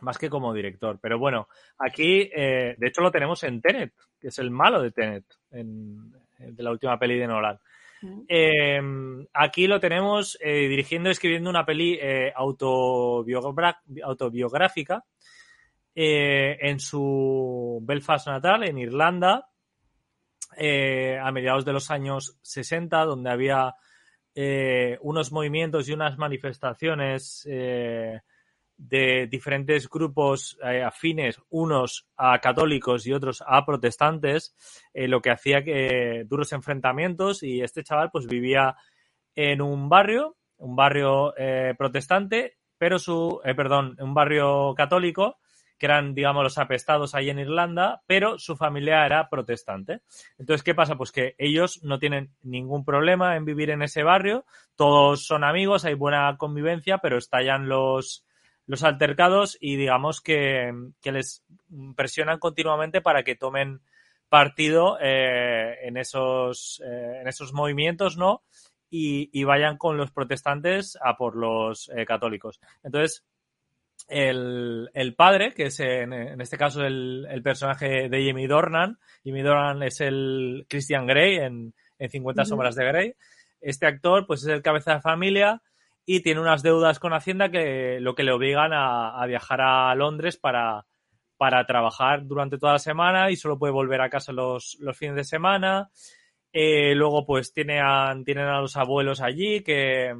más 0.00 0.18
que 0.18 0.28
como 0.30 0.52
director. 0.52 0.98
Pero 1.00 1.18
bueno, 1.18 1.48
aquí, 1.78 2.30
eh, 2.34 2.74
de 2.78 2.86
hecho, 2.88 3.00
lo 3.02 3.10
tenemos 3.10 3.42
en 3.44 3.60
Tenet, 3.60 3.92
que 4.20 4.28
es 4.28 4.38
el 4.38 4.50
malo 4.50 4.82
de 4.82 4.90
Tenet, 4.90 5.24
en- 5.50 6.12
de 6.38 6.62
la 6.62 6.70
última 6.70 6.98
peli 6.98 7.18
de 7.18 7.26
Nolan. 7.26 7.58
Eh, 8.28 8.80
aquí 9.32 9.66
lo 9.66 9.80
tenemos 9.80 10.36
eh, 10.42 10.68
dirigiendo 10.68 11.08
y 11.08 11.12
escribiendo 11.12 11.48
una 11.48 11.64
peli 11.64 11.98
eh, 12.00 12.32
autobiográfica 14.02 15.04
eh, 15.94 16.58
en 16.60 16.80
su 16.80 17.78
Belfast 17.82 18.26
natal, 18.26 18.64
en 18.64 18.78
Irlanda, 18.78 19.48
eh, 20.56 21.18
a 21.22 21.30
mediados 21.32 21.64
de 21.64 21.72
los 21.72 21.90
años 21.90 22.36
60, 22.42 23.04
donde 23.04 23.30
había 23.30 23.74
eh, 24.34 24.98
unos 25.02 25.30
movimientos 25.32 25.88
y 25.88 25.92
unas 25.92 26.18
manifestaciones 26.18 27.46
eh, 27.48 28.20
de 28.76 29.26
diferentes 29.28 29.88
grupos 29.88 30.58
eh, 30.62 30.82
afines, 30.82 31.40
unos 31.50 32.06
a 32.16 32.38
católicos 32.40 33.06
y 33.06 33.12
otros 33.12 33.42
a 33.46 33.64
protestantes, 33.64 34.54
eh, 34.92 35.08
lo 35.08 35.22
que 35.22 35.30
hacía 35.30 35.62
que 35.64 36.24
duros 36.26 36.52
enfrentamientos 36.52 37.42
y 37.42 37.62
este 37.62 37.84
chaval 37.84 38.10
pues 38.10 38.26
vivía 38.26 38.76
en 39.34 39.62
un 39.62 39.88
barrio, 39.88 40.36
un 40.56 40.76
barrio 40.76 41.34
eh, 41.36 41.74
protestante, 41.76 42.58
pero 42.78 42.98
su, 42.98 43.40
perdón, 43.56 43.96
un 44.00 44.14
barrio 44.14 44.74
católico, 44.76 45.38
que 45.78 45.86
eran, 45.86 46.14
digamos, 46.14 46.44
los 46.44 46.58
apestados 46.58 47.14
ahí 47.14 47.30
en 47.30 47.38
Irlanda, 47.38 48.02
pero 48.06 48.38
su 48.38 48.56
familia 48.56 49.04
era 49.06 49.28
protestante. 49.28 50.02
Entonces, 50.38 50.62
¿qué 50.62 50.74
pasa? 50.74 50.96
Pues 50.96 51.10
que 51.10 51.34
ellos 51.38 51.80
no 51.82 51.98
tienen 51.98 52.34
ningún 52.42 52.84
problema 52.84 53.36
en 53.36 53.44
vivir 53.44 53.70
en 53.70 53.82
ese 53.82 54.02
barrio, 54.02 54.44
todos 54.76 55.26
son 55.26 55.42
amigos, 55.42 55.84
hay 55.84 55.94
buena 55.94 56.36
convivencia, 56.38 56.98
pero 56.98 57.18
estallan 57.18 57.68
los, 57.68 58.24
los 58.66 58.82
altercados 58.82 59.56
y 59.60 59.76
digamos 59.76 60.20
que, 60.20 60.72
que 61.02 61.12
les 61.12 61.44
presionan 61.96 62.38
continuamente 62.38 63.00
para 63.00 63.22
que 63.22 63.36
tomen 63.36 63.80
partido 64.28 64.98
eh, 65.00 65.76
en, 65.82 65.96
esos, 65.96 66.82
eh, 66.84 67.20
en 67.20 67.28
esos 67.28 67.52
movimientos, 67.52 68.16
¿no? 68.16 68.42
Y, 68.90 69.28
y 69.32 69.44
vayan 69.44 69.76
con 69.76 69.96
los 69.96 70.10
protestantes 70.10 70.96
a 71.02 71.16
por 71.16 71.36
los 71.36 71.90
eh, 71.94 72.06
católicos. 72.06 72.60
Entonces, 72.82 73.24
el, 74.08 74.90
el 74.94 75.14
padre, 75.14 75.52
que 75.54 75.66
es 75.66 75.80
en, 75.80 76.12
en 76.12 76.40
este 76.40 76.58
caso 76.58 76.82
el, 76.82 77.26
el 77.30 77.42
personaje 77.42 78.08
de 78.08 78.26
Jamie 78.26 78.48
Dornan, 78.48 78.98
Jamie 79.24 79.42
Dornan 79.42 79.82
es 79.82 80.00
el 80.00 80.66
Christian 80.68 81.06
Grey 81.06 81.36
en, 81.36 81.74
en 81.98 82.10
50 82.10 82.42
Ujú. 82.42 82.48
sombras 82.48 82.74
de 82.74 82.84
Grey. 82.84 83.14
Este 83.60 83.86
actor, 83.86 84.26
pues 84.26 84.42
es 84.42 84.48
el 84.48 84.62
cabeza 84.62 84.94
de 84.94 85.00
familia 85.00 85.62
y 86.06 86.20
tiene 86.20 86.40
unas 86.40 86.62
deudas 86.62 86.98
con 86.98 87.12
Hacienda 87.12 87.50
que 87.50 87.98
lo 88.00 88.14
que 88.14 88.24
le 88.24 88.32
obligan 88.32 88.72
a, 88.72 89.24
viajar 89.26 89.60
a 89.60 89.94
Londres 89.94 90.36
para, 90.36 90.86
para 91.36 91.64
trabajar 91.66 92.26
durante 92.26 92.58
toda 92.58 92.74
la 92.74 92.78
semana 92.78 93.30
y 93.30 93.36
solo 93.36 93.58
puede 93.58 93.72
volver 93.72 94.00
a 94.00 94.10
casa 94.10 94.32
los, 94.32 94.76
los 94.80 94.96
fines 94.96 95.16
de 95.16 95.24
semana. 95.24 95.90
Eh, 96.52 96.94
luego, 96.94 97.26
pues 97.26 97.52
tiene 97.52 97.80
tienen 98.24 98.46
a 98.46 98.60
los 98.60 98.76
abuelos 98.76 99.20
allí, 99.20 99.62
que 99.62 100.14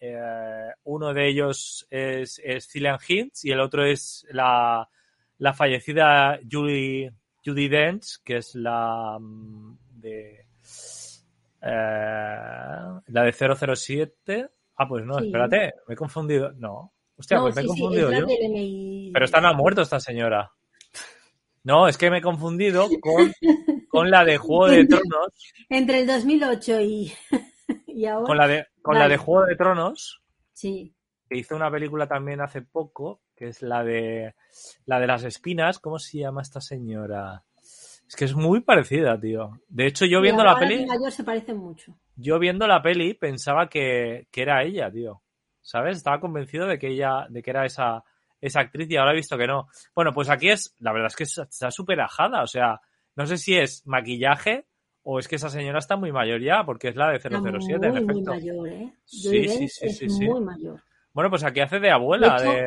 eh, 0.00 0.72
uno 0.84 1.12
de 1.12 1.28
ellos 1.28 1.86
es, 1.90 2.40
Cillian 2.60 2.98
Hinds 3.06 3.44
y 3.44 3.50
el 3.50 3.60
otro 3.60 3.84
es 3.84 4.26
la, 4.30 4.88
la 5.38 5.52
fallecida 5.52 6.38
Judy, 6.50 7.10
Judy 7.44 7.68
Dench, 7.68 8.22
que 8.24 8.38
es 8.38 8.54
la 8.54 9.18
mm, 9.20 9.78
de 10.00 10.46
eh, 11.60 13.00
la 13.06 13.22
de 13.22 13.32
007. 13.32 14.50
Ah, 14.76 14.86
pues 14.88 15.04
no, 15.04 15.18
Sí. 15.18 15.26
espérate, 15.26 15.74
me 15.88 15.94
he 15.94 15.96
confundido. 15.96 16.52
No, 16.52 16.92
hostia, 17.16 17.38
no, 17.38 17.44
pues 17.44 17.54
me 17.56 17.60
he 17.62 17.64
sí, 17.64 17.68
confundido 17.68 18.12
yo. 18.12 18.26
Pero 19.12 19.24
esta 19.24 19.40
no 19.40 19.48
ha 19.48 19.52
muerto, 19.54 19.82
esta 19.82 20.00
señora. 20.00 20.50
No, 21.64 21.88
es 21.88 21.98
que 21.98 22.10
me 22.10 22.18
he 22.18 22.22
confundido 22.22 22.86
con, 23.00 23.32
con 23.88 24.10
la 24.10 24.24
de 24.24 24.36
Juego 24.36 24.68
de 24.68 24.86
Tronos. 24.86 25.32
Entre 25.68 26.00
el 26.00 26.06
2008 26.06 26.80
y, 26.82 27.12
y 27.86 28.06
ahora. 28.06 28.26
Con 28.26 28.36
la 28.36 28.46
de, 28.46 28.66
con 28.82 28.98
la 28.98 29.08
de 29.08 29.16
Juego 29.16 29.46
de 29.46 29.56
Tronos, 29.56 30.22
Sí. 30.52 30.94
que 31.28 31.38
hizo 31.38 31.56
una 31.56 31.70
película 31.70 32.06
también 32.06 32.40
hace 32.40 32.62
poco, 32.62 33.20
que 33.34 33.48
es 33.48 33.62
la 33.62 33.82
de 33.82 34.34
la 34.84 35.00
de 35.00 35.06
las 35.08 35.24
espinas. 35.24 35.78
¿Cómo 35.80 35.98
se 35.98 36.18
llama 36.18 36.42
esta 36.42 36.60
señora? 36.60 37.42
Es 38.08 38.14
que 38.16 38.24
es 38.24 38.34
muy 38.34 38.60
parecida, 38.60 39.18
tío. 39.20 39.60
De 39.68 39.86
hecho, 39.86 40.04
yo 40.06 40.20
viendo 40.20 40.44
la 40.44 40.56
peli, 40.58 40.86
mayor 40.86 41.10
se 41.12 41.24
parecen 41.24 41.56
mucho. 41.58 41.92
yo 42.16 42.38
viendo 42.38 42.66
la 42.66 42.80
peli 42.82 43.14
pensaba 43.14 43.68
que, 43.68 44.28
que 44.30 44.42
era 44.42 44.62
ella, 44.62 44.90
tío. 44.90 45.22
¿Sabes? 45.60 45.96
Estaba 45.96 46.20
convencido 46.20 46.66
de 46.66 46.78
que 46.78 46.88
ella, 46.88 47.26
de 47.28 47.42
que 47.42 47.50
era 47.50 47.64
esa, 47.66 48.04
esa 48.40 48.60
actriz 48.60 48.88
y 48.88 48.96
ahora 48.96 49.12
he 49.12 49.16
visto 49.16 49.36
que 49.36 49.48
no. 49.48 49.66
Bueno, 49.94 50.12
pues 50.12 50.30
aquí 50.30 50.48
es, 50.48 50.74
la 50.78 50.92
verdad 50.92 51.08
es 51.08 51.16
que 51.16 51.24
está 51.24 51.70
súper 51.72 52.00
ajada. 52.00 52.42
O 52.42 52.46
sea, 52.46 52.80
no 53.16 53.26
sé 53.26 53.36
si 53.36 53.56
es 53.56 53.82
maquillaje 53.86 54.66
o 55.02 55.18
es 55.18 55.26
que 55.26 55.36
esa 55.36 55.50
señora 55.50 55.78
está 55.80 55.96
muy 55.96 56.12
mayor 56.12 56.40
ya, 56.40 56.64
porque 56.64 56.88
es 56.88 56.96
la 56.96 57.08
de 57.10 57.16
Está 57.16 57.30
007, 57.40 57.86
en 57.88 58.06
muy, 58.06 58.22
mayor, 58.22 58.68
¿eh? 58.68 58.92
Sí, 59.04 59.48
sí, 59.48 59.68
sí, 59.68 59.86
es 59.86 59.98
sí, 59.98 60.08
sí. 60.08 60.24
muy 60.28 60.40
mayor. 60.40 60.80
Bueno, 61.12 61.30
pues 61.30 61.42
aquí 61.44 61.60
hace 61.60 61.76
de 61.76 61.82
De 61.82 61.90
abuela. 61.90 62.36
hecho, 62.36 62.44
de... 62.50 62.66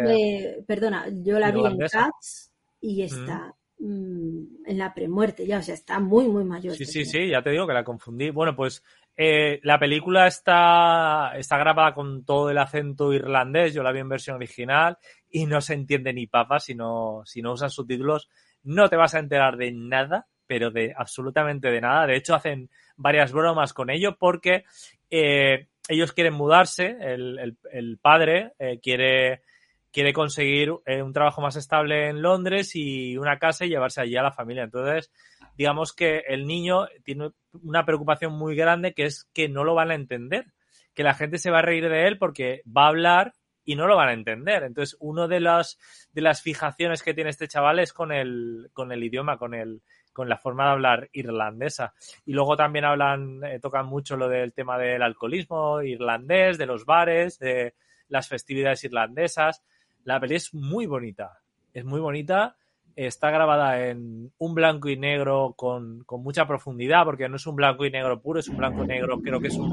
me- 0.58 0.64
perdona, 0.64 1.06
yo 1.24 1.40
la 1.40 1.52
vi 1.52 1.60
en. 1.66 1.78
Cats 1.92 2.52
y 2.82 3.04
está 3.04 3.48
mm, 3.48 3.54
en 3.80 4.78
la 4.78 4.94
premuerte 4.94 5.46
ya, 5.48 5.60
o 5.60 5.62
sea, 5.62 5.74
está 5.74 6.00
muy, 6.00 6.28
muy 6.28 6.44
mayor. 6.44 6.76
Sí, 6.76 6.84
este 6.84 7.04
sí, 7.04 7.06
sí, 7.06 7.28
ya 7.30 7.42
te 7.42 7.52
digo 7.52 7.66
que 7.66 7.74
la 7.74 7.84
confundí. 7.84 8.30
Bueno, 8.30 8.56
pues 8.56 8.84
eh, 9.16 9.60
la 9.64 9.80
película 9.80 10.28
está, 10.28 11.34
está 11.38 11.58
grabada 11.58 11.94
con 11.94 12.26
todo 12.26 12.50
el 12.50 12.58
acento 12.58 13.14
irlandés, 13.14 13.74
yo 13.74 13.82
la 13.84 13.92
vi 13.92 14.00
en 14.00 14.10
versión 14.10 14.36
original 14.36 14.98
y 15.30 15.46
no 15.46 15.62
se 15.62 15.74
entiende 15.76 16.14
ni 16.14 16.28
papa 16.28 16.60
si 16.60 16.76
no, 16.76 17.22
si 17.26 17.42
no 17.42 17.54
usas 17.54 17.74
subtítulos. 17.74 18.30
No 18.64 18.90
te 18.90 18.98
vas 18.98 19.16
a 19.16 19.20
enterar 19.20 19.56
de 19.56 19.72
nada, 19.72 20.28
pero 20.46 20.72
de 20.72 20.94
absolutamente 20.98 21.70
de 21.72 21.80
nada. 21.82 22.06
De 22.06 22.18
hecho, 22.18 22.36
hacen 22.36 22.70
varias 22.98 23.32
bromas 23.32 23.74
con 23.74 23.90
ello 23.90 24.18
porque 24.20 24.66
eh, 25.10 25.68
ellos 25.88 26.12
quieren 26.12 26.34
mudarse, 26.34 26.98
el, 27.00 27.40
el- 27.40 27.58
el 27.72 27.98
padre 27.98 28.54
eh, 28.60 28.80
quiere, 28.82 29.44
quiere 29.92 30.14
conseguir 30.14 30.74
eh, 30.86 31.02
un 31.02 31.14
trabajo 31.14 31.42
más 31.42 31.56
estable 31.56 32.10
en 32.10 32.22
Londres 32.22 32.76
y 32.76 33.18
una 33.18 33.40
casa 33.40 33.66
y 33.66 33.70
llevarse 33.70 34.02
allí 34.02 34.16
a 34.16 34.24
la 34.24 34.32
familia. 34.32 34.64
Entonces, 34.64 35.12
digamos 35.58 35.94
que 35.94 36.24
el 36.28 36.46
niño 36.46 36.88
tiene 37.04 37.32
una 37.64 37.86
preocupación 37.86 38.34
muy 38.34 38.56
grande 38.56 38.94
que 38.94 39.06
es 39.06 39.30
que 39.34 39.50
no 39.50 39.64
lo 39.64 39.76
van 39.76 39.92
a 39.92 39.96
entender, 39.96 40.46
que 40.94 41.04
la 41.04 41.14
gente 41.14 41.38
se 41.38 41.52
va 41.52 41.60
a 41.60 41.64
reír 41.64 41.90
de 41.90 42.08
él 42.08 42.18
porque 42.18 42.62
va 42.66 42.86
a 42.86 42.90
hablar 42.90 43.34
y 43.66 43.76
no 43.76 43.88
lo 43.88 43.96
van 43.96 44.10
a 44.10 44.14
entender. 44.14 44.64
Entonces, 44.64 44.98
una 45.00 45.28
de 45.28 45.40
las, 45.40 45.78
de 46.12 46.22
las 46.22 46.42
fijaciones 46.42 47.04
que 47.04 47.14
tiene 47.14 47.30
este 47.30 47.48
chaval 47.48 47.80
es 47.80 47.94
con 47.94 48.12
el, 48.12 48.70
con 48.74 48.92
el 48.92 49.04
idioma, 49.04 49.38
con 49.38 49.54
el, 49.54 49.82
con 50.12 50.28
la 50.28 50.38
forma 50.38 50.66
de 50.66 50.72
hablar 50.72 51.10
irlandesa. 51.14 51.94
Y 52.26 52.34
luego 52.34 52.58
también 52.58 52.86
hablan, 52.86 53.44
eh, 53.44 53.60
tocan 53.60 53.86
mucho 53.86 54.18
lo 54.18 54.28
del 54.28 54.54
tema 54.54 54.78
del 54.78 55.02
alcoholismo 55.02 55.82
irlandés, 55.82 56.58
de 56.58 56.66
los 56.66 56.86
bares, 56.86 57.38
de 57.38 57.76
las 58.08 58.28
festividades 58.28 58.84
irlandesas. 58.84 59.64
La 60.10 60.20
peli 60.20 60.34
es 60.38 60.56
muy 60.56 60.88
bonita, 60.88 61.40
es 61.72 61.86
muy 61.86 62.00
bonita. 62.00 62.56
Está 62.96 63.30
grabada 63.30 63.86
en 63.88 64.32
un 64.40 64.56
blanco 64.56 64.90
y 64.90 64.98
negro 64.98 65.54
con, 65.56 66.04
con 66.04 66.24
mucha 66.24 66.48
profundidad, 66.48 67.06
porque 67.06 67.30
no 67.30 67.36
es 67.36 67.46
un 67.46 67.56
blanco 67.56 67.86
y 67.86 67.92
negro 67.92 68.20
puro, 68.20 68.40
es 68.40 68.48
un 68.48 68.58
blanco 68.58 68.84
y 68.84 68.88
negro, 68.88 69.22
creo 69.22 69.40
que 69.40 69.50
es 69.50 69.56
un... 69.56 69.70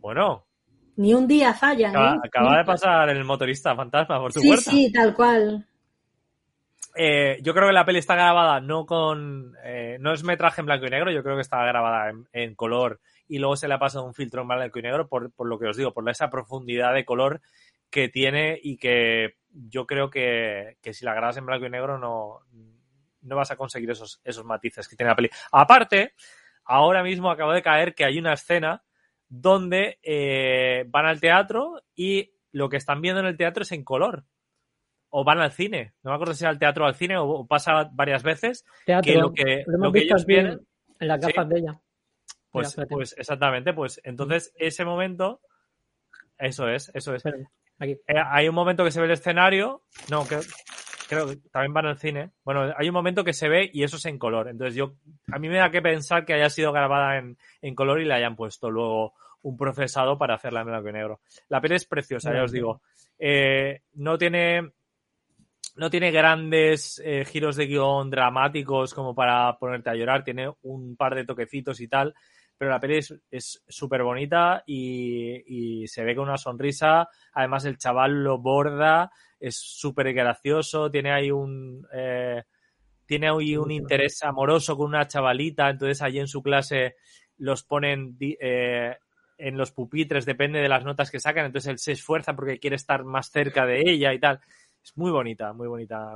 Bueno, 0.00 0.44
Ni 0.96 1.14
un 1.14 1.28
día 1.28 1.54
fallan, 1.54 1.90
acaba, 1.90 2.14
¿eh? 2.16 2.18
acaba 2.24 2.58
de 2.58 2.64
pasar 2.64 3.08
el 3.10 3.24
motorista 3.24 3.76
fantasma 3.76 4.18
por 4.18 4.32
tu 4.32 4.40
Sí, 4.40 4.48
puerta. 4.48 4.70
sí, 4.72 4.92
tal 4.92 5.14
cual. 5.14 5.64
Eh, 6.96 7.38
yo 7.42 7.54
creo 7.54 7.68
que 7.68 7.72
la 7.72 7.84
peli 7.84 8.00
está 8.00 8.16
grabada 8.16 8.60
no 8.60 8.84
con. 8.86 9.54
eh, 9.64 9.98
no 10.00 10.12
es 10.12 10.24
metraje 10.24 10.60
en 10.62 10.66
blanco 10.66 10.86
y 10.86 10.90
negro, 10.90 11.12
yo 11.12 11.22
creo 11.22 11.36
que 11.36 11.42
está 11.42 11.64
grabada 11.64 12.10
en, 12.10 12.26
en 12.32 12.56
color 12.56 12.98
y 13.28 13.38
luego 13.38 13.56
se 13.56 13.68
le 13.68 13.74
ha 13.74 13.78
pasado 13.78 14.04
un 14.04 14.14
filtro 14.14 14.42
en 14.42 14.48
blanco 14.48 14.78
y 14.78 14.82
negro 14.82 15.08
por, 15.08 15.32
por 15.32 15.48
lo 15.48 15.58
que 15.58 15.66
os 15.66 15.76
digo, 15.76 15.92
por 15.92 16.08
esa 16.10 16.30
profundidad 16.30 16.94
de 16.94 17.04
color 17.04 17.40
que 17.90 18.08
tiene 18.08 18.58
y 18.62 18.78
que 18.78 19.34
yo 19.50 19.86
creo 19.86 20.10
que, 20.10 20.78
que 20.80 20.94
si 20.94 21.04
la 21.04 21.14
grabas 21.14 21.36
en 21.36 21.46
blanco 21.46 21.66
y 21.66 21.70
negro 21.70 21.98
no, 21.98 22.40
no 23.22 23.36
vas 23.36 23.50
a 23.50 23.56
conseguir 23.56 23.90
esos, 23.90 24.20
esos 24.24 24.44
matices 24.44 24.88
que 24.88 24.96
tiene 24.96 25.10
la 25.10 25.16
peli. 25.16 25.30
Aparte, 25.50 26.14
ahora 26.64 27.02
mismo 27.02 27.30
acabo 27.30 27.52
de 27.52 27.62
caer 27.62 27.94
que 27.94 28.04
hay 28.04 28.18
una 28.18 28.32
escena 28.32 28.82
donde 29.28 29.98
eh, 30.02 30.84
van 30.88 31.06
al 31.06 31.20
teatro 31.20 31.82
y 31.94 32.34
lo 32.50 32.68
que 32.68 32.76
están 32.76 33.00
viendo 33.00 33.20
en 33.20 33.26
el 33.26 33.36
teatro 33.36 33.62
es 33.62 33.72
en 33.72 33.84
color. 33.84 34.24
O 35.14 35.24
van 35.24 35.40
al 35.40 35.52
cine. 35.52 35.92
No 36.02 36.10
me 36.10 36.14
acuerdo 36.14 36.34
si 36.34 36.44
era 36.44 36.50
al 36.50 36.58
teatro 36.58 36.84
o 36.84 36.88
al 36.88 36.94
cine 36.94 37.18
o, 37.18 37.26
o 37.26 37.46
pasa 37.46 37.90
varias 37.92 38.22
veces. 38.22 38.64
Teatro, 38.86 39.12
que 39.12 39.18
lo 39.18 39.32
que, 39.32 39.64
lo 39.66 39.92
que 39.92 40.00
ellos 40.00 40.24
vienen. 40.24 40.60
en 40.98 41.08
las 41.08 41.20
gafas 41.20 41.48
de 41.48 41.58
ella. 41.58 41.80
Pues, 42.52 42.76
Mira, 42.76 42.86
pues 42.88 43.14
exactamente, 43.18 43.72
pues 43.72 44.00
entonces 44.04 44.52
ese 44.56 44.84
momento, 44.84 45.40
eso 46.38 46.68
es, 46.68 46.90
eso 46.94 47.14
es. 47.14 47.24
Aquí. 47.78 47.92
Eh, 47.92 48.14
hay 48.24 48.48
un 48.48 48.54
momento 48.54 48.84
que 48.84 48.92
se 48.92 49.00
ve 49.00 49.06
el 49.06 49.12
escenario, 49.12 49.82
no, 50.10 50.24
creo, 50.24 50.42
creo 51.08 51.26
que 51.26 51.36
también 51.50 51.72
van 51.72 51.86
al 51.86 51.98
cine. 51.98 52.30
Bueno, 52.44 52.72
hay 52.76 52.88
un 52.88 52.94
momento 52.94 53.24
que 53.24 53.32
se 53.32 53.48
ve 53.48 53.70
y 53.72 53.82
eso 53.82 53.96
es 53.96 54.04
en 54.04 54.18
color. 54.18 54.48
Entonces 54.48 54.74
yo, 54.74 54.94
a 55.32 55.38
mí 55.38 55.48
me 55.48 55.56
da 55.56 55.70
que 55.70 55.82
pensar 55.82 56.24
que 56.24 56.34
haya 56.34 56.50
sido 56.50 56.72
grabada 56.72 57.16
en, 57.16 57.38
en 57.62 57.74
color 57.74 58.00
y 58.00 58.04
le 58.04 58.14
hayan 58.14 58.36
puesto 58.36 58.70
luego 58.70 59.14
un 59.42 59.56
procesado 59.56 60.16
para 60.16 60.34
hacerla 60.34 60.60
en 60.60 60.66
blanco 60.66 60.88
y 60.88 60.92
negro. 60.92 61.20
La 61.48 61.60
peli 61.60 61.74
es 61.74 61.84
preciosa, 61.84 62.32
ya 62.32 62.44
os 62.44 62.52
digo. 62.52 62.82
Eh, 63.18 63.82
no 63.94 64.16
tiene, 64.16 64.72
no 65.76 65.90
tiene 65.90 66.10
grandes 66.10 67.00
eh, 67.04 67.24
giros 67.24 67.56
de 67.56 67.66
guion 67.66 68.10
dramáticos 68.10 68.94
como 68.94 69.14
para 69.14 69.58
ponerte 69.58 69.90
a 69.90 69.94
llorar. 69.94 70.24
Tiene 70.24 70.52
un 70.62 70.96
par 70.96 71.14
de 71.14 71.24
toquecitos 71.24 71.80
y 71.80 71.88
tal. 71.88 72.14
Pero 72.58 72.70
la 72.70 72.80
peli 72.80 72.98
es 73.30 73.62
súper 73.66 74.02
bonita 74.04 74.62
y, 74.66 75.82
y 75.82 75.86
se 75.88 76.04
ve 76.04 76.14
con 76.14 76.28
una 76.28 76.38
sonrisa. 76.38 77.08
Además, 77.32 77.64
el 77.64 77.76
chaval 77.78 78.22
lo 78.22 78.38
borda, 78.38 79.10
es 79.40 79.56
súper 79.56 80.12
gracioso, 80.12 80.90
tiene 80.90 81.12
ahí 81.12 81.30
un. 81.30 81.86
eh, 81.92 82.42
tiene 83.06 83.28
ahí 83.28 83.56
un 83.56 83.70
interés 83.70 84.22
amoroso 84.22 84.76
con 84.76 84.86
una 84.88 85.06
chavalita, 85.06 85.68
entonces 85.70 86.02
allí 86.02 86.18
en 86.20 86.28
su 86.28 86.42
clase 86.42 86.94
los 87.38 87.64
ponen 87.64 88.16
eh, 88.20 88.96
en 89.38 89.56
los 89.58 89.72
pupitres, 89.72 90.24
depende 90.24 90.60
de 90.60 90.68
las 90.68 90.84
notas 90.84 91.10
que 91.10 91.20
sacan, 91.20 91.46
entonces 91.46 91.70
él 91.70 91.78
se 91.78 91.92
esfuerza 91.92 92.34
porque 92.34 92.58
quiere 92.60 92.76
estar 92.76 93.04
más 93.04 93.30
cerca 93.30 93.66
de 93.66 93.82
ella 93.84 94.14
y 94.14 94.20
tal. 94.20 94.40
Es 94.82 94.96
muy 94.96 95.10
bonita, 95.12 95.52
muy 95.52 95.68
bonita. 95.68 96.14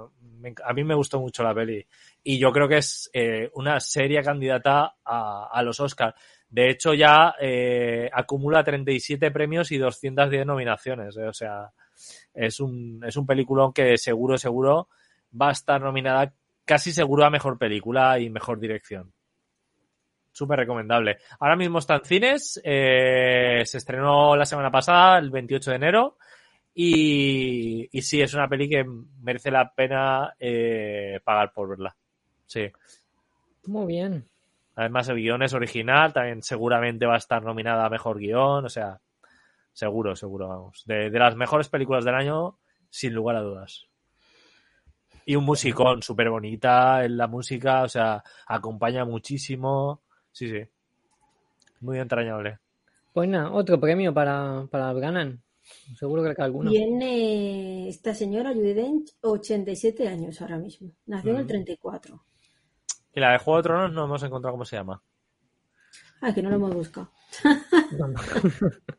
A 0.65 0.73
mí 0.73 0.83
me 0.85 0.95
gustó 0.95 1.21
mucho 1.21 1.45
la 1.45 1.55
peli. 1.55 1.87
Y 2.25 2.39
yo 2.39 2.51
creo 2.53 2.67
que 2.69 2.79
es 2.79 3.09
eh, 3.13 3.49
una 3.55 3.79
seria 3.79 4.23
candidata 4.23 4.97
a, 5.05 5.49
a 5.53 5.63
los 5.63 5.79
Oscars. 5.79 6.15
De 6.49 6.71
hecho, 6.71 6.93
ya 6.95 7.35
eh, 7.41 8.11
acumula 8.13 8.65
37 8.65 9.31
premios 9.31 9.71
y 9.71 9.79
210 9.79 10.47
nominaciones. 10.47 11.17
eh, 11.17 11.29
O 11.29 11.33
sea, 11.33 11.71
es 12.35 12.61
un, 12.61 13.03
es 13.07 13.17
un 13.17 13.27
peliculón 13.27 13.73
que 13.73 13.97
seguro, 13.99 14.37
seguro 14.37 14.89
va 15.41 15.49
a 15.49 15.53
estar 15.53 15.81
nominada 15.81 16.33
casi 16.65 16.93
seguro 16.93 17.25
a 17.25 17.31
mejor 17.31 17.59
película 17.59 18.19
y 18.19 18.31
mejor 18.31 18.59
dirección. 18.59 19.13
Súper 20.33 20.59
recomendable. 20.59 21.19
Ahora 21.41 21.57
mismo 21.57 21.79
está 21.79 21.95
en 21.97 22.05
cines. 22.05 22.61
eh, 22.65 23.63
se 23.65 23.79
estrenó 23.79 24.37
la 24.37 24.45
semana 24.45 24.71
pasada, 24.71 25.19
el 25.19 25.31
28 25.31 25.71
de 25.71 25.77
enero. 25.77 26.19
Y, 26.79 27.89
y 27.91 28.03
sí, 28.03 28.21
es 28.21 28.35
una 28.35 28.49
peli 28.49 28.69
que 28.69 28.85
merece 29.23 29.51
la 29.51 29.73
pena 29.73 30.35
eh, 30.39 31.19
pagar 31.25 31.51
por 31.51 31.71
verla. 31.71 31.97
Sí. 32.45 32.71
Muy 33.65 33.87
bien. 33.87 34.29
Además, 34.75 35.09
el 35.09 35.17
guion 35.17 35.43
es 35.43 35.55
original, 35.55 36.13
también 36.13 36.43
seguramente 36.43 37.07
va 37.07 37.15
a 37.15 37.19
estar 37.19 37.43
nominada 37.43 37.87
a 37.87 37.89
mejor 37.89 38.19
guion, 38.19 38.67
o 38.67 38.69
sea, 38.69 39.01
seguro, 39.73 40.15
seguro, 40.15 40.49
vamos. 40.49 40.83
De, 40.85 41.09
de 41.09 41.19
las 41.19 41.35
mejores 41.35 41.71
películas 41.71 42.05
del 42.05 42.15
año, 42.15 42.59
sin 42.91 43.15
lugar 43.15 43.37
a 43.37 43.41
dudas. 43.41 43.87
Y 45.25 45.35
un 45.35 45.45
musicón 45.45 46.03
súper 46.03 46.29
bonita 46.29 47.07
en 47.07 47.17
la 47.17 47.27
música, 47.27 47.85
o 47.85 47.89
sea, 47.89 48.23
acompaña 48.47 49.07
muchísimo. 49.07 50.03
Sí, 50.31 50.51
sí. 50.51 50.69
Muy 51.81 51.99
entrañable. 52.01 52.59
Pues 53.15 53.31
nada, 53.31 53.51
otro 53.51 53.81
premio 53.81 54.13
para, 54.13 54.67
para. 54.71 54.93
Seguro 55.99 56.23
que 56.23 56.29
le 56.31 56.35
cae 56.35 56.45
alguno. 56.47 56.71
Tiene 56.71 57.89
esta 57.89 58.15
señora, 58.15 58.53
Judy 58.55 58.73
Dench, 58.75 59.11
87 59.21 60.07
años 60.09 60.41
ahora 60.41 60.59
mismo. 60.59 60.93
Nació 61.07 61.33
en 61.33 61.37
el 61.39 61.45
Mm. 61.45 61.49
34. 61.49 62.23
Y 63.15 63.21
la 63.21 63.33
de 63.33 63.39
Juego 63.39 63.57
de 63.59 63.63
Tronos 63.63 63.93
no 63.93 64.05
hemos 64.05 64.23
encontrado 64.23 64.53
cómo 64.55 64.65
se 64.65 64.77
llama. 64.77 65.03
Ah, 66.21 66.33
que 66.35 66.43
no 66.43 66.51
lo 66.51 66.57
hemos 66.57 66.75
buscado. 66.75 67.11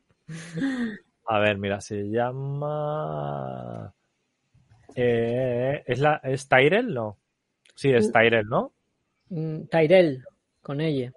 A 1.25 1.39
ver, 1.39 1.57
mira, 1.57 1.81
se 1.81 2.03
llama. 2.09 3.93
Eh, 4.95 5.83
¿Es 5.85 5.99
la 5.99 6.15
es 6.23 6.47
Tyrell? 6.47 6.93
No. 6.93 7.17
Sí, 7.75 7.89
es 7.91 8.07
Mm. 8.09 8.11
Tyrell, 8.11 8.47
¿no? 8.47 8.73
Mm, 9.29 9.63
Tyrell, 9.69 10.23
con 10.61 10.79
ella. 10.81 11.11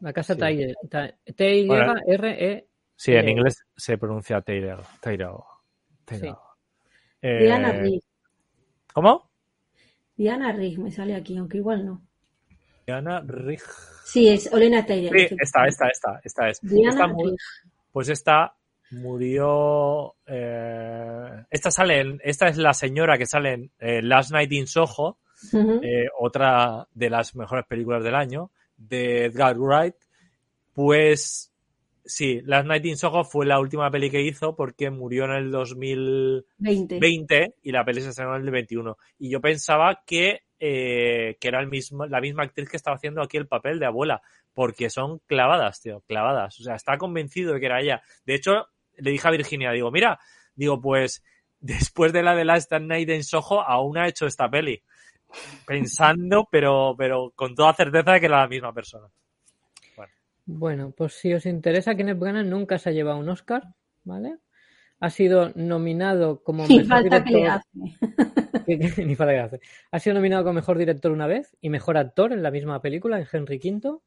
La 0.00 0.12
casa 0.12 0.34
Sí. 0.34 0.40
Tyrell. 0.40 0.74
T-Y-R-E. 1.36 2.65
Sí, 2.96 3.12
en 3.12 3.28
Eh, 3.28 3.30
inglés 3.32 3.64
se 3.76 3.98
pronuncia 3.98 4.40
Tyrell. 4.40 4.78
Tyrell. 5.02 5.36
Tyrell. 6.04 6.34
Eh, 7.22 7.38
Diana 7.44 7.72
Rigg. 7.72 8.02
¿Cómo? 8.92 9.30
Diana 10.16 10.52
Rigg 10.52 10.78
me 10.78 10.90
sale 10.90 11.14
aquí, 11.14 11.36
aunque 11.36 11.58
igual 11.58 11.84
no. 11.84 12.02
Diana 12.86 13.20
Rigg. 13.20 13.60
Sí, 14.04 14.28
es 14.28 14.50
Olena 14.52 14.84
Tyrell. 14.86 15.28
Sí, 15.28 15.36
esta, 15.40 15.66
esta, 15.66 15.88
esta, 15.88 16.20
esta 16.24 16.48
es. 16.48 16.60
Diana 16.62 16.90
Esta 16.90 17.14
pues 17.92 18.08
esta 18.08 18.54
murió. 18.92 20.14
eh, 20.26 21.44
esta 21.50 21.70
sale 21.70 22.00
en- 22.00 22.20
esta 22.24 22.48
es 22.48 22.56
la 22.56 22.72
señora 22.72 23.18
que 23.18 23.26
sale 23.26 23.52
en 23.52 23.70
eh, 23.78 24.00
Last 24.02 24.30
Night 24.32 24.52
in 24.52 24.66
Soho, 24.66 25.18
otra 26.18 26.86
de 26.94 27.10
las 27.10 27.34
mejores 27.34 27.66
películas 27.66 28.02
del 28.04 28.14
año, 28.14 28.50
de 28.76 29.26
Edgar 29.26 29.58
Wright. 29.58 29.96
Pues 30.72 31.52
sí, 32.06 32.40
Last 32.44 32.66
Night 32.66 32.84
in 32.86 32.96
Soho 32.96 33.24
fue 33.24 33.46
la 33.46 33.58
última 33.58 33.90
peli 33.90 34.10
que 34.10 34.22
hizo 34.22 34.56
porque 34.56 34.90
murió 34.90 35.24
en 35.24 35.32
el 35.32 35.50
2020 35.50 36.98
20. 36.98 37.54
y 37.62 37.72
la 37.72 37.84
peli 37.84 38.00
se 38.00 38.10
estrenó 38.10 38.36
en 38.36 38.42
el 38.42 38.50
21. 38.50 38.96
Y 39.18 39.30
yo 39.30 39.40
pensaba 39.40 40.02
que, 40.06 40.42
eh, 40.58 41.36
que 41.40 41.48
era 41.48 41.60
el 41.60 41.68
mismo, 41.68 42.06
la 42.06 42.20
misma 42.20 42.44
actriz 42.44 42.68
que 42.70 42.76
estaba 42.76 42.96
haciendo 42.96 43.22
aquí 43.22 43.36
el 43.36 43.48
papel 43.48 43.78
de 43.78 43.86
abuela, 43.86 44.22
porque 44.54 44.88
son 44.88 45.18
clavadas, 45.26 45.82
tío, 45.82 46.00
clavadas. 46.06 46.58
O 46.60 46.62
sea, 46.62 46.76
está 46.76 46.96
convencido 46.96 47.54
de 47.54 47.60
que 47.60 47.66
era 47.66 47.80
ella. 47.80 48.02
De 48.24 48.34
hecho, 48.34 48.68
le 48.96 49.10
dije 49.10 49.28
a 49.28 49.32
Virginia, 49.32 49.72
digo, 49.72 49.90
mira, 49.90 50.18
digo, 50.54 50.80
pues 50.80 51.22
después 51.60 52.12
de 52.12 52.22
la 52.22 52.34
de 52.34 52.44
Last 52.44 52.72
Night 52.72 53.08
en 53.08 53.24
Soho, 53.24 53.60
aún 53.60 53.98
ha 53.98 54.08
hecho 54.08 54.26
esta 54.26 54.48
peli. 54.48 54.82
Pensando, 55.66 56.48
pero, 56.50 56.94
pero 56.96 57.32
con 57.34 57.54
toda 57.54 57.74
certeza 57.74 58.12
de 58.12 58.20
que 58.20 58.26
era 58.26 58.40
la 58.40 58.48
misma 58.48 58.72
persona. 58.72 59.08
Bueno, 60.46 60.92
pues 60.96 61.14
si 61.14 61.34
os 61.34 61.44
interesa, 61.46 61.94
Kenneth 61.96 62.18
Branagh 62.18 62.46
nunca 62.46 62.78
se 62.78 62.90
ha 62.90 62.92
llevado 62.92 63.18
un 63.18 63.28
Oscar, 63.28 63.74
¿vale? 64.04 64.38
Ha 65.00 65.10
sido 65.10 65.52
nominado 65.56 66.42
como 66.42 66.66
Ni 66.68 66.78
mejor 66.78 66.88
falta 66.88 67.22
que 67.24 67.32
le 67.32 67.38
director. 67.38 67.48
hace. 67.48 67.70
Ni 69.06 69.14
falta 69.16 69.32
que 69.32 69.40
hace. 69.40 69.60
Ha 69.90 69.98
sido 70.00 70.14
nominado 70.14 70.44
como 70.44 70.54
mejor 70.54 70.78
director 70.78 71.12
una 71.12 71.26
vez 71.26 71.56
y 71.60 71.68
mejor 71.68 71.96
actor 71.96 72.32
en 72.32 72.42
la 72.42 72.50
misma 72.50 72.80
película, 72.80 73.18
en 73.20 73.26
Henry 73.30 73.58
V. 73.58 73.98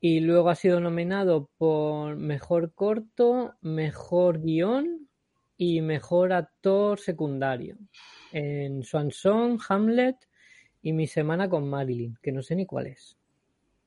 Y 0.00 0.20
luego 0.20 0.48
ha 0.50 0.54
sido 0.54 0.80
nominado 0.80 1.50
por 1.58 2.16
mejor 2.16 2.72
corto, 2.74 3.54
mejor 3.60 4.40
guion 4.40 5.08
y 5.56 5.80
mejor 5.82 6.32
actor 6.32 6.98
secundario. 6.98 7.76
En 8.32 8.82
Swan 8.82 9.10
Song, 9.10 9.60
Hamlet 9.68 10.16
y 10.82 10.92
Mi 10.92 11.06
Semana 11.06 11.48
con 11.48 11.68
Marilyn, 11.68 12.16
que 12.22 12.32
no 12.32 12.42
sé 12.42 12.56
ni 12.56 12.64
cuál 12.66 12.86
es. 12.88 13.19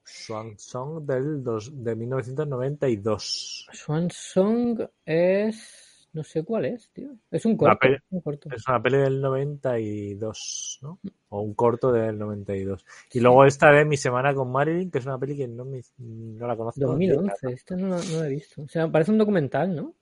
Swan 0.04 0.58
Song 0.58 1.06
del 1.06 1.44
dos, 1.44 1.72
de 1.84 1.96
1992. 1.96 3.68
Swan 3.72 4.10
Song 4.12 4.82
es. 5.06 5.90
No 6.14 6.24
sé 6.24 6.44
cuál 6.44 6.66
es, 6.66 6.92
tío. 6.92 7.10
Es 7.32 7.44
un 7.46 7.54
Una 7.54 7.72
corto. 7.72 7.80
peli- 7.80 7.98
un 8.12 8.22
corto. 8.22 8.50
Es 8.54 8.68
una 8.68 8.82
peli 8.84 8.98
del 8.98 9.20
92, 9.20 10.80
¿no? 10.84 11.00
O 11.30 11.42
un 11.42 11.56
corto 11.56 11.92
del 11.92 12.20
92. 12.20 12.86
Y 13.14 13.20
luego 13.20 13.46
esta 13.46 13.72
de 13.72 13.84
Mi 13.86 13.98
Semana 13.98 14.34
con 14.36 14.52
Marilyn, 14.52 14.92
que 14.92 15.00
es 15.00 15.06
una 15.08 15.18
peli 15.18 15.36
que 15.36 15.48
no, 15.48 15.66
me, 15.66 15.82
no 15.98 16.46
la 16.46 16.56
conozco. 16.56 16.80
2011, 16.82 17.52
esta 17.52 17.76
no, 17.76 17.88
la- 17.88 17.98
no 18.12 18.20
la 18.20 18.28
he 18.28 18.30
visto. 18.30 18.62
O 18.62 18.68
sea, 18.68 18.88
parece 18.92 19.10
un 19.12 19.18
documental, 19.18 19.76
¿no? 19.76 19.96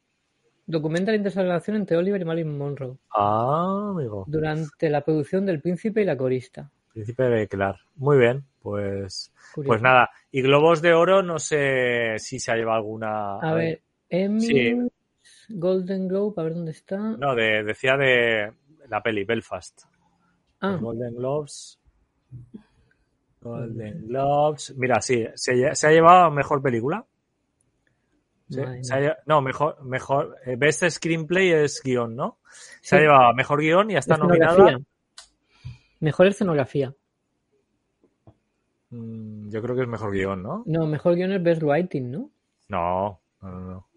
Documenta 0.65 1.11
la 1.11 1.17
interrelación 1.17 1.77
entre 1.77 1.95
Oliver 1.97 2.21
y 2.21 2.25
Marilyn 2.25 2.57
Monroe 2.57 2.97
Ah, 3.15 3.91
amigo. 3.93 4.25
durante 4.27 4.89
la 4.89 5.01
producción 5.03 5.45
del 5.45 5.61
Príncipe 5.61 6.01
y 6.01 6.05
la 6.05 6.17
Corista. 6.17 6.69
Príncipe 6.93 7.23
de 7.23 7.47
Clar. 7.47 7.77
Muy 7.95 8.17
bien, 8.17 8.45
pues, 8.61 9.31
Curioso. 9.53 9.67
pues 9.69 9.81
nada. 9.81 10.09
Y 10.31 10.41
Globos 10.41 10.81
de 10.81 10.93
Oro, 10.93 11.21
no 11.23 11.39
sé 11.39 12.15
si 12.19 12.39
se 12.39 12.51
ha 12.51 12.55
llevado 12.55 12.77
alguna. 12.77 13.35
A 13.39 13.53
ver, 13.53 13.81
Emmy, 14.09 14.41
Sí. 14.41 14.77
Golden 15.49 16.07
Globe, 16.07 16.33
a 16.37 16.43
ver 16.43 16.53
dónde 16.55 16.71
está. 16.71 16.97
No, 16.97 17.35
de, 17.35 17.63
decía 17.63 17.95
de 17.97 18.51
la 18.87 19.01
peli 19.01 19.23
Belfast. 19.23 19.83
Ah, 20.61 20.77
Golden 20.79 21.15
Globes. 21.15 21.79
Golden 23.41 24.07
Globes. 24.07 24.73
Mira, 24.77 25.01
sí, 25.01 25.25
se, 25.35 25.65
ha 25.67 25.91
llevado 25.91 26.29
mejor 26.31 26.61
película. 26.61 27.03
Sí, 28.49 28.61
se 28.81 28.93
ha 28.93 29.17
no, 29.25 29.41
mejor, 29.41 29.81
mejor. 29.83 30.35
eh, 30.45 30.55
Best 30.57 30.83
Screenplay 30.89 31.51
es 31.51 31.81
guion, 31.83 32.15
¿no? 32.15 32.39
Se 32.81 32.89
Sí. 32.89 32.95
ha 32.95 32.99
llevado 32.99 33.33
mejor 33.33 33.61
guion 33.61 33.91
y 33.91 33.95
está 33.95 34.15
escenografía. 34.15 34.57
nominada. 34.57 34.85
Mejor 36.01 36.27
escenografía. 36.27 36.93
Mm, 38.89 39.49
Yo 39.49 39.61
creo 39.61 39.75
que 39.75 39.83
es 39.83 39.87
mejor 39.87 40.11
guion, 40.11 40.43
¿no? 40.43 40.63
No, 40.65 40.85
mejor 40.85 41.15
guion 41.15 41.31
es 41.31 41.41
Best 41.41 41.63
Writing, 41.63 42.11
¿no? 42.11 42.29
No, 42.67 43.21
no, 43.41 43.49
no. 43.51 43.59
no. 43.61 43.87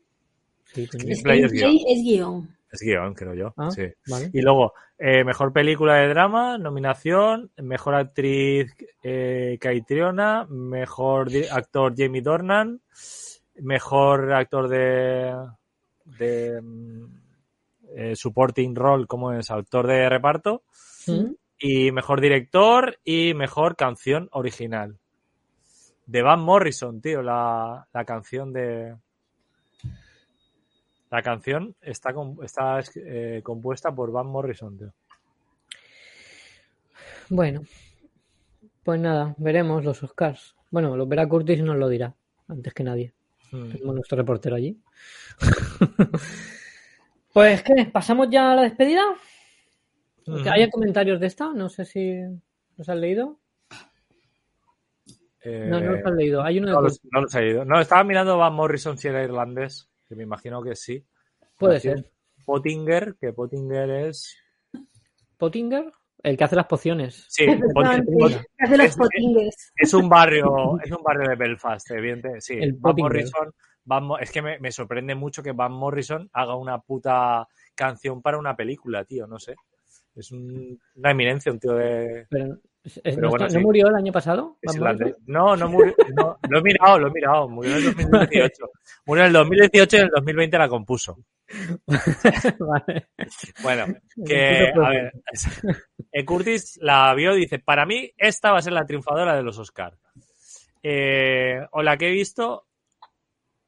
Sí, 0.66 0.86
coño. 0.86 1.02
Screenplay 1.02 1.42
es 1.42 1.52
guion. 1.52 1.70
es 1.86 2.02
guion. 2.02 2.56
Es 2.70 2.80
guion, 2.80 3.14
creo 3.14 3.34
yo. 3.34 3.54
Ah, 3.56 3.70
sí. 3.70 3.82
vale. 4.08 4.30
Y 4.32 4.42
luego, 4.42 4.72
eh, 4.98 5.24
mejor 5.24 5.52
película 5.52 5.94
de 5.96 6.08
drama, 6.08 6.58
nominación, 6.58 7.50
mejor 7.62 7.94
actriz 7.94 8.74
eh, 9.02 9.58
Caitriona, 9.60 10.46
mejor 10.48 11.28
actor 11.50 11.94
Jamie 11.96 12.22
Dornan, 12.22 12.80
mejor 13.60 14.32
actor 14.32 14.68
de, 14.68 15.34
de 16.04 16.60
mm, 16.60 17.04
eh, 17.96 18.16
supporting 18.16 18.74
role 18.74 19.06
como 19.06 19.32
es 19.32 19.50
autor 19.50 19.86
de 19.86 20.08
reparto 20.08 20.62
¿Mm? 21.06 21.32
Y 21.66 21.92
mejor 21.92 22.20
director 22.20 22.98
y 23.06 23.32
mejor 23.32 23.74
canción 23.74 24.28
original. 24.32 24.98
De 26.04 26.20
Van 26.20 26.40
Morrison, 26.40 27.00
tío, 27.00 27.22
la, 27.22 27.88
la 27.90 28.04
canción 28.04 28.52
de... 28.52 28.94
La 31.10 31.22
canción 31.22 31.74
está, 31.80 32.12
está 32.42 32.80
eh, 32.96 33.40
compuesta 33.42 33.94
por 33.94 34.12
Van 34.12 34.26
Morrison, 34.26 34.76
tío. 34.76 34.92
Bueno, 37.30 37.62
pues 38.82 39.00
nada, 39.00 39.34
veremos 39.38 39.82
los 39.86 40.02
Oscars. 40.02 40.54
Bueno, 40.70 40.94
los 40.98 41.08
verá 41.08 41.26
Curtis 41.26 41.60
y 41.60 41.62
nos 41.62 41.78
lo 41.78 41.88
dirá, 41.88 42.14
antes 42.46 42.74
que 42.74 42.84
nadie. 42.84 43.14
Mm. 43.52 43.70
Tenemos 43.70 43.94
nuestro 43.94 44.18
reportero 44.18 44.56
allí. 44.56 44.78
pues, 47.32 47.62
¿qué? 47.62 47.86
¿Pasamos 47.86 48.28
ya 48.28 48.52
a 48.52 48.56
la 48.56 48.62
despedida? 48.62 49.02
¿Hay 50.50 50.70
comentarios 50.70 51.20
de 51.20 51.26
esta? 51.26 51.52
No 51.52 51.68
sé 51.68 51.84
si 51.84 52.14
los 52.76 52.88
has 52.88 52.96
leído. 52.96 53.38
Eh, 55.42 55.66
No, 55.68 55.80
no 55.80 55.92
los 55.92 56.04
has 56.06 56.12
leído. 56.14 56.42
Hay 56.42 56.58
uno 56.58 56.68
de 56.68 56.72
no 56.74 56.80
los, 56.80 57.00
no 57.10 57.20
los 57.22 57.34
he 57.34 57.48
ido. 57.48 57.64
No, 57.64 57.80
estaba 57.80 58.04
mirando 58.04 58.38
Van 58.38 58.54
Morrison 58.54 58.96
si 58.96 59.08
era 59.08 59.22
irlandés, 59.22 59.88
que 60.08 60.14
me 60.16 60.22
imagino 60.22 60.62
que 60.62 60.74
sí. 60.74 61.04
Puede 61.58 61.80
ser. 61.80 62.10
Pottinger, 62.44 63.16
que 63.20 63.32
Pottinger 63.32 63.90
es... 63.90 64.36
Pottinger, 65.36 65.90
el 66.22 66.36
que 66.36 66.44
hace 66.44 66.56
las 66.56 66.66
pociones. 66.66 67.26
Sí, 67.28 67.46
Pottinger. 67.74 68.46
hace 68.58 68.76
los 68.76 68.86
Es- 68.86 68.96
potingues. 68.96 69.72
Es 69.76 69.94
un 69.94 70.08
barrio, 70.08 70.78
es 70.82 70.90
un 70.90 71.02
barrio 71.02 71.28
de 71.28 71.36
Belfast, 71.36 71.90
evidente. 71.90 72.40
Sí, 72.40 72.54
El 72.54 72.72
Van 72.72 72.80
Pottinger. 72.80 73.02
Morrison. 73.12 73.52
Van 73.86 74.08
es 74.20 74.30
que 74.32 74.40
me, 74.40 74.58
me 74.60 74.72
sorprende 74.72 75.14
mucho 75.14 75.42
que 75.42 75.52
Van 75.52 75.72
Morrison 75.72 76.30
haga 76.32 76.56
una 76.56 76.80
puta 76.80 77.46
canción 77.74 78.22
para 78.22 78.38
una 78.38 78.56
película, 78.56 79.04
tío. 79.04 79.26
No 79.26 79.38
sé. 79.38 79.54
Es 80.16 80.30
un- 80.30 80.80
una 80.94 81.10
eminencia, 81.10 81.50
un 81.50 81.58
tío 81.58 81.72
de. 81.74 82.26
Pero, 82.30 82.46
¿no, 82.46 83.30
bueno, 83.30 83.46
está- 83.46 83.46
¿no 83.46 83.50
sí. 83.50 83.58
murió 83.58 83.88
el 83.88 83.94
año 83.96 84.12
pasado? 84.12 84.58
No, 85.26 85.56
no 85.56 85.68
murió. 85.68 85.94
no, 86.14 86.38
lo 86.48 86.58
he 86.58 86.62
mirado, 86.62 86.98
lo 86.98 87.08
he 87.08 87.10
mirado. 87.10 87.48
Murió 87.48 87.72
en 87.72 87.78
el 87.78 87.84
2018. 87.84 88.70
Murió 89.06 89.22
en 89.24 89.26
el 89.28 89.32
2018 89.32 89.96
y 89.96 90.00
en 90.00 90.04
el 90.06 90.10
2020 90.10 90.58
la 90.58 90.68
compuso. 90.68 91.18
vale. 92.58 93.08
Bueno, 93.62 93.86
que, 94.26 94.72
a 94.74 94.88
ver, 94.88 95.12
eh, 96.12 96.24
Curtis 96.24 96.78
la 96.80 97.12
vio 97.14 97.36
y 97.36 97.40
dice, 97.40 97.58
para 97.58 97.84
mí 97.86 98.10
esta 98.16 98.52
va 98.52 98.58
a 98.58 98.62
ser 98.62 98.72
la 98.72 98.86
triunfadora 98.86 99.34
de 99.36 99.42
los 99.42 99.58
Oscar. 99.58 99.96
Eh, 100.82 101.60
o 101.72 101.82
la 101.82 101.96
que 101.96 102.08
he 102.08 102.12
visto, 102.12 102.66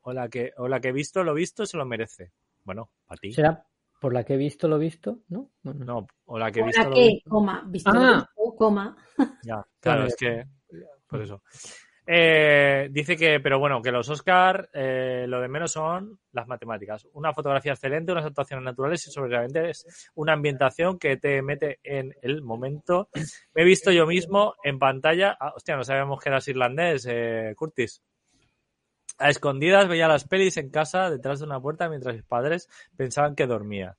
o 0.02 0.12
la 0.12 0.28
que, 0.28 0.52
o 0.58 0.68
la 0.68 0.80
que 0.80 0.88
he 0.88 0.92
visto, 0.92 1.24
lo 1.24 1.34
visto, 1.34 1.64
se 1.66 1.76
lo 1.76 1.84
merece. 1.86 2.32
Bueno, 2.64 2.90
para 3.06 3.18
ti. 3.18 3.32
¿Será 3.32 3.64
por 4.00 4.12
la 4.12 4.24
que 4.24 4.34
he 4.34 4.36
visto 4.36 4.68
lo 4.68 4.78
visto? 4.78 5.20
¿No? 5.28 5.50
Bueno, 5.62 5.84
No, 5.84 6.06
o 6.26 6.38
la 6.38 6.50
que 6.50 6.60
he 6.60 6.64
visto, 6.64 6.80
¿Para 6.82 6.90
lo 6.90 6.96
qué? 6.96 7.06
visto. 7.08 7.30
Coma. 7.30 7.64
Visto, 7.66 7.92
lo 7.92 8.00
Ah. 8.00 8.14
visto, 8.36 8.56
coma. 8.56 8.96
Ya, 9.42 9.66
claro, 9.80 10.06
es 10.06 10.16
que, 10.16 10.44
por 11.08 11.22
eso. 11.22 11.42
Eh, 12.08 12.88
dice 12.92 13.16
que, 13.16 13.40
pero 13.40 13.58
bueno, 13.58 13.82
que 13.82 13.90
los 13.90 14.08
Oscar 14.08 14.68
eh, 14.72 15.24
lo 15.26 15.40
de 15.40 15.48
menos 15.48 15.72
son 15.72 16.20
las 16.30 16.46
matemáticas. 16.46 17.04
Una 17.14 17.32
fotografía 17.32 17.72
excelente, 17.72 18.12
unas 18.12 18.24
actuaciones 18.26 18.64
naturales 18.64 19.04
y 19.08 19.10
sobre 19.10 19.70
es 19.70 20.10
una 20.14 20.32
ambientación 20.34 21.00
que 21.00 21.16
te 21.16 21.42
mete 21.42 21.80
en 21.82 22.14
el 22.22 22.42
momento. 22.42 23.08
Me 23.54 23.62
he 23.62 23.64
visto 23.64 23.90
yo 23.90 24.06
mismo 24.06 24.54
en 24.62 24.78
pantalla. 24.78 25.36
Ah, 25.40 25.52
hostia, 25.56 25.76
no 25.76 25.82
sabíamos 25.82 26.20
que 26.20 26.28
eras 26.28 26.46
irlandés, 26.46 27.06
eh, 27.10 27.54
Curtis. 27.56 28.00
A 29.18 29.30
escondidas 29.30 29.88
veía 29.88 30.08
las 30.08 30.24
pelis 30.24 30.56
en 30.56 30.70
casa 30.70 31.10
detrás 31.10 31.38
de 31.38 31.46
una 31.46 31.60
puerta 31.60 31.88
mientras 31.88 32.14
mis 32.14 32.24
padres 32.24 32.68
pensaban 32.96 33.34
que 33.34 33.46
dormía. 33.46 33.96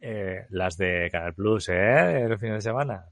Eh, 0.00 0.46
las 0.50 0.76
de 0.76 1.08
Canal 1.10 1.34
Plus, 1.34 1.68
¿eh? 1.68 2.22
El 2.22 2.38
fin 2.38 2.52
de 2.52 2.60
semana. 2.60 3.06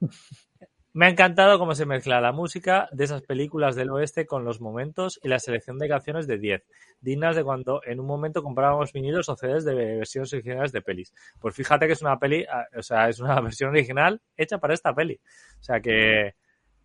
Me 0.94 1.06
ha 1.06 1.08
encantado 1.08 1.58
cómo 1.58 1.74
se 1.74 1.86
mezcla 1.86 2.20
la 2.20 2.32
música 2.32 2.86
de 2.92 3.04
esas 3.04 3.22
películas 3.22 3.74
del 3.76 3.88
oeste 3.88 4.26
con 4.26 4.44
los 4.44 4.60
momentos 4.60 5.18
y 5.22 5.28
la 5.28 5.38
selección 5.38 5.78
de 5.78 5.88
canciones 5.88 6.26
de 6.26 6.36
10, 6.36 6.66
dignas 7.00 7.34
de 7.34 7.42
cuando 7.42 7.80
en 7.86 7.98
un 7.98 8.06
momento 8.06 8.42
comprábamos 8.42 8.92
vinilos 8.92 9.30
o 9.30 9.36
CDs 9.36 9.64
de 9.64 9.74
versiones 9.74 10.34
originales 10.34 10.70
de 10.70 10.82
pelis. 10.82 11.14
Pues 11.40 11.54
fíjate 11.54 11.86
que 11.86 11.94
es 11.94 12.02
una 12.02 12.18
peli, 12.18 12.44
ah, 12.44 12.66
o 12.76 12.82
sea, 12.82 13.08
es 13.08 13.20
una 13.20 13.40
versión 13.40 13.70
original 13.70 14.20
hecha 14.36 14.58
para 14.58 14.74
esta 14.74 14.94
peli. 14.94 15.18
O 15.60 15.62
sea, 15.62 15.80
que, 15.80 16.34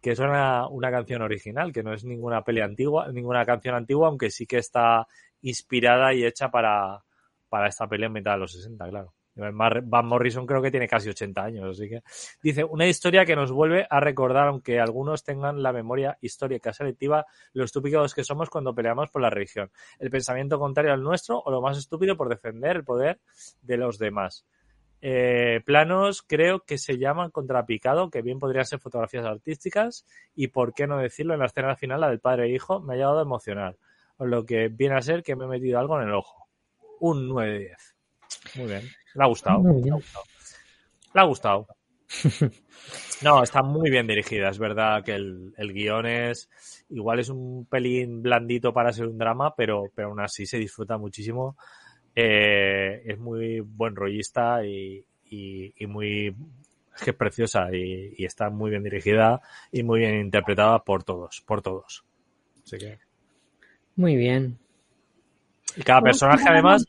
que 0.01 0.11
es 0.11 0.19
una, 0.19 0.67
una 0.67 0.91
canción 0.91 1.21
original, 1.21 1.71
que 1.71 1.83
no 1.83 1.93
es 1.93 2.03
ninguna 2.03 2.43
peli 2.43 2.61
antigua, 2.61 3.11
ninguna 3.11 3.45
canción 3.45 3.75
antigua, 3.75 4.07
aunque 4.07 4.29
sí 4.29 4.45
que 4.45 4.57
está 4.57 5.07
inspirada 5.41 6.13
y 6.13 6.25
hecha 6.25 6.49
para, 6.49 7.03
para 7.49 7.67
esta 7.67 7.87
peli 7.87 8.05
en 8.05 8.13
mitad 8.13 8.33
de 8.33 8.39
los 8.39 8.51
60, 8.51 8.89
claro. 8.89 9.13
Van 9.37 10.05
Morrison 10.07 10.47
creo 10.47 10.61
que 10.61 10.71
tiene 10.71 10.87
casi 10.87 11.09
80 11.09 11.43
años, 11.43 11.77
así 11.77 11.87
que 11.87 12.01
dice 12.41 12.63
una 12.63 12.87
historia 12.87 13.23
que 13.23 13.35
nos 13.35 13.51
vuelve 13.51 13.85
a 13.87 13.99
recordar, 13.99 14.47
aunque 14.47 14.79
algunos 14.79 15.23
tengan 15.23 15.61
la 15.61 15.71
memoria 15.71 16.17
histórica 16.21 16.73
selectiva, 16.73 17.25
lo 17.53 17.63
estúpidos 17.63 18.15
que 18.15 18.23
somos 18.23 18.49
cuando 18.49 18.73
peleamos 18.73 19.11
por 19.11 19.21
la 19.21 19.29
religión, 19.29 19.69
el 19.99 20.09
pensamiento 20.09 20.57
contrario 20.57 20.91
al 20.91 21.03
nuestro 21.03 21.39
o 21.39 21.51
lo 21.51 21.61
más 21.61 21.77
estúpido 21.77 22.17
por 22.17 22.29
defender 22.29 22.77
el 22.77 22.83
poder 22.83 23.19
de 23.61 23.77
los 23.77 23.99
demás. 23.99 24.45
Eh, 25.01 25.61
planos 25.65 26.23
creo 26.23 26.61
que 26.61 26.77
se 26.77 26.97
llaman 26.97 27.31
contrapicado, 27.31 28.09
que 28.09 28.21
bien 28.21 28.39
podrían 28.39 28.65
ser 28.65 28.79
fotografías 28.79 29.25
artísticas 29.25 30.05
y 30.35 30.47
por 30.47 30.73
qué 30.73 30.87
no 30.87 30.97
decirlo 30.97 31.33
en 31.33 31.41
la 31.41 31.45
escena 31.45 31.75
final, 31.75 32.01
la 32.01 32.09
del 32.09 32.19
padre 32.19 32.45
e 32.45 32.55
hijo, 32.55 32.79
me 32.81 32.93
ha 32.93 32.97
llegado 32.97 33.19
a 33.19 33.23
emocionar, 33.23 33.77
lo 34.19 34.45
que 34.45 34.69
viene 34.69 34.95
a 34.95 35.01
ser 35.01 35.23
que 35.23 35.35
me 35.35 35.45
he 35.45 35.47
metido 35.47 35.79
algo 35.79 36.01
en 36.01 36.07
el 36.07 36.13
ojo. 36.13 36.47
Un 36.99 37.27
9 37.27 37.51
de 37.51 37.59
10. 37.59 37.95
Muy 38.55 38.65
bien. 38.65 38.81
Le 39.13 39.23
ha 39.23 39.27
gustado. 39.27 39.61
Le 39.61 39.91
ha 39.91 39.95
gustado. 39.95 40.25
Le 41.13 41.21
ha 41.21 41.23
gustado. 41.23 41.67
No, 43.23 43.41
está 43.41 43.63
muy 43.63 43.89
bien 43.89 44.05
dirigida. 44.05 44.49
Es 44.49 44.59
verdad 44.59 45.03
que 45.03 45.15
el, 45.15 45.53
el 45.57 45.73
guion 45.73 46.05
es. 46.05 46.49
Igual 46.89 47.19
es 47.19 47.29
un 47.29 47.65
pelín 47.65 48.21
blandito 48.21 48.73
para 48.73 48.93
ser 48.93 49.07
un 49.07 49.17
drama, 49.17 49.55
pero, 49.55 49.85
pero 49.95 50.09
aún 50.09 50.19
así 50.19 50.45
se 50.45 50.57
disfruta 50.57 50.97
muchísimo. 50.97 51.57
Eh, 52.19 53.03
es 53.05 53.19
muy 53.19 53.59
buen 53.59 53.95
rollista 53.95 54.65
y, 54.65 55.05
y, 55.29 55.71
y 55.77 55.85
muy. 55.85 56.35
Es 56.95 57.03
que 57.03 57.11
es 57.11 57.15
preciosa 57.15 57.67
y, 57.71 58.15
y 58.17 58.25
está 58.25 58.49
muy 58.49 58.71
bien 58.71 58.81
dirigida 58.81 59.39
y 59.71 59.83
muy 59.83 59.99
bien 59.99 60.15
interpretada 60.19 60.83
por 60.83 61.03
todos, 61.03 61.41
por 61.45 61.61
todos. 61.61 62.03
Así 62.63 62.79
que. 62.79 62.97
Muy 63.95 64.15
bien. 64.15 64.57
Y 65.75 65.83
cada 65.83 65.99
a 65.99 66.01
personaje, 66.01 66.43
además. 66.49 66.85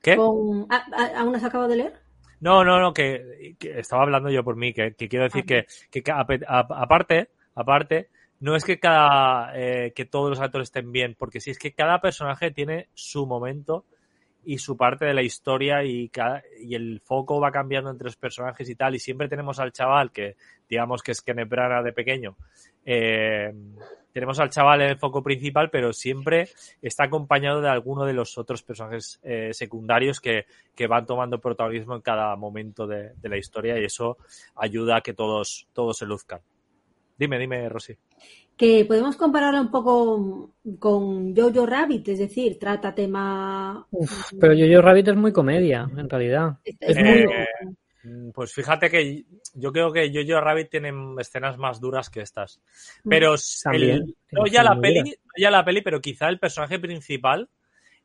¿Qué? 0.00 0.16
con- 0.16 0.66
¿Ah, 0.70 0.86
ah, 0.92 1.10
¿Aún 1.18 1.36
has 1.36 1.44
acabado 1.44 1.68
de 1.68 1.76
leer? 1.76 1.92
No, 2.40 2.64
no, 2.64 2.80
no, 2.80 2.94
que, 2.94 3.56
que 3.58 3.78
estaba 3.78 4.04
hablando 4.04 4.30
yo 4.30 4.42
por 4.42 4.56
mí, 4.56 4.72
que, 4.72 4.94
que 4.94 5.06
quiero 5.06 5.24
decir 5.24 5.44
Ah. 5.44 5.64
que, 5.90 6.02
que 6.02 6.10
a- 6.10 6.66
aparte, 6.80 7.28
aparte, 7.54 8.08
no 8.40 8.56
es 8.56 8.64
que 8.64 8.78
cada 8.80 9.52
eh, 9.54 9.92
que 9.94 10.06
todos 10.06 10.30
los 10.30 10.40
actores 10.40 10.68
estén 10.68 10.90
bien, 10.92 11.14
porque 11.18 11.40
sí 11.40 11.50
es 11.50 11.58
que 11.58 11.74
cada 11.74 12.00
personaje 12.00 12.50
tiene 12.52 12.88
su 12.94 13.26
momento 13.26 13.84
y 14.46 14.58
su 14.58 14.76
parte 14.76 15.04
de 15.04 15.14
la 15.14 15.22
historia 15.22 15.82
y, 15.84 16.10
y 16.60 16.74
el 16.74 17.00
foco 17.00 17.40
va 17.40 17.50
cambiando 17.50 17.90
entre 17.90 18.06
los 18.06 18.16
personajes 18.16 18.68
y 18.68 18.74
tal, 18.74 18.94
y 18.94 18.98
siempre 18.98 19.28
tenemos 19.28 19.58
al 19.58 19.72
chaval 19.72 20.10
que 20.12 20.36
digamos 20.68 21.02
que 21.02 21.12
es 21.12 21.22
Kenneth 21.22 21.48
Branagh 21.48 21.84
de 21.84 21.92
pequeño. 21.92 22.36
eh, 22.84 23.52
tenemos 24.12 24.38
al 24.38 24.48
chaval 24.48 24.82
en 24.82 24.90
el 24.90 24.96
foco 24.96 25.24
principal, 25.24 25.70
pero 25.70 25.92
siempre 25.92 26.48
está 26.80 27.02
acompañado 27.04 27.60
de 27.60 27.68
alguno 27.68 28.04
de 28.04 28.12
los 28.12 28.38
otros 28.38 28.62
personajes 28.62 29.18
eh, 29.24 29.50
secundarios 29.52 30.20
que, 30.20 30.46
que 30.72 30.86
van 30.86 31.04
tomando 31.04 31.40
protagonismo 31.40 31.96
en 31.96 32.00
cada 32.00 32.36
momento 32.36 32.86
de, 32.86 33.14
de 33.16 33.28
la 33.28 33.36
historia 33.36 33.76
y 33.76 33.84
eso 33.84 34.16
ayuda 34.54 34.98
a 34.98 35.00
que 35.00 35.14
todos, 35.14 35.66
todos 35.72 35.98
se 35.98 36.06
luzcan. 36.06 36.40
Dime, 37.18 37.40
dime, 37.40 37.68
Rosy. 37.68 37.96
Que 38.56 38.84
podemos 38.84 39.16
compararla 39.16 39.60
un 39.60 39.70
poco 39.70 40.54
con 40.78 41.34
Jojo 41.34 41.66
Rabbit, 41.66 42.08
es 42.08 42.18
decir, 42.20 42.58
trata 42.58 42.94
tema. 42.94 43.86
Uf, 43.90 44.32
pero 44.40 44.54
Jojo 44.56 44.80
Rabbit 44.80 45.08
es 45.08 45.16
muy 45.16 45.32
comedia, 45.32 45.88
en 45.96 46.08
realidad. 46.08 46.58
Es 46.64 46.96
Eh, 46.96 47.26
muy- 47.26 47.76
Mm, 48.06 48.32
Pues 48.32 48.52
fíjate 48.52 48.90
que 48.90 49.24
yo 49.54 49.72
creo 49.72 49.90
que 49.90 50.12
Jojo 50.12 50.38
Rabbit 50.38 50.68
tiene 50.68 50.92
escenas 51.18 51.56
más 51.56 51.80
duras 51.80 52.10
que 52.10 52.20
estas. 52.20 52.60
Pero 53.08 53.32
s- 53.34 53.60
También, 53.64 53.92
el- 54.02 54.14
no 54.32 54.46
ya 54.46 54.62
la 54.62 54.78
peli, 54.78 55.00
no 55.04 55.32
ya 55.38 55.50
la 55.50 55.64
peli, 55.64 55.80
pero 55.80 56.02
quizá 56.02 56.28
el 56.28 56.38
personaje 56.38 56.78
principal, 56.78 57.48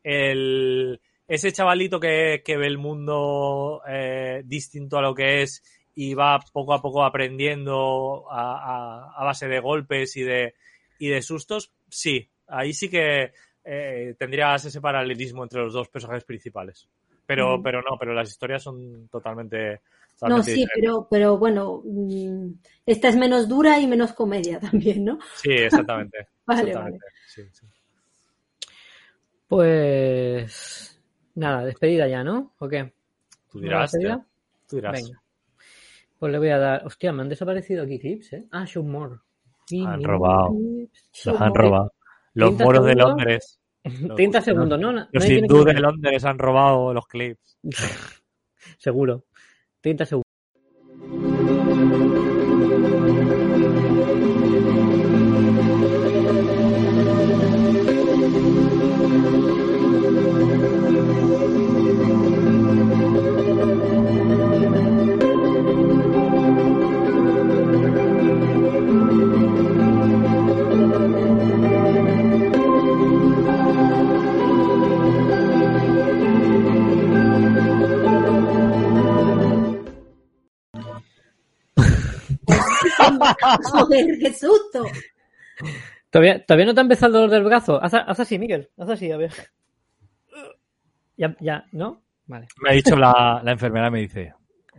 el, 0.03 1.01
ese 1.27 1.51
chavalito 1.51 1.99
que, 1.99 2.41
que 2.45 2.55
ve 2.57 2.67
el 2.67 2.77
mundo 2.77 3.81
eh, 3.89 4.41
distinto 4.45 4.97
a 4.97 5.01
lo 5.01 5.13
que 5.13 5.41
es 5.41 5.61
y 5.95 6.13
va 6.13 6.39
poco 6.53 6.73
a 6.73 6.81
poco 6.81 7.03
aprendiendo 7.03 8.25
a, 8.29 9.11
a- 9.11 9.21
a 9.21 9.23
base 9.23 9.47
de 9.47 9.59
golpes 9.59 10.15
y 10.17 10.23
de, 10.23 10.55
y 10.97 11.09
de 11.09 11.21
sustos, 11.21 11.71
sí, 11.89 12.29
ahí 12.47 12.73
sí 12.73 12.89
que 12.89 13.31
eh, 13.63 14.15
tendrías 14.17 14.65
ese 14.65 14.81
paralelismo 14.81 15.43
entre 15.43 15.61
los 15.61 15.73
dos 15.73 15.89
personajes 15.89 16.23
principales. 16.23 16.87
Pero, 17.25 17.59
Mm. 17.59 17.63
pero 17.63 17.81
no, 17.81 17.97
pero 17.99 18.13
las 18.13 18.29
historias 18.29 18.63
son 18.63 19.07
totalmente, 19.09 19.81
No, 20.23 20.41
sí, 20.43 20.51
diferentes. 20.51 20.71
pero, 20.75 21.07
pero 21.09 21.37
bueno, 21.37 21.81
mm, 21.85 22.51
esta 22.85 23.07
es 23.09 23.15
menos 23.15 23.47
dura 23.47 23.79
y 23.79 23.87
menos 23.87 24.13
comedia 24.13 24.59
también, 24.71 25.05
¿no? 25.05 25.19
Sí, 25.35 25.51
exactamente. 25.51 26.27
Vale, 26.45 26.61
exactamente, 26.61 27.05
sí, 27.27 27.43
sí. 27.51 27.65
Pues 29.47 30.99
nada, 31.35 31.65
despedida 31.65 32.07
ya, 32.07 32.23
¿no? 32.23 32.53
¿O 32.59 32.67
qué? 32.67 32.93
Tú 33.51 33.59
¿Una 33.59 33.63
dirás, 33.63 33.91
tú 34.67 34.75
dirás. 34.77 34.93
Venga. 35.03 35.21
Pues 36.19 36.31
le 36.31 36.37
voy 36.37 36.49
a 36.49 36.57
dar. 36.59 36.85
Hostia, 36.85 37.11
me 37.13 37.21
han 37.23 37.29
desaparecido 37.29 37.83
aquí 37.83 37.97
clips, 37.97 38.33
¿eh? 38.33 38.45
Ah, 38.51 38.65
show 38.65 38.83
more. 38.83 39.15
Han 39.85 40.03
robado. 40.03 40.49
Clips. 40.49 41.09
Los 41.25 41.41
han 41.41 41.55
robado. 41.55 41.93
Los 42.33 42.49
30 42.49 42.63
moros 42.65 42.85
de. 42.85 42.95
Londres. 42.95 43.59
Los- 44.01 44.15
30 44.15 44.41
segundos, 44.41 44.79
¿no? 44.79 44.91
Los 44.91 45.07
Nadie 45.13 45.27
tiene 45.27 45.39
hindúes 45.47 45.65
de 45.73 45.81
Londres 45.81 46.25
han 46.25 46.37
robado 46.37 46.93
los 46.93 47.07
clips. 47.07 47.57
Seguro. 48.77 49.25
30 49.81 50.05
segundos. 50.05 50.28
Joder, 83.89 84.19
qué 84.19 84.33
susto. 84.33 84.85
¿Todavía, 86.09 86.45
todavía 86.45 86.65
no 86.65 86.73
te 86.73 86.79
ha 86.79 86.83
empezado 86.83 87.07
el 87.07 87.13
dolor 87.13 87.29
del 87.29 87.43
brazo. 87.43 87.83
Haz, 87.83 87.93
haz 87.93 88.19
así, 88.19 88.39
Miguel. 88.39 88.69
Haz 88.77 88.89
así, 88.89 89.11
a 89.11 89.17
ver. 89.17 89.31
Ya, 91.17 91.35
ya, 91.39 91.65
¿no? 91.71 92.01
Vale. 92.27 92.47
Me 92.61 92.69
ha 92.69 92.73
dicho 92.73 92.95
la, 92.95 93.41
la 93.43 93.51
enfermera, 93.51 93.89
me 93.89 93.99
dice, 93.99 94.33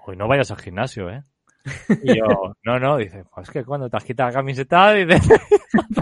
hoy 0.07 0.17
no 0.17 0.27
vayas 0.27 0.51
al 0.51 0.59
gimnasio, 0.59 1.11
¿eh? 1.11 1.23
Y 2.03 2.17
yo, 2.19 2.55
no, 2.65 2.79
no, 2.79 2.97
dice, 2.97 3.25
pues 3.35 3.49
es 3.49 3.53
que 3.53 3.65
cuando 3.65 3.89
te 3.91 3.97
has 3.97 4.05
quitado 4.05 4.31
la 4.31 4.35
camiseta, 4.35 4.93
dice, 4.95 5.19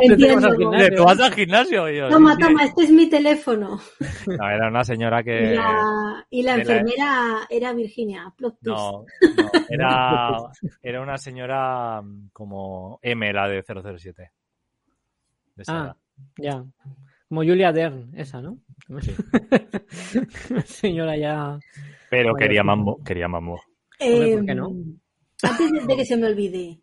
Entiendo. 0.00 0.48
tú 0.96 1.04
vas 1.04 1.18
al 1.20 1.32
gimnasio. 1.34 1.88
Y 1.90 1.96
yo, 1.98 2.08
Toma, 2.08 2.34
"Sí, 2.36 2.42
sí". 2.42 2.48
toma, 2.48 2.64
este 2.64 2.82
es 2.84 2.90
mi 2.90 3.08
teléfono. 3.10 3.80
No, 4.26 4.50
era 4.50 4.68
una 4.68 4.84
señora 4.84 5.20
Y 5.20 5.24
que... 5.24 5.40
la, 5.54 6.26
y 6.30 6.42
la 6.42 6.54
enfermera 6.56 7.40
era 7.50 7.72
Virginia. 7.72 8.32
No, 8.60 9.04
no, 9.36 9.50
era, 9.68 10.36
era 10.82 11.00
una 11.02 11.18
señora 11.18 12.00
mm, 12.02 12.28
como 12.32 12.98
M, 13.02 13.32
la 13.32 13.48
de 13.48 13.62
007. 13.62 14.30
De 15.56 15.62
esa 15.62 15.72
Ah, 15.80 15.84
edad. 15.84 15.96
ya. 16.38 16.64
Como 17.28 17.42
Julia 17.42 17.72
Dern, 17.72 18.10
esa, 18.16 18.40
¿no? 18.40 18.58
Señora 20.64 21.16
ya. 21.16 21.58
Pero 22.10 22.34
quería 22.34 22.62
mambo, 22.62 23.02
quería 23.04 23.28
mambo. 23.28 23.60
Hombre, 24.00 24.32
¿por 24.34 24.42
Eh, 24.42 24.46
qué 24.46 24.54
no? 24.54 24.70
Antes 25.42 25.72
de, 25.72 25.86
de 25.86 25.96
que 25.96 26.04
se 26.04 26.16
me 26.16 26.26
olvide, 26.26 26.80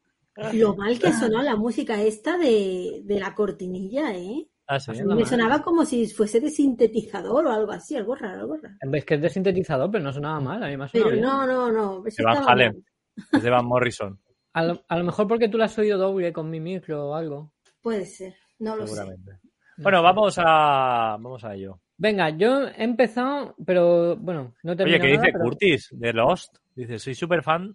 lo 0.53 0.75
mal 0.75 0.97
que 0.99 1.11
sonó 1.11 1.41
la 1.41 1.55
música 1.55 2.01
esta 2.01 2.37
de, 2.37 3.01
de 3.03 3.19
la 3.19 3.33
cortinilla, 3.35 4.15
¿eh? 4.15 4.47
Ah, 4.67 4.79
sí. 4.79 4.91
Me 4.93 5.03
mal. 5.15 5.25
sonaba 5.27 5.61
como 5.61 5.85
si 5.85 6.07
fuese 6.07 6.39
de 6.39 6.49
sintetizador 6.49 7.45
o 7.45 7.51
algo 7.51 7.71
así, 7.71 7.95
algo 7.95 8.15
raro, 8.15 8.41
algo 8.41 8.57
raro. 8.57 8.75
Es 8.93 9.05
que 9.05 9.15
es 9.15 9.21
de 9.21 9.29
sintetizador, 9.29 9.91
pero 9.91 10.03
no 10.03 10.11
sonaba 10.11 10.39
mal. 10.39 10.63
A 10.63 10.67
mí 10.67 10.75
me 10.77 10.85
ha 10.85 10.87
sonado 10.87 11.09
Pero 11.11 11.21
bien. 11.21 11.21
no, 11.21 11.45
no, 11.45 11.71
no. 11.71 12.05
eso 12.07 12.15
De 12.17 12.23
Van 12.25 12.43
Halen. 12.49 12.85
Es 13.31 13.43
de 13.43 13.49
Van 13.49 13.65
Morrison, 13.65 14.19
A 14.53 14.63
lo, 14.63 14.83
a 14.87 14.97
lo 14.97 15.03
mejor 15.03 15.27
porque 15.27 15.47
tú 15.49 15.57
la 15.57 15.65
has 15.65 15.77
oído 15.77 15.97
doble 15.99 16.33
con 16.33 16.49
mi 16.49 16.59
micro 16.59 17.09
o 17.09 17.13
algo. 17.15 17.51
Puede 17.81 18.05
ser, 18.05 18.35
no 18.59 18.75
lo 18.75 18.87
sé. 18.87 18.93
seguramente. 18.95 19.31
Bueno, 19.77 20.01
vamos 20.01 20.35
a, 20.39 21.17
vamos 21.19 21.43
a 21.43 21.53
ello. 21.53 21.79
Venga, 21.97 22.29
yo 22.31 22.67
he 22.67 22.83
empezado, 22.83 23.55
pero 23.65 24.15
bueno, 24.17 24.55
no 24.63 24.71
he 24.73 24.83
Oye, 24.83 24.99
¿qué 24.99 25.07
dice 25.07 25.29
pero- 25.31 25.43
Curtis 25.43 25.89
de 25.91 26.11
Lost? 26.13 26.57
Dice, 26.73 26.97
soy 26.99 27.13
súper 27.15 27.43
fan 27.43 27.73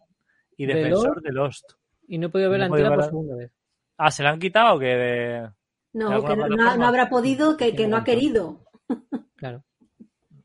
y 0.62 0.66
¿De 0.66 0.74
defensor 0.74 1.22
de 1.22 1.32
Lost. 1.32 1.72
Y 2.08 2.18
no 2.18 2.26
he 2.26 2.30
podido 2.30 2.50
ver 2.50 2.60
No 2.60 2.66
la 2.68 2.76
entera 2.76 2.94
por 2.94 3.04
segunda 3.04 3.36
vez. 3.36 3.52
Ah, 3.96 4.10
¿se 4.10 4.22
la 4.22 4.30
han 4.30 4.38
quitado 4.38 4.76
o 4.76 4.78
que 4.78 4.86
de...? 4.86 4.94
¿De 5.40 5.50
No, 5.94 6.08
que 6.08 6.14
no, 6.14 6.20
no- 6.20 6.56
plataforma? 6.56 6.76
no 6.76 6.86
habrá 6.86 7.08
podido, 7.08 7.56
que, 7.56 7.74
que 7.74 7.86
no 7.88 7.96
ha 7.96 8.04
querido. 8.04 8.64
Claro, 9.36 9.64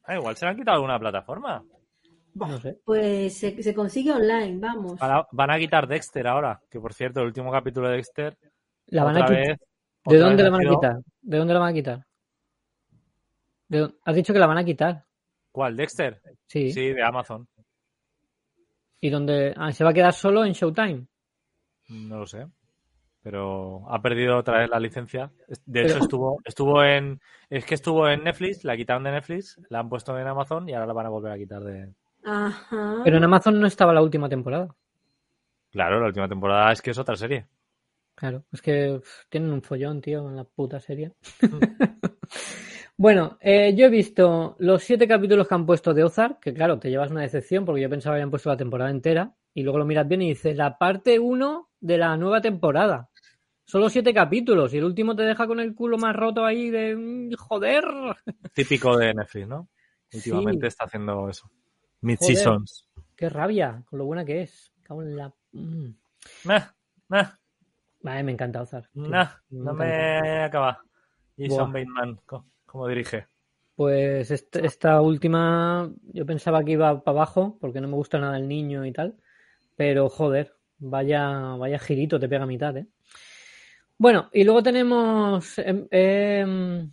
Ah, 0.03 0.15
igual 0.15 0.35
se 0.37 0.45
la 0.45 0.51
han 0.51 0.57
quitado 0.57 0.75
alguna 0.75 0.99
plataforma. 0.99 1.63
no 2.35 2.59
sé. 2.59 2.79
Pues 2.85 3.37
se, 3.37 3.61
se 3.63 3.73
consigue 3.73 4.11
online, 4.11 4.57
vamos. 4.59 4.99
Van 4.99 5.11
a, 5.11 5.27
van 5.31 5.51
a 5.51 5.57
quitar 5.57 5.87
Dexter 5.87 6.27
ahora, 6.27 6.61
que 6.69 6.79
por 6.79 6.93
cierto, 6.93 7.21
el 7.21 7.27
último 7.27 7.51
capítulo 7.51 7.89
de 7.89 7.95
Dexter, 7.97 8.37
La 8.87 9.03
van 9.03 9.17
a 9.17 9.25
quitar. 9.25 9.35
vez... 9.35 9.57
¿De 10.05 10.17
dónde 10.17 10.43
la 10.43 10.49
van 10.51 10.65
a 10.67 10.69
quitar? 10.69 10.97
¿De 11.21 11.37
dónde 11.37 11.53
la 11.55 11.59
van 11.59 11.69
a 11.69 11.73
quitar? 11.73 12.05
¿De 13.67 13.79
dó- 13.79 13.95
Has 14.05 14.15
dicho 14.15 14.31
que 14.33 14.39
la 14.39 14.45
van 14.47 14.59
a 14.59 14.63
quitar. 14.65 15.03
¿Cuál? 15.51 15.75
¿Dexter? 15.75 16.21
Sí. 16.45 16.71
Sí, 16.71 16.93
de 16.93 17.03
Amazon. 17.03 17.47
¿Y 19.05 19.09
dónde? 19.11 19.53
Ah, 19.55 19.71
se 19.71 19.83
va 19.83 19.91
a 19.91 19.93
quedar 19.93 20.13
solo 20.13 20.43
en 20.45 20.53
Showtime. 20.53 21.05
No 21.89 22.17
lo 22.17 22.25
sé. 22.25 22.47
Pero 23.21 23.83
ha 23.87 24.01
perdido 24.01 24.35
otra 24.39 24.57
vez 24.61 24.69
la 24.69 24.79
licencia. 24.79 25.31
De 25.67 25.81
hecho, 25.81 25.93
Pero- 25.93 26.03
estuvo, 26.05 26.37
estuvo 26.43 26.83
en. 26.83 27.21
Es 27.51 27.65
que 27.65 27.75
estuvo 27.75 28.09
en 28.09 28.23
Netflix, 28.23 28.63
la 28.63 28.75
quitaron 28.75 29.03
de 29.03 29.11
Netflix, 29.11 29.61
la 29.69 29.81
han 29.81 29.89
puesto 29.89 30.17
en 30.17 30.25
Amazon 30.25 30.67
y 30.67 30.73
ahora 30.73 30.87
la 30.87 30.93
van 30.93 31.05
a 31.05 31.09
volver 31.09 31.31
a 31.33 31.37
quitar 31.37 31.61
de. 31.63 31.93
Ajá. 32.23 33.01
Pero 33.03 33.17
en 33.17 33.23
Amazon 33.23 33.59
no 33.59 33.67
estaba 33.67 33.93
la 33.93 34.01
última 34.01 34.27
temporada. 34.27 34.73
Claro, 35.69 35.99
la 35.99 36.07
última 36.07 36.27
temporada 36.27 36.71
es 36.71 36.81
que 36.81 36.89
es 36.89 36.97
otra 36.97 37.15
serie. 37.15 37.45
Claro, 38.15 38.43
es 38.51 38.61
que 38.63 38.93
uf, 38.93 39.25
tienen 39.29 39.51
un 39.53 39.61
follón, 39.61 40.01
tío, 40.01 40.27
en 40.27 40.35
la 40.35 40.45
puta 40.45 40.79
serie. 40.79 41.11
Bueno, 42.97 43.37
eh, 43.41 43.75
yo 43.75 43.87
he 43.87 43.89
visto 43.89 44.55
los 44.59 44.83
siete 44.83 45.07
capítulos 45.07 45.47
que 45.47 45.55
han 45.55 45.65
puesto 45.65 45.93
de 45.93 46.03
Ozark, 46.03 46.39
que 46.39 46.53
claro, 46.53 46.79
te 46.79 46.89
llevas 46.89 47.11
una 47.11 47.21
decepción 47.21 47.65
porque 47.65 47.81
yo 47.81 47.89
pensaba 47.89 48.13
que 48.15 48.21
habían 48.21 48.29
puesto 48.29 48.49
la 48.49 48.57
temporada 48.57 48.89
entera, 48.89 49.35
y 49.53 49.63
luego 49.63 49.79
lo 49.79 49.85
miras 49.85 50.07
bien 50.07 50.21
y 50.21 50.29
dices, 50.29 50.55
la 50.55 50.77
parte 50.77 51.19
1 51.19 51.69
de 51.81 51.97
la 51.97 52.15
nueva 52.15 52.41
temporada. 52.41 53.09
Solo 53.65 53.89
siete 53.89 54.13
capítulos, 54.13 54.73
y 54.73 54.77
el 54.77 54.85
último 54.85 55.15
te 55.15 55.23
deja 55.23 55.45
con 55.45 55.59
el 55.59 55.75
culo 55.75 55.97
más 55.97 56.15
roto 56.15 56.45
ahí 56.45 56.69
de 56.69 56.95
mm, 56.95 57.33
joder. 57.33 57.83
Típico 58.53 58.95
de 58.97 59.13
Netflix, 59.13 59.47
¿no? 59.47 59.67
Últimamente 60.13 60.67
está 60.67 60.85
haciendo 60.85 61.27
eso. 61.27 61.49
Mid-seasons. 62.01 62.87
Qué 63.15 63.27
rabia, 63.29 63.83
con 63.89 63.99
lo 63.99 64.05
buena 64.05 64.23
que 64.23 64.43
es. 64.43 64.71
Cago 64.83 65.01
en 65.01 65.17
la... 65.17 65.33
mm. 65.51 65.89
Nah, 66.45 66.61
nah, 67.09 67.31
Vale, 68.01 68.23
me 68.23 68.31
encanta 68.31 68.61
Ozark. 68.61 68.89
nah, 68.93 69.27
no 69.49 69.71
encanta. 69.71 69.83
me 69.83 70.43
acaba. 70.43 70.81
Jason. 71.37 71.73
Bateman, 71.73 72.19
como 72.75 72.87
dirige. 72.89 73.27
Pues 73.75 74.31
est- 74.31 74.55
esta 74.57 75.01
última, 75.01 75.89
yo 76.13 76.25
pensaba 76.25 76.63
que 76.63 76.71
iba 76.73 77.03
para 77.03 77.17
abajo, 77.17 77.57
porque 77.59 77.81
no 77.81 77.87
me 77.87 77.95
gusta 77.95 78.19
nada 78.19 78.37
el 78.37 78.47
niño 78.47 78.85
y 78.85 78.91
tal, 78.91 79.15
pero 79.75 80.09
joder, 80.09 80.53
vaya, 80.77 81.55
vaya 81.57 81.79
girito 81.79 82.19
te 82.19 82.29
pega 82.29 82.43
a 82.43 82.47
mitad, 82.47 82.75
¿eh? 82.77 82.87
Bueno, 83.97 84.29
y 84.33 84.43
luego 84.43 84.61
tenemos, 84.63 85.57
em, 85.59 85.87
em, 85.89 86.91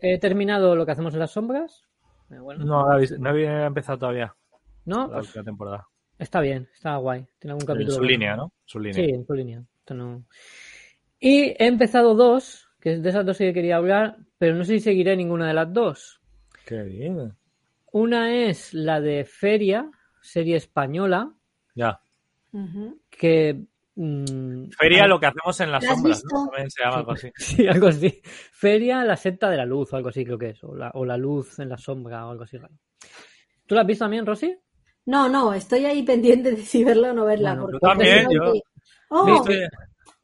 he 0.00 0.18
terminado 0.18 0.74
lo 0.76 0.84
que 0.86 0.92
hacemos 0.92 1.14
en 1.14 1.20
las 1.20 1.32
sombras. 1.32 1.82
Eh, 2.30 2.38
Bueno, 2.38 2.64
No, 2.64 2.86
no 3.18 3.28
había 3.30 3.66
empezado 3.66 3.98
todavía 3.98 4.34
¿no? 4.84 5.08
la 5.08 5.14
Pues 5.14 5.26
última 5.28 5.44
temporada. 5.44 5.86
está 6.18 6.40
bien, 6.40 6.68
está 6.74 6.96
guay. 6.96 7.26
Tiene 7.38 7.52
algún 7.52 7.62
En 7.62 7.66
capítulo. 7.66 7.92
su 7.92 7.98
bueno. 7.98 8.10
línea, 8.10 8.36
¿no? 8.36 8.52
Su 8.64 8.78
línea. 8.80 9.04
Sí, 9.04 9.10
en 9.12 9.26
su 9.26 9.34
línea. 9.34 9.64
Esto 9.78 9.94
no- 9.94 10.24
Y 11.20 11.50
he 11.58 11.66
empezado 11.66 12.14
dos, 12.14 12.65
que 12.80 12.92
es 12.94 13.02
de 13.02 13.08
esas 13.10 13.24
dos 13.26 13.36
sí 13.36 13.44
que 13.44 13.54
quería 13.54 13.76
hablar, 13.76 14.16
pero 14.38 14.54
no 14.54 14.64
sé 14.64 14.74
si 14.74 14.80
seguiré 14.80 15.16
ninguna 15.16 15.48
de 15.48 15.54
las 15.54 15.72
dos. 15.72 16.20
Qué 16.64 16.82
bien. 16.82 17.34
Una 17.92 18.34
es 18.34 18.74
la 18.74 19.00
de 19.00 19.24
Feria, 19.24 19.90
serie 20.20 20.56
española, 20.56 21.32
Ya. 21.74 22.00
Que... 23.10 23.64
mm, 23.94 24.70
Feria 24.78 25.04
ah, 25.04 25.08
lo 25.08 25.20
que 25.20 25.26
hacemos 25.26 25.60
en 25.60 25.70
las 25.72 25.82
¿La 25.84 25.90
has 25.90 25.94
sombras, 25.96 26.22
visto? 26.22 26.36
¿no? 26.36 26.46
También 26.50 26.70
se 26.70 26.82
llama 26.82 26.96
algo 26.98 27.12
así. 27.12 27.32
Sí, 27.36 27.66
algo 27.68 27.86
así. 27.88 28.20
Feria, 28.24 29.04
la 29.04 29.16
secta 29.16 29.48
de 29.50 29.56
la 29.56 29.64
luz, 29.66 29.92
o 29.92 29.96
algo 29.96 30.08
así 30.08 30.24
creo 30.24 30.38
que 30.38 30.50
es. 30.50 30.64
O 30.64 30.74
la, 30.74 30.90
o 30.94 31.04
la 31.04 31.16
luz 31.16 31.58
en 31.58 31.68
la 31.68 31.76
sombra, 31.78 32.26
o 32.26 32.30
algo 32.30 32.44
así 32.44 32.56
raro. 32.58 32.74
¿Tú 33.66 33.74
la 33.74 33.80
has 33.82 33.86
visto 33.86 34.04
también, 34.04 34.26
Rosy? 34.26 34.56
No, 35.06 35.28
no, 35.28 35.52
estoy 35.54 35.84
ahí 35.86 36.02
pendiente 36.02 36.50
de 36.52 36.56
si 36.62 36.82
verla 36.82 37.10
o 37.10 37.14
no 37.14 37.24
verla. 37.24 37.54
Bueno, 37.54 37.62
porque 37.62 37.78
yo 37.82 37.88
también, 37.88 38.28
yo- 38.30 38.54
Oh, 39.08 39.24
¿Viste? 39.26 39.68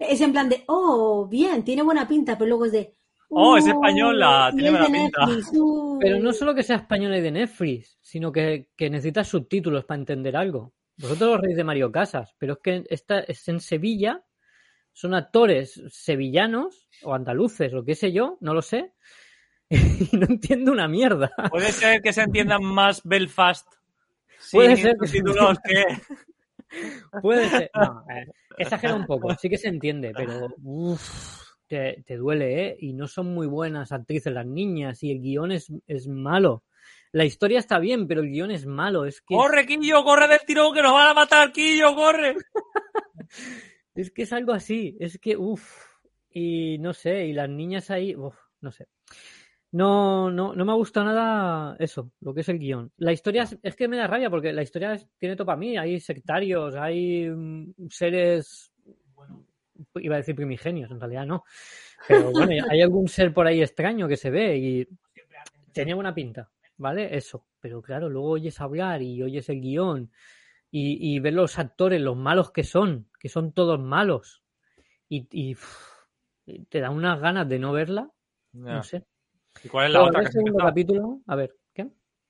Es 0.09 0.21
en 0.21 0.33
plan 0.33 0.49
de, 0.49 0.65
oh, 0.67 1.27
bien, 1.27 1.65
tiene 1.65 1.83
buena 1.83 2.07
pinta, 2.07 2.37
pero 2.37 2.49
luego 2.49 2.67
es 2.67 2.73
de, 2.73 2.95
Oh, 3.35 3.57
es 3.57 3.65
"Uh, 3.65 3.69
española, 3.71 4.51
tiene 4.53 4.69
es 4.69 4.73
buena 4.73 4.87
pinta". 4.87 5.27
Netflix, 5.27 5.51
uh". 5.55 5.99
Pero 6.01 6.19
no 6.19 6.33
solo 6.35 6.55
que 6.55 6.63
sea 6.63 6.77
española 6.77 7.17
y 7.17 7.23
de 7.23 7.31
Netflix, 7.31 7.99
sino 8.03 8.31
que, 8.31 8.69
que 8.77 8.91
necesitas 8.91 9.29
subtítulos 9.29 9.87
para 9.87 10.01
entender 10.01 10.37
algo. 10.37 10.75
Vosotros 10.99 11.31
los 11.31 11.41
reís 11.41 11.57
de 11.57 11.65
Mario 11.65 11.91
Casas, 11.91 12.35
pero 12.39 12.55
es 12.55 12.59
que 12.63 12.85
esta 12.91 13.21
es 13.21 13.49
en 13.49 13.61
Sevilla, 13.61 14.23
son 14.93 15.15
actores 15.15 15.83
sevillanos 15.89 16.89
o 17.03 17.15
andaluces 17.15 17.73
o 17.73 17.83
qué 17.83 17.95
sé 17.95 18.13
yo, 18.13 18.37
no 18.41 18.53
lo 18.53 18.61
sé, 18.61 18.93
y 19.71 20.15
no 20.15 20.27
entiendo 20.29 20.71
una 20.71 20.87
mierda. 20.87 21.33
Puede 21.51 21.73
ser 21.73 22.03
que 22.03 22.13
se 22.13 22.23
entiendan 22.23 22.63
más 22.63 23.01
Belfast 23.03 23.67
Puede 24.51 24.77
ser 24.77 24.97
que 24.99 25.07
se 25.07 25.19
subtítulos 25.19 25.59
que... 25.61 25.85
Puede 27.21 27.49
ser. 27.49 27.71
No, 27.75 28.05
eh, 28.11 28.27
exagera 28.59 28.95
un 28.95 29.07
poco, 29.07 29.35
sí 29.35 29.49
que 29.49 29.59
se 29.59 29.69
entiende, 29.69 30.13
pero 30.15 30.49
uf, 30.63 31.43
te, 31.67 32.03
te 32.07 32.17
duele, 32.17 32.67
¿eh? 32.67 32.77
Y 32.81 32.93
no 32.93 33.09
son 33.09 33.35
muy 33.35 33.47
buenas 33.47 33.93
actrices 33.93 34.33
las 34.33 34.47
niñas 34.47 35.03
y 35.03 35.11
el 35.11 35.21
guion 35.21 35.53
es, 35.53 35.73
es 35.87 36.09
malo. 36.09 36.65
La 37.13 37.27
historia 37.27 37.59
está 37.59 37.79
bien, 37.79 38.09
pero 38.09 38.23
el 38.23 38.31
guion 38.31 38.51
es 38.51 38.65
malo. 38.65 39.05
Es 39.05 39.21
que, 39.21 39.35
¡Corre, 39.35 39.67
Quillo! 39.67 40.03
¡Corre 40.03 40.29
del 40.29 40.41
tirón 40.47 40.73
que 40.75 40.83
nos 40.83 40.93
van 40.93 41.09
a 41.09 41.15
matar, 41.15 41.53
Quillo! 41.53 41.95
¡Corre! 41.95 42.37
es 43.95 44.11
que 44.11 44.23
es 44.23 44.33
algo 44.33 44.53
así. 44.53 44.97
Es 44.99 45.19
que, 45.19 45.37
uff. 45.37 45.93
Y 46.31 46.79
no 46.79 46.95
sé, 46.95 47.27
y 47.27 47.35
las 47.35 47.51
niñas 47.51 47.91
ahí, 47.91 48.17
uf, 48.17 48.35
no 48.63 48.73
sé. 48.73 48.89
No, 49.73 50.31
no, 50.31 50.55
no 50.55 50.65
me 50.67 50.73
ha 50.73 50.75
gustado 50.75 51.07
nada 51.07 51.77
eso, 51.79 52.13
lo 52.21 52.35
que 52.35 52.43
es 52.43 52.49
el 52.51 52.59
guion. 52.59 52.93
La 52.99 53.13
historia 53.13 53.45
es, 53.45 53.59
es 53.63 53.75
que 53.75 53.89
me 53.89 53.97
da 53.97 54.07
rabia 54.07 54.29
porque 54.29 54.53
la 54.53 54.63
historia 54.63 54.93
es- 54.93 55.09
tiene 55.19 55.35
todo 55.35 55.47
para 55.47 55.57
mí. 55.57 55.79
Hay 55.79 55.99
sectarios, 55.99 56.75
hay 56.75 57.29
mm, 57.31 57.89
seres, 57.89 58.71
iba 59.95 60.15
a 60.15 60.19
decir 60.19 60.35
primigenios, 60.35 60.91
en 60.91 61.01
realidad 61.01 61.27
no. 61.27 61.45
Pero 62.07 62.31
bueno, 62.33 62.53
hay 62.69 62.83
algún 62.83 63.09
ser 63.09 63.33
por 63.33 63.47
ahí 63.47 63.63
extraño 63.63 64.07
que 64.09 64.17
se 64.19 64.31
ve 64.31 64.57
y 64.59 64.89
tenía 65.73 65.95
buena 65.95 66.15
pinta, 66.15 66.51
¿vale? 66.77 67.17
Eso. 67.17 67.47
Pero 67.59 67.81
claro, 67.81 68.11
luego 68.11 68.29
oyes 68.29 68.61
hablar 68.61 69.01
y 69.01 69.23
oyes 69.23 69.49
el 69.49 69.61
guion 69.61 70.11
y, 70.71 71.15
y 71.15 71.19
ves 71.21 71.33
los 71.33 71.59
actores, 71.59 72.01
los 72.01 72.17
malos 72.17 72.51
que 72.51 72.65
son, 72.65 73.09
que 73.19 73.31
son 73.31 73.53
todos 73.53 73.81
malos. 73.81 74.43
Y, 75.09 75.57
te 76.69 76.81
da 76.81 76.91
unas 76.91 77.21
ganas 77.21 77.49
de 77.49 77.59
no 77.59 77.73
verla, 77.73 78.11
no 78.53 78.83
sé. 78.83 79.05
¿Y 79.63 79.69
cuál 79.69 79.87
es 79.87 79.93
la 79.93 80.03
otra 80.03 80.21
el 80.21 80.25
que 80.25 80.29
has 80.29 80.33
segundo 80.33 80.59
empezado? 80.59 80.69
capítulo, 80.71 81.21
a 81.27 81.37
ver, 81.37 81.55
¿qué? 81.75 81.89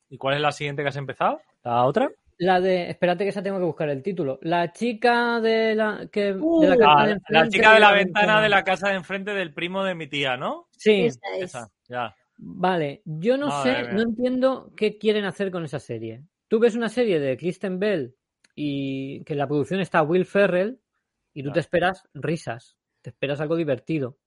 ¿Y 0.09 0.19
cuál 0.19 0.35
es 0.37 0.41
la 0.41 0.53
siguiente 0.53 0.83
que 0.83 0.89
has 0.89 0.97
empezado? 0.97 1.41
¿La 1.63 1.85
otra? 1.85 2.11
La 2.39 2.61
de, 2.61 2.91
espérate 2.91 3.25
que 3.25 3.31
esa 3.31 3.43
tengo 3.43 3.59
que 3.59 3.65
buscar 3.65 3.89
el 3.89 4.03
título. 4.03 4.39
La 4.43 4.73
chica 4.73 5.41
de 5.41 5.75
la 5.75 6.09
que 6.11 6.33
Uh, 6.39 6.61
de 6.61 6.69
la 6.69 6.77
casa 6.77 6.95
Ah, 6.99 7.07
de 7.07 7.21
la 7.29 7.49
chica 7.49 7.75
de 7.75 7.81
la 7.81 7.93
ventana 7.93 8.41
de 8.41 8.49
la 8.49 8.65
casa 8.65 8.89
de 8.89 8.97
enfrente 8.97 9.33
del 9.33 9.55
primo 9.55 9.85
de 9.85 9.95
mi 9.95 10.09
tía, 10.09 10.37
¿no? 10.37 10.69
Sí, 10.77 11.07
Esa 11.07 11.21
es. 11.37 11.43
Esa, 11.45 11.69
ya. 11.89 12.17
vale. 12.37 13.03
Yo 13.05 13.37
no 13.37 13.49
Madre 13.49 13.75
sé, 13.75 13.83
mía. 13.85 13.93
no 13.93 14.03
entiendo 14.03 14.73
qué 14.77 14.99
quieren 14.99 15.25
hacer 15.25 15.51
con 15.51 15.65
esa 15.65 15.79
serie. 15.79 16.25
Tú 16.49 16.59
ves 16.59 16.75
una 16.75 16.89
serie 16.89 17.21
de 17.21 17.37
Kristen 17.37 17.79
Bell 17.79 18.17
y 18.55 19.23
que 19.25 19.35
en 19.35 19.39
la 19.39 19.47
producción 19.47 19.81
está 19.81 20.03
Will 20.03 20.27
Ferrell 20.27 20.81
y 21.33 21.43
tú 21.43 21.53
te 21.53 21.61
esperas 21.61 22.09
risas, 22.15 22.77
te 23.03 23.11
esperas 23.11 23.41
algo 23.41 23.57
divertido, 23.57 24.19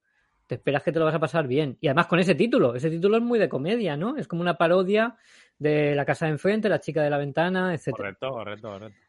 te 0.48 0.56
esperas 0.56 0.84
que 0.84 0.92
te 0.92 1.00
lo 1.00 1.06
vas 1.06 1.16
a 1.16 1.20
pasar 1.20 1.48
bien. 1.48 1.78
Y 1.82 1.88
además 1.88 2.08
con 2.08 2.20
ese 2.20 2.36
título, 2.36 2.76
ese 2.76 2.90
título 2.90 3.18
es 3.18 3.24
muy 3.24 3.40
de 3.40 3.50
comedia, 3.50 3.98
¿no? 3.98 4.18
Es 4.18 4.28
como 4.28 4.42
una 4.42 4.58
parodia 4.58 5.16
de 5.58 5.96
la 5.96 6.06
casa 6.06 6.26
de 6.26 6.34
enfrente, 6.34 6.70
la 6.70 6.80
chica 6.80 7.02
de 7.02 7.10
la 7.10 7.18
ventana, 7.18 7.74
etcétera. 7.74 7.98
Correcto, 7.98 8.30
correcto, 8.32 8.70
correcto. 8.70 9.00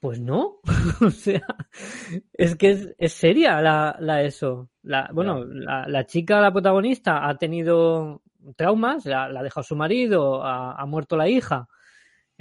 Pues 0.00 0.18
no, 0.18 0.60
o 1.06 1.10
sea, 1.10 1.44
es 2.32 2.56
que 2.56 2.70
es, 2.70 2.94
es 2.96 3.12
seria 3.12 3.60
la, 3.60 3.96
la 4.00 4.22
eso. 4.22 4.70
La, 4.82 5.10
bueno, 5.12 5.44
la, 5.44 5.86
la 5.86 6.06
chica, 6.06 6.40
la 6.40 6.52
protagonista, 6.52 7.28
ha 7.28 7.36
tenido 7.36 8.22
traumas, 8.56 9.04
la, 9.04 9.28
la 9.28 9.40
ha 9.40 9.42
dejado 9.42 9.62
su 9.62 9.76
marido, 9.76 10.42
ha, 10.42 10.72
ha 10.72 10.86
muerto 10.86 11.18
la 11.18 11.28
hija, 11.28 11.68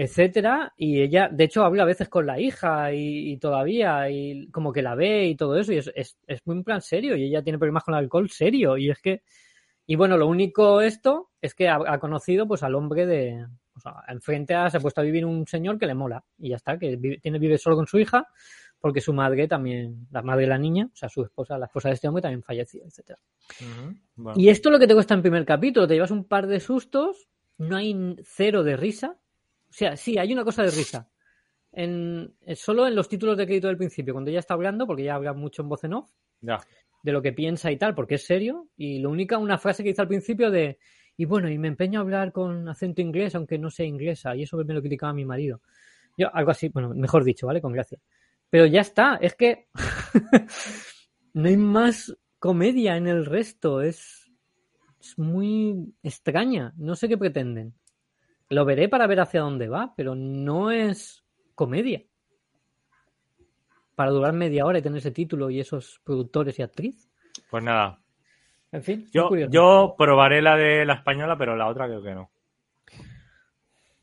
etcétera, 0.02 0.74
y 0.78 1.02
ella, 1.02 1.28
de 1.30 1.44
hecho, 1.44 1.66
habla 1.66 1.84
a 1.84 1.86
veces 1.86 2.08
con 2.08 2.26
la 2.26 2.40
hija 2.40 2.94
y, 2.94 3.32
y 3.34 3.38
todavía, 3.38 4.10
y 4.10 4.48
como 4.48 4.72
que 4.72 4.82
la 4.82 4.96
ve 4.96 5.26
y 5.26 5.36
todo 5.36 5.58
eso, 5.58 5.74
y 5.74 5.78
es, 5.80 5.92
es, 5.94 6.18
es 6.26 6.40
muy 6.46 6.56
en 6.56 6.64
plan 6.64 6.82
serio, 6.82 7.18
y 7.18 7.26
ella 7.26 7.44
tiene 7.44 7.60
problemas 7.60 7.84
con 7.84 7.94
el 7.94 8.00
alcohol 8.00 8.30
serio, 8.30 8.78
y 8.78 8.90
es 8.90 9.00
que, 9.02 9.24
y 9.86 9.98
bueno, 9.98 10.16
lo 10.16 10.28
único 10.28 10.80
esto 10.80 11.32
es 11.42 11.54
que 11.54 11.68
ha, 11.68 11.80
ha 11.86 12.00
conocido 12.00 12.48
pues 12.48 12.64
al 12.64 12.76
hombre 12.76 13.06
de, 13.06 13.46
o 13.76 13.80
sea, 13.82 13.96
enfrente 14.08 14.54
a- 14.56 14.70
se 14.70 14.78
ha 14.78 14.80
puesto 14.80 15.02
a 15.02 15.04
vivir 15.04 15.26
un 15.26 15.46
señor 15.46 15.78
que 15.78 15.86
le 15.86 15.96
mola, 15.96 16.24
y 16.38 16.52
ya 16.52 16.56
está, 16.56 16.80
que 16.80 16.96
vive, 16.96 17.18
tiene, 17.20 17.38
vive 17.38 17.58
solo 17.58 17.76
con 17.76 17.86
su 17.86 18.00
hija, 18.00 18.26
porque 18.80 19.02
su 19.02 19.12
madre 19.12 19.50
también, 19.50 20.08
la 20.12 20.22
madre 20.22 20.44
de 20.44 20.48
la 20.48 20.58
niña, 20.58 20.86
o 20.94 20.96
sea, 20.96 21.10
su 21.10 21.24
esposa, 21.24 21.58
la 21.58 21.66
esposa 21.66 21.90
de 21.90 21.96
este 21.96 22.08
hombre 22.08 22.22
también 22.22 22.42
falleció, 22.42 22.86
etcétera. 22.86 23.20
Bueno. 24.16 24.40
Y 24.40 24.48
esto 24.48 24.70
es 24.70 24.74
lo 24.74 24.80
que 24.80 24.88
te 24.88 24.94
cuesta 24.94 25.14
en 25.14 25.22
primer 25.22 25.44
capítulo. 25.44 25.86
Te 25.86 25.96
llevas 25.96 26.12
un 26.12 26.24
par 26.24 26.48
de 26.48 26.62
sustos, 26.62 27.28
no 27.58 27.76
hay 27.76 28.16
cero 28.24 28.64
de 28.64 28.78
risa. 28.78 29.18
O 29.70 29.74
sea, 29.74 29.96
sí, 29.96 30.18
hay 30.18 30.34
una 30.34 30.44
cosa 30.44 30.64
de 30.64 30.72
risa. 30.72 31.10
En, 31.72 32.34
eh, 32.42 32.56
solo 32.56 32.88
en 32.88 32.96
los 32.96 33.08
títulos 33.08 33.38
de 33.38 33.46
crédito 33.46 33.68
del 33.68 33.78
principio, 33.78 34.14
cuando 34.14 34.32
ella 34.32 34.40
está 34.40 34.56
hablando, 34.56 34.88
porque 34.88 35.04
ella 35.04 35.16
habla 35.16 35.34
mucho 35.34 35.62
en 35.62 35.70
voz 35.70 35.84
en 35.84 35.94
off, 35.94 36.10
Ya. 36.42 36.60
de 37.04 37.12
lo 37.12 37.22
que 37.22 37.32
piensa 37.34 37.72
y 37.72 37.78
tal, 37.78 37.94
porque 37.96 38.16
es 38.16 38.26
serio. 38.26 38.68
Y 38.76 39.00
lo 39.00 39.10
única, 39.12 39.38
una 39.38 39.58
frase 39.58 39.84
que 39.84 39.90
dice 39.90 40.02
al 40.02 40.08
principio 40.08 40.50
de, 40.52 40.80
y 41.16 41.26
bueno, 41.26 41.50
y 41.50 41.58
me 41.58 41.68
empeño 41.68 42.00
a 42.00 42.04
hablar 42.04 42.32
con 42.32 42.68
acento 42.68 43.02
inglés, 43.02 43.36
aunque 43.36 43.60
no 43.60 43.70
sea 43.70 43.86
inglesa, 43.86 44.36
y 44.36 44.44
eso 44.44 44.58
me 44.58 44.74
lo 44.74 44.82
criticaba 44.82 45.14
mi 45.14 45.26
marido. 45.26 45.62
Yo, 46.18 46.34
algo 46.36 46.52
así, 46.52 46.70
bueno, 46.70 46.90
mejor 46.96 47.24
dicho, 47.24 47.46
¿vale? 47.48 47.62
Con 47.62 47.72
gracia. 47.72 48.00
Pero 48.50 48.66
ya 48.66 48.82
está, 48.82 49.16
es 49.22 49.36
que 49.36 49.68
no 51.34 51.48
hay 51.48 51.58
más 51.58 52.18
comedia 52.40 52.98
en 52.98 53.08
el 53.08 53.26
resto, 53.26 53.82
es, 53.82 54.32
es 55.00 55.18
muy 55.20 55.94
extraña, 56.04 56.74
no 56.78 56.96
sé 56.96 57.08
qué 57.08 57.18
pretenden. 57.18 57.74
Lo 58.50 58.66
veré 58.66 58.90
para 58.90 59.08
ver 59.08 59.20
hacia 59.20 59.42
dónde 59.42 59.68
va, 59.68 59.94
pero 59.96 60.16
no 60.16 60.72
es 60.72 61.24
comedia. 61.56 62.04
Para 63.96 64.12
durar 64.12 64.34
media 64.34 64.66
hora 64.66 64.80
y 64.80 64.82
tener 64.82 64.98
ese 65.00 65.12
título 65.12 65.50
y 65.50 65.60
esos 65.60 66.02
productores 66.04 66.58
y 66.58 66.64
actriz. 66.64 67.10
Pues 67.50 67.64
nada. 67.64 68.00
En 68.72 68.84
fin, 68.84 69.08
Yo, 69.12 69.30
yo 69.50 69.96
probaré 69.98 70.42
la 70.42 70.56
de 70.56 70.86
la 70.86 70.94
española, 70.94 71.38
pero 71.38 71.56
la 71.56 71.68
otra 71.68 71.88
creo 71.88 72.04
que 72.04 72.14
no. 72.16 72.32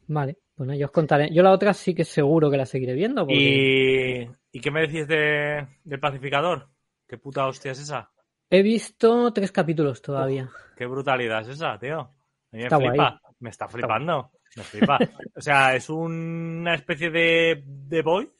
Vale, 0.09 0.39
bueno, 0.57 0.75
yo 0.75 0.87
os 0.87 0.93
contaré. 0.93 1.33
Yo 1.33 1.43
la 1.43 1.53
otra 1.53 1.73
sí 1.73 1.95
que 1.95 2.05
seguro 2.05 2.51
que 2.51 2.57
la 2.57 2.67
seguiré 2.67 2.95
viendo. 2.95 3.25
Porque 3.27 4.29
¿Y, 4.53 4.59
¿y 4.59 4.61
qué 4.61 4.71
me 4.71 4.83
decís 4.83 5.07
de, 5.09 5.67
del 5.85 6.01
pacificador? 6.01 6.69
¿Qué 7.07 7.19
puta 7.19 7.47
hostia 7.47 7.73
es 7.73 7.81
esa? 7.81 8.11
He 8.51 8.63
visto 8.63 9.33
tres 9.33 9.51
capítulos 9.51 10.03
todavía. 10.03 10.51
¿Qué 10.77 10.87
brutalidad 10.87 11.43
es 11.43 11.49
esa, 11.49 11.79
tío? 11.79 11.99
A 12.01 12.11
mí 12.53 12.59
me 12.59 12.63
Está 12.65 12.77
guay. 12.77 12.91
flipa. 12.91 13.21
Me 13.39 13.51
está 13.51 13.69
flipando. 13.69 14.31
Me 14.57 14.63
flipa. 14.63 14.99
O 15.35 15.41
sea, 15.41 15.77
es 15.77 15.89
un- 15.91 16.59
una 16.63 16.75
especie 16.75 17.11
de 17.11 17.65
The 17.89 18.03
Voice, 18.03 18.35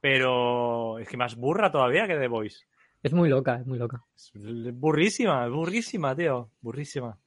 pero 0.00 0.98
es 0.98 1.08
que 1.08 1.16
más 1.16 1.36
burra 1.36 1.70
todavía 1.70 2.06
que 2.06 2.16
The 2.16 2.28
Voice. 2.28 2.64
Es 3.02 3.12
muy 3.12 3.28
loca, 3.30 3.56
es 3.56 3.66
muy 3.66 3.78
loca. 3.78 4.04
Es 4.14 4.30
burrísima, 4.74 5.46
es 5.46 5.52
burrísima, 5.52 6.14
tío. 6.14 6.50
Burrísima. 6.60 7.18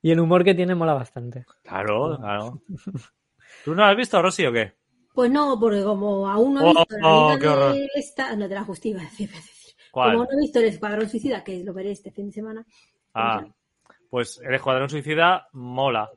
Y 0.00 0.10
el 0.10 0.18
humor 0.20 0.42
que 0.42 0.54
tiene 0.54 0.74
mola 0.74 0.94
bastante. 0.94 1.44
Claro, 1.62 2.16
claro. 2.18 2.62
¿Tú 3.64 3.70
no 3.74 3.82
lo 3.82 3.84
has 3.84 3.96
visto, 3.96 4.20
Rosy, 4.20 4.46
o 4.46 4.52
qué? 4.52 4.72
Pues 5.14 5.30
no, 5.30 5.58
porque 5.60 5.84
como 5.84 6.28
aún 6.28 6.54
no 6.54 6.60
he 6.60 6.64
Oh, 6.64 6.74
visto 6.74 6.96
la 6.98 7.08
oh, 7.08 7.72
de 7.72 7.88
esta, 7.94 8.34
no 8.34 8.48
de 8.48 8.54
la 8.54 8.64
justicia, 8.64 9.00
decir. 9.02 9.30
¿Cuál? 9.92 10.12
Como 10.12 10.24
no 10.24 10.30
he 10.32 10.40
visto 10.40 10.58
el 10.58 10.64
Escuadrón 10.66 11.08
Suicida, 11.08 11.44
que 11.44 11.62
lo 11.62 11.72
veré 11.74 11.92
este 11.92 12.10
fin 12.10 12.26
de 12.26 12.32
semana. 12.32 12.66
Ah, 13.14 13.44
pues 14.10 14.40
el 14.42 14.54
Escuadrón 14.54 14.88
Suicida 14.88 15.48
mola. 15.52 16.10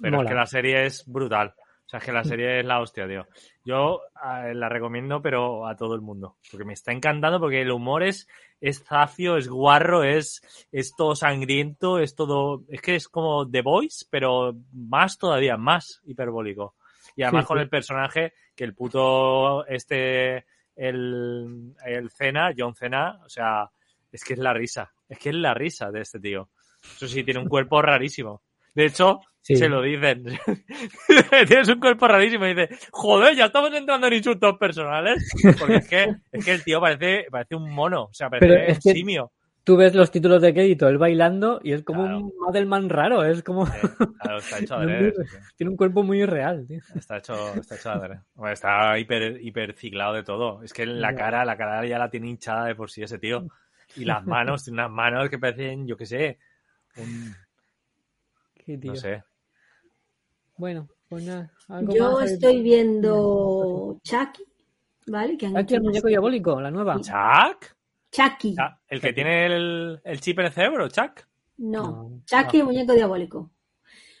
Pero 0.00 0.16
Mola. 0.16 0.28
es 0.28 0.32
que 0.32 0.38
la 0.38 0.46
serie 0.46 0.86
es 0.86 1.04
brutal. 1.06 1.54
O 1.56 1.90
sea, 1.90 2.00
es 2.00 2.04
que 2.04 2.12
la 2.12 2.22
serie 2.22 2.60
es 2.60 2.66
la 2.66 2.80
hostia, 2.80 3.08
tío. 3.08 3.26
Yo 3.64 4.02
eh, 4.22 4.54
la 4.54 4.68
recomiendo, 4.68 5.22
pero 5.22 5.66
a 5.66 5.74
todo 5.74 5.94
el 5.94 6.02
mundo. 6.02 6.36
Porque 6.50 6.66
me 6.66 6.74
está 6.74 6.92
encantando, 6.92 7.40
porque 7.40 7.62
el 7.62 7.70
humor 7.70 8.02
es, 8.02 8.28
es 8.60 8.84
zafio, 8.84 9.38
es 9.38 9.48
guarro, 9.48 10.04
es, 10.04 10.42
es 10.70 10.94
todo 10.94 11.14
sangriento, 11.14 11.98
es 11.98 12.14
todo. 12.14 12.64
Es 12.68 12.82
que 12.82 12.94
es 12.94 13.08
como 13.08 13.48
The 13.48 13.62
Voice, 13.62 14.04
pero 14.10 14.54
más 14.72 15.16
todavía, 15.16 15.56
más 15.56 16.02
hiperbólico. 16.04 16.74
Y 17.16 17.22
además 17.22 17.44
Sí, 17.44 17.48
con 17.48 17.58
el 17.58 17.70
personaje 17.70 18.34
que 18.54 18.64
el 18.64 18.74
puto 18.74 19.64
este 19.66 20.44
el, 20.76 21.74
el 21.84 22.10
Cena, 22.10 22.52
John 22.56 22.74
Cena, 22.74 23.18
o 23.24 23.28
sea, 23.28 23.70
es 24.12 24.24
que 24.24 24.34
es 24.34 24.38
la 24.38 24.54
risa, 24.54 24.92
es 25.08 25.18
que 25.18 25.30
es 25.30 25.34
la 25.34 25.54
risa 25.54 25.90
de 25.90 26.02
este 26.02 26.20
tío. 26.20 26.50
Eso 26.82 27.08
sí, 27.08 27.24
tiene 27.24 27.40
un 27.40 27.48
cuerpo 27.48 27.82
rarísimo. 27.82 28.42
De 28.74 28.86
hecho, 28.86 29.20
Sí. 29.40 29.56
se 29.56 29.68
lo 29.68 29.80
dicen. 29.80 30.24
Tienes 31.48 31.68
un 31.68 31.80
cuerpo 31.80 32.06
rarísimo 32.06 32.44
y 32.46 32.54
dice, 32.54 32.68
joder, 32.90 33.34
ya 33.34 33.46
estamos 33.46 33.72
entrando 33.72 34.06
en 34.06 34.12
insultos 34.14 34.58
personales. 34.58 35.26
Porque 35.58 35.76
es 35.76 35.88
que, 35.88 36.14
es 36.32 36.44
que 36.44 36.52
el 36.52 36.64
tío 36.64 36.80
parece, 36.80 37.26
parece 37.30 37.54
un 37.56 37.70
mono, 37.70 38.04
o 38.04 38.12
sea, 38.14 38.28
parece 38.28 38.46
Pero 38.46 38.60
es 38.64 38.76
un 38.76 38.82
que- 38.92 38.92
simio. 38.98 39.32
Tú 39.64 39.76
ves 39.76 39.94
los 39.94 40.10
títulos 40.10 40.40
de 40.40 40.54
crédito, 40.54 40.88
él 40.88 40.96
bailando, 40.96 41.60
y 41.62 41.72
es 41.72 41.82
como 41.82 42.04
Claro. 42.04 42.18
un 42.20 42.32
Madelman 42.40 42.88
raro, 42.88 43.22
es 43.22 43.42
como... 43.42 43.66
Eh, 43.66 43.70
claro, 44.22 44.38
está 44.38 44.58
hecho 44.60 44.74
adrede. 44.76 45.10
re- 45.10 45.26
Tiene 45.56 45.70
un 45.70 45.76
cuerpo 45.76 46.02
muy 46.02 46.24
real, 46.24 46.64
tío. 46.66 46.80
Está 46.94 47.18
hecho, 47.18 47.54
está 47.54 47.74
hecho 47.74 47.90
adrede. 47.90 48.20
Bueno, 48.34 48.54
está 48.54 48.98
hiper, 48.98 49.38
hiper 49.42 49.74
ciclado 49.74 50.14
de 50.14 50.22
todo. 50.22 50.62
Es 50.62 50.72
que 50.72 50.86
la 50.86 51.14
cara, 51.14 51.44
la 51.44 51.58
cara 51.58 51.84
ya 51.84 51.98
la 51.98 52.08
tiene 52.08 52.28
hinchada 52.30 52.64
de 52.64 52.74
por 52.76 52.90
sí 52.90 53.02
ese 53.02 53.18
tío. 53.18 53.46
Y 53.94 54.06
las 54.06 54.24
manos, 54.26 54.64
tiene 54.64 54.80
unas 54.80 54.90
manos 54.90 55.28
que 55.28 55.38
parecen, 55.38 55.86
yo 55.86 55.98
qué 55.98 56.06
sé, 56.06 56.38
un, 56.96 57.34
Qué 58.64 58.78
tío. 58.78 58.92
no 58.92 58.96
sé. 58.96 59.22
Bueno, 60.58 60.88
pues 61.08 61.24
nada. 61.24 61.50
algo 61.68 61.94
Yo 61.94 62.12
más, 62.12 62.30
estoy 62.32 62.62
viendo 62.62 63.98
Chucky, 64.02 64.44
¿vale? 65.06 65.36
Que 65.38 65.46
han 65.46 65.56
Aquí 65.56 65.74
el 65.74 65.82
muñeco 65.82 66.08
diabólico, 66.08 66.60
la 66.60 66.70
nueva. 66.70 67.00
¿Chuck? 67.00 67.74
Chucky. 68.10 68.56
Ah, 68.58 68.78
El 68.88 69.00
que 69.00 69.12
tiene 69.12 69.46
el, 69.46 70.00
el 70.04 70.20
chip 70.20 70.38
en 70.40 70.46
el 70.46 70.52
cerebro, 70.52 70.88
Chuck. 70.88 71.26
No, 71.58 71.82
No. 72.08 72.22
Chucky, 72.24 72.58
el 72.58 72.64
muñeco 72.64 72.92
diabólico. 72.92 73.50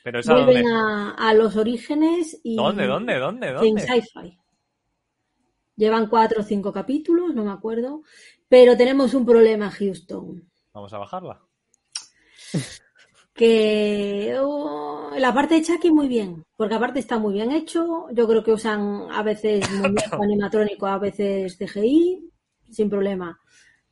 Pero 0.04 0.20
esa? 0.20 0.34
Vuelven 0.34 0.66
a, 0.68 1.14
a 1.14 1.34
los 1.34 1.56
orígenes 1.56 2.40
y 2.42 2.56
¿Dónde, 2.56 2.86
dónde, 2.86 3.18
dónde, 3.18 3.48
en 3.48 3.54
dónde? 3.54 3.80
sci-fi. 3.82 4.38
Llevan 5.76 6.08
cuatro 6.08 6.40
o 6.40 6.44
cinco 6.44 6.72
capítulos, 6.72 7.34
no 7.34 7.44
me 7.44 7.52
acuerdo. 7.52 8.02
Pero 8.48 8.76
tenemos 8.76 9.12
un 9.14 9.26
problema, 9.26 9.70
Houston. 9.70 10.48
Vamos 10.72 10.92
a 10.92 10.98
bajarla. 10.98 11.40
Que 13.38 14.34
oh, 14.40 15.12
la 15.16 15.32
parte 15.32 15.54
de 15.54 15.62
Chucky 15.62 15.92
muy 15.92 16.08
bien, 16.08 16.44
porque 16.56 16.74
aparte 16.74 16.98
está 16.98 17.20
muy 17.20 17.34
bien 17.34 17.52
hecho. 17.52 18.06
Yo 18.10 18.26
creo 18.26 18.42
que 18.42 18.50
usan 18.50 19.06
a 19.12 19.22
veces 19.22 19.64
muñeco 19.70 20.20
animatrónico, 20.22 20.86
a 20.88 20.98
veces 20.98 21.56
CGI, 21.56 22.32
sin 22.68 22.90
problema. 22.90 23.38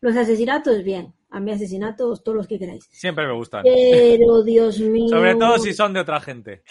Los 0.01 0.17
asesinatos, 0.17 0.83
bien. 0.83 1.15
A 1.31 1.39
mí 1.39 1.53
asesinatos, 1.53 2.25
todos 2.25 2.37
los 2.37 2.49
que 2.49 2.59
queráis. 2.59 2.89
Siempre 2.91 3.25
me 3.25 3.35
gustan. 3.35 3.63
Pero, 3.63 4.43
Dios 4.43 4.81
mío. 4.81 5.11
Sobre 5.11 5.37
todo 5.37 5.59
si 5.59 5.73
son 5.73 5.93
de 5.93 6.01
otra 6.01 6.21
gente. 6.21 6.63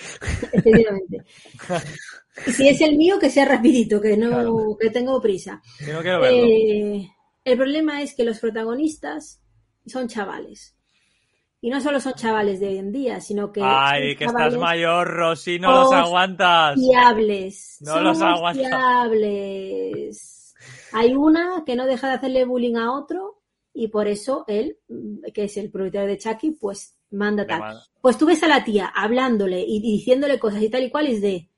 Efectivamente. 0.52 1.24
Si 2.48 2.68
es 2.68 2.82
el 2.82 2.98
mío, 2.98 3.18
que 3.18 3.30
sea 3.30 3.46
rapidito, 3.46 4.02
que 4.02 4.18
no, 4.18 4.28
Claro. 4.28 4.78
que 4.78 4.90
tengo 4.90 5.22
prisa. 5.22 5.62
Yo 5.88 5.94
no 5.94 6.02
quiero 6.02 6.20
verlo. 6.20 6.46
Eh, 6.46 7.08
el 7.46 7.58
problema 7.58 8.02
es 8.02 8.14
que 8.14 8.26
los 8.26 8.40
protagonistas 8.40 9.42
son 9.86 10.10
chavales. 10.10 10.75
Y 11.66 11.70
no 11.72 11.82
solo 11.82 12.00
son 12.00 12.14
chavales 12.14 12.60
de 12.60 12.68
hoy 12.68 12.78
en 12.78 12.92
día, 12.92 13.20
sino 13.20 13.52
que 13.52 13.60
Ay, 13.64 14.16
que 14.16 14.26
estás 14.26 14.56
mayor, 14.56 15.08
Rosy, 15.08 15.58
no 15.58 15.72
los 15.72 15.92
aguantas. 15.92 16.76
fiables. 16.80 17.78
No 17.82 18.00
los 18.02 18.20
Somos 18.20 18.38
aguanta. 18.38 18.60
fiables. 18.70 20.54
Hay 20.94 21.16
una 21.16 21.64
que 21.66 21.76
no 21.76 21.86
deja 21.88 22.08
de 22.08 22.14
hacerle 22.14 22.46
bullying 22.46 22.76
a 22.76 22.92
otro 22.94 23.42
y 23.74 23.88
por 23.88 24.08
eso 24.08 24.46
él, 24.48 24.78
que 25.34 25.46
es 25.46 25.58
el 25.58 25.72
propietario 25.72 26.08
de 26.08 26.18
Chucky, 26.20 26.52
pues 26.52 26.98
manda 27.10 27.48
tal. 27.48 27.60
manda- 27.62 27.84
Pues 28.02 28.18
tú 28.18 28.28
ves 28.28 28.44
a 28.44 28.48
la 28.48 28.64
tía 28.64 28.86
hablándole 28.96 29.62
y 29.68 29.80
diciéndole 29.82 30.38
cosas 30.38 30.62
y 30.62 30.70
tal 30.70 30.84
y 30.84 30.92
cual 30.92 31.08
y 31.10 31.14
es 31.14 31.22
de, 31.22 31.50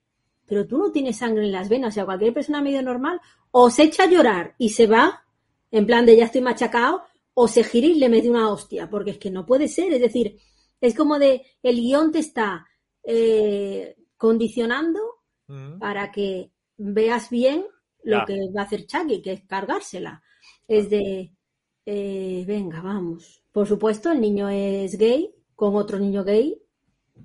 pero 0.46 0.66
tú 0.66 0.78
no 0.78 0.90
tienes 0.90 1.18
sangre 1.18 1.44
en 1.44 1.52
las 1.52 1.68
venas, 1.68 1.92
o 1.92 1.94
sea, 1.94 2.06
cualquier 2.06 2.32
persona 2.32 2.62
medio 2.62 2.82
normal 2.82 3.20
o 3.50 3.68
se 3.70 3.82
echa 3.84 4.04
a 4.04 4.08
llorar 4.10 4.54
y 4.56 4.70
se 4.70 4.86
va, 4.86 5.22
en 5.70 5.84
plan 5.86 6.06
de 6.06 6.16
ya 6.16 6.24
estoy 6.24 6.40
machacado, 6.40 7.02
o 7.40 7.46
se 7.48 7.62
gira 7.62 7.86
y 7.86 7.94
le 7.94 8.08
mete 8.08 8.28
una 8.28 8.50
hostia, 8.50 8.88
porque 8.90 9.12
es 9.12 9.18
que 9.18 9.30
no 9.30 9.46
puede 9.46 9.68
ser, 9.68 9.92
es 9.92 10.00
decir, 10.00 10.36
es 10.80 10.94
como 10.94 11.18
de, 11.18 11.32
el 11.62 11.76
guion 11.80 12.10
te 12.12 12.18
está 12.20 12.66
eh, 13.04 13.96
condicionando 14.16 15.00
Mm. 15.50 15.78
para 15.78 16.12
que 16.12 16.50
veas 16.76 17.30
bien 17.30 17.64
lo 18.02 18.18
Ya. 18.18 18.24
que 18.26 18.34
va 18.54 18.62
a 18.62 18.64
hacer 18.64 18.84
Chucky, 18.86 19.22
que 19.22 19.32
es 19.32 19.42
cargársela. 19.46 20.22
Es 20.66 20.90
de, 20.90 21.32
eh, 21.86 22.44
venga, 22.46 22.82
vamos. 22.82 23.42
Por 23.50 23.66
supuesto, 23.66 24.10
el 24.12 24.20
niño 24.20 24.48
es 24.50 24.98
gay, 24.98 25.34
con 25.54 25.74
otro 25.76 25.98
niño 25.98 26.22
gay, 26.24 26.60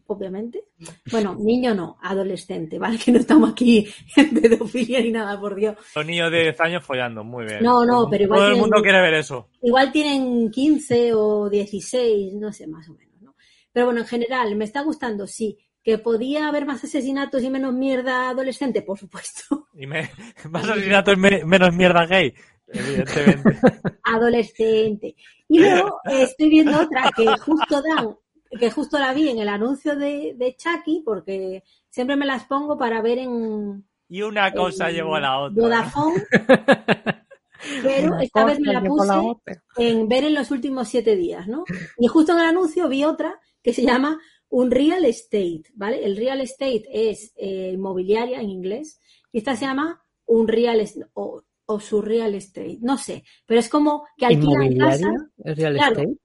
obviamente. 0.07 0.63
Bueno, 1.11 1.35
niño 1.39 1.73
no, 1.75 1.97
adolescente, 2.01 2.77
¿vale? 2.79 2.97
Que 3.03 3.11
no 3.11 3.19
estamos 3.19 3.51
aquí 3.51 3.87
en 4.15 4.33
pedofilia 4.33 5.01
ni 5.01 5.11
nada, 5.11 5.39
por 5.39 5.55
Dios. 5.55 5.75
Los 5.95 6.05
niños 6.05 6.31
de 6.31 6.43
10 6.43 6.61
años 6.61 6.83
follando, 6.85 7.23
muy 7.23 7.45
bien. 7.45 7.63
No, 7.63 7.85
no, 7.85 8.07
pero 8.09 8.23
igual 8.23 8.39
Todo 8.39 8.49
el 8.49 8.57
mundo 8.57 8.81
quiere 8.81 9.01
ver 9.01 9.13
eso. 9.15 9.49
Igual 9.61 9.91
tienen 9.91 10.49
15 10.51 11.13
o 11.13 11.49
16, 11.49 12.33
no 12.35 12.51
sé, 12.51 12.67
más 12.67 12.87
o 12.89 12.93
menos, 12.93 13.21
¿no? 13.21 13.35
Pero 13.71 13.87
bueno, 13.87 14.01
en 14.01 14.07
general, 14.07 14.55
¿me 14.55 14.65
está 14.65 14.81
gustando? 14.81 15.27
Sí. 15.27 15.57
¿Que 15.83 15.97
podía 15.97 16.47
haber 16.47 16.65
más 16.65 16.81
asesinatos 16.83 17.43
y 17.43 17.49
menos 17.49 17.73
mierda 17.73 18.29
adolescente? 18.29 18.81
Por 18.81 18.97
supuesto. 18.97 19.67
Y 19.75 19.87
me, 19.87 20.09
más 20.49 20.69
asesinatos 20.69 21.17
me- 21.17 21.43
menos 21.45 21.73
mierda 21.73 22.05
gay. 22.05 22.33
Evidentemente. 22.67 23.59
adolescente. 24.03 25.15
Y 25.47 25.59
luego 25.59 25.99
eh, 26.05 26.23
estoy 26.23 26.49
viendo 26.49 26.79
otra 26.79 27.11
que 27.15 27.25
justo 27.37 27.81
dan, 27.81 28.15
que 28.59 28.71
justo 28.71 28.99
la 28.99 29.13
vi 29.13 29.30
en 29.30 29.39
el 29.39 29.49
anuncio 29.49 29.95
de, 29.95 30.34
de 30.38 30.55
Chucky, 30.55 31.01
porque 31.05 31.63
siempre 31.89 32.15
me 32.15 32.25
las 32.25 32.45
pongo 32.45 32.77
para 32.77 33.01
ver 33.01 33.17
en 33.19 33.85
Y 34.09 34.21
una 34.21 34.53
cosa 34.53 34.89
en 34.89 34.95
llevó 34.95 35.15
a 35.15 35.19
la 35.21 35.39
otra. 35.39 35.61
Vodafone, 35.63 36.23
pero 37.84 38.17
esta 38.19 38.45
vez 38.45 38.59
me 38.59 38.73
la 38.73 38.81
puse 38.84 39.13
en 39.77 40.07
ver 40.07 40.25
en 40.25 40.34
los 40.34 40.51
últimos 40.51 40.88
siete 40.88 41.15
días, 41.15 41.47
¿no? 41.47 41.63
Y 41.97 42.07
justo 42.07 42.34
en 42.34 42.39
el 42.39 42.45
anuncio 42.45 42.89
vi 42.89 43.03
otra 43.03 43.39
que 43.61 43.73
se 43.73 43.84
llama 43.84 44.19
un 44.49 44.69
real 44.71 45.05
estate, 45.05 45.63
¿vale? 45.73 46.05
El 46.05 46.15
real 46.17 46.41
estate 46.41 46.84
es 46.91 47.34
eh, 47.35 47.71
inmobiliaria 47.73 48.39
en 48.41 48.49
inglés 48.49 48.99
y 49.31 49.39
esta 49.39 49.55
se 49.55 49.65
llama 49.65 50.03
un 50.25 50.47
real 50.47 50.84
o, 51.13 51.43
o 51.65 51.80
su 51.80 52.01
real 52.01 52.35
estate, 52.35 52.77
no 52.81 52.97
sé, 52.97 53.23
pero 53.45 53.59
es 53.59 53.69
como 53.69 54.05
que 54.17 54.25
alquilan 54.25 54.71
¿Inmobiliaria 54.71 55.07
casas, 55.07 55.30
es 55.43 55.57
real 55.57 55.73
Claro. 55.75 55.95
estate? 55.95 56.17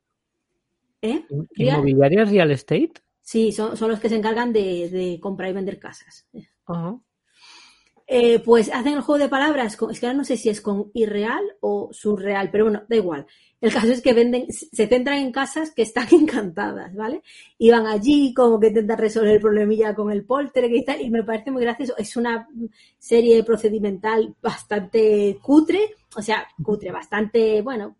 ¿Eh? 1.03 1.25
¿Inmobiliaria 1.57 2.25
real 2.25 2.51
estate? 2.51 2.93
Sí, 3.23 3.53
son, 3.53 3.77
son 3.77 3.91
los 3.91 4.01
que 4.01 4.09
se 4.09 4.17
encargan 4.17 4.53
de, 4.53 4.89
de 4.91 5.21
comprar 5.21 5.51
y 5.51 5.53
vender 5.53 5.79
casas. 5.79 6.27
Eh, 8.11 8.39
pues 8.43 8.71
hacen 8.73 8.95
el 8.95 9.03
juego 9.03 9.19
de 9.23 9.29
palabras, 9.29 9.77
con- 9.77 9.91
es 9.91 10.01
que 10.01 10.07
ahora 10.07 10.17
no 10.17 10.25
sé 10.25 10.39
si 10.39 10.49
es 10.49 10.63
con 10.63 10.91
irreal 10.95 11.43
o 11.61 11.91
surreal, 11.93 12.51
pero 12.51 12.65
bueno, 12.65 12.83
da 12.89 12.97
igual. 12.97 13.27
El 13.61 13.71
caso 13.73 13.89
es 13.89 14.01
que 14.01 14.15
venden, 14.15 14.47
se 14.51 14.87
centran 14.87 15.19
en 15.19 15.31
casas 15.33 15.73
que 15.73 15.83
están 15.83 16.07
encantadas, 16.13 16.95
¿vale? 16.95 17.23
Y 17.59 17.71
van 17.71 17.87
allí 17.87 18.33
como 18.33 18.59
que 18.59 18.69
intentan 18.69 18.97
resolver 18.99 19.35
el 19.35 19.41
problemilla 19.43 19.95
con 19.95 20.11
el 20.11 20.25
polter 20.25 20.73
y 20.75 20.85
tal, 20.87 21.03
y 21.03 21.11
me 21.11 21.23
parece 21.23 21.51
muy 21.51 21.63
gracioso. 21.63 21.95
Es 21.99 22.17
una 22.17 22.49
serie 22.99 23.43
procedimental 23.45 24.35
bastante 24.41 25.39
cutre, 25.43 25.81
o 26.17 26.23
sea, 26.23 26.47
cutre, 26.63 26.91
bastante, 26.91 27.61
bueno, 27.61 27.97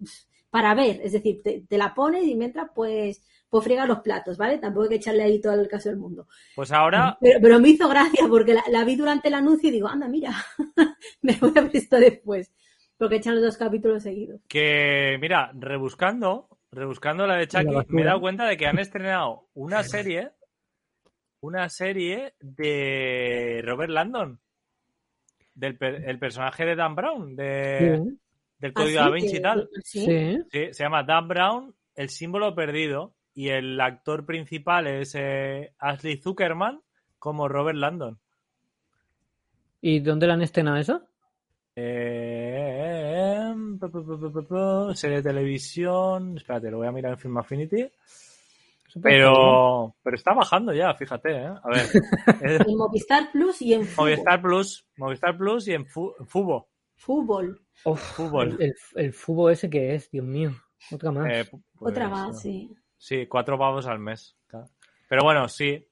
para 0.51 0.75
ver, 0.75 1.01
es 1.03 1.13
decir, 1.13 1.41
te, 1.43 1.63
te 1.69 1.79
la 1.79 1.95
pones 1.95 2.25
y 2.25 2.35
mientras 2.35 2.71
pues, 2.75 3.23
pues 3.51 3.65
friega 3.65 3.87
los 3.87 4.01
platos, 4.01 4.37
¿vale? 4.39 4.59
Tampoco 4.59 4.85
hay 4.85 4.89
que 4.91 4.95
echarle 4.97 5.23
ahí 5.25 5.41
todo 5.41 5.55
el 5.55 5.69
caso 5.69 5.89
del 5.89 5.99
mundo. 5.99 6.27
Pues 6.55 6.73
ahora, 6.73 7.17
Pero, 7.21 7.39
pero 7.43 7.61
me 7.61 7.69
hizo 7.71 7.89
gracia 7.89 8.27
porque 8.29 8.55
la, 8.55 8.65
la 8.71 8.85
vi 8.85 8.97
durante 8.97 9.29
el 9.29 9.35
anuncio 9.35 9.69
y 9.69 9.73
digo, 9.73 9.89
anda, 9.89 10.09
mira, 10.09 10.33
me 11.23 11.37
voy 11.37 11.53
a 11.57 11.61
ver 11.63 11.71
esto 11.77 11.99
después. 11.99 12.53
Porque 12.97 13.17
echan 13.17 13.35
los 13.37 13.45
dos 13.45 13.57
capítulos 13.57 14.03
seguidos. 14.03 14.41
que 14.49 15.19
mira, 15.21 15.53
rebuscando, 15.55 16.49
rebuscando 16.73 17.27
la 17.29 17.37
de 17.37 17.47
Chucky, 17.47 17.77
me 17.89 18.03
he 18.03 18.05
dado 18.05 18.21
cuenta 18.21 18.45
de 18.47 18.57
que 18.57 18.67
han 18.67 18.79
estrenado 18.81 19.49
una 19.55 19.85
serie 19.85 20.33
una 21.41 21.69
serie 21.69 22.35
de 22.41 23.61
Robert 23.65 23.91
Landon, 23.93 24.41
del 25.55 25.77
per- 25.79 26.03
el 26.09 26.19
personaje 26.19 26.65
de 26.65 26.75
Dan 26.75 26.95
Brown, 26.97 27.37
de, 27.37 28.01
Sí, 28.05 28.19
del 28.59 28.73
¿Ah, 28.75 28.75
Código 28.75 28.89
sí? 28.89 28.95
Da 29.05 29.11
Vinci 29.11 29.37
y 29.37 29.41
tal. 29.43 29.69
¿sí? 29.85 30.05
sí. 30.05 30.39
Sí, 30.51 30.61
se 30.73 30.83
llama 30.85 31.03
Dan 31.05 31.29
Brown, 31.29 31.75
el 31.95 32.09
símbolo 32.11 32.55
perdido, 32.55 33.15
y 33.35 33.49
el 33.51 33.81
actor 33.81 34.25
principal 34.27 34.87
es 34.87 35.15
eh, 35.17 35.73
Ashley 35.79 36.17
Zuckerman 36.21 36.81
como 37.19 37.49
Robert 37.49 37.79
Landon. 37.79 38.19
¿Y 39.81 40.01
dónde 40.01 40.27
la 40.27 40.35
han 40.35 40.43
estrenado 40.43 40.77
eso? 40.77 41.03
Eh, 41.77 43.53
pu- 43.79 43.79
pu- 43.91 44.05
pu- 44.05 44.19
pu- 44.19 44.33
pu- 44.33 44.47
pu- 44.49 44.95
serie 44.95 45.19
de 45.19 45.23
televisión. 45.23 46.37
Espérate, 46.37 46.71
lo 46.71 46.79
voy 46.79 46.89
a 46.89 46.93
mirar 46.93 47.13
en 47.13 47.19
Film 47.19 47.37
Affinity. 47.39 47.89
Pero, 49.03 49.95
pero 50.03 50.17
está 50.17 50.33
bajando 50.35 50.73
ya, 50.73 50.95
fíjate, 50.95 51.31
¿eh? 51.31 51.47
A 51.47 51.69
ver. 51.69 51.87
En 52.67 52.77
Movistar 52.77 53.31
Plus 53.31 53.63
y 53.63 53.75
en 53.75 53.85
fútbol. 53.87 54.11
Movistar 54.11 54.43
Plus, 54.43 54.85
Movistar 54.97 55.37
Plus 55.37 55.69
y 55.69 55.75
en 55.75 55.87
Fu- 55.87 56.15
Fubo. 56.27 56.69
Fútbol. 56.99 57.61
Fútbol. 57.75 58.57
El, 58.59 58.63
el, 58.67 58.75
el 58.97 59.13
fútbol 59.13 59.53
ese 59.53 59.71
que 59.71 59.95
es, 59.95 60.11
Dios 60.11 60.27
mío. 60.27 60.51
Otra 60.93 61.11
más. 61.13 61.27
Eh, 61.31 61.49
pues, 61.51 61.63
Otra 61.93 62.09
más, 62.09 62.41
sí. 62.43 62.71
Sí, 62.97 63.27
cuatro 63.27 63.57
pavos 63.57 63.87
al 63.87 64.01
mes. 64.01 64.37
Pero 65.09 65.23
bueno, 65.23 65.49
sí. 65.49 65.87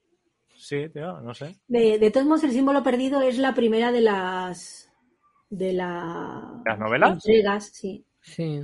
Sí, 0.53 0.89
tío, 0.89 1.21
no 1.21 1.33
sé. 1.33 1.55
De, 1.67 1.97
de 1.97 2.11
todos 2.11 2.25
modos, 2.25 2.43
el 2.43 2.51
símbolo 2.51 2.83
perdido 2.83 3.21
es 3.21 3.37
la 3.37 3.53
primera 3.53 3.91
de 3.91 4.01
las 4.01 4.91
de 5.49 5.71
la 5.71 6.61
¿Las 6.65 6.79
novelas? 6.79 7.11
entregas, 7.13 7.69
sí. 7.73 8.05
Sí. 8.21 8.63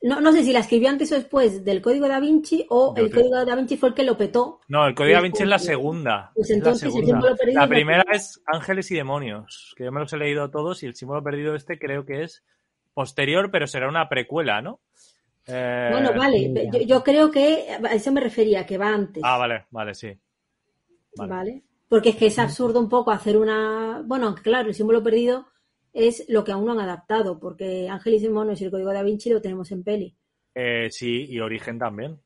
No, 0.00 0.20
no 0.20 0.30
sé 0.32 0.44
si 0.44 0.52
la 0.52 0.60
escribió 0.60 0.88
antes 0.90 1.10
o 1.10 1.16
después 1.16 1.64
del 1.64 1.82
Código 1.82 2.06
da 2.06 2.20
Vinci 2.20 2.64
o 2.70 2.94
Yo 2.96 3.02
el 3.04 3.10
creo- 3.10 3.24
Código 3.24 3.44
da 3.44 3.56
Vinci 3.56 3.76
fue 3.76 3.88
el 3.88 3.94
que 3.96 4.04
lo 4.04 4.16
petó. 4.16 4.60
No, 4.68 4.86
el 4.86 4.94
Código 4.94 5.16
Da 5.16 5.22
Vinci 5.22 5.42
es 5.42 5.48
la 5.48 5.56
pues, 5.56 5.66
segunda. 5.66 6.30
pues 6.34 6.46
es 6.46 6.50
la 6.50 6.56
entonces 6.56 6.94
el 6.94 7.04
símbolo 7.04 7.36
perdido 7.36 7.60
La 7.60 7.68
primera 7.68 8.04
es 8.12 8.40
Ángeles 8.46 8.90
y 8.92 8.94
Demonios, 8.96 9.74
que 9.76 9.84
yo 9.84 9.92
me 9.92 9.98
los 10.00 10.12
he 10.12 10.16
leído 10.16 10.50
todos 10.50 10.82
y 10.82 10.86
el 10.86 10.94
símbolo 10.94 11.22
perdido 11.24 11.54
este 11.56 11.78
creo 11.80 12.04
que 12.06 12.22
es 12.22 12.44
posterior, 12.94 13.50
pero 13.50 13.66
será 13.66 13.88
una 13.88 14.08
precuela, 14.08 14.62
¿no? 14.62 14.80
Eh, 15.46 15.88
Bueno, 15.90 16.10
vale, 16.16 16.52
yo, 16.72 16.80
yo 16.80 17.02
creo 17.02 17.30
que 17.30 17.66
a 17.70 17.94
eso 17.94 18.12
me 18.12 18.20
refería, 18.20 18.66
que 18.66 18.78
va 18.78 18.88
antes. 18.90 19.22
Ah, 19.26 19.36
vale, 19.38 19.64
vale, 19.70 19.94
sí. 19.94 20.12
vale. 21.16 21.32
Vale. 21.32 21.62
Porque 21.88 22.10
es 22.10 22.16
que 22.16 22.26
es 22.26 22.38
absurdo 22.38 22.78
un 22.80 22.88
poco 22.88 23.10
hacer 23.10 23.36
una. 23.38 24.02
Bueno, 24.04 24.26
aunque 24.26 24.42
claro, 24.42 24.68
el 24.68 24.74
símbolo 24.74 25.02
perdido 25.02 25.46
es 25.98 26.24
lo 26.28 26.44
que 26.44 26.52
aún 26.52 26.64
no 26.66 26.72
han 26.72 26.80
adaptado, 26.80 27.38
porque 27.40 27.88
Ángeles 27.88 28.22
y 28.22 28.26
Demonios 28.26 28.60
y 28.60 28.64
el 28.64 28.70
Código 28.70 28.92
da 28.92 29.02
Vinci 29.02 29.30
lo 29.30 29.40
tenemos 29.42 29.70
en 29.72 29.82
peli. 29.82 30.14
Eh, 30.54 30.88
sí, 30.90 31.26
y 31.28 31.40
Origen 31.40 31.78
también. 31.78 32.18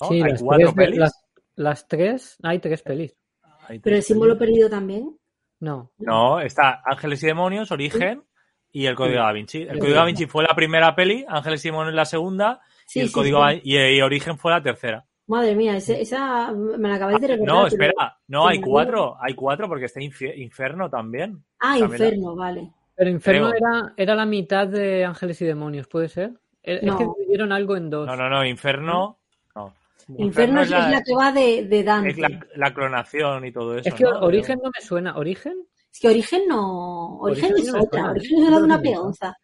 ¿No? 0.00 0.08
Sí, 0.08 0.22
Hay 0.22 0.30
las 0.30 0.42
cuatro 0.42 0.72
tres, 0.72 0.86
pelis. 0.86 0.98
Las, 0.98 1.24
las 1.56 1.88
tres, 1.88 2.36
hay 2.42 2.58
tres 2.60 2.82
pelis. 2.82 3.16
Hay 3.68 3.78
Pero 3.80 3.94
tres 3.94 3.96
el 3.98 4.02
símbolo 4.04 4.38
pelis. 4.38 4.50
perdido 4.52 4.70
también. 4.70 5.16
No. 5.60 5.90
No, 5.98 6.40
está 6.40 6.80
Ángeles 6.84 7.22
y 7.22 7.26
Demonios, 7.26 7.70
Origen 7.72 8.22
y 8.70 8.86
el 8.86 8.94
Código 8.94 9.16
Sí. 9.16 9.22
Da 9.24 9.32
Vinci. 9.32 9.62
El 9.62 9.72
Sí. 9.74 9.78
Código 9.80 9.96
Da 9.96 10.04
Vinci 10.04 10.26
fue 10.26 10.44
la 10.44 10.54
primera 10.54 10.94
peli, 10.94 11.24
Ángeles 11.28 11.64
y 11.64 11.68
Demonios 11.68 11.94
la 11.94 12.04
segunda 12.04 12.60
Sí, 12.86 13.00
y 13.00 13.02
el 13.02 13.08
sí, 13.08 13.14
Código 13.14 13.48
sí. 13.50 13.60
y, 13.64 13.76
y 13.76 14.00
Origen 14.02 14.38
fue 14.38 14.52
la 14.52 14.62
tercera. 14.62 15.04
Madre 15.28 15.54
mía, 15.54 15.76
ese- 15.76 16.00
esa 16.00 16.52
me 16.52 16.88
la 16.88 16.96
acabáis 16.96 17.20
de 17.20 17.28
recordar. 17.28 17.54
No, 17.54 17.62
pero- 17.68 17.82
espera, 17.84 18.18
no, 18.28 18.48
hay 18.48 18.60
cuatro, 18.60 19.16
hay 19.20 19.34
cuatro 19.34 19.68
porque 19.68 19.84
está 19.84 20.00
Inferno 20.02 20.90
también. 20.90 21.44
Ah, 21.60 21.76
También 21.78 21.90
la- 22.00 22.06
Inferno, 22.08 22.34
vale. 22.34 22.72
Pero 22.96 23.10
Inferno 23.10 23.50
Creo. 23.50 23.58
era, 23.70 23.94
era 23.96 24.14
la 24.16 24.26
mitad 24.26 24.66
de 24.66 25.04
Ángeles 25.04 25.40
y 25.42 25.44
Demonios, 25.44 25.86
¿puede 25.86 26.08
ser? 26.08 26.32
Es 26.62 26.82
No. 26.82 26.92
es 26.94 26.98
que 26.98 27.04
dividieron 27.18 27.52
algo 27.52 27.76
en 27.76 27.90
dos. 27.90 28.06
No, 28.06 28.16
no, 28.16 28.28
no, 28.28 28.44
Inferno, 28.44 29.18
no. 29.54 29.74
Inferno 30.16 30.62
es, 30.62 30.68
es 30.68 30.70
la, 30.72 31.02
que 31.04 31.14
va 31.14 31.30
de, 31.32 31.64
de 31.66 31.84
Dante. 31.84 32.10
es 32.10 32.18
la, 32.18 32.46
la 32.56 32.72
clonación 32.74 33.44
y 33.44 33.52
todo 33.52 33.76
eso. 33.76 33.88
Es 33.88 33.94
que 33.94 34.04
¿no? 34.04 34.18
Origen 34.20 34.58
no 34.62 34.70
me 34.74 34.80
suena. 34.84 35.16
¿Origen? 35.18 35.54
Es 35.92 36.00
que 36.00 36.08
Origen 36.08 36.42
no. 36.48 37.18
Origen, 37.18 37.52
Origen 37.52 37.68
es 37.68 37.74
otra. 37.74 38.00
suena. 38.00 38.10
Origen 38.12 38.42
es 38.42 38.50
una 38.60 38.80
peonza. 38.80 39.36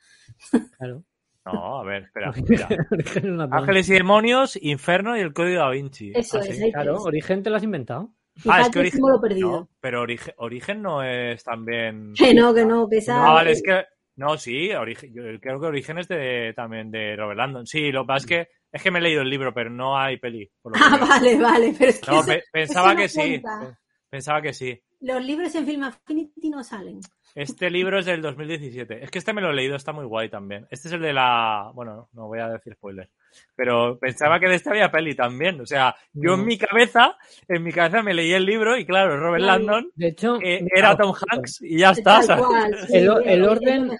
Claro. 0.79 1.03
No, 1.47 1.81
a 1.81 1.85
ver, 1.85 2.05
espera, 2.05 2.33
mira. 2.49 2.69
Origen 2.91 3.25
es 3.25 3.31
una 3.31 3.47
peonza. 3.49 3.57
Ángeles 3.59 3.89
y 3.89 3.93
Demonios, 3.93 4.59
Inferno 4.63 5.17
y 5.17 5.21
el 5.21 5.33
Código 5.33 5.61
Da 5.61 5.71
Vinci. 5.71 6.13
Eso 6.15 6.39
Ah, 6.39 6.45
es, 6.47 6.57
sí. 6.57 6.73
Claro. 6.73 7.03
Origen 7.03 7.43
te 7.43 7.51
lo 7.51 7.57
has 7.57 7.63
inventado. 7.63 8.11
Ah, 8.49 8.63
es 8.63 8.71
que 8.71 8.79
Origen. 8.81 8.97
símbolo 8.97 9.21
perdido. 9.21 9.51
No, 9.51 9.69
pero 9.81 10.01
Origen, 10.03 10.35
Origen 10.39 10.83
no 10.83 11.03
es 11.03 11.45
también. 11.45 12.15
Que 12.15 12.35
no, 12.35 12.53
que 12.55 12.65
no, 12.65 12.89
que 12.89 12.97
esa. 12.99 13.25
Ah, 13.29 13.33
vale, 13.35 13.53
es 13.53 13.63
que. 13.63 13.85
No, 14.17 14.39
sí, 14.39 14.71
Origen, 14.73 15.13
yo 15.13 15.23
creo 15.41 15.61
que 15.61 15.67
Origen 15.67 15.99
es 15.99 16.09
de, 16.09 16.53
también 16.57 16.91
de 16.91 17.15
Robert 17.17 17.37
Landon. 17.39 17.67
Sí, 17.67 17.91
lo 17.93 18.03
que 18.03 18.07
pasa 18.07 18.19
es 18.19 18.27
que 18.27 18.49
es 18.73 18.83
que 18.83 18.91
me 18.91 18.99
he 18.99 19.03
leído 19.03 19.23
el 19.23 19.29
libro, 19.31 19.53
pero 19.53 19.71
no 19.71 19.99
hay 19.99 20.17
peli. 20.19 20.51
por 20.63 20.73
lo 20.77 20.85
Ah, 20.85 20.97
vale, 21.01 21.37
vale. 21.39 21.75
Pero 21.79 21.91
es 21.91 22.01
que 22.01 22.11
No, 22.11 22.21
eso- 22.21 22.33
pensaba 22.53 22.89
eso 22.89 22.95
no 22.95 23.01
que 23.03 23.09
sí. 23.09 23.41
cuenta. 23.41 23.79
Pensaba 24.09 24.41
que 24.43 24.53
sí. 24.53 24.81
Los 25.01 25.23
libros 25.25 25.55
en 25.57 25.67
Film 25.67 25.83
Affinity 25.83 26.49
no 26.49 26.65
salen. 26.65 27.01
Este 27.35 27.69
libro 27.69 27.99
es 27.99 28.07
del 28.07 28.23
2017. 28.23 29.03
Es 29.03 29.11
que 29.11 29.19
este 29.19 29.33
me 29.33 29.41
lo 29.43 29.51
he 29.51 29.55
leído, 29.55 29.75
está 29.75 29.93
muy 29.93 30.05
guay 30.05 30.29
también. 30.29 30.67
Este 30.71 30.87
es 30.89 30.95
el 30.95 31.01
de 31.01 31.13
la. 31.13 31.71
Bueno, 31.75 32.09
no 32.13 32.29
voy 32.29 32.39
a 32.39 32.49
decir 32.49 32.75
spoiler. 32.75 33.11
Pero 33.57 33.99
pensaba 33.99 34.39
que 34.39 34.47
de 34.49 34.55
este 34.55 34.71
había 34.71 34.91
peli 34.91 35.17
también. 35.17 35.61
O 35.61 35.67
sea, 35.67 35.95
yo 36.13 36.35
en 36.35 36.41
No. 36.41 36.45
mi 36.47 36.57
cabeza, 36.57 37.17
en 37.49 37.63
mi 37.65 37.73
cabeza 37.73 38.03
me 38.03 38.15
leí 38.15 38.33
el 38.33 38.47
libro 38.47 38.77
y 38.79 38.87
claro, 38.87 39.19
Robert. 39.19 39.43
Landon 39.45 39.91
De 39.97 40.09
hecho, 40.09 40.39
eh, 40.41 40.65
era 40.75 40.97
Tom. 40.97 41.13
Hanks 41.31 41.61
y 41.63 41.79
ya 41.79 41.91
está. 41.91 42.21
Sí, 42.89 42.99
El 42.99 43.45
orden-. 43.45 43.91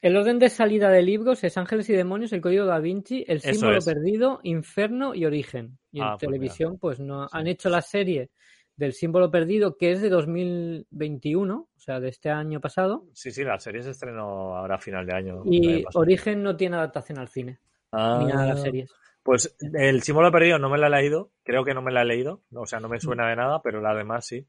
El 0.00 0.16
orden 0.18 0.38
de 0.38 0.50
salida 0.50 0.90
de 0.90 1.02
libros 1.02 1.42
es 1.44 1.56
Ángeles 1.56 1.88
y 1.88 1.94
Demonios, 1.94 2.32
El 2.34 2.42
Código 2.42 2.66
Da 2.66 2.78
Vinci, 2.78 3.24
El 3.26 3.40
Símbolo 3.40 3.78
es. 3.78 3.84
Perdido, 3.86 4.40
Inferno 4.42 5.14
y 5.14 5.24
Origen. 5.24 5.78
Y 5.92 5.98
en 6.00 6.04
Ah, 6.04 6.16
pues 6.18 6.20
televisión, 6.28 6.78
pues 6.78 7.00
no 7.00 7.26
han 7.30 7.46
hecho 7.46 7.70
la 7.70 7.80
serie 7.80 8.28
del 8.76 8.92
Símbolo 8.92 9.30
Perdido, 9.30 9.76
que 9.76 9.92
es 9.92 10.02
de 10.02 10.08
2021, 10.08 11.54
o 11.74 11.80
sea, 11.80 12.00
de 12.00 12.08
este 12.08 12.30
año 12.30 12.60
pasado. 12.60 13.06
Sí, 13.12 13.30
sí, 13.30 13.44
la 13.44 13.58
serie 13.58 13.82
se 13.82 13.90
estrenó 13.90 14.56
ahora 14.56 14.76
a 14.76 14.80
final 14.80 15.06
de 15.06 15.14
año. 15.14 15.42
Y. 15.44 15.84
Origen 15.94 16.42
no 16.42 16.56
tiene 16.56 16.76
adaptación 16.76 17.18
al 17.18 17.28
cine, 17.28 17.60
Ah, 17.92 18.18
ni 18.20 18.26
nada 18.26 18.42
de 18.42 18.48
las 18.48 18.62
series. 18.62 18.90
Pues 19.22 19.56
el 19.60 20.02
símbolo 20.02 20.30
perdido 20.30 20.58
no 20.58 20.68
me 20.68 20.76
la 20.76 20.88
he 20.88 21.02
leído. 21.02 21.30
Creo 21.44 21.64
que 21.64 21.72
no 21.72 21.80
me 21.80 21.92
la 21.92 22.02
he 22.02 22.04
leído. 22.04 22.42
O 22.52 22.66
sea, 22.66 22.78
no 22.80 22.88
me 22.88 23.00
suena 23.00 23.28
de 23.28 23.36
nada, 23.36 23.62
pero 23.62 23.80
la 23.80 23.94
demás 23.94 24.26
sí. 24.26 24.46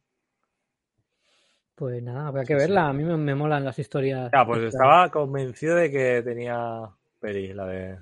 Pues 1.75 2.01
nada, 2.03 2.27
habrá 2.27 2.41
que 2.41 2.47
Sí, 2.47 2.53
sí. 2.53 2.59
verla. 2.59 2.87
A 2.89 2.93
mí 2.93 3.03
me, 3.03 3.15
me 3.15 3.35
molan 3.35 3.63
las 3.63 3.79
historias. 3.79 4.31
Ya, 4.33 4.45
pues 4.45 4.63
estaba 4.63 5.09
convencido 5.11 5.75
de 5.75 5.91
que 5.91 6.21
tenía 6.23 6.89
peli, 7.19 7.53
la 7.53 7.65
de. 7.67 7.99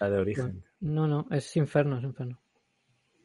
La 0.00 0.10
de 0.10 0.18
origen. 0.18 0.64
No, 0.80 1.06
no, 1.06 1.26
es 1.30 1.56
Inferno, 1.56 1.98
es 1.98 2.04
Inferno. 2.04 2.40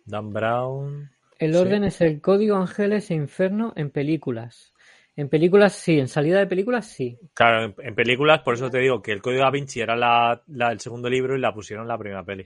Dan 0.05 0.31
Brown. 0.31 1.11
El 1.39 1.53
Sí. 1.53 1.57
orden 1.59 1.83
es 1.83 2.01
el 2.01 2.21
Código 2.21 2.55
Ángeles 2.57 3.11
e 3.11 3.15
Inferno 3.15 3.73
en 3.75 3.89
películas. 3.91 4.73
En 5.15 5.29
películas 5.29 5.73
sí, 5.73 5.99
en 5.99 6.07
salida 6.07 6.37
de 6.39 6.47
películas 6.47 6.85
sí. 6.87 7.17
Claro, 7.33 7.63
en, 7.65 7.75
en 7.79 7.95
películas, 7.95 8.41
por 8.41 8.53
eso 8.53 8.69
te 8.69 8.77
digo 8.79 9.01
que 9.01 9.11
el 9.11 9.21
Código 9.21 9.41
Da 9.41 9.49
Vinci 9.49 9.81
era 9.81 9.95
la, 9.95 10.41
la- 10.47 10.71
el 10.71 10.79
segundo 10.79 11.09
libro 11.09 11.35
y 11.35 11.39
la 11.39 11.53
pusieron 11.53 11.85
en 11.85 11.89
la 11.89 11.97
primera 11.97 12.23
peli. 12.23 12.45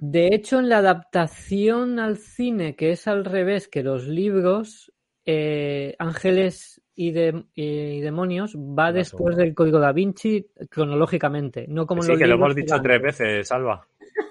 De 0.00 0.28
hecho, 0.34 0.58
en 0.58 0.68
la 0.68 0.78
adaptación 0.78 1.98
al 2.00 2.16
cine, 2.16 2.74
que 2.74 2.90
es 2.90 3.06
al 3.06 3.24
revés 3.24 3.68
que 3.68 3.82
los 3.84 4.06
libros, 4.06 4.92
eh, 5.24 5.94
Ángeles 6.00 6.80
y, 6.96 7.12
de- 7.12 7.44
y 7.54 8.00
Demonios 8.00 8.56
va 8.56 8.86
La 8.86 8.92
después 8.94 9.34
segunda. 9.36 9.44
del 9.44 9.54
Código 9.54 9.78
Da 9.78 9.92
Vinci 9.92 10.46
cronológicamente, 10.68 11.66
no 11.68 11.86
como 11.86 12.00
en 12.02 12.06
sí, 12.06 12.12
los 12.12 12.18
que 12.18 12.26
lo 12.26 12.34
hemos 12.34 12.54
dicho 12.56 12.80
tres 12.82 13.00
veces, 13.00 13.46
Salva. 13.46 13.86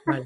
Vale, 0.06 0.26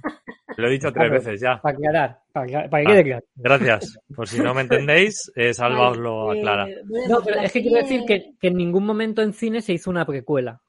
Lo 0.62 0.68
he 0.68 0.72
dicho 0.72 0.92
tres 0.94 1.08
Claro. 1.10 1.14
veces 1.14 1.42
ya. 1.42 1.62
para 1.62 1.76
aclarar, 1.76 2.20
para, 2.32 2.46
aclarar- 2.46 2.70
para 2.70 2.84
que 2.84 2.90
Ah. 2.90 2.94
quede 2.96 3.04
claro. 3.04 3.26
Gracias. 3.36 3.98
Por 4.16 4.28
si 4.28 4.40
no 4.40 4.54
me 4.54 4.62
entendéis, 4.90 5.32
eh, 5.36 5.54
Salva 5.54 5.90
os 5.90 5.98
lo 5.98 6.32
aclara. 6.32 6.70
eh, 6.70 6.82
No, 7.10 7.22
pero 7.24 7.42
es 7.42 7.52
que 7.52 7.62
quiero 7.62 7.78
decir 7.78 8.02
que, 8.08 8.34
que 8.40 8.48
en 8.48 8.56
ningún 8.58 8.86
momento 8.86 9.22
en 9.22 9.34
cine 9.34 9.62
se 9.62 9.74
hizo 9.74 9.90
una 9.90 10.06
precuela, 10.06 10.62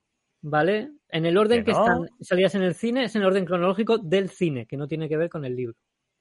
¿vale? 0.42 0.90
En 1.08 1.26
el 1.26 1.36
orden 1.36 1.60
Que 1.60 1.66
que, 1.66 1.72
no. 1.72 1.80
están 1.82 2.08
salidas 2.20 2.54
en 2.54 2.62
el 2.62 2.74
cine 2.74 3.04
es 3.04 3.14
en 3.16 3.22
el 3.22 3.28
orden 3.28 3.44
cronológico 3.44 3.98
del 3.98 4.30
cine, 4.30 4.66
que 4.66 4.76
no 4.76 4.88
tiene 4.88 5.08
que 5.08 5.16
ver 5.16 5.28
con 5.28 5.44
el 5.44 5.54
libro. 5.54 5.74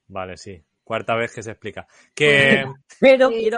Vale, 0.07 0.35
sí. 0.37 0.61
Cuarta 0.83 1.15
vez 1.15 1.33
que 1.33 1.43
se 1.43 1.51
explica. 1.51 1.87
Que. 2.13 2.65
Pero 2.99 3.29
Eh, 3.31 3.39
quiero... 3.39 3.57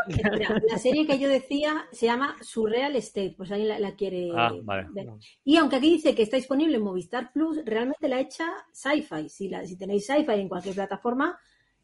la 0.70 0.78
serie 0.78 1.08
que 1.08 1.18
yo 1.18 1.28
decía 1.30 1.86
se 1.92 2.06
llama 2.06 2.36
Surreal 2.42 2.96
Estate, 2.96 3.34
pues 3.36 3.52
alguien 3.52 3.70
la, 3.70 3.80
la 3.80 3.96
quiere 3.96 4.30
Ah, 4.36 4.52
vale. 4.64 4.88
ver. 4.94 5.08
Y 5.44 5.58
aunque 5.58 5.78
aquí 5.78 5.90
dice 5.90 6.14
que 6.14 6.24
está 6.24 6.38
disponible 6.38 6.78
en 6.78 6.84
Movistar 6.84 7.32
Plus, 7.34 7.60
realmente 7.66 8.08
la 8.08 8.20
hecha 8.20 8.46
Sci-Fi. 8.72 9.30
Si, 9.30 9.50
la, 9.50 9.66
si 9.66 9.78
tenéis 9.78 10.06
Sci-Fi 10.06 10.34
en 10.40 10.50
cualquier 10.50 10.76
plataforma, 10.76 11.38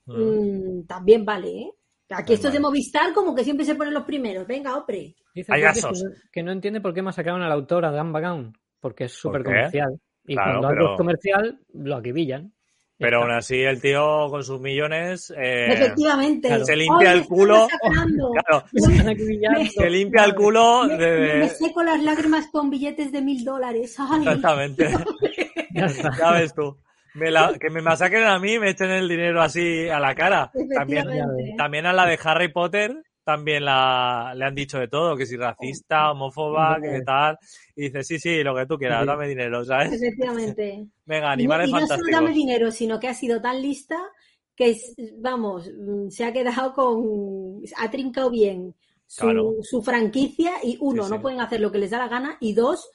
mm, 0.05 0.83
también 0.87 1.25
vale, 1.25 1.49
¿eh? 1.49 1.71
Aquí 2.11 2.33
estos 2.33 2.51
de. 2.51 2.59
Movistar 2.59 3.13
como 3.13 3.35
que 3.35 3.43
siempre 3.43 3.65
se 3.65 3.75
ponen 3.75 3.93
los 3.93 4.03
primeros. 4.03 4.45
Venga, 4.47 4.75
opre. 4.77 5.15
Dice 5.35 5.51
que, 5.53 5.61
no, 5.81 5.91
que 6.31 6.43
no 6.43 6.51
entiende 6.51 6.81
por 6.81 6.93
qué 6.93 7.01
masacraron 7.03 7.43
al 7.43 7.51
autor, 7.51 7.85
a 7.85 7.91
Dan 7.91 8.11
Brown, 8.11 8.51
porque 8.79 9.03
es 9.05 9.13
súper 9.13 9.43
comercial. 9.43 9.99
Y 10.25 10.33
Claro, 10.33 10.59
cuando 10.59 10.67
algo 10.69 10.79
pero- 10.79 10.91
es 10.93 10.97
comercial, 10.97 11.59
lo 11.73 11.95
acribillan. 11.95 12.51
Pero 12.99 13.21
aún 13.21 13.31
así, 13.31 13.61
el 13.61 13.79
tío 13.81 14.27
con 14.29 14.43
sus 14.43 14.59
millones. 14.59 15.33
eh, 15.37 15.67
Efectivamente. 15.71 16.65
Se 16.65 16.75
limpia 16.75 17.11
¡Ay, 17.11 17.19
el 17.19 17.25
culo! 17.25 17.67
Claro, 18.45 18.65
Me 18.73 19.65
se 19.69 19.89
limpia 19.89 20.25
el 20.25 20.35
culo 20.35 20.83
Me, 20.85 20.97
de. 20.97 21.19
me- 21.21 21.33
me 21.39 21.49
seco 21.49 21.81
las 21.81 22.03
lágrimas 22.03 22.47
con 22.51 22.69
billetes 22.69 23.11
de 23.13 23.21
mil 23.21 23.43
dólares. 23.45 23.95
¡Ay! 23.99 24.19
Exactamente. 24.21 24.89
Ya. 25.71 25.87
Ya 26.17 26.31
ves 26.31 26.53
tú. 26.53 26.77
me 27.13 27.29
la- 27.31 27.53
que 27.59 27.69
me 27.69 27.81
masacren 27.81 28.23
a 28.25 28.37
mí 28.39 28.53
y 28.55 28.59
me 28.59 28.71
echen 28.71 28.89
el 28.89 29.07
dinero 29.07 29.41
así 29.41 29.87
a 29.87 29.99
la 29.99 30.13
cara. 30.15 30.51
También, 30.75 31.07
también 31.57 31.85
a 31.85 31.93
la 31.93 32.05
de 32.05 32.19
Harry 32.23 32.51
Potter 32.51 33.03
también 33.29 33.63
la, 33.63 34.33
le 34.35 34.43
han 34.43 34.55
dicho 34.55 34.79
de 34.79 34.87
todo, 34.87 35.15
que 35.15 35.27
si 35.27 35.37
racista, 35.37 36.09
homófoba, 36.11 36.79
que 36.81 37.01
tal. 37.05 37.37
Y 37.75 37.83
dice, 37.83 38.03
sí, 38.03 38.17
sí, 38.17 38.41
lo 38.43 38.55
que 38.55 38.65
tú 38.65 38.75
quieras, 38.75 39.01
Sí. 39.01 39.07
dame 39.07 39.27
dinero, 39.27 39.63
¿sabes? 39.63 39.93
Efectivamente. 39.93 40.87
Venga, 41.05 41.25
Y 41.25 41.45
no, 41.45 41.53
animales 41.53 41.69
y 41.69 41.73
no 41.73 41.85
solo 41.85 42.01
dame 42.11 42.33
dinero, 42.33 42.71
sino 42.71 42.99
que 42.99 43.07
ha 43.07 43.13
sido 43.13 43.39
tan 43.39 43.61
lista 43.61 43.97
que, 44.55 44.75
vamos, 45.19 45.69
mm, 45.71 46.09
se 46.09 46.25
ha 46.25 46.33
quedado 46.33 46.73
con... 46.73 47.61
ha 47.77 47.91
trincado 47.91 48.31
bien 48.31 48.73
su, 49.05 49.21
Claro. 49.21 49.53
su 49.61 49.83
franquicia 49.83 50.53
y 50.63 50.77
uno, 50.81 51.03
Sí, 51.03 51.11
no 51.11 51.21
pueden 51.21 51.39
hacer 51.39 51.61
lo 51.61 51.71
que 51.71 51.77
les 51.77 51.91
da 51.91 51.99
la 51.99 52.07
gana 52.07 52.35
y 52.39 52.53
dos, 52.53 52.89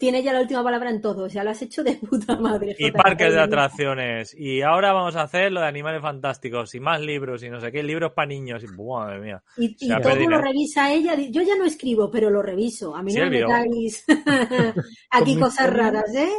tiene 0.00 0.22
ya 0.22 0.32
la 0.32 0.40
última 0.40 0.64
palabra 0.64 0.88
en 0.88 1.02
todo. 1.02 1.24
O 1.24 1.28
sea, 1.28 1.44
lo 1.44 1.50
has 1.50 1.60
hecho 1.60 1.84
de 1.84 1.92
puta 2.10 2.34
madre. 2.36 2.74
Y 2.78 2.86
Jota, 2.86 3.02
parques 3.02 3.34
de 3.34 3.40
atracciones. 3.40 4.34
Y 4.34 4.62
ahora 4.62 4.94
vamos 4.94 5.14
a 5.14 5.22
hacer 5.22 5.52
lo 5.52 5.60
de 5.60 5.66
animales 5.66 6.00
fantásticos 6.00 6.74
y 6.74 6.80
más 6.80 7.02
libros 7.02 7.42
y 7.42 7.50
no 7.50 7.60
sé 7.60 7.70
qué, 7.70 7.82
libros 7.82 8.12
para 8.12 8.26
niños. 8.26 8.64
Y, 8.64 8.74
¡buah, 8.74 9.04
madre 9.04 9.20
mía. 9.20 9.42
Y, 9.58 9.88
todo 9.88 10.00
perdido, 10.00 10.30
lo 10.30 10.40
revisa 10.40 10.90
ella. 10.90 11.14
Yo 11.16 11.42
ya 11.42 11.54
no 11.54 11.66
escribo, 11.66 12.10
pero 12.10 12.30
lo 12.30 12.40
reviso. 12.40 12.96
A 12.96 13.02
mí 13.02 13.12
Sí, 13.12 13.18
no 13.18 13.26
me 13.26 13.40
metáis 13.40 14.04
aquí 15.10 15.38
cosas 15.38 15.70
raras, 15.70 16.14
¿eh? 16.14 16.32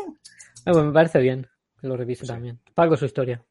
Ah, 0.65 0.71
pues 0.71 0.83
me 0.83 0.91
parece 0.91 1.19
bien 1.19 1.47
que 1.79 1.87
lo 1.87 1.95
revise 1.95 2.25
también. 2.25 2.59
Para 2.73 2.85
algo 2.85 2.97
su 2.97 3.05
historia. 3.05 3.43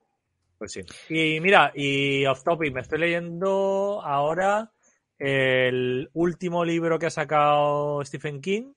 Pues 0.58 0.72
sí. 0.72 0.80
Y 1.08 1.40
mira, 1.40 1.72
y 1.74 2.26
off 2.26 2.42
topic, 2.42 2.74
me 2.74 2.80
estoy 2.80 2.98
leyendo 2.98 4.02
ahora 4.02 4.72
el 5.18 6.10
último 6.14 6.64
libro 6.64 6.98
que 6.98 7.06
ha 7.06 7.10
sacado 7.10 8.04
Stephen 8.04 8.40
King, 8.40 8.72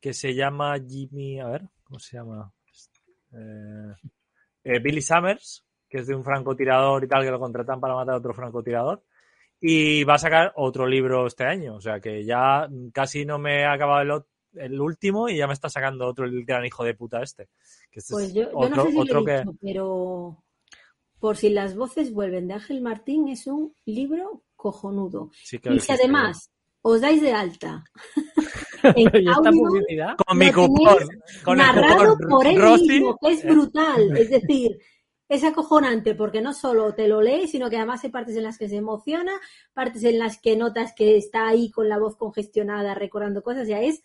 que 0.00 0.14
se 0.14 0.34
llama 0.34 0.78
Jimmy, 0.78 1.40
a 1.40 1.46
ver, 1.46 1.62
¿cómo 1.84 1.98
se 1.98 2.16
llama? 2.16 2.52
Eh, 3.32 3.94
eh, 4.64 4.78
Billy 4.78 5.02
Summers, 5.02 5.64
que 5.88 5.98
es 5.98 6.06
de 6.06 6.14
un 6.14 6.24
francotirador 6.24 7.04
y 7.04 7.08
tal, 7.08 7.22
que 7.22 7.30
lo 7.30 7.38
contratan 7.38 7.80
para 7.80 7.94
matar 7.94 8.14
a 8.14 8.18
otro 8.18 8.34
francotirador. 8.34 9.02
Y 9.60 10.04
va 10.04 10.14
a 10.14 10.18
sacar 10.18 10.52
otro 10.56 10.86
libro 10.86 11.26
este 11.26 11.44
año, 11.44 11.74
o 11.74 11.80
sea 11.82 12.00
que 12.00 12.24
ya 12.24 12.66
casi 12.94 13.26
no 13.26 13.38
me 13.38 13.66
ha 13.66 13.74
acabado 13.74 14.24
el, 14.54 14.80
último 14.80 15.28
y 15.28 15.36
ya 15.36 15.46
me 15.46 15.52
está 15.52 15.68
sacando 15.68 16.06
otro 16.06 16.24
el 16.24 16.46
gran 16.46 16.64
hijo 16.64 16.82
de 16.82 16.94
puta 16.94 17.22
este. 17.22 17.50
Que 17.90 18.00
este 18.00 18.14
Pues 18.14 18.28
es 18.28 18.34
yo, 18.34 18.42
yo 18.44 18.50
otro, 18.54 18.76
no 18.76 18.84
sé 18.84 18.90
si 18.92 18.98
otro 18.98 19.20
lo 19.20 19.28
he 19.28 19.42
que... 19.42 19.50
pero 19.60 20.44
por 21.18 21.36
si 21.36 21.50
las 21.50 21.76
voces 21.76 22.10
vuelven 22.14 22.48
de 22.48 22.54
Ángel 22.54 22.80
Martín 22.80 23.28
es 23.28 23.46
un 23.46 23.74
libro 23.84 24.44
cojonudo. 24.56 25.30
sí 25.34 25.60
Y 25.62 25.80
si 25.80 25.92
además 25.92 26.50
os 26.80 27.02
dais 27.02 27.20
de 27.20 27.32
alta 27.32 27.84
en 28.96 29.22
¿Y 29.22 29.28
esta 29.28 29.48
Audible, 29.48 29.68
publicidad? 29.68 30.16
Con 30.16 30.38
mi 30.38 30.52
cupón. 30.52 31.08
Con 31.44 31.58
narrado 31.58 32.16
cupón 32.16 32.28
por 32.28 32.46
él 32.46 32.60
Rosy. 32.60 32.88
mismo, 32.88 33.18
que 33.20 33.32
es 33.32 33.44
brutal. 33.44 34.16
Es 34.16 34.30
decir, 34.30 34.78
es 35.28 35.44
acojonante 35.44 36.14
porque 36.14 36.40
no 36.40 36.52
solo 36.52 36.94
te 36.94 37.06
lo 37.06 37.22
lees, 37.22 37.52
sino 37.52 37.70
que 37.70 37.76
además 37.76 38.02
hay 38.02 38.10
partes 38.10 38.36
en 38.36 38.42
las 38.42 38.58
que 38.58 38.68
se 38.68 38.76
emociona, 38.76 39.32
partes 39.72 40.02
en 40.04 40.18
las 40.18 40.40
que 40.40 40.56
notas 40.56 40.92
que 40.94 41.16
está 41.16 41.46
ahí 41.46 41.70
con 41.70 41.88
la 41.88 41.98
voz 41.98 42.16
congestionada 42.16 42.94
recordando 42.94 43.42
cosas. 43.42 43.68
Ya 43.68 43.80
es 43.80 44.02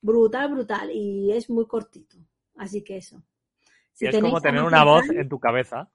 brutal, 0.00 0.50
brutal 0.50 0.90
y 0.92 1.32
es 1.32 1.48
muy 1.48 1.66
cortito. 1.66 2.16
Así 2.56 2.82
que 2.82 2.96
eso. 2.96 3.22
Si 3.92 4.04
Y 4.04 4.08
es 4.08 4.18
como 4.18 4.40
tener 4.40 4.62
una 4.62 4.84
voz 4.84 5.08
en 5.10 5.28
tu 5.28 5.38
cabeza. 5.38 5.88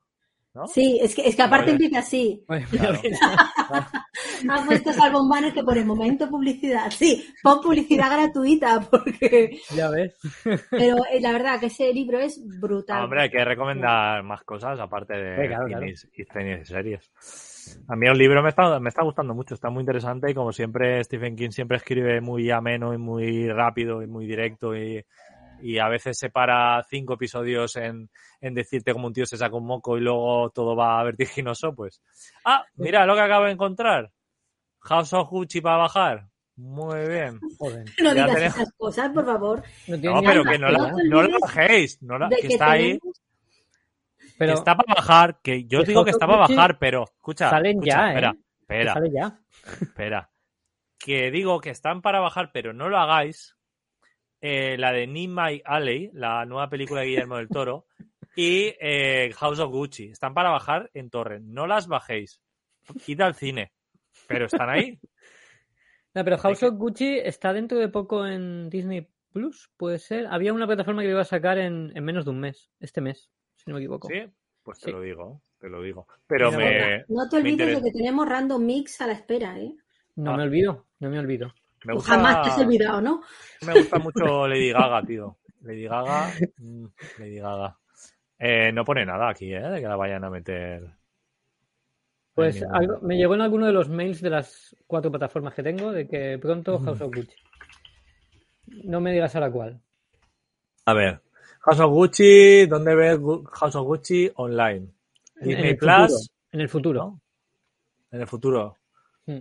¿No? 0.59 0.67
Sí, 0.67 0.99
es 1.01 1.15
que, 1.15 1.27
es 1.27 1.35
que 1.35 1.41
aparte 1.41 1.71
empieza 1.71 1.99
así. 1.99 2.43
Claro. 2.71 2.99
Han 4.49 4.65
puesto 4.65 4.93
salvo 4.93 5.21
un 5.21 5.29
banner 5.29 5.53
que 5.53 5.63
pone 5.63 5.83
momento 5.83 6.29
publicidad. 6.29 6.89
Sí, 6.91 7.25
pon 7.41 7.61
publicidad 7.61 8.11
gratuita 8.11 8.81
porque... 8.81 9.59
ya 9.75 9.89
ves. 9.89 10.15
Pero 10.69 10.97
eh, 11.11 11.21
la 11.21 11.31
verdad 11.31 11.59
que 11.59 11.67
ese 11.67 11.93
libro 11.93 12.19
es 12.19 12.41
brutal. 12.59 12.99
Ah, 12.99 13.03
hombre, 13.03 13.23
hay 13.23 13.29
que 13.29 13.43
recomendar 13.43 14.23
más 14.23 14.43
cosas 14.43 14.79
aparte 14.79 15.13
de 15.13 15.41
Sí, 15.41 15.47
claro, 15.47 15.65
claro. 15.65 15.85
cines 15.85 16.09
y 16.13 16.23
cines 16.23 16.61
y 16.61 16.65
series. 16.65 17.11
A 17.87 17.95
mí 17.95 18.07
el 18.07 18.17
libro 18.17 18.41
me 18.41 18.49
está, 18.49 18.79
me 18.79 18.89
está 18.89 19.03
gustando 19.03 19.33
mucho, 19.33 19.53
está 19.53 19.69
muy 19.69 19.81
interesante 19.81 20.31
y 20.31 20.33
como 20.33 20.51
siempre 20.51 21.03
Stephen 21.03 21.35
King 21.35 21.51
siempre 21.51 21.77
escribe 21.77 22.19
muy 22.19 22.49
ameno 22.49 22.93
y 22.93 22.97
muy 22.97 23.47
rápido 23.49 24.01
y 24.01 24.07
muy 24.07 24.25
directo 24.25 24.75
y, 24.75 25.03
y 25.61 25.77
a 25.79 25.87
veces 25.89 26.17
se 26.17 26.29
para 26.29 26.81
cinco 26.89 27.15
episodios 27.15 27.75
en, 27.75 28.09
en 28.41 28.53
decirte 28.53 28.93
como 28.93 29.07
un 29.07 29.13
tío 29.13 29.25
se 29.25 29.37
saca 29.37 29.55
un 29.55 29.65
moco 29.65 29.97
y 29.97 30.01
luego 30.01 30.49
todo 30.51 30.75
va 30.75 31.03
vertiginoso, 31.03 31.73
pues. 31.75 32.01
Ah, 32.45 32.63
mira 32.75 33.05
lo 33.05 33.15
que 33.15 33.21
acabo 33.21 33.45
de 33.45 33.51
encontrar. 33.51 34.11
House 34.81 35.13
of 35.13 35.29
Gucci 35.29 35.61
para 35.61 35.77
bajar. 35.77 36.27
Muy 36.55 37.07
bien. 37.07 37.39
Joder. 37.57 37.85
no 37.99 38.05
ya 38.05 38.13
digas 38.13 38.33
tenemos- 38.35 38.55
esas 38.57 38.73
cosas, 38.77 39.09
por 39.11 39.25
favor. 39.25 39.63
No 39.87 39.97
No, 40.15 40.21
pero 40.21 40.43
que 40.43 40.59
no 40.59 40.69
la, 40.69 40.91
no 40.91 41.39
bajéis. 41.39 42.01
No 42.01 42.17
la- 42.17 42.27
de 42.27 42.35
que 42.37 42.41
que 42.47 42.53
está 42.53 42.71
ahí. 42.71 42.97
tenemos- 42.99 43.21
Pero 44.37 44.53
que 44.53 44.57
está 44.59 44.75
para 44.75 44.93
bajar, 44.95 45.39
que 45.41 45.65
yo 45.65 45.79
que 45.81 45.85
digo 45.87 46.03
que 46.05 46.11
está 46.11 46.25
para 46.27 46.39
bajar, 46.39 46.77
pero 46.79 47.03
escucha, 47.03 47.49
salen 47.49 47.77
escucha, 47.77 47.91
ya, 47.95 48.05
¿eh? 48.05 48.09
espera, 48.09 48.31
que 48.33 48.39
espera, 48.61 48.93
sale 48.93 49.11
ya. 49.11 49.39
espera. 49.81 50.29
Que 50.97 51.31
digo 51.31 51.59
que 51.61 51.69
están 51.69 52.01
para 52.01 52.19
bajar, 52.19 52.51
pero 52.53 52.73
no 52.73 52.87
lo 52.89 52.97
hagáis. 52.97 53.55
Eh, 54.41 54.77
la 54.77 54.91
de 54.93 55.05
Nimai 55.07 55.61
Alley, 55.65 56.09
la 56.13 56.45
nueva 56.45 56.69
película 56.69 57.01
de 57.01 57.07
Guillermo 57.07 57.37
del 57.37 57.49
Toro, 57.49 57.85
y 58.35 58.73
eh, 58.79 59.31
House 59.35 59.59
of 59.59 59.69
Gucci, 59.71 60.05
están 60.11 60.33
para 60.33 60.49
bajar 60.49 60.89
en 60.93 61.09
torre. 61.09 61.39
No 61.41 61.67
las 61.67 61.87
bajéis. 61.87 62.41
Id 63.07 63.19
al 63.21 63.35
cine. 63.35 63.73
Pero 64.27 64.45
están 64.45 64.69
ahí. 64.69 64.99
No, 66.13 66.23
pero 66.23 66.37
House 66.37 66.63
of 66.63 66.75
Gucci 66.75 67.19
está 67.19 67.53
dentro 67.53 67.77
de 67.77 67.87
poco 67.89 68.25
en 68.25 68.69
Disney 68.69 69.07
Plus, 69.31 69.69
puede 69.77 69.99
ser. 69.99 70.25
Había 70.27 70.53
una 70.53 70.65
plataforma 70.65 71.01
que 71.01 71.07
lo 71.07 71.13
iba 71.13 71.21
a 71.21 71.25
sacar 71.25 71.57
en, 71.59 71.91
en 71.95 72.03
menos 72.03 72.25
de 72.25 72.31
un 72.31 72.39
mes, 72.39 72.71
este 72.79 72.99
mes, 73.01 73.29
si 73.55 73.65
no 73.69 73.75
me 73.75 73.81
equivoco. 73.81 74.07
¿Sí? 74.07 74.23
Pues 74.63 74.79
te 74.79 74.85
Sí. 74.85 74.91
lo 74.91 75.01
digo, 75.01 75.41
te 75.59 75.69
lo 75.69 75.81
digo. 75.81 76.07
Pero 76.27 76.51
me, 76.51 77.05
No 77.07 77.29
te 77.29 77.35
me 77.37 77.41
olvides 77.51 77.75
de 77.75 77.83
que 77.83 77.91
tenemos 77.91 78.27
Random 78.27 78.63
Mix 78.65 79.01
a 79.01 79.07
la 79.07 79.13
espera, 79.13 79.59
¿eh? 79.59 79.75
No 80.15 80.33
Ah. 80.33 80.37
me 80.37 80.43
olvido, 80.43 80.87
no 80.99 81.09
me 81.09 81.19
olvido. 81.19 81.53
Me 81.85 81.93
Tú 81.93 81.97
gusta, 81.99 82.13
Jamás 82.13 82.43
te 82.43 82.49
has 82.49 82.59
olvidado, 82.59 83.01
¿no? 83.01 83.21
Me 83.65 83.73
gusta 83.73 83.99
mucho 83.99 84.47
Lady 84.47 84.71
Gaga, 84.71 85.03
tío. 85.03 85.37
Lady 85.61 85.85
Gaga. 85.85 86.31
mm, 86.57 86.85
Lady 87.19 87.39
Gaga. 87.39 87.77
Eh, 88.37 88.71
no 88.71 88.85
pone 88.85 89.05
nada 89.05 89.29
aquí, 89.29 89.53
¿eh? 89.53 89.61
De 89.61 89.81
que 89.81 89.87
la 89.87 89.95
vayan 89.95 90.23
a 90.23 90.29
meter. 90.29 90.83
Pues 92.33 92.61
en 92.61 92.73
algo, 92.73 92.99
me 93.01 93.17
llegó 93.17 93.35
en 93.35 93.41
alguno 93.41 93.65
de 93.65 93.73
los 93.73 93.89
mails 93.89 94.21
de 94.21 94.29
las 94.29 94.75
cuatro 94.87 95.11
plataformas 95.11 95.53
que 95.53 95.63
tengo 95.63 95.91
de 95.91 96.07
que 96.07 96.37
pronto 96.39 96.79
House 96.79 97.01
of 97.01 97.13
Gucci. 97.13 97.35
No 98.85 99.01
me 99.01 99.11
digas 99.11 99.35
ahora 99.35 99.51
cuál. 99.51 99.81
A 100.85 100.93
ver. 100.93 101.21
House 101.61 101.79
of 101.81 101.91
Gucci, 101.91 102.65
¿dónde 102.67 102.95
ves 102.95 103.19
House 103.51 103.75
of 103.75 103.85
Gucci 103.85 104.31
online? 104.35 104.87
En, 105.35 105.41
en 105.41 105.47
Disney 105.49 105.69
el 105.71 105.77
Plus, 105.77 105.89
futuro. 105.91 106.29
En 106.51 106.61
el 106.61 106.69
futuro. 106.69 107.03
¿no? 107.03 107.21
En 108.11 108.21
el 108.21 108.27
futuro. 108.27 108.77
Mm. 109.25 109.39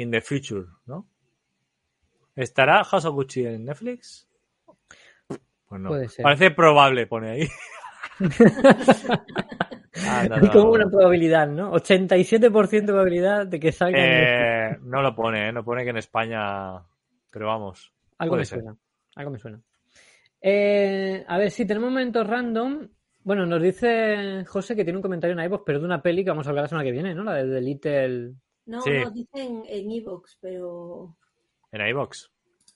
In 0.00 0.10
the 0.10 0.22
future, 0.22 0.64
¿no? 0.86 1.06
¿Estará 2.34 2.82
House 2.84 3.04
of 3.04 3.14
Gucci 3.14 3.44
en 3.44 3.66
Netflix? 3.66 4.26
Pues 5.26 5.78
no. 5.78 5.90
Puede 5.90 6.08
ser. 6.08 6.22
Parece 6.22 6.50
probable, 6.52 7.06
pone 7.06 7.30
ahí. 7.30 7.48
Ah, 10.06 10.24
no, 10.26 10.50
como 10.52 10.64
no. 10.64 10.70
una 10.70 10.88
probabilidad, 10.88 11.48
¿no? 11.48 11.72
87% 11.72 12.70
de 12.70 12.86
probabilidad 12.86 13.46
de 13.46 13.60
que 13.60 13.72
salga. 13.72 13.98
en 13.98 14.10
Netflix. 14.10 14.78
Eh, 14.78 14.88
no 14.88 15.02
lo 15.02 15.14
pone, 15.14 15.48
¿eh? 15.48 15.52
no 15.52 15.62
pone 15.64 15.84
que 15.84 15.90
en 15.90 15.98
España. 15.98 16.80
Pero 17.30 17.48
vamos. 17.48 17.92
Algo 18.16 18.36
me 18.36 18.44
ser. 18.44 18.60
suena. 18.60 18.76
Algo 19.16 19.32
me 19.32 19.38
suena. 19.38 19.60
Eh, 20.40 21.24
a 21.26 21.38
ver, 21.38 21.50
si 21.50 21.66
tenemos 21.66 21.90
momentos 21.90 22.26
random. 22.26 22.88
Bueno, 23.24 23.44
nos 23.44 23.60
dice 23.60 24.44
José 24.46 24.74
que 24.74 24.84
tiene 24.84 24.96
un 24.96 25.02
comentario 25.02 25.36
en 25.36 25.44
iVoox, 25.44 25.64
pero 25.66 25.80
de 25.80 25.84
una 25.84 26.00
peli 26.00 26.24
que 26.24 26.30
vamos 26.30 26.46
a 26.46 26.50
hablar 26.50 26.64
la 26.64 26.68
semana 26.68 26.84
que 26.84 26.92
viene, 26.92 27.14
¿no? 27.14 27.24
La 27.24 27.34
de 27.34 27.52
The 27.52 27.60
Little. 27.60 28.34
No, 28.66 28.80
Sí. 28.82 28.90
nos 29.02 29.14
dicen 29.14 29.62
en 29.66 29.90
Evox, 29.90 30.38
pero... 30.40 31.16
En 31.72 31.86
iVox. 31.88 32.30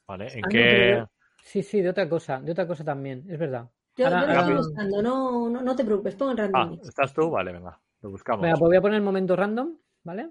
¿Vale? 0.06 0.26
¿En 0.32 0.38
Ah, 0.38 0.40
no, 0.42 0.48
qué.? 0.50 1.04
Sí, 1.42 1.62
sí, 1.62 1.80
de 1.82 1.90
otra 1.90 2.08
cosa, 2.08 2.40
de 2.40 2.52
otra 2.52 2.66
cosa 2.66 2.84
también, 2.84 3.24
es 3.28 3.38
verdad. 3.38 3.68
Yo, 3.96 4.06
Ahora- 4.06 4.20
yo 4.26 4.32
lo 4.34 4.40
estoy 4.40 4.54
buscando, 4.56 5.02
no, 5.02 5.48
no, 5.50 5.60
no 5.62 5.76
te 5.76 5.84
preocupes, 5.84 6.14
pon 6.16 6.30
en 6.30 6.36
Random 6.38 6.78
Ah. 6.78 6.80
¿estás 6.82 7.12
tú? 7.14 7.30
Vale, 7.30 7.52
venga. 7.52 7.80
Lo 8.02 8.10
buscamos. 8.10 8.42
Venga, 8.42 8.56
pues 8.58 8.68
voy 8.68 8.76
a 8.76 8.80
poner 8.82 8.96
el 8.96 9.02
momento 9.04 9.36
random, 9.36 9.76
¿vale? 10.02 10.30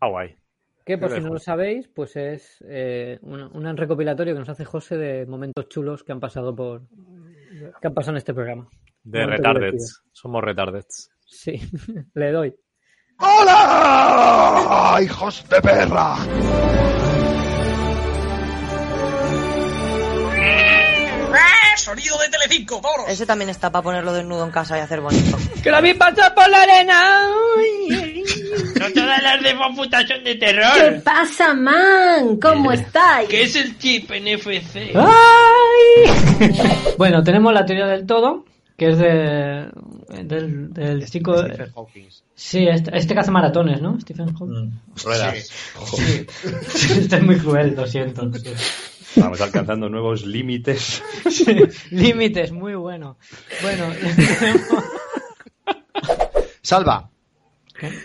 Ah, 0.00 0.08
guay. 0.08 0.36
Que 0.84 0.98
por 0.98 1.10
si 1.10 1.20
no 1.20 1.30
lo 1.32 1.38
sabéis, 1.38 1.88
pues 1.88 2.14
es 2.16 2.64
eh, 2.68 3.18
un, 3.22 3.40
un 3.42 3.76
recopilatorio 3.76 4.34
que 4.34 4.38
nos 4.40 4.48
hace 4.48 4.64
José 4.64 4.96
de 4.96 5.26
momentos 5.26 5.68
chulos 5.68 6.04
que 6.04 6.12
han 6.12 6.20
pasado 6.20 6.54
por 6.54 6.82
que 7.80 7.86
han 7.88 7.94
pasado 7.94 8.12
en 8.12 8.18
este 8.18 8.34
programa. 8.34 8.68
De 9.02 9.20
Momento 9.22 9.42
retardeds. 9.52 10.02
Somos 10.12 10.44
retardeds. 10.44 11.10
Sí, 11.26 11.58
le 12.14 12.30
doy. 12.30 12.54
¡Hola! 13.18 14.98
¡Hijos 15.02 15.44
de 15.48 15.60
perra! 15.62 16.16
¡Sonido 21.76 22.18
de 22.18 22.28
Telecinco, 22.28 22.80
moros! 22.82 23.06
Ese 23.08 23.26
también 23.26 23.48
está 23.48 23.70
para 23.70 23.82
ponerlo 23.84 24.12
desnudo 24.12 24.44
en 24.44 24.50
casa 24.50 24.76
y 24.76 24.80
hacer 24.80 25.00
bonito. 25.00 25.38
¡Que 25.62 25.70
la 25.70 25.80
vi 25.80 25.94
pasar 25.94 26.34
por 26.34 26.48
la 26.48 26.62
arena! 26.62 27.28
No 28.80 28.92
todas 28.92 29.22
las 29.22 29.40
de 29.40 29.54
putas 29.76 30.08
son 30.08 30.24
de 30.24 30.32
¿Qué 30.32 30.46
terror. 30.46 31.02
pasa, 31.04 31.54
man? 31.54 32.38
¿Cómo 32.42 32.72
estáis? 32.72 33.28
¿Qué 33.28 33.44
es 33.44 33.54
el 33.54 33.78
chip 33.78 34.10
NFC? 34.10 34.96
¡Ay! 34.96 36.10
bueno, 36.98 37.22
tenemos 37.22 37.52
la 37.52 37.64
teoría 37.64 37.86
del 37.86 38.04
todo, 38.04 38.44
que 38.76 38.88
es 38.90 38.98
de, 38.98 39.68
del, 40.24 40.72
del 40.72 41.06
chico... 41.10 41.36
Stephen 41.38 41.72
Hawking. 41.74 42.04
Sí, 42.34 42.66
este, 42.68 42.96
este 42.96 43.14
que 43.14 43.20
hace 43.20 43.30
maratones, 43.30 43.80
¿no? 43.80 43.98
Stephen 44.00 44.34
Hawking. 44.34 44.66
Mm, 44.66 44.80
Ruedas. 45.04 45.48
Sí. 45.86 46.26
este 47.00 47.16
es 47.16 47.22
muy 47.22 47.36
cruel, 47.38 47.74
lo 47.76 47.86
siento. 47.86 48.30
sí. 48.34 48.50
Vamos 49.20 49.40
alcanzando 49.40 49.88
nuevos 49.88 50.26
límites. 50.26 51.02
Sí, 51.30 51.46
Límites, 51.90 52.52
muy 52.52 52.74
bueno. 52.74 53.16
Bueno, 53.62 53.86
tenemos- 53.94 54.84
Salva. 56.62 57.08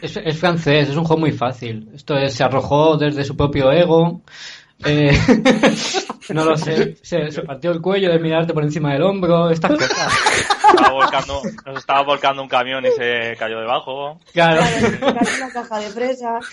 es, 0.01 0.17
es 0.17 0.37
francés, 0.37 0.89
es 0.89 0.95
un 0.95 1.03
juego 1.03 1.19
muy 1.19 1.31
fácil. 1.31 1.89
Esto 1.93 2.15
es, 2.15 2.33
se 2.33 2.43
arrojó 2.43 2.97
desde 2.97 3.23
su 3.25 3.35
propio 3.35 3.71
ego. 3.71 4.21
eh, 4.85 5.11
no 6.29 6.45
lo 6.45 6.55
sé, 6.55 6.97
se, 7.01 7.29
se 7.31 7.41
partió 7.41 7.71
el 7.71 7.81
cuello 7.81 8.09
de 8.11 8.19
mirarte 8.19 8.53
por 8.53 8.63
encima 8.63 8.93
del 8.93 9.03
hombro, 9.03 9.49
estas 9.49 9.71
cosas. 9.71 10.13
Estaba 10.81 10.93
volcando, 10.93 11.41
nos 11.65 11.77
estaba 11.77 12.03
volcando 12.03 12.41
un 12.43 12.47
camión 12.49 12.85
y 12.85 12.91
se 12.91 13.35
cayó 13.37 13.59
debajo. 13.59 14.19
Claro, 14.33 14.61
una 15.01 15.49
caja 15.53 15.79
de 15.79 15.87
fresas, 15.89 16.45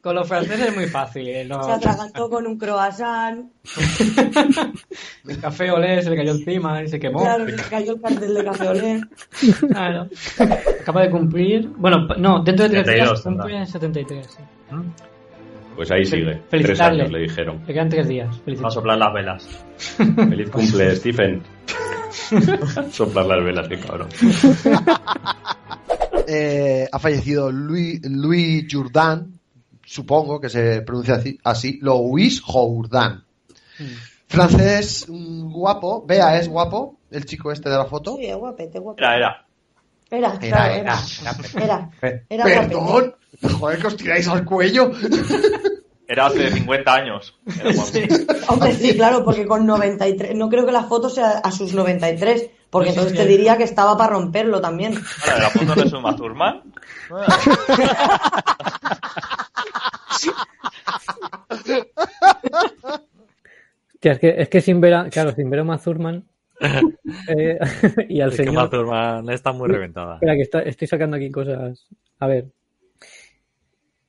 con 0.00 0.14
los 0.14 0.28
franceses 0.28 0.68
es 0.68 0.74
muy 0.76 0.86
fácil. 0.86 1.26
eh, 1.28 1.44
no- 1.44 1.62
se 1.64 1.72
atragantó 1.72 2.30
con 2.30 2.46
un 2.46 2.56
croissant, 2.58 3.50
el 5.26 5.40
café 5.40 5.70
olé 5.70 6.02
se 6.02 6.10
le 6.10 6.16
cayó 6.16 6.32
encima 6.32 6.82
y 6.82 6.88
se 6.88 6.98
quemó. 7.00 7.20
claro, 7.20 7.46
se 7.48 7.56
cayó 7.68 7.92
el 7.94 8.00
cartel 8.00 8.34
de 8.34 8.44
café 8.44 8.68
olé. 8.68 9.00
Claro. 9.68 10.08
Acaba 10.80 11.02
de 11.02 11.10
cumplir. 11.10 11.68
Bueno, 11.76 12.06
no, 12.18 12.42
dentro 12.44 12.68
de 12.68 12.82
tres 12.82 12.86
72 12.86 13.08
días 13.08 13.22
cumple 13.22 13.66
73. 13.66 14.26
sí. 14.26 14.42
Pues 15.76 15.90
ahí 15.90 16.04
sigue. 16.06 16.42
Tres 16.48 16.62
Felicitarle. 16.62 17.02
años 17.02 17.12
le 17.12 17.20
dijeron. 17.20 17.62
Le 17.66 17.74
quedan 17.74 17.88
tres 17.90 18.08
días. 18.08 18.40
Va 18.64 18.68
a 18.68 18.70
soplar 18.70 18.98
las 18.98 19.12
velas. 19.12 19.48
Feliz 19.96 20.50
cumple, 20.50 20.96
Stephen. 20.96 21.42
Soplar 22.90 23.26
las 23.26 23.44
velas, 23.44 23.68
qué 23.68 23.78
cabrón. 23.78 24.08
Eh, 26.28 26.88
ha 26.90 26.98
fallecido 26.98 27.52
Louis, 27.52 28.00
Louis 28.02 28.66
Jourdan, 28.68 29.38
supongo 29.84 30.40
que 30.40 30.48
se 30.48 30.82
pronuncia 30.82 31.14
así, 31.14 31.38
así 31.44 31.78
Louis 31.80 32.40
Jourdan. 32.40 33.24
Francés 34.26 35.06
mm, 35.08 35.52
guapo, 35.52 36.04
Bea 36.04 36.36
es 36.36 36.48
guapo, 36.48 36.98
el 37.12 37.26
chico 37.26 37.52
este 37.52 37.70
de 37.70 37.76
la 37.76 37.84
foto. 37.84 38.16
Sí, 38.16 38.26
es 38.26 38.34
guapete, 38.34 38.80
guapete. 38.80 39.06
Era, 39.06 39.16
era. 39.16 39.46
Era, 40.10 40.18
Era, 40.18 40.38
claro, 40.38 40.74
era, 40.74 40.98
era. 41.54 41.90
Era, 42.00 42.22
era 42.28 42.44
Perdón, 42.44 43.14
joder, 43.42 43.78
que 43.80 43.86
os 43.86 43.96
tiráis 43.96 44.28
al 44.28 44.44
cuello. 44.44 44.90
Era 46.08 46.26
hace 46.26 46.50
50 46.50 46.94
años. 46.94 47.36
Era 47.60 47.72
guapo. 47.72 47.90
Hombre, 48.48 48.72
sí, 48.74 48.94
claro, 48.94 49.24
porque 49.24 49.44
con 49.46 49.66
93, 49.66 50.36
no 50.36 50.48
creo 50.48 50.64
que 50.64 50.70
la 50.72 50.84
foto 50.84 51.08
sea 51.10 51.38
a 51.38 51.50
sus 51.50 51.74
93, 51.74 52.48
porque 52.70 52.90
Sí, 52.90 52.94
entonces 52.94 53.18
sí. 53.18 53.24
te 53.24 53.28
diría 53.28 53.56
que 53.56 53.64
estaba 53.64 53.96
para 53.96 54.12
romperlo 54.12 54.60
también. 54.60 54.94
Ahora, 55.24 55.38
la 55.44 55.50
foto 55.50 55.80
de 55.82 55.90
Suma 55.90 56.14
Thurman. 56.14 56.62
Hostia, 63.94 64.12
es 64.12 64.18
que, 64.18 64.34
es 64.38 64.48
que 64.48 64.60
sin 64.60 64.80
ver 64.80 64.94
a, 64.94 65.08
claro, 65.10 65.32
sin 65.32 65.48
ver 65.50 65.60
a 65.60 65.62
Uma 65.62 65.78
Thurman, 65.78 66.24
eh, 66.60 67.58
y 68.08 68.20
al 68.20 68.30
Es 68.30 68.36
que 68.36 68.44
señor. 68.44 68.62
Uma 68.62 68.70
Thurman 68.70 69.30
está 69.30 69.52
muy 69.52 69.68
reventada. 69.68 70.14
Espera, 70.14 70.34
que 70.34 70.42
está- 70.42 70.62
estoy 70.62 70.88
sacando 70.88 71.16
aquí 71.16 71.30
cosas. 71.30 71.86
A 72.20 72.26
ver. 72.26 72.46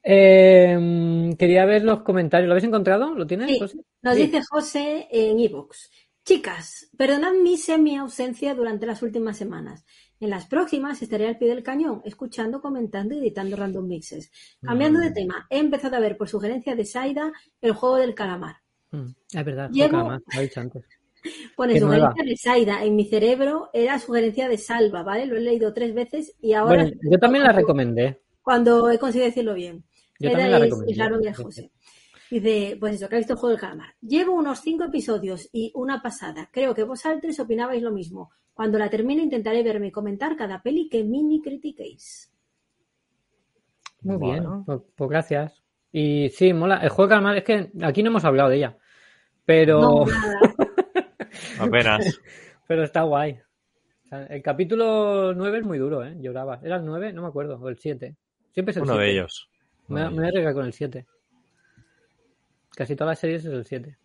Eh, 0.09 1.35
quería 1.37 1.65
ver 1.65 1.83
los 1.83 2.01
comentarios. 2.01 2.47
¿Lo 2.47 2.53
habéis 2.53 2.63
encontrado? 2.65 3.13
¿Lo 3.13 3.27
tienes? 3.27 3.49
Sí. 3.51 3.59
José? 3.59 3.77
Nos 4.01 4.15
Sí. 4.15 4.21
dice 4.23 4.41
José 4.49 5.07
en 5.11 5.39
iVoox. 5.39 5.89
Chicas, 6.23 6.89
perdonad 6.97 7.33
mi 7.33 7.57
semi-ausencia 7.57 8.55
durante 8.55 8.85
las 8.85 9.01
últimas 9.01 9.37
semanas. 9.37 9.85
En 10.19 10.29
las 10.29 10.45
próximas 10.47 11.01
estaré 11.01 11.27
al 11.27 11.37
pie 11.37 11.49
del 11.49 11.61
cañón, 11.63 12.01
escuchando, 12.05 12.61
comentando 12.61 13.15
y 13.15 13.19
editando 13.19 13.55
random 13.55 13.85
mixes. 13.87 14.31
Cambiando 14.61 14.99
de 14.99 15.11
tema, 15.11 15.45
he 15.49 15.59
empezado 15.59 15.95
a 15.97 15.99
ver 15.99 16.17
por 16.17 16.27
sugerencia 16.27 16.75
de 16.75 16.85
Saida 16.85 17.31
el 17.61 17.73
juego 17.73 17.97
del 17.97 18.15
calamar. 18.15 18.55
Mm, 18.91 19.09
es 19.33 19.45
verdad, 19.45 19.69
Llevo- 19.71 20.05
más, 20.05 20.21
lo 20.33 20.39
he 20.39 20.43
dicho 20.43 20.59
antes. 20.61 20.83
Pone 21.57 21.73
Qué 21.73 21.79
sugerencia 21.79 22.09
nueva. 22.15 22.29
de 22.29 22.37
Saida. 22.37 22.83
En 22.83 22.95
mi 22.95 23.05
cerebro 23.05 23.69
era 23.73 23.99
sugerencia 23.99 24.47
de 24.47 24.57
Salva, 24.57 25.03
¿vale? 25.03 25.25
Lo 25.25 25.35
he 25.37 25.41
leído 25.41 25.73
tres 25.73 25.93
veces 25.93 26.33
y 26.41 26.53
ahora. 26.53 26.83
Bueno, 26.83 26.97
yo 27.11 27.19
también 27.19 27.43
la 27.43 27.51
recomendé. 27.51 28.21
Cuando 28.41 28.89
he 28.89 28.97
conseguido 28.97 29.27
decirlo 29.27 29.53
bien. 29.53 29.83
Yo 30.19 30.29
Saida 30.31 30.59
también 30.59 30.97
la 30.97 31.05
es 31.05 31.11
novia 31.11 31.29
de 31.31 31.35
José. 31.35 31.71
Dice, 32.29 32.77
pues 32.79 32.95
eso, 32.95 33.07
que 33.07 33.15
ha 33.15 33.19
visto 33.19 33.33
el 33.33 33.39
juego 33.39 33.51
del 33.51 33.61
calamar. 33.61 33.95
Llevo 34.01 34.33
unos 34.33 34.59
cinco 34.59 34.83
episodios 34.85 35.47
y 35.53 35.71
una 35.75 36.01
pasada. 36.01 36.49
Creo 36.51 36.73
que 36.75 36.83
vosotros 36.83 37.39
opinabais 37.39 37.81
lo 37.81 37.91
mismo. 37.91 38.31
Cuando 38.53 38.77
la 38.77 38.89
termine 38.89 39.23
intentaré 39.23 39.63
verme 39.63 39.87
y 39.87 39.91
comentar 39.91 40.35
cada 40.35 40.61
peli 40.61 40.89
que 40.89 41.03
mini 41.03 41.41
critiquéis. 41.41 42.33
Muy 44.01 44.17
Bueno. 44.17 44.51
bien, 44.51 44.65
pues, 44.65 44.79
pues 44.95 45.09
gracias. 45.09 45.63
Y 45.91 46.29
sí, 46.29 46.53
mola. 46.53 46.77
El 46.77 46.89
juego 46.89 47.07
de 47.07 47.09
calamar, 47.11 47.37
es 47.37 47.43
que 47.43 47.71
aquí 47.81 48.03
no 48.03 48.09
hemos 48.09 48.25
hablado 48.25 48.49
de 48.49 48.57
ella. 48.57 48.77
Pero, 49.45 49.79
No, 49.79 50.05
nada. 50.05 50.39
Apenas. 51.59 52.19
pero 52.67 52.83
está 52.83 53.03
guay. 53.03 53.39
O 54.05 54.07
sea, 54.09 54.25
el 54.25 54.41
capítulo 54.41 55.33
9 55.33 55.59
es 55.59 55.65
muy 55.65 55.77
duro, 55.77 56.03
¿eh? 56.03 56.15
Lloraba. 56.19 56.59
¿Era 56.63 56.77
el 56.77 56.85
9? 56.85 57.13
No 57.13 57.21
me 57.21 57.27
acuerdo. 57.29 57.57
O 57.59 57.69
el 57.69 57.77
7. 57.77 58.15
Siempre 58.51 58.71
es 58.71 58.77
el 58.77 58.83
Uno 58.83 58.93
7. 58.93 59.05
de 59.05 59.11
ellos. 59.11 59.49
Me, 59.87 60.03
me 60.09 60.15
voy 60.15 60.25
a 60.25 60.27
arriesgar 60.27 60.53
con 60.53 60.65
el 60.65 60.73
7. 60.73 61.05
Casi 62.71 62.95
todas 62.95 63.11
las 63.11 63.19
series 63.19 63.45
es 63.45 63.51
el 63.53 63.65
7. 63.65 63.97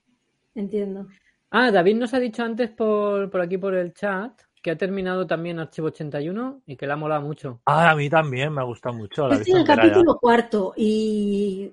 Entiendo. 0.54 1.06
Ah, 1.50 1.70
David 1.70 1.96
nos 1.96 2.14
ha 2.14 2.18
dicho 2.20 2.42
antes 2.42 2.70
por, 2.70 3.30
por 3.30 3.40
aquí 3.40 3.59
por 3.59 3.74
el 3.74 3.92
chat 3.92 4.32
que 4.62 4.70
ha 4.70 4.76
terminado 4.78 5.26
también 5.26 5.59
Archivo 5.59 5.88
81 5.88 6.62
y 6.66 6.76
que 6.76 6.86
le 6.86 6.92
ha 6.92 6.96
molado 6.96 7.22
mucho. 7.22 7.60
Ah, 7.66 7.90
a 7.90 7.96
mí 7.96 8.09
también 8.09 8.52
me 8.52 8.60
ha 8.60 8.64
gustado 8.64 8.94
mucho. 8.96 9.26
La 9.28 9.34
Estoy 9.34 9.52
en 9.52 9.56
el 9.59 9.60
entera 9.62 9.82
ya. 9.82 9.82
capítulo 9.82 10.18
cuarto 10.18 10.72
y 10.76 11.72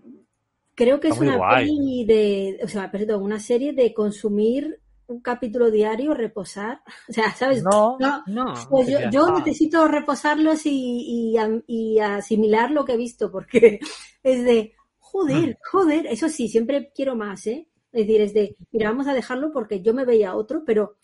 creo 0.76 1.00
que 1.00 1.10
Está 1.10 1.16
es 1.16 1.18
muy 1.18 1.36
una 1.36 1.56
peli 1.56 2.06
de, 2.06 2.60
o 2.64 2.68
sea, 2.68 2.90
perdón, 2.92 3.22
una 3.24 3.40
serie 3.40 3.74
de 3.74 3.94
consumir 3.94 4.80
un 5.10 5.22
capítulo 5.22 5.72
diario, 5.72 6.14
reposar. 6.14 6.82
O 7.10 7.14
sea, 7.14 7.34
¿sabes? 7.36 7.64
No, 7.64 7.98
No, 8.00 8.24
Pues 8.70 8.88
que 8.88 9.10
yo, 9.12 9.32
necesito 9.32 9.88
reposarlos 9.88 10.66
y, 10.66 11.34
y, 11.68 12.00
asimilar 12.00 12.72
lo 12.72 12.86
que 12.86 12.94
he 12.94 12.98
visto, 12.98 13.32
porque 13.32 13.80
es 14.24 14.44
de, 14.46 14.74
joder, 15.00 15.58
joder, 15.72 16.08
eso 16.08 16.30
sí, 16.30 16.48
siempre 16.48 16.92
quiero 16.96 17.16
más, 17.16 17.48
¿eh? 17.48 17.68
Es 17.92 18.06
decir, 18.08 18.22
es 18.22 18.34
de, 18.34 18.56
mira, 18.72 18.90
vamos 18.92 19.08
a 19.08 19.14
dejarlo 19.14 19.52
porque 19.52 19.82
yo 19.82 19.94
me 19.94 20.06
veía 20.06 20.36
otro, 20.36 20.64
pero 20.66 20.98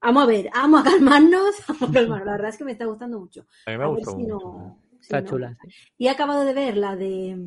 vamos 0.00 0.24
a 0.24 0.26
ver, 0.26 0.50
vamos 0.54 0.80
a 0.80 0.90
calmarnos, 0.90 1.54
vamos 1.68 1.90
a 1.90 1.92
calmarnos. 1.92 2.26
La 2.26 2.32
verdad 2.32 2.50
es 2.50 2.56
que 2.58 2.64
me 2.64 2.72
está 2.72 2.86
gustando 2.86 3.20
mucho. 3.20 3.46
A 3.66 3.70
mí 3.70 3.78
me 3.78 3.86
A 3.86 3.90
ver 3.90 4.04
gustó 4.04 4.12
si 4.14 4.22
mucho. 4.22 4.46
no- 4.46 4.82
si 5.00 5.14
Está 5.14 5.22
no. 5.22 5.30
chula. 5.30 5.56
Y 5.98 6.06
he 6.06 6.10
acabado 6.10 6.44
de 6.44 6.52
ver 6.54 6.76
la 6.76 6.94
de, 6.96 7.38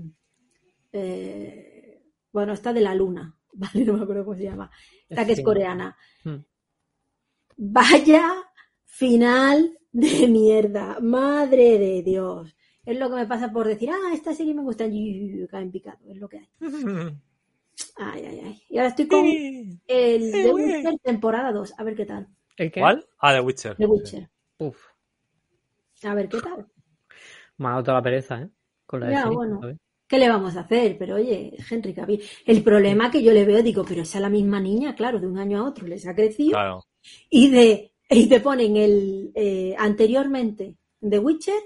eh, 0.92 2.04
bueno, 2.32 2.54
esta 2.54 2.74
de 2.74 2.82
la 2.82 2.96
luna, 2.96 3.36
¿vale? 3.74 3.86
No 3.86 3.94
me 3.94 4.04
acuerdo 4.04 4.26
cómo 4.26 4.38
se 4.38 4.44
llama. 4.44 4.70
Esta 5.10 5.26
que 5.26 5.34
es 5.34 5.42
coreana. 5.44 5.96
Hmm. 6.24 6.38
Vaya 7.58 8.32
final 8.86 9.78
de 9.92 10.28
mierda. 10.28 11.00
Madre 11.00 11.78
de 11.78 12.04
Dios. 12.04 12.56
Es 12.86 13.00
lo 13.00 13.10
que 13.10 13.16
me 13.16 13.26
pasa 13.28 13.52
por 13.52 13.68
decir, 13.68 13.90
ah, 13.92 14.14
esta 14.14 14.34
serie 14.34 14.54
me 14.54 14.62
gusta. 14.62 14.86
Y 14.86 15.48
caen 15.48 15.72
picado. 15.72 16.00
Es 16.10 16.18
lo 16.18 16.28
que 16.28 16.40
hay. 16.40 16.50
Ay, 17.96 18.24
ay, 18.26 18.40
ay. 18.44 18.64
Y 18.70 18.78
ahora 18.78 18.90
estoy 18.90 19.08
con 19.08 19.26
el 19.26 20.32
The 20.32 20.54
Witcher 20.54 21.00
temporada 21.02 21.52
2. 21.52 21.74
A 21.80 21.84
ver 21.84 21.96
qué 21.96 22.06
tal. 22.06 22.28
¿El 22.56 22.72
qué? 22.72 22.80
¿Cuál? 22.80 23.08
Ah, 23.18 23.34
The 23.34 23.40
Witcher. 23.42 23.76
The 23.78 23.86
Witcher. 23.88 24.30
Uf, 24.60 24.78
A 26.04 26.14
ver 26.14 26.30
qué 26.30 26.40
tal. 26.40 26.68
me 27.58 27.68
ha 27.68 27.72
dado 27.72 27.84
toda 27.84 27.98
la 27.98 28.04
pereza, 28.04 28.42
¿eh? 28.42 28.50
Con 28.86 29.00
la 29.00 29.08
de 29.08 29.14
Ya, 29.14 29.22
serie, 29.24 29.36
bueno. 29.36 29.60
¿sabes? 29.60 29.78
¿Qué 30.14 30.20
le 30.20 30.30
vamos 30.30 30.56
a 30.56 30.60
hacer? 30.60 30.96
Pero 31.00 31.16
oye, 31.16 31.58
Henry 31.72 31.92
Cavill. 31.92 32.22
El 32.46 32.62
problema 32.62 33.10
que 33.10 33.24
yo 33.24 33.34
le 33.34 33.46
veo, 33.46 33.64
digo, 33.64 33.84
pero 33.84 34.04
esa 34.04 34.20
es 34.20 34.22
la 34.22 34.30
misma 34.30 34.60
niña, 34.60 34.94
claro, 34.94 35.20
de 35.20 35.26
un 35.26 35.40
año 35.40 35.58
a 35.58 35.68
otro 35.68 35.88
les 35.88 36.06
ha 36.06 36.14
crecido. 36.14 36.52
Claro. 36.52 36.86
y 37.32 37.50
de 37.50 37.94
y 38.12 38.28
te 38.30 38.40
ponen 38.40 38.78
el 38.78 39.32
eh, 39.34 39.74
anteriormente 39.76 40.76
de 41.02 41.18
Witcher 41.18 41.60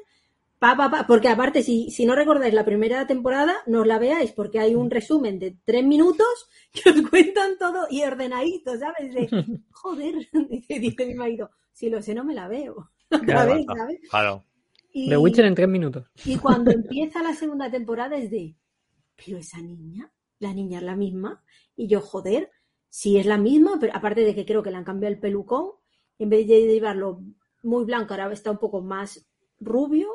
pa, 0.59 0.77
pa, 0.77 0.89
pa, 0.89 1.05
porque 1.05 1.27
aparte 1.27 1.61
si, 1.61 1.91
si 1.91 2.05
no 2.05 2.15
recordáis 2.15 2.53
la 2.53 2.63
primera 2.63 3.05
temporada 3.05 3.53
no 3.65 3.81
os 3.81 3.87
la 3.87 3.99
veáis 3.99 4.31
porque 4.31 4.59
hay 4.59 4.75
un 4.75 4.89
resumen 4.89 5.39
de 5.39 5.57
tres 5.65 5.83
minutos 5.83 6.49
que 6.71 6.89
os 6.89 7.01
cuentan 7.09 7.57
todo 7.57 7.85
y 7.89 8.03
ordenadito 8.03 8.77
¿sabes? 8.79 9.13
de 9.13 9.27
joder 9.71 10.25
dice, 10.69 11.05
mi 11.05 11.15
marido 11.15 11.51
si 11.73 11.89
lo 11.89 12.01
sé 12.01 12.15
no 12.15 12.23
me 12.23 12.33
la 12.33 12.47
veo 12.47 12.91
otra 13.11 13.45
vez. 13.45 13.65
¿sabes? 13.65 13.99
Claro. 14.09 14.46
Y, 14.97 15.09
The 15.09 15.17
Witcher 15.17 15.45
en 15.45 15.55
tres 15.55 15.67
minutos. 15.67 16.09
y 16.25 16.37
cuando 16.37 16.71
empieza 16.71 17.21
la 17.21 17.33
segunda 17.33 17.69
temporada 17.69 18.17
es 18.17 18.31
de 18.31 18.55
pero 19.15 19.37
esa 19.37 19.61
niña 19.61 20.11
la 20.39 20.53
niña 20.53 20.79
es 20.79 20.85
la 20.85 20.95
misma 20.95 21.43
y 21.75 21.87
yo 21.87 22.01
joder 22.01 22.49
si 22.89 23.17
es 23.17 23.25
la 23.25 23.37
misma, 23.37 23.77
pero 23.79 23.95
aparte 23.95 24.21
de 24.21 24.33
que 24.33 24.45
creo 24.45 24.63
que 24.63 24.71
le 24.71 24.77
han 24.77 24.83
cambiado 24.83 25.13
el 25.13 25.19
pelucón, 25.19 25.71
en 26.19 26.29
vez 26.29 26.47
de 26.47 26.65
llevarlo 26.65 27.21
muy 27.63 27.85
blanco, 27.85 28.13
ahora 28.13 28.31
está 28.31 28.51
un 28.51 28.57
poco 28.57 28.81
más 28.81 29.27
rubio. 29.59 30.07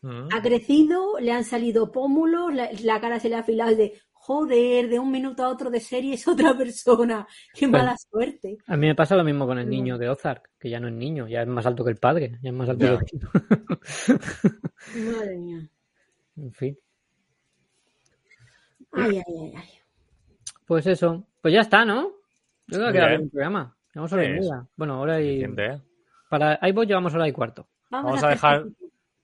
Mm. 0.00 0.28
Ha 0.32 0.42
crecido, 0.42 1.18
le 1.20 1.32
han 1.32 1.44
salido 1.44 1.92
pómulos, 1.92 2.54
la, 2.54 2.70
la 2.82 3.00
cara 3.00 3.20
se 3.20 3.28
le 3.28 3.36
ha 3.36 3.40
afilado 3.40 3.76
de 3.76 4.00
joder, 4.28 4.90
de 4.90 4.98
un 4.98 5.10
minuto 5.10 5.42
a 5.42 5.48
otro 5.48 5.70
de 5.70 5.80
serie 5.80 6.14
es 6.14 6.28
otra 6.28 6.54
persona. 6.56 7.26
Qué 7.54 7.66
mala 7.66 7.96
suerte. 7.96 8.58
A 8.66 8.76
mí 8.76 8.86
me 8.86 8.94
pasa 8.94 9.16
lo 9.16 9.24
mismo 9.24 9.46
con 9.46 9.58
el 9.58 9.68
niño 9.68 9.96
de 9.96 10.10
Ozark, 10.10 10.50
que 10.58 10.68
ya 10.68 10.78
no 10.78 10.88
es 10.88 10.94
niño, 10.94 11.26
ya 11.26 11.40
es 11.40 11.48
más 11.48 11.64
alto 11.64 11.82
que 11.82 11.92
el 11.92 11.96
padre, 11.96 12.38
ya 12.42 12.50
es 12.50 12.54
más 12.54 12.68
alto 12.68 12.86
que 12.86 12.92
el 12.92 13.04
tío. 13.06 13.28
Madre 15.12 15.36
mía. 15.38 15.68
En 16.36 16.52
fin. 16.52 16.78
Ay, 18.92 19.16
ay, 19.16 19.22
ay, 19.26 19.52
ay. 19.56 19.68
Pues 20.66 20.86
eso. 20.86 21.26
Pues 21.42 21.52
ya 21.52 21.62
está, 21.62 21.84
¿no? 21.84 22.12
Yo 22.68 22.78
creo 22.78 22.92
que 22.92 22.98
bien. 22.98 23.22
el 23.22 23.30
programa. 23.30 23.76
Y 23.92 24.08
Sí. 24.08 24.14
media. 24.14 24.66
Bueno, 24.76 25.00
hora 25.00 25.20
y. 25.20 25.44
Para 26.28 26.60
iVoox 26.62 26.86
llevamos 26.86 27.12
hora 27.12 27.26
y 27.26 27.32
cuarto. 27.32 27.66
Vamos 27.90 28.22
a 28.22 28.28
dejar, 28.28 28.66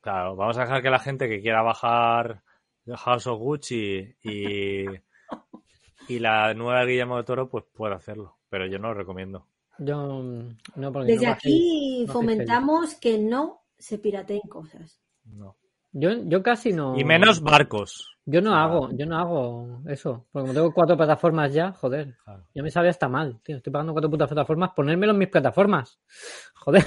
claro, 0.01 0.35
vamos 0.35 0.59
a 0.59 0.62
dejar 0.62 0.82
que 0.82 0.90
la 0.90 0.98
gente 0.98 1.28
que 1.28 1.40
quiera 1.40 1.62
bajar 1.62 2.43
House 2.86 3.27
of 3.27 3.39
Gucci 3.39 4.16
y, 4.23 4.85
y 6.09 6.19
la 6.19 6.55
nueva 6.55 6.85
Guillermo 6.85 7.16
de 7.16 7.24
Toro, 7.24 7.48
pues 7.48 7.65
puede 7.73 7.94
hacerlo. 7.94 8.36
Pero 8.48 8.66
yo 8.66 8.78
no 8.78 8.89
lo 8.89 8.94
recomiendo. 8.94 9.47
Yo 9.78 10.23
mm, 10.23 10.56
no 10.77 10.93
porque 10.93 11.12
Desde 11.12 11.27
no 11.27 11.32
aquí 11.32 12.06
fomentamos 12.09 12.94
que 12.94 13.19
no 13.19 13.62
se 13.78 13.98
pirateen 13.98 14.43
cosas. 14.48 15.01
No. 15.24 15.56
Yo, 15.93 16.11
yo 16.24 16.43
casi 16.43 16.73
no. 16.73 16.98
Y 16.98 17.05
menos 17.05 17.40
barcos. 17.40 18.15
Yo 18.27 18.40
no 18.40 18.55
hago, 18.56 18.90
yo 18.93 19.06
no 19.06 19.19
hago 19.19 19.82
eso. 19.86 20.27
Porque 20.32 20.48
como 20.48 20.55
tengo 20.55 20.73
cuatro 20.73 20.97
plataformas 20.97 21.52
ya, 21.52 21.73
joder. 21.73 22.16
Ya 22.55 22.62
me 22.62 22.70
sabe 22.70 22.89
hasta 22.89 23.09
mal, 23.09 23.40
tío. 23.43 23.56
Estoy 23.56 23.73
pagando 23.73 23.93
cuatro 23.93 24.11
putas 24.11 24.28
plataformas, 24.28 24.70
ponérmelo 24.74 25.12
en 25.12 25.19
mis 25.19 25.28
plataformas. 25.28 26.01
Joder. 26.55 26.85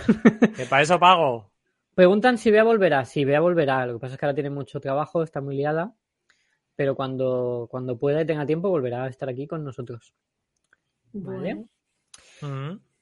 Que 0.56 0.66
para 0.66 0.82
eso 0.82 1.00
pago. 1.00 1.52
Preguntan 1.98 2.38
si 2.38 2.52
Bea 2.52 2.64
volverá. 2.64 3.06
Sí, 3.06 3.26
Bea 3.26 3.40
volverá. 3.40 3.88
Lo 3.88 3.94
que 3.94 4.00
pasa 4.00 4.14
es 4.14 4.20
que 4.20 4.26
ahora 4.28 4.36
tiene 4.36 4.52
mucho 4.52 4.80
trabajo, 4.80 5.24
está 5.24 5.42
muy 5.42 5.56
liada. 5.58 5.96
Pero 6.76 6.96
cuando, 6.96 7.68
cuando 7.72 7.98
pueda 7.98 8.22
y 8.22 8.26
tenga 8.28 8.46
tiempo, 8.46 8.70
volverá 8.70 9.06
a 9.06 9.08
estar 9.08 9.28
aquí 9.28 9.48
con 9.48 9.64
nosotros. 9.64 10.14
Vale. 11.12 11.66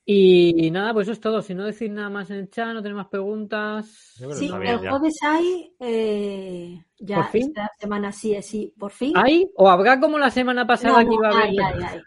Y 0.05 0.71
nada, 0.71 0.93
pues 0.93 1.07
eso 1.07 1.11
es 1.11 1.19
todo. 1.19 1.41
Si 1.41 1.53
no 1.53 1.65
decís 1.65 1.89
nada 1.89 2.09
más 2.09 2.29
en 2.29 2.37
el 2.37 2.49
chat, 2.49 2.73
no 2.73 2.81
tenéis 2.81 2.95
más 2.95 3.09
preguntas. 3.09 3.85
Sí, 4.31 4.49
el 4.49 4.77
jueves 4.77 5.17
hay, 5.23 5.75
eh, 5.77 6.85
ya 6.99 7.17
¿Por 7.17 7.25
fin? 7.27 7.47
esta 7.47 7.71
semana 7.79 8.11
sí, 8.11 8.41
sí, 8.41 8.73
por 8.79 8.91
fin. 8.91 9.13
¿Hay? 9.15 9.49
¿O 9.55 9.69
habrá 9.69 9.99
como 9.99 10.17
la 10.17 10.29
semana 10.31 10.65
pasada 10.65 11.03
No, 11.03 11.09
que 11.09 11.15
iba 11.15 11.27
a 11.27 11.31
no, 11.31 11.37
haber? 11.37 11.49
hay, 11.49 11.57
hay, 11.59 11.83
hay. 11.83 12.01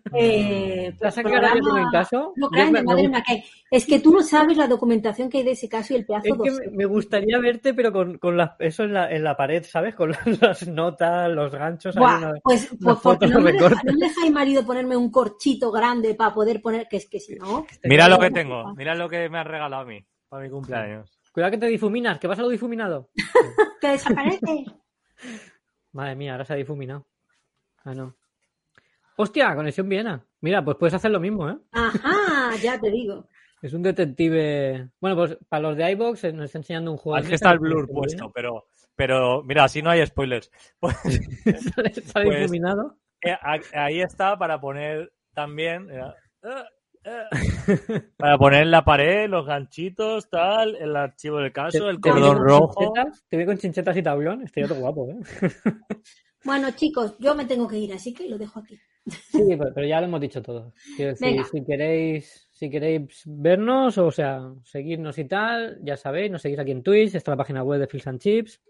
Eh, 0.18 0.94
¿La 1.00 1.08
has 1.08 1.14
pues, 1.14 1.24
programa- 1.26 1.60
con 1.60 1.78
el 1.78 1.90
caso? 1.92 2.32
No, 2.36 2.48
grande, 2.48 2.72
me- 2.80 2.82
madre 2.84 3.08
mía, 3.08 3.22
que- 3.26 3.44
Es 3.70 3.84
que 3.84 3.98
tú 3.98 4.12
no 4.12 4.22
sabes 4.22 4.56
la 4.56 4.66
documentación 4.66 5.28
que 5.28 5.38
hay 5.38 5.44
de 5.44 5.50
ese 5.50 5.68
caso 5.68 5.92
y 5.92 5.96
el 5.96 6.06
pedazo 6.06 6.28
Es 6.28 6.40
que 6.42 6.70
me- 6.70 6.86
gustaría 6.86 7.38
verte, 7.38 7.74
pero 7.74 7.92
con, 7.92 8.16
con 8.16 8.36
las- 8.36 8.52
eso 8.60 8.84
en 8.84 8.94
la, 8.94 9.10
en 9.10 9.24
la 9.24 9.36
pared, 9.36 9.62
¿sabes? 9.68 9.94
Con 9.94 10.10
las, 10.12 10.24
las 10.40 10.66
notas, 10.68 11.28
los 11.30 11.52
ganchos. 11.52 11.96
Buah, 11.96 12.16
una- 12.18 12.32
pues, 12.42 12.70
unas 12.80 13.00
pues 13.00 13.30
no 13.30 13.40
me, 13.40 13.52
deja, 13.52 13.68
no 13.84 13.92
me 13.92 14.06
deja 14.06 14.20
mi 14.22 14.30
marido 14.30 14.64
ponerme 14.64 14.96
un 14.96 15.10
corchito 15.10 15.70
grande 15.70 16.14
para 16.14 16.32
poder 16.32 16.62
poner, 16.62 16.86
que 16.88 16.96
es 16.98 17.08
que 17.10 17.20
si 17.20 17.34
no. 17.34 17.66
Mira 17.84 18.08
lo 18.08 18.18
que 18.18 18.30
tengo. 18.30 18.74
Mira 18.74 18.94
lo 18.94 19.08
que 19.10 19.28
me 19.28 19.38
han 19.38 19.46
regalado 19.46 19.82
a 19.82 19.86
mí. 19.86 19.98
Para 20.28 20.44
mi 20.44 20.50
cumpleaños. 20.50 21.15
Cuidado 21.36 21.50
que 21.50 21.58
te 21.58 21.66
difuminas, 21.66 22.18
que 22.18 22.26
vas 22.26 22.38
a 22.38 22.42
lo 22.42 22.48
difuminado. 22.48 23.10
Que 23.78 23.88
desaparece. 23.88 24.64
Madre 25.92 26.16
mía, 26.16 26.32
ahora 26.32 26.46
se 26.46 26.54
ha 26.54 26.56
difuminado. 26.56 27.06
Ah, 27.84 27.92
no. 27.92 28.16
Hostia, 29.16 29.54
conexión 29.54 29.86
Viena. 29.86 30.24
Mira, 30.40 30.64
pues 30.64 30.78
puedes 30.78 30.94
hacer 30.94 31.10
lo 31.10 31.20
mismo, 31.20 31.50
¿eh? 31.50 31.58
Ajá, 31.72 32.56
ya 32.62 32.80
te 32.80 32.90
digo. 32.90 33.28
Es 33.60 33.74
un 33.74 33.82
detective. 33.82 34.88
Bueno, 34.98 35.14
pues 35.14 35.36
para 35.50 35.60
los 35.68 35.76
de 35.76 35.90
iBox 35.90 36.24
nos 36.32 36.46
está 36.46 36.56
enseñando 36.56 36.90
un 36.90 36.96
juego. 36.96 37.22
Mesa 37.22 37.34
está 37.34 37.50
el 37.52 37.58
blur 37.58 37.86
puesto, 37.86 38.32
pero, 38.34 38.64
pero 38.94 39.42
mira, 39.42 39.64
así 39.64 39.82
no 39.82 39.90
hay 39.90 40.06
spoilers. 40.06 40.50
Pues, 40.80 40.96
Viena. 41.04 41.60
Sale, 41.60 41.92
sale 41.96 42.24
pues, 42.24 42.38
difuminado. 42.40 42.96
eh, 43.22 43.36
ahí 43.74 44.00
está 44.00 44.38
para 44.38 44.58
poner 44.58 45.12
también. 45.34 45.90
eh, 45.90 46.00
eh, 46.00 46.48
eh, 46.48 46.64
para 48.16 48.38
poner 48.38 48.62
en 48.62 48.70
la 48.70 48.84
pared 48.84 49.28
los 49.28 49.46
ganchitos, 49.46 50.28
tal, 50.28 50.76
el 50.76 50.96
archivo 50.96 51.38
del 51.38 51.52
caso, 51.52 51.88
el 51.88 52.00
cordón 52.00 52.38
rojo. 52.38 52.92
Te 53.28 53.36
veo 53.36 53.46
con 53.46 53.58
chinchetas 53.58 53.96
y 53.96 54.02
tablón. 54.02 54.42
Estoy 54.42 54.64
otro 54.64 54.76
guapo, 54.76 55.10
¿eh? 55.10 55.16
Bueno, 56.44 56.70
chicos, 56.70 57.16
yo 57.18 57.34
me 57.34 57.44
tengo 57.44 57.66
que 57.66 57.76
ir, 57.76 57.92
así 57.92 58.14
que 58.14 58.28
lo 58.28 58.38
dejo 58.38 58.60
aquí. 58.60 58.78
Sí, 59.04 59.42
pero, 59.58 59.72
pero 59.74 59.86
ya 59.86 60.00
lo 60.00 60.06
hemos 60.06 60.20
dicho 60.20 60.40
todo. 60.40 60.72
Quiero 60.94 61.10
decir, 61.10 61.28
Venga. 61.28 61.44
si 61.44 61.64
queréis, 61.64 62.48
si 62.52 62.70
queréis 62.70 63.22
vernos, 63.26 63.98
o 63.98 64.12
sea, 64.12 64.52
seguirnos 64.62 65.18
y 65.18 65.24
tal, 65.24 65.80
ya 65.82 65.96
sabéis, 65.96 66.30
nos 66.30 66.42
seguís 66.42 66.60
aquí 66.60 66.70
en 66.70 66.84
Twitch, 66.84 67.16
está 67.16 67.32
la 67.32 67.36
página 67.36 67.64
web 67.64 67.80
de 67.80 67.88
Fields 67.88 68.06
and 68.06 68.20
Chips. 68.20 68.62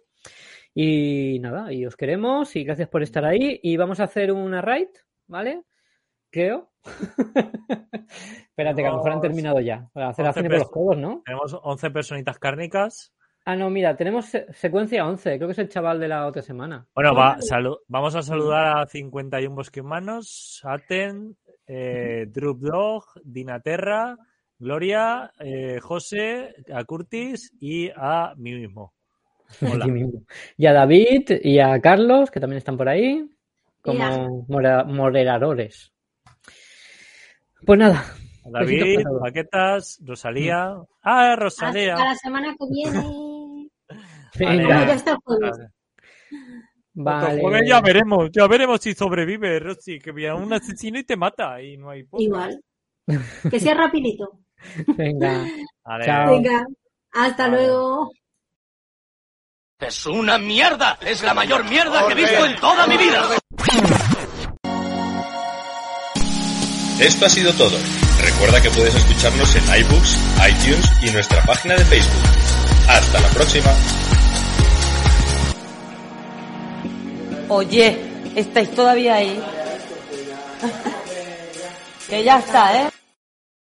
Y 0.74 1.38
nada, 1.40 1.70
y 1.70 1.84
os 1.84 1.96
queremos 1.96 2.56
y 2.56 2.64
gracias 2.64 2.88
por 2.88 3.02
estar 3.02 3.24
ahí. 3.26 3.60
Y 3.62 3.76
vamos 3.76 4.00
a 4.00 4.04
hacer 4.04 4.32
una 4.32 4.62
raid, 4.62 4.88
¿vale? 5.26 5.62
Creo. 6.30 6.70
Espérate, 8.48 8.82
que 8.82 8.88
a 8.88 8.90
lo 8.90 8.96
mejor 8.96 9.12
han 9.12 9.20
terminado 9.20 9.60
ya. 9.60 9.88
Para 9.92 10.08
hacer 10.08 10.24
la 10.24 10.30
11 10.30 10.40
cine 10.40 10.48
por 10.50 10.58
los 10.58 10.70
codos, 10.70 10.96
¿no? 10.98 11.22
Tenemos 11.24 11.56
11 11.62 11.90
personitas 11.90 12.38
cárnicas. 12.38 13.12
Ah, 13.44 13.54
no, 13.54 13.70
mira, 13.70 13.96
tenemos 13.96 14.26
se- 14.26 14.52
secuencia 14.54 15.06
11. 15.06 15.36
Creo 15.36 15.48
que 15.48 15.52
es 15.52 15.58
el 15.58 15.68
chaval 15.68 16.00
de 16.00 16.08
la 16.08 16.26
otra 16.26 16.42
semana. 16.42 16.86
Bueno, 16.94 17.14
va, 17.14 17.36
salu- 17.38 17.78
vamos 17.86 18.14
a 18.16 18.22
saludar 18.22 18.78
a 18.78 18.86
51 18.86 19.54
bosquemanos, 19.54 20.60
Aten, 20.64 21.36
eh, 21.66 22.26
Drup 22.28 22.60
Dog, 22.60 23.04
Dinaterra, 23.22 24.16
Gloria, 24.58 25.30
eh, 25.38 25.78
José, 25.80 26.54
a 26.72 26.82
Curtis 26.84 27.52
y 27.60 27.90
a 27.94 28.32
mí 28.36 28.52
mismo. 28.54 28.94
Hola. 29.62 29.86
Y 30.56 30.66
a 30.66 30.72
David 30.72 31.30
y 31.42 31.60
a 31.60 31.80
Carlos, 31.80 32.30
que 32.32 32.40
también 32.40 32.58
están 32.58 32.76
por 32.76 32.88
ahí, 32.88 33.30
como 33.80 34.44
moderadores. 34.86 35.92
Pues 37.64 37.78
nada. 37.78 38.04
David. 38.44 39.02
Paquetas, 39.20 40.00
Rosalía. 40.04 40.76
Ah, 41.02 41.36
Rosalía. 41.36 41.94
Hasta 41.94 42.04
la 42.04 42.14
semana 42.14 42.54
que 42.58 42.66
viene. 42.70 43.68
Ya 44.38 44.92
está 44.92 45.12
el 45.12 45.16
jueves. 45.24 45.56
Vale. 46.92 47.26
Otro 47.26 47.40
jueves 47.40 47.68
ya 47.68 47.80
veremos, 47.80 48.30
ya 48.32 48.46
veremos 48.46 48.80
si 48.80 48.94
sobrevive, 48.94 49.60
Rosy, 49.60 49.98
que 49.98 50.12
viene 50.12 50.34
un 50.34 50.52
asesino 50.52 50.98
y 50.98 51.04
te 51.04 51.16
mata 51.16 51.60
y 51.62 51.76
no 51.76 51.90
hay 51.90 52.04
podcast. 52.04 52.22
Igual. 52.22 52.64
Que 53.50 53.60
sea 53.60 53.74
rapidito. 53.74 54.40
Venga. 54.96 55.42
Vale. 55.84 56.04
Chao. 56.04 56.32
Venga, 56.32 56.66
hasta 57.12 57.48
luego. 57.48 58.10
Es 59.78 60.06
una 60.06 60.38
mierda. 60.38 60.98
Es 61.00 61.22
la 61.22 61.34
mayor 61.34 61.64
mierda 61.68 62.06
que 62.06 62.12
he 62.12 62.16
visto 62.16 62.46
en 62.46 62.56
toda 62.56 62.86
mi 62.86 62.96
vida. 62.96 63.22
Esto 67.00 67.26
ha 67.26 67.28
sido 67.28 67.52
todo. 67.52 67.76
Recuerda 68.22 68.60
que 68.62 68.70
puedes 68.70 68.94
escucharnos 68.94 69.54
en 69.54 69.62
iBooks, 69.80 70.18
iTunes 70.48 70.92
y 71.02 71.10
nuestra 71.10 71.42
página 71.42 71.76
de 71.76 71.84
Facebook. 71.84 72.22
Hasta 72.88 73.20
la 73.20 73.28
próxima. 73.28 73.70
Oye, 77.48 77.98
¿estáis 78.34 78.74
todavía 78.74 79.16
ahí? 79.16 79.38
que 82.08 82.24
ya 82.24 82.38
está, 82.38 82.82
¿eh? 82.82 82.90